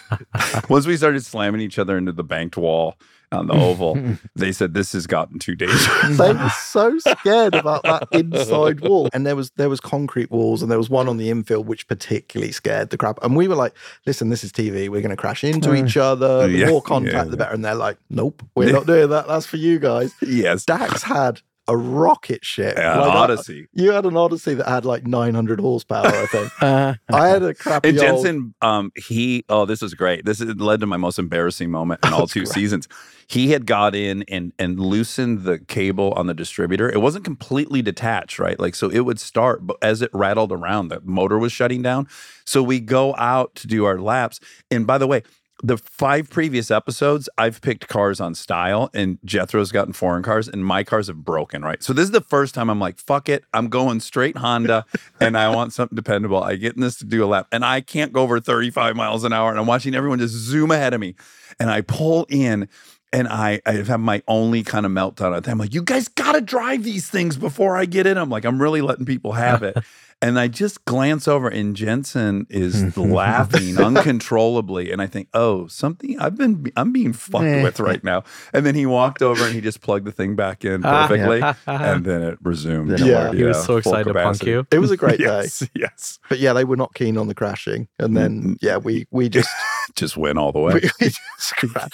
Once 0.68 0.86
we 0.86 0.96
started 0.96 1.24
slamming 1.24 1.60
each 1.60 1.78
other 1.78 1.98
into 1.98 2.12
the 2.12 2.24
banked 2.24 2.56
wall 2.56 2.94
on 3.32 3.46
the 3.46 3.54
oval, 3.54 3.98
they 4.34 4.52
said 4.52 4.74
this 4.74 4.92
has 4.92 5.06
gotten 5.06 5.38
too 5.38 5.54
dangerous. 5.54 5.86
they 6.18 6.32
were 6.32 6.50
so 6.50 6.98
scared 6.98 7.54
about 7.54 7.82
that 7.84 8.08
inside 8.12 8.80
wall. 8.80 9.08
And 9.12 9.26
there 9.26 9.36
was 9.36 9.50
there 9.52 9.68
was 9.68 9.80
concrete 9.80 10.30
walls 10.30 10.62
and 10.62 10.70
there 10.70 10.78
was 10.78 10.90
one 10.90 11.08
on 11.08 11.16
the 11.16 11.30
infield 11.30 11.66
which 11.66 11.86
particularly 11.88 12.52
scared 12.52 12.90
the 12.90 12.98
crap. 12.98 13.18
And 13.22 13.36
we 13.36 13.48
were 13.48 13.56
like, 13.56 13.74
listen, 14.06 14.30
this 14.30 14.44
is 14.44 14.52
TV. 14.52 14.88
We're 14.88 15.02
gonna 15.02 15.16
crash 15.16 15.44
into 15.44 15.70
mm. 15.70 15.86
each 15.86 15.96
other. 15.96 16.46
The 16.48 16.58
Yeah, 16.58 16.70
more 16.70 16.82
contact, 16.82 17.14
yeah, 17.14 17.24
the 17.24 17.36
better. 17.36 17.54
And 17.54 17.64
they're 17.64 17.74
like, 17.74 17.98
nope, 18.10 18.42
we're 18.54 18.72
not 18.72 18.86
doing 18.86 19.10
that. 19.10 19.26
That's 19.26 19.46
for 19.46 19.56
you 19.56 19.78
guys. 19.78 20.14
yes, 20.22 20.64
Dax 20.64 21.02
had 21.02 21.40
a 21.68 21.76
rocket 21.76 22.44
ship. 22.44 22.74
Yeah, 22.76 22.98
Like, 22.98 23.10
I- 23.10 23.16
Odyssey. 23.18 23.68
you 23.72 23.92
had 23.92 24.04
an 24.04 24.16
Odyssey 24.16 24.54
that 24.54 24.66
had 24.68 24.84
like 24.84 25.06
900 25.06 25.60
horsepower, 25.60 26.06
I 26.06 26.26
think. 26.26 26.50
Uh, 26.62 26.94
I 27.12 27.28
had 27.28 27.42
a 27.42 27.54
crappy 27.54 27.90
And 27.90 27.98
old- 27.98 28.06
Jensen, 28.24 28.54
um, 28.62 28.90
he 28.96 29.44
oh, 29.48 29.64
this 29.64 29.82
is 29.82 29.94
great. 29.94 30.24
This 30.24 30.40
is, 30.40 30.54
led 30.56 30.80
to 30.80 30.86
my 30.86 30.96
most 30.96 31.18
embarrassing 31.18 31.70
moment 31.70 32.04
in 32.04 32.12
all 32.14 32.26
two 32.26 32.46
seasons. 32.46 32.88
He 33.28 33.50
had 33.52 33.64
got 33.66 33.94
in 33.94 34.24
and 34.28 34.52
and 34.58 34.78
loosened 34.80 35.42
the 35.44 35.58
cable 35.58 36.12
on 36.14 36.26
the 36.26 36.34
distributor. 36.34 36.90
It 36.90 37.00
wasn't 37.00 37.24
completely 37.24 37.80
detached, 37.80 38.38
right? 38.38 38.58
Like 38.60 38.74
so, 38.74 38.88
it 38.90 39.00
would 39.00 39.18
start, 39.20 39.66
but 39.66 39.76
as 39.82 40.02
it 40.02 40.10
rattled 40.12 40.52
around, 40.52 40.88
the 40.88 41.00
motor 41.04 41.38
was 41.38 41.52
shutting 41.52 41.80
down. 41.82 42.06
So 42.44 42.62
we 42.62 42.80
go 42.80 43.14
out 43.16 43.54
to 43.56 43.66
do 43.66 43.84
our 43.84 43.98
laps. 44.00 44.40
And 44.70 44.86
by 44.86 44.98
the 44.98 45.06
way. 45.06 45.22
The 45.64 45.76
five 45.76 46.28
previous 46.28 46.72
episodes, 46.72 47.28
I've 47.38 47.60
picked 47.60 47.86
cars 47.86 48.20
on 48.20 48.34
style, 48.34 48.90
and 48.92 49.18
Jethro's 49.24 49.70
gotten 49.70 49.92
foreign 49.92 50.24
cars, 50.24 50.48
and 50.48 50.64
my 50.64 50.82
cars 50.82 51.06
have 51.06 51.24
broken, 51.24 51.62
right? 51.62 51.80
So 51.84 51.92
this 51.92 52.02
is 52.02 52.10
the 52.10 52.20
first 52.20 52.52
time 52.52 52.68
I'm 52.68 52.80
like, 52.80 52.98
fuck 52.98 53.28
it. 53.28 53.44
I'm 53.54 53.68
going 53.68 54.00
straight 54.00 54.36
Honda, 54.36 54.84
and 55.20 55.38
I 55.38 55.54
want 55.54 55.72
something 55.72 55.94
dependable. 55.94 56.42
I 56.42 56.56
get 56.56 56.74
in 56.74 56.80
this 56.80 56.96
to 56.96 57.04
do 57.04 57.24
a 57.24 57.26
lap, 57.26 57.46
and 57.52 57.64
I 57.64 57.80
can't 57.80 58.12
go 58.12 58.22
over 58.22 58.40
35 58.40 58.96
miles 58.96 59.22
an 59.22 59.32
hour, 59.32 59.50
and 59.50 59.58
I'm 59.60 59.66
watching 59.68 59.94
everyone 59.94 60.18
just 60.18 60.34
zoom 60.34 60.72
ahead 60.72 60.94
of 60.94 61.00
me. 61.00 61.14
And 61.60 61.70
I 61.70 61.82
pull 61.82 62.26
in, 62.28 62.68
and 63.12 63.28
I, 63.28 63.60
I 63.64 63.74
have 63.74 64.00
my 64.00 64.20
only 64.26 64.64
kind 64.64 64.84
of 64.84 64.90
meltdown 64.90 65.36
at 65.36 65.44
that. 65.44 65.50
I'm 65.50 65.58
like, 65.58 65.74
you 65.74 65.82
guys 65.82 66.08
got 66.08 66.32
to 66.32 66.40
drive 66.40 66.82
these 66.82 67.08
things 67.08 67.36
before 67.36 67.76
I 67.76 67.84
get 67.84 68.08
in. 68.08 68.18
I'm 68.18 68.30
like, 68.30 68.44
I'm 68.44 68.60
really 68.60 68.80
letting 68.80 69.06
people 69.06 69.30
have 69.32 69.62
it. 69.62 69.76
And 70.20 70.38
I 70.38 70.48
just 70.48 70.84
glance 70.84 71.26
over, 71.26 71.48
and 71.48 71.74
Jensen 71.74 72.46
is 72.50 72.96
laughing 72.96 73.78
uncontrollably. 73.78 74.92
And 74.92 75.00
I 75.00 75.06
think, 75.06 75.28
oh, 75.34 75.66
something 75.66 76.18
I've 76.20 76.36
been, 76.36 76.70
I'm 76.76 76.92
being 76.92 77.12
fucked 77.12 77.44
with 77.44 77.80
right 77.80 78.02
now. 78.04 78.24
And 78.52 78.66
then 78.66 78.74
he 78.74 78.86
walked 78.86 79.22
over 79.22 79.44
and 79.44 79.54
he 79.54 79.60
just 79.60 79.80
plugged 79.80 80.06
the 80.06 80.12
thing 80.12 80.36
back 80.36 80.64
in 80.64 80.84
ah. 80.84 81.06
perfectly, 81.08 81.42
and 81.66 82.04
then 82.04 82.22
it 82.22 82.38
resumed. 82.42 82.90
Yeah, 82.90 82.96
it 82.96 82.98
toward, 82.98 83.24
worked. 83.24 83.36
he 83.36 83.44
was 83.44 83.56
so 83.58 83.64
full 83.64 83.78
excited 83.78 84.12
to 84.12 84.14
punk 84.14 84.42
you. 84.44 84.66
it 84.70 84.78
was 84.78 84.90
a 84.90 84.96
great 84.96 85.18
day. 85.18 85.24
Yes, 85.24 85.68
yes. 85.74 86.18
But 86.28 86.38
yeah, 86.38 86.52
they 86.52 86.64
were 86.64 86.76
not 86.76 86.94
keen 86.94 87.16
on 87.16 87.28
the 87.28 87.34
crashing. 87.34 87.88
And 87.98 88.16
then 88.16 88.56
yeah, 88.60 88.76
we 88.76 89.06
we 89.10 89.28
just 89.28 89.48
Just 89.94 90.16
went 90.16 90.38
all 90.38 90.52
the 90.52 90.60
way. 90.60 90.74
we, 90.74 90.80
we 91.00 91.06
just 91.08 91.52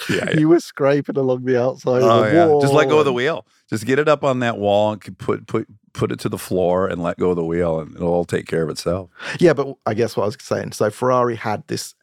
Yeah, 0.09 0.29
yeah. 0.31 0.39
you 0.39 0.47
were 0.49 0.59
scraping 0.59 1.17
along 1.17 1.45
the 1.45 1.61
outside 1.61 2.01
Oh 2.01 2.23
of 2.23 2.29
the 2.29 2.35
yeah, 2.35 2.45
wall. 2.47 2.61
just 2.61 2.73
let 2.73 2.87
go 2.87 2.99
of 2.99 3.05
the 3.05 3.13
wheel. 3.13 3.45
Just 3.69 3.85
get 3.85 3.99
it 3.99 4.07
up 4.07 4.23
on 4.23 4.39
that 4.39 4.57
wall 4.57 4.93
and 4.93 5.17
put 5.19 5.45
put 5.47 5.67
put 5.93 6.11
it 6.11 6.19
to 6.21 6.29
the 6.29 6.37
floor 6.37 6.87
and 6.87 7.01
let 7.03 7.17
go 7.17 7.29
of 7.31 7.35
the 7.35 7.45
wheel, 7.45 7.79
and 7.79 7.95
it'll 7.95 8.07
all 8.13 8.25
take 8.25 8.47
care 8.47 8.63
of 8.63 8.69
itself. 8.69 9.09
Yeah, 9.39 9.53
but 9.53 9.75
I 9.85 9.93
guess 9.93 10.15
what 10.17 10.23
I 10.23 10.27
was 10.27 10.37
saying. 10.39 10.71
So 10.71 10.89
Ferrari 10.89 11.35
had 11.35 11.67
this 11.67 11.93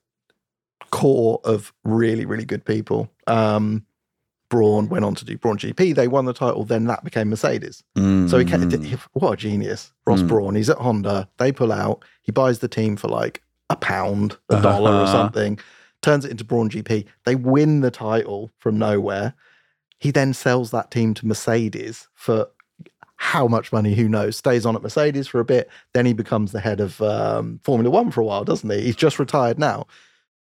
core 0.90 1.40
of 1.44 1.72
really, 1.84 2.24
really 2.26 2.44
good 2.44 2.64
people. 2.64 3.10
Um, 3.26 3.84
Brawn 4.48 4.88
went 4.88 5.04
on 5.04 5.14
to 5.16 5.24
do 5.24 5.36
Brawn 5.36 5.58
GP. 5.58 5.94
They 5.96 6.06
won 6.06 6.24
the 6.24 6.32
title. 6.32 6.64
Then 6.64 6.84
that 6.84 7.02
became 7.02 7.30
Mercedes. 7.30 7.82
So 7.96 8.02
he, 8.38 8.44
ca- 8.44 8.58
Mm. 8.58 8.84
he 8.84 8.96
what 9.14 9.32
a 9.32 9.36
genius, 9.36 9.92
Ross 10.06 10.22
Mm. 10.22 10.28
Brawn. 10.28 10.54
He's 10.54 10.70
at 10.70 10.78
Honda. 10.78 11.28
They 11.38 11.50
pull 11.50 11.72
out. 11.72 12.04
He 12.22 12.30
buys 12.30 12.60
the 12.60 12.68
team 12.68 12.96
for 12.96 13.08
like 13.08 13.42
a 13.70 13.76
pound, 13.76 14.36
a 14.48 14.62
dollar, 14.62 14.92
or 14.92 15.02
Uh-huh. 15.02 15.12
something. 15.12 15.58
Turns 16.02 16.24
it 16.24 16.30
into 16.30 16.44
Brawn 16.44 16.70
GP. 16.70 17.06
They 17.24 17.34
win 17.34 17.80
the 17.80 17.90
title 17.90 18.52
from 18.58 18.78
nowhere. 18.78 19.34
He 19.98 20.10
then 20.10 20.34
sells 20.34 20.70
that 20.70 20.90
team 20.90 21.14
to 21.14 21.26
Mercedes 21.26 22.08
for 22.14 22.48
how 23.16 23.48
much 23.48 23.72
money? 23.72 23.94
Who 23.94 24.08
knows? 24.08 24.36
Stays 24.36 24.66
on 24.66 24.76
at 24.76 24.82
Mercedes 24.82 25.26
for 25.26 25.40
a 25.40 25.44
bit. 25.44 25.70
Then 25.94 26.04
he 26.04 26.12
becomes 26.12 26.52
the 26.52 26.60
head 26.60 26.80
of 26.80 27.00
um, 27.00 27.60
Formula 27.64 27.90
One 27.90 28.10
for 28.10 28.20
a 28.20 28.24
while, 28.24 28.44
doesn't 28.44 28.68
he? 28.68 28.82
He's 28.82 28.96
just 28.96 29.18
retired 29.18 29.58
now. 29.58 29.86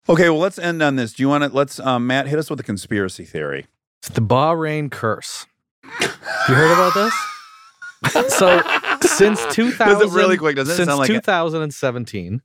Okay, 0.09 0.29
well, 0.29 0.39
let's 0.39 0.59
end 0.59 0.81
on 0.81 0.95
this. 0.95 1.13
Do 1.13 1.23
you 1.23 1.29
want 1.29 1.43
to? 1.45 1.49
Let's, 1.49 1.79
um, 1.79 2.07
Matt, 2.07 2.27
hit 2.27 2.39
us 2.39 2.49
with 2.49 2.59
a 2.59 2.63
conspiracy 2.63 3.25
theory. 3.25 3.67
It's 3.99 4.09
the 4.09 4.21
Bahrain 4.21 4.91
curse. 4.91 5.45
You 5.83 6.07
heard 6.55 6.71
about 6.71 6.93
this? 6.93 8.33
so 8.33 8.61
since 9.01 9.45
2000, 9.53 10.13
really 10.13 10.37
quick, 10.37 10.55
doesn't 10.55 10.73
it 10.73 10.77
since 10.77 10.87
sound 10.87 10.99
like 10.99 11.09
it? 11.09 11.13
2017, 11.13 12.41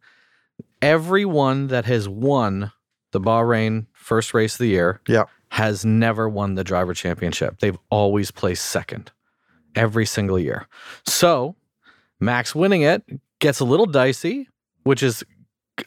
everyone 0.80 1.68
that 1.68 1.84
has 1.84 2.08
won 2.08 2.72
the 3.12 3.20
Bahrain 3.20 3.86
first 3.92 4.34
race 4.34 4.54
of 4.54 4.58
the 4.58 4.68
year 4.68 5.00
Yeah. 5.06 5.24
Has 5.52 5.84
never 5.84 6.30
won 6.30 6.54
the 6.54 6.64
driver 6.64 6.94
championship. 6.94 7.58
They've 7.58 7.76
always 7.90 8.30
placed 8.30 8.64
second 8.64 9.12
every 9.74 10.06
single 10.06 10.38
year. 10.38 10.66
So 11.04 11.56
Max 12.18 12.54
winning 12.54 12.80
it 12.80 13.02
gets 13.38 13.60
a 13.60 13.66
little 13.66 13.84
dicey, 13.84 14.48
which 14.84 15.02
is 15.02 15.22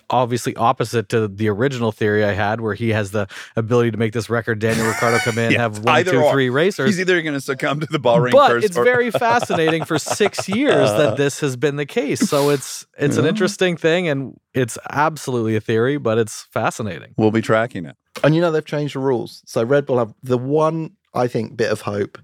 obviously 0.09 0.55
opposite 0.55 1.09
to 1.09 1.27
the 1.27 1.47
original 1.49 1.91
theory 1.91 2.23
I 2.25 2.33
had, 2.33 2.59
where 2.61 2.73
he 2.73 2.89
has 2.89 3.11
the 3.11 3.27
ability 3.55 3.91
to 3.91 3.97
make 3.97 4.13
this 4.13 4.29
record. 4.29 4.59
Daniel 4.59 4.87
Ricciardo 4.87 5.19
come 5.19 5.37
in, 5.37 5.51
Yeah, 5.53 5.59
have 5.59 5.77
it's 5.77 5.79
one, 5.85 5.95
either 5.95 6.11
two, 6.11 6.21
or. 6.21 6.31
three 6.31 6.49
racers. 6.49 6.89
He's 6.89 6.99
either 6.99 7.21
going 7.21 7.33
to 7.35 7.41
succumb 7.41 7.79
to 7.81 7.85
the 7.87 7.99
Bahrain 7.99 8.31
but 8.31 8.47
curse 8.51 8.65
it's 8.65 8.77
or- 8.77 8.83
very 8.93 9.11
fascinating 9.11 9.85
for 9.85 9.99
six 9.99 10.47
years 10.49 10.89
that 10.91 11.13
uh. 11.13 11.15
this 11.15 11.39
has 11.41 11.55
been 11.55 11.75
the 11.75 11.85
case. 11.85 12.19
So 12.21 12.49
it's 12.49 12.85
it's 12.97 13.17
an 13.17 13.25
interesting 13.25 13.77
thing, 13.77 14.07
and 14.07 14.39
it's 14.53 14.77
absolutely 14.89 15.55
a 15.55 15.61
theory, 15.61 15.97
but 15.97 16.17
it's 16.17 16.43
fascinating. 16.51 17.13
We'll 17.17 17.31
be 17.31 17.41
tracking 17.41 17.85
it. 17.85 17.95
And 18.23 18.33
you 18.33 18.41
know 18.41 18.51
they've 18.51 18.63
changed 18.65 18.95
the 18.95 18.99
rules. 18.99 19.41
So 19.45 19.63
Red 19.63 19.85
Bull 19.85 19.99
have 19.99 20.13
the 20.23 20.37
one 20.37 20.91
I 21.13 21.27
think 21.27 21.55
bit 21.57 21.71
of 21.71 21.81
hope. 21.81 22.17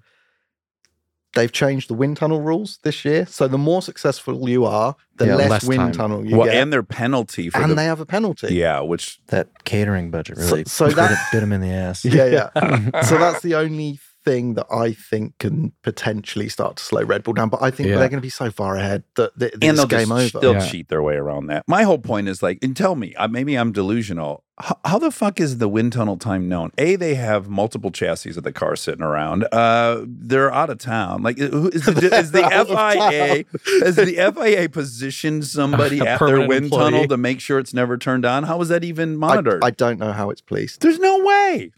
They've 1.34 1.52
changed 1.52 1.90
the 1.90 1.94
wind 1.94 2.18
tunnel 2.18 2.42
rules 2.42 2.80
this 2.84 3.06
year. 3.06 3.26
So 3.26 3.48
the 3.48 3.58
more 3.58 3.82
successful 3.82 4.50
you 4.50 4.66
are, 4.66 4.96
the 5.16 5.28
Yeah, 5.28 5.36
less, 5.36 5.50
less 5.50 5.64
wind 5.66 5.80
time. 5.80 5.92
tunnel 5.94 6.26
you 6.26 6.36
Well, 6.36 6.48
get. 6.48 6.56
and 6.56 6.74
their 6.74 6.84
penalty 6.84 7.50
for 7.50 7.60
and 7.62 7.72
the 7.72 7.76
they 7.76 7.86
have 7.86 8.02
a 8.02 8.06
penalty. 8.06 8.54
yeah, 8.54 8.82
which 8.82 9.20
That 9.28 9.64
catering 9.64 10.12
budget 10.12 10.38
really 10.38 10.66
so 10.66 10.88
bit, 10.88 10.96
that- 10.98 11.12
it- 11.12 11.18
bit 11.32 11.42
him 11.44 11.54
in 11.54 11.62
the 11.62 11.72
ass. 11.72 12.04
Yeah, 12.04 12.26
yeah. 12.56 13.02
so 13.04 13.18
that's 13.18 13.42
the 13.42 13.56
only 13.56 14.00
thing 14.24 14.54
that 14.56 14.68
I 14.72 14.94
think 14.94 15.38
can 15.40 15.72
potentially 15.82 16.48
start 16.50 16.78
to 16.78 16.84
slow 16.84 17.04
Red 17.04 17.24
Bull 17.24 17.34
down. 17.34 17.50
But 17.50 17.62
I 17.62 17.72
think 17.72 17.90
Yeah. 17.90 17.98
they're 17.98 18.10
going 18.10 18.20
to 18.20 18.26
be 18.26 18.30
so 18.30 18.52
far 18.52 18.78
ahead 18.78 19.04
that 19.16 19.38
th- 19.40 19.54
and 19.54 19.64
it's 19.64 19.78
they'll 19.80 19.88
game 19.88 20.10
just, 20.10 20.36
over. 20.36 20.42
They'll 20.42 20.54
Yeah. 20.64 20.70
cheat 20.70 20.90
their 20.90 21.02
way 21.02 21.16
around 21.16 21.48
that. 21.48 21.64
My 21.68 21.84
whole 21.84 21.98
point 21.98 22.28
is 22.30 22.44
like, 22.44 22.60
and 22.62 22.76
tell 22.78 22.96
me, 22.96 23.16
uh, 23.16 23.28
maybe 23.28 23.56
I'm 23.56 23.72
delusional. 23.72 24.44
How, 24.60 24.78
how 24.86 25.00
the 25.00 25.10
fuck 25.10 25.40
is 25.40 25.58
the 25.58 25.68
wind 25.68 25.94
tunnel 25.94 26.18
time 26.18 26.48
known? 26.48 26.70
A, 26.78 26.96
they 26.96 27.16
have 27.16 27.50
multiple 27.50 27.90
chassis 27.90 28.30
of 28.32 28.44
the 28.44 28.52
car 28.52 28.76
sitting 28.76 29.02
around. 29.02 29.48
Uh, 29.52 30.04
they're 30.06 30.54
out 30.54 30.70
of 30.70 30.78
town. 30.78 31.24
Like, 31.24 31.40
who- 31.40 31.70
is 31.70 31.86
the, 31.86 31.92
is 32.20 32.32
the 32.32 32.44
FIA 32.44 33.46
is 33.84 33.96
the 33.96 34.18
FIA 34.36 34.70
positioned 34.70 35.46
somebody 35.46 36.00
at 36.08 36.20
their 36.20 36.48
wind 36.48 36.66
employee. 36.66 36.92
tunnel 36.92 37.08
to 37.08 37.18
make 37.18 37.40
sure 37.40 37.58
it's 37.58 37.74
never 37.74 37.98
turned 37.98 38.26
on? 38.26 38.44
How 38.44 38.62
is 38.62 38.70
that 38.70 38.84
even 38.84 39.14
I, 39.14 39.18
monitored? 39.18 39.64
I 39.64 39.72
don't 39.72 40.00
know 40.00 40.12
how 40.12 40.30
it's 40.30 40.42
policed. 40.42 40.82
There's 40.82 41.00
no 41.00 41.20
way. 41.24 41.72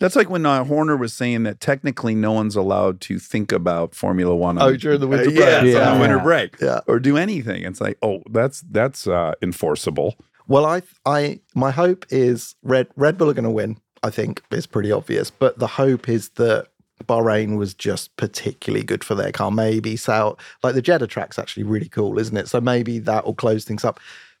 That's 0.00 0.14
like 0.14 0.30
when 0.30 0.46
uh, 0.46 0.62
Horner 0.64 0.96
was 0.96 1.12
saying 1.12 1.42
that 1.42 1.60
technically 1.60 2.14
no 2.14 2.30
one's 2.32 2.54
allowed 2.54 3.00
to 3.02 3.18
think 3.18 3.50
about 3.50 3.94
Formula 3.94 4.34
One. 4.34 4.60
Oh, 4.62 4.76
during 4.76 5.00
the 5.00 5.08
winter 5.08 5.24
Uh, 5.30 5.30
break. 5.30 5.38
yes, 5.38 5.60
on 5.62 5.66
Yeah. 5.66 5.94
the 5.94 6.00
winter 6.00 6.18
break, 6.20 6.60
Yeah. 6.60 6.80
or 6.86 7.00
do 7.00 7.16
anything. 7.16 7.64
It's 7.64 7.80
like, 7.80 7.98
oh, 8.02 8.22
that's 8.30 8.60
that's 8.70 9.06
uh, 9.08 9.32
enforceable. 9.42 10.14
Well, 10.46 10.64
I, 10.64 10.82
I, 11.04 11.40
my 11.54 11.70
hope 11.72 12.06
is 12.10 12.54
Red 12.62 12.86
Red 12.96 13.18
Bull 13.18 13.28
are 13.28 13.34
going 13.34 13.44
to 13.44 13.50
win. 13.50 13.78
I 14.02 14.10
think 14.10 14.42
it's 14.52 14.66
pretty 14.66 14.92
obvious, 14.92 15.30
but 15.30 15.58
the 15.58 15.66
hope 15.66 16.08
is 16.08 16.28
that 16.36 16.68
Bahrain 17.06 17.56
was 17.58 17.74
just 17.74 18.16
particularly 18.16 18.84
good 18.84 19.02
for 19.02 19.14
their 19.16 19.32
car. 19.32 19.50
Maybe 19.50 19.96
South, 19.96 20.36
like 20.62 20.74
the 20.74 20.82
Jeddah 20.82 21.06
track's 21.08 21.38
actually 21.38 21.64
really 21.64 21.88
cool, 21.88 22.18
isn't 22.18 22.36
it? 22.36 22.48
So 22.48 22.60
maybe 22.60 22.98
that 23.00 23.24
will 23.26 23.34
close 23.34 23.64
things 23.64 23.84
up. 23.84 23.98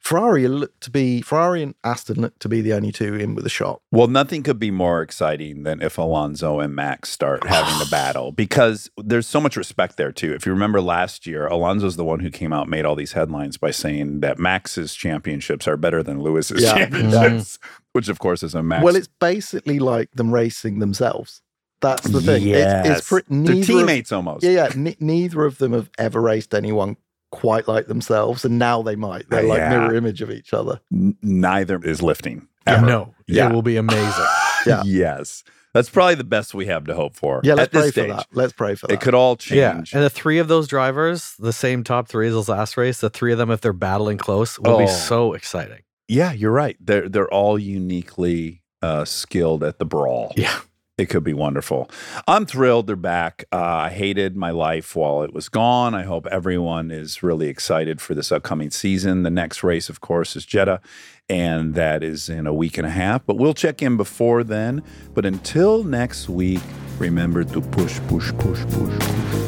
Ferrari 0.08 0.48
look 0.48 0.80
to 0.80 0.90
be 0.90 1.20
Ferrari 1.20 1.62
and 1.62 1.74
Aston 1.84 2.18
looked 2.22 2.40
to 2.40 2.48
be 2.48 2.62
the 2.62 2.72
only 2.72 2.90
two 2.92 3.14
in 3.14 3.34
with 3.34 3.44
a 3.44 3.50
shot. 3.50 3.82
Well, 3.92 4.06
nothing 4.06 4.42
could 4.42 4.58
be 4.58 4.70
more 4.70 5.02
exciting 5.02 5.64
than 5.64 5.82
if 5.82 5.98
Alonso 5.98 6.60
and 6.60 6.74
Max 6.74 7.10
start 7.10 7.46
having 7.46 7.78
the 7.78 7.84
battle 7.90 8.32
because 8.32 8.90
there's 8.96 9.26
so 9.26 9.38
much 9.38 9.54
respect 9.54 9.98
there 9.98 10.10
too. 10.10 10.32
If 10.32 10.46
you 10.46 10.52
remember 10.52 10.80
last 10.80 11.26
year, 11.26 11.46
Alonso's 11.46 11.96
the 11.96 12.06
one 12.06 12.20
who 12.20 12.30
came 12.30 12.54
out 12.54 12.62
and 12.62 12.70
made 12.70 12.86
all 12.86 12.96
these 12.96 13.12
headlines 13.12 13.58
by 13.58 13.70
saying 13.70 14.20
that 14.20 14.38
Max's 14.38 14.94
championships 14.94 15.68
are 15.68 15.76
better 15.76 16.02
than 16.02 16.22
Lewis's 16.22 16.62
Yeah. 16.62 16.72
championships, 16.74 17.58
which 17.92 18.08
of 18.08 18.18
course 18.18 18.42
is 18.42 18.54
a 18.54 18.62
Max. 18.62 18.82
Well, 18.82 18.96
it's 18.96 19.10
basically 19.20 19.78
like 19.78 20.10
them 20.12 20.32
racing 20.32 20.78
themselves. 20.78 21.42
That's 21.82 22.04
the 22.08 22.22
thing. 22.22 22.44
It's, 22.44 22.56
Yes. 22.56 22.98
it's 23.00 23.08
pre- 23.08 23.22
They're 23.28 23.38
neither 23.54 23.60
of- 23.60 23.66
teammates 23.66 24.10
almost. 24.10 24.42
Yeah, 24.42 24.50
yeah. 24.50 24.68
Ne- 24.74 24.96
neither 25.00 25.44
of 25.44 25.58
them 25.58 25.74
have 25.74 25.90
ever 25.98 26.20
raced 26.22 26.54
anyone 26.54 26.96
quite 27.30 27.68
like 27.68 27.86
themselves, 27.86 28.44
and 28.44 28.58
now 28.58 28.82
they 28.82 28.96
might. 28.96 29.28
They're 29.30 29.42
like 29.42 29.58
Yeah. 29.58 29.70
mirror 29.70 29.94
image 29.94 30.22
of 30.22 30.30
each 30.30 30.52
other. 30.54 30.80
N- 30.92 31.16
neither 31.22 31.78
is 31.82 32.02
lifting. 32.02 32.48
Ever. 32.66 32.86
No, 32.86 33.14
Yeah. 33.26 33.48
it 33.48 33.52
will 33.54 33.62
be 33.62 33.76
amazing. 33.76 34.26
Yeah. 34.66 34.82
yes. 34.84 35.44
That's 35.72 35.88
probably 35.88 36.16
the 36.16 36.24
best 36.24 36.52
we 36.52 36.66
have 36.66 36.84
to 36.86 36.94
hope 36.94 37.14
for. 37.14 37.40
Yeah, 37.44 37.54
let's 37.54 37.66
at 37.68 37.72
this 37.72 37.82
pray 37.82 37.90
stage. 37.90 38.10
for 38.10 38.16
that. 38.16 38.26
Let's 38.32 38.52
pray 38.52 38.74
for 38.74 38.86
that. 38.88 38.94
It 38.94 39.00
could 39.00 39.14
all 39.14 39.36
change. 39.36 39.58
Yeah, 39.58 39.70
and 39.76 40.04
the 40.04 40.10
three 40.10 40.38
of 40.38 40.48
those 40.48 40.66
drivers, 40.66 41.34
the 41.38 41.52
same 41.52 41.84
top 41.84 42.08
three 42.08 42.26
as 42.26 42.34
the 42.46 42.52
last 42.52 42.76
race, 42.76 42.98
the 43.00 43.08
three 43.10 43.30
of 43.32 43.38
them, 43.38 43.50
if 43.50 43.60
they're 43.60 43.72
battling 43.72 44.18
close, 44.18 44.58
will 44.58 44.72
Oh. 44.72 44.78
be 44.78 44.86
so 44.88 45.34
exciting. 45.34 45.80
Yeah, 46.08 46.32
you're 46.32 46.50
right. 46.50 46.76
They're 46.80 47.08
they're 47.08 47.32
all 47.32 47.58
uniquely 47.58 48.62
uh, 48.82 49.04
skilled 49.04 49.62
at 49.64 49.78
the 49.78 49.84
brawl. 49.84 50.32
Yeah. 50.36 50.58
It 50.98 51.08
could 51.08 51.22
be 51.22 51.32
wonderful. 51.32 51.88
I'm 52.26 52.44
thrilled 52.44 52.88
they're 52.88 52.96
back. 52.96 53.44
Uh, 53.52 53.56
I 53.56 53.90
hated 53.90 54.36
my 54.36 54.50
life 54.50 54.96
while 54.96 55.22
it 55.22 55.32
was 55.32 55.48
gone. 55.48 55.94
I 55.94 56.02
hope 56.02 56.26
everyone 56.26 56.90
is 56.90 57.22
really 57.22 57.46
excited 57.46 58.00
for 58.00 58.14
this 58.14 58.32
upcoming 58.32 58.70
season. 58.70 59.22
The 59.22 59.30
next 59.30 59.62
race, 59.62 59.88
of 59.88 60.00
course, 60.00 60.34
is 60.34 60.44
Jeddah, 60.44 60.80
and 61.28 61.76
that 61.76 62.02
is 62.02 62.28
in 62.28 62.48
a 62.48 62.52
week 62.52 62.78
and 62.78 62.86
a 62.86 62.90
half. 62.90 63.24
But 63.24 63.36
we'll 63.36 63.54
check 63.54 63.80
in 63.80 63.96
before 63.96 64.42
then. 64.42 64.82
But 65.14 65.24
until 65.24 65.84
next 65.84 66.28
week, 66.28 66.62
remember 66.98 67.44
to 67.44 67.60
push, 67.60 68.00
push, 68.08 68.32
push, 68.32 68.64
push, 68.64 68.98
push, 68.98 69.30
push. 69.30 69.47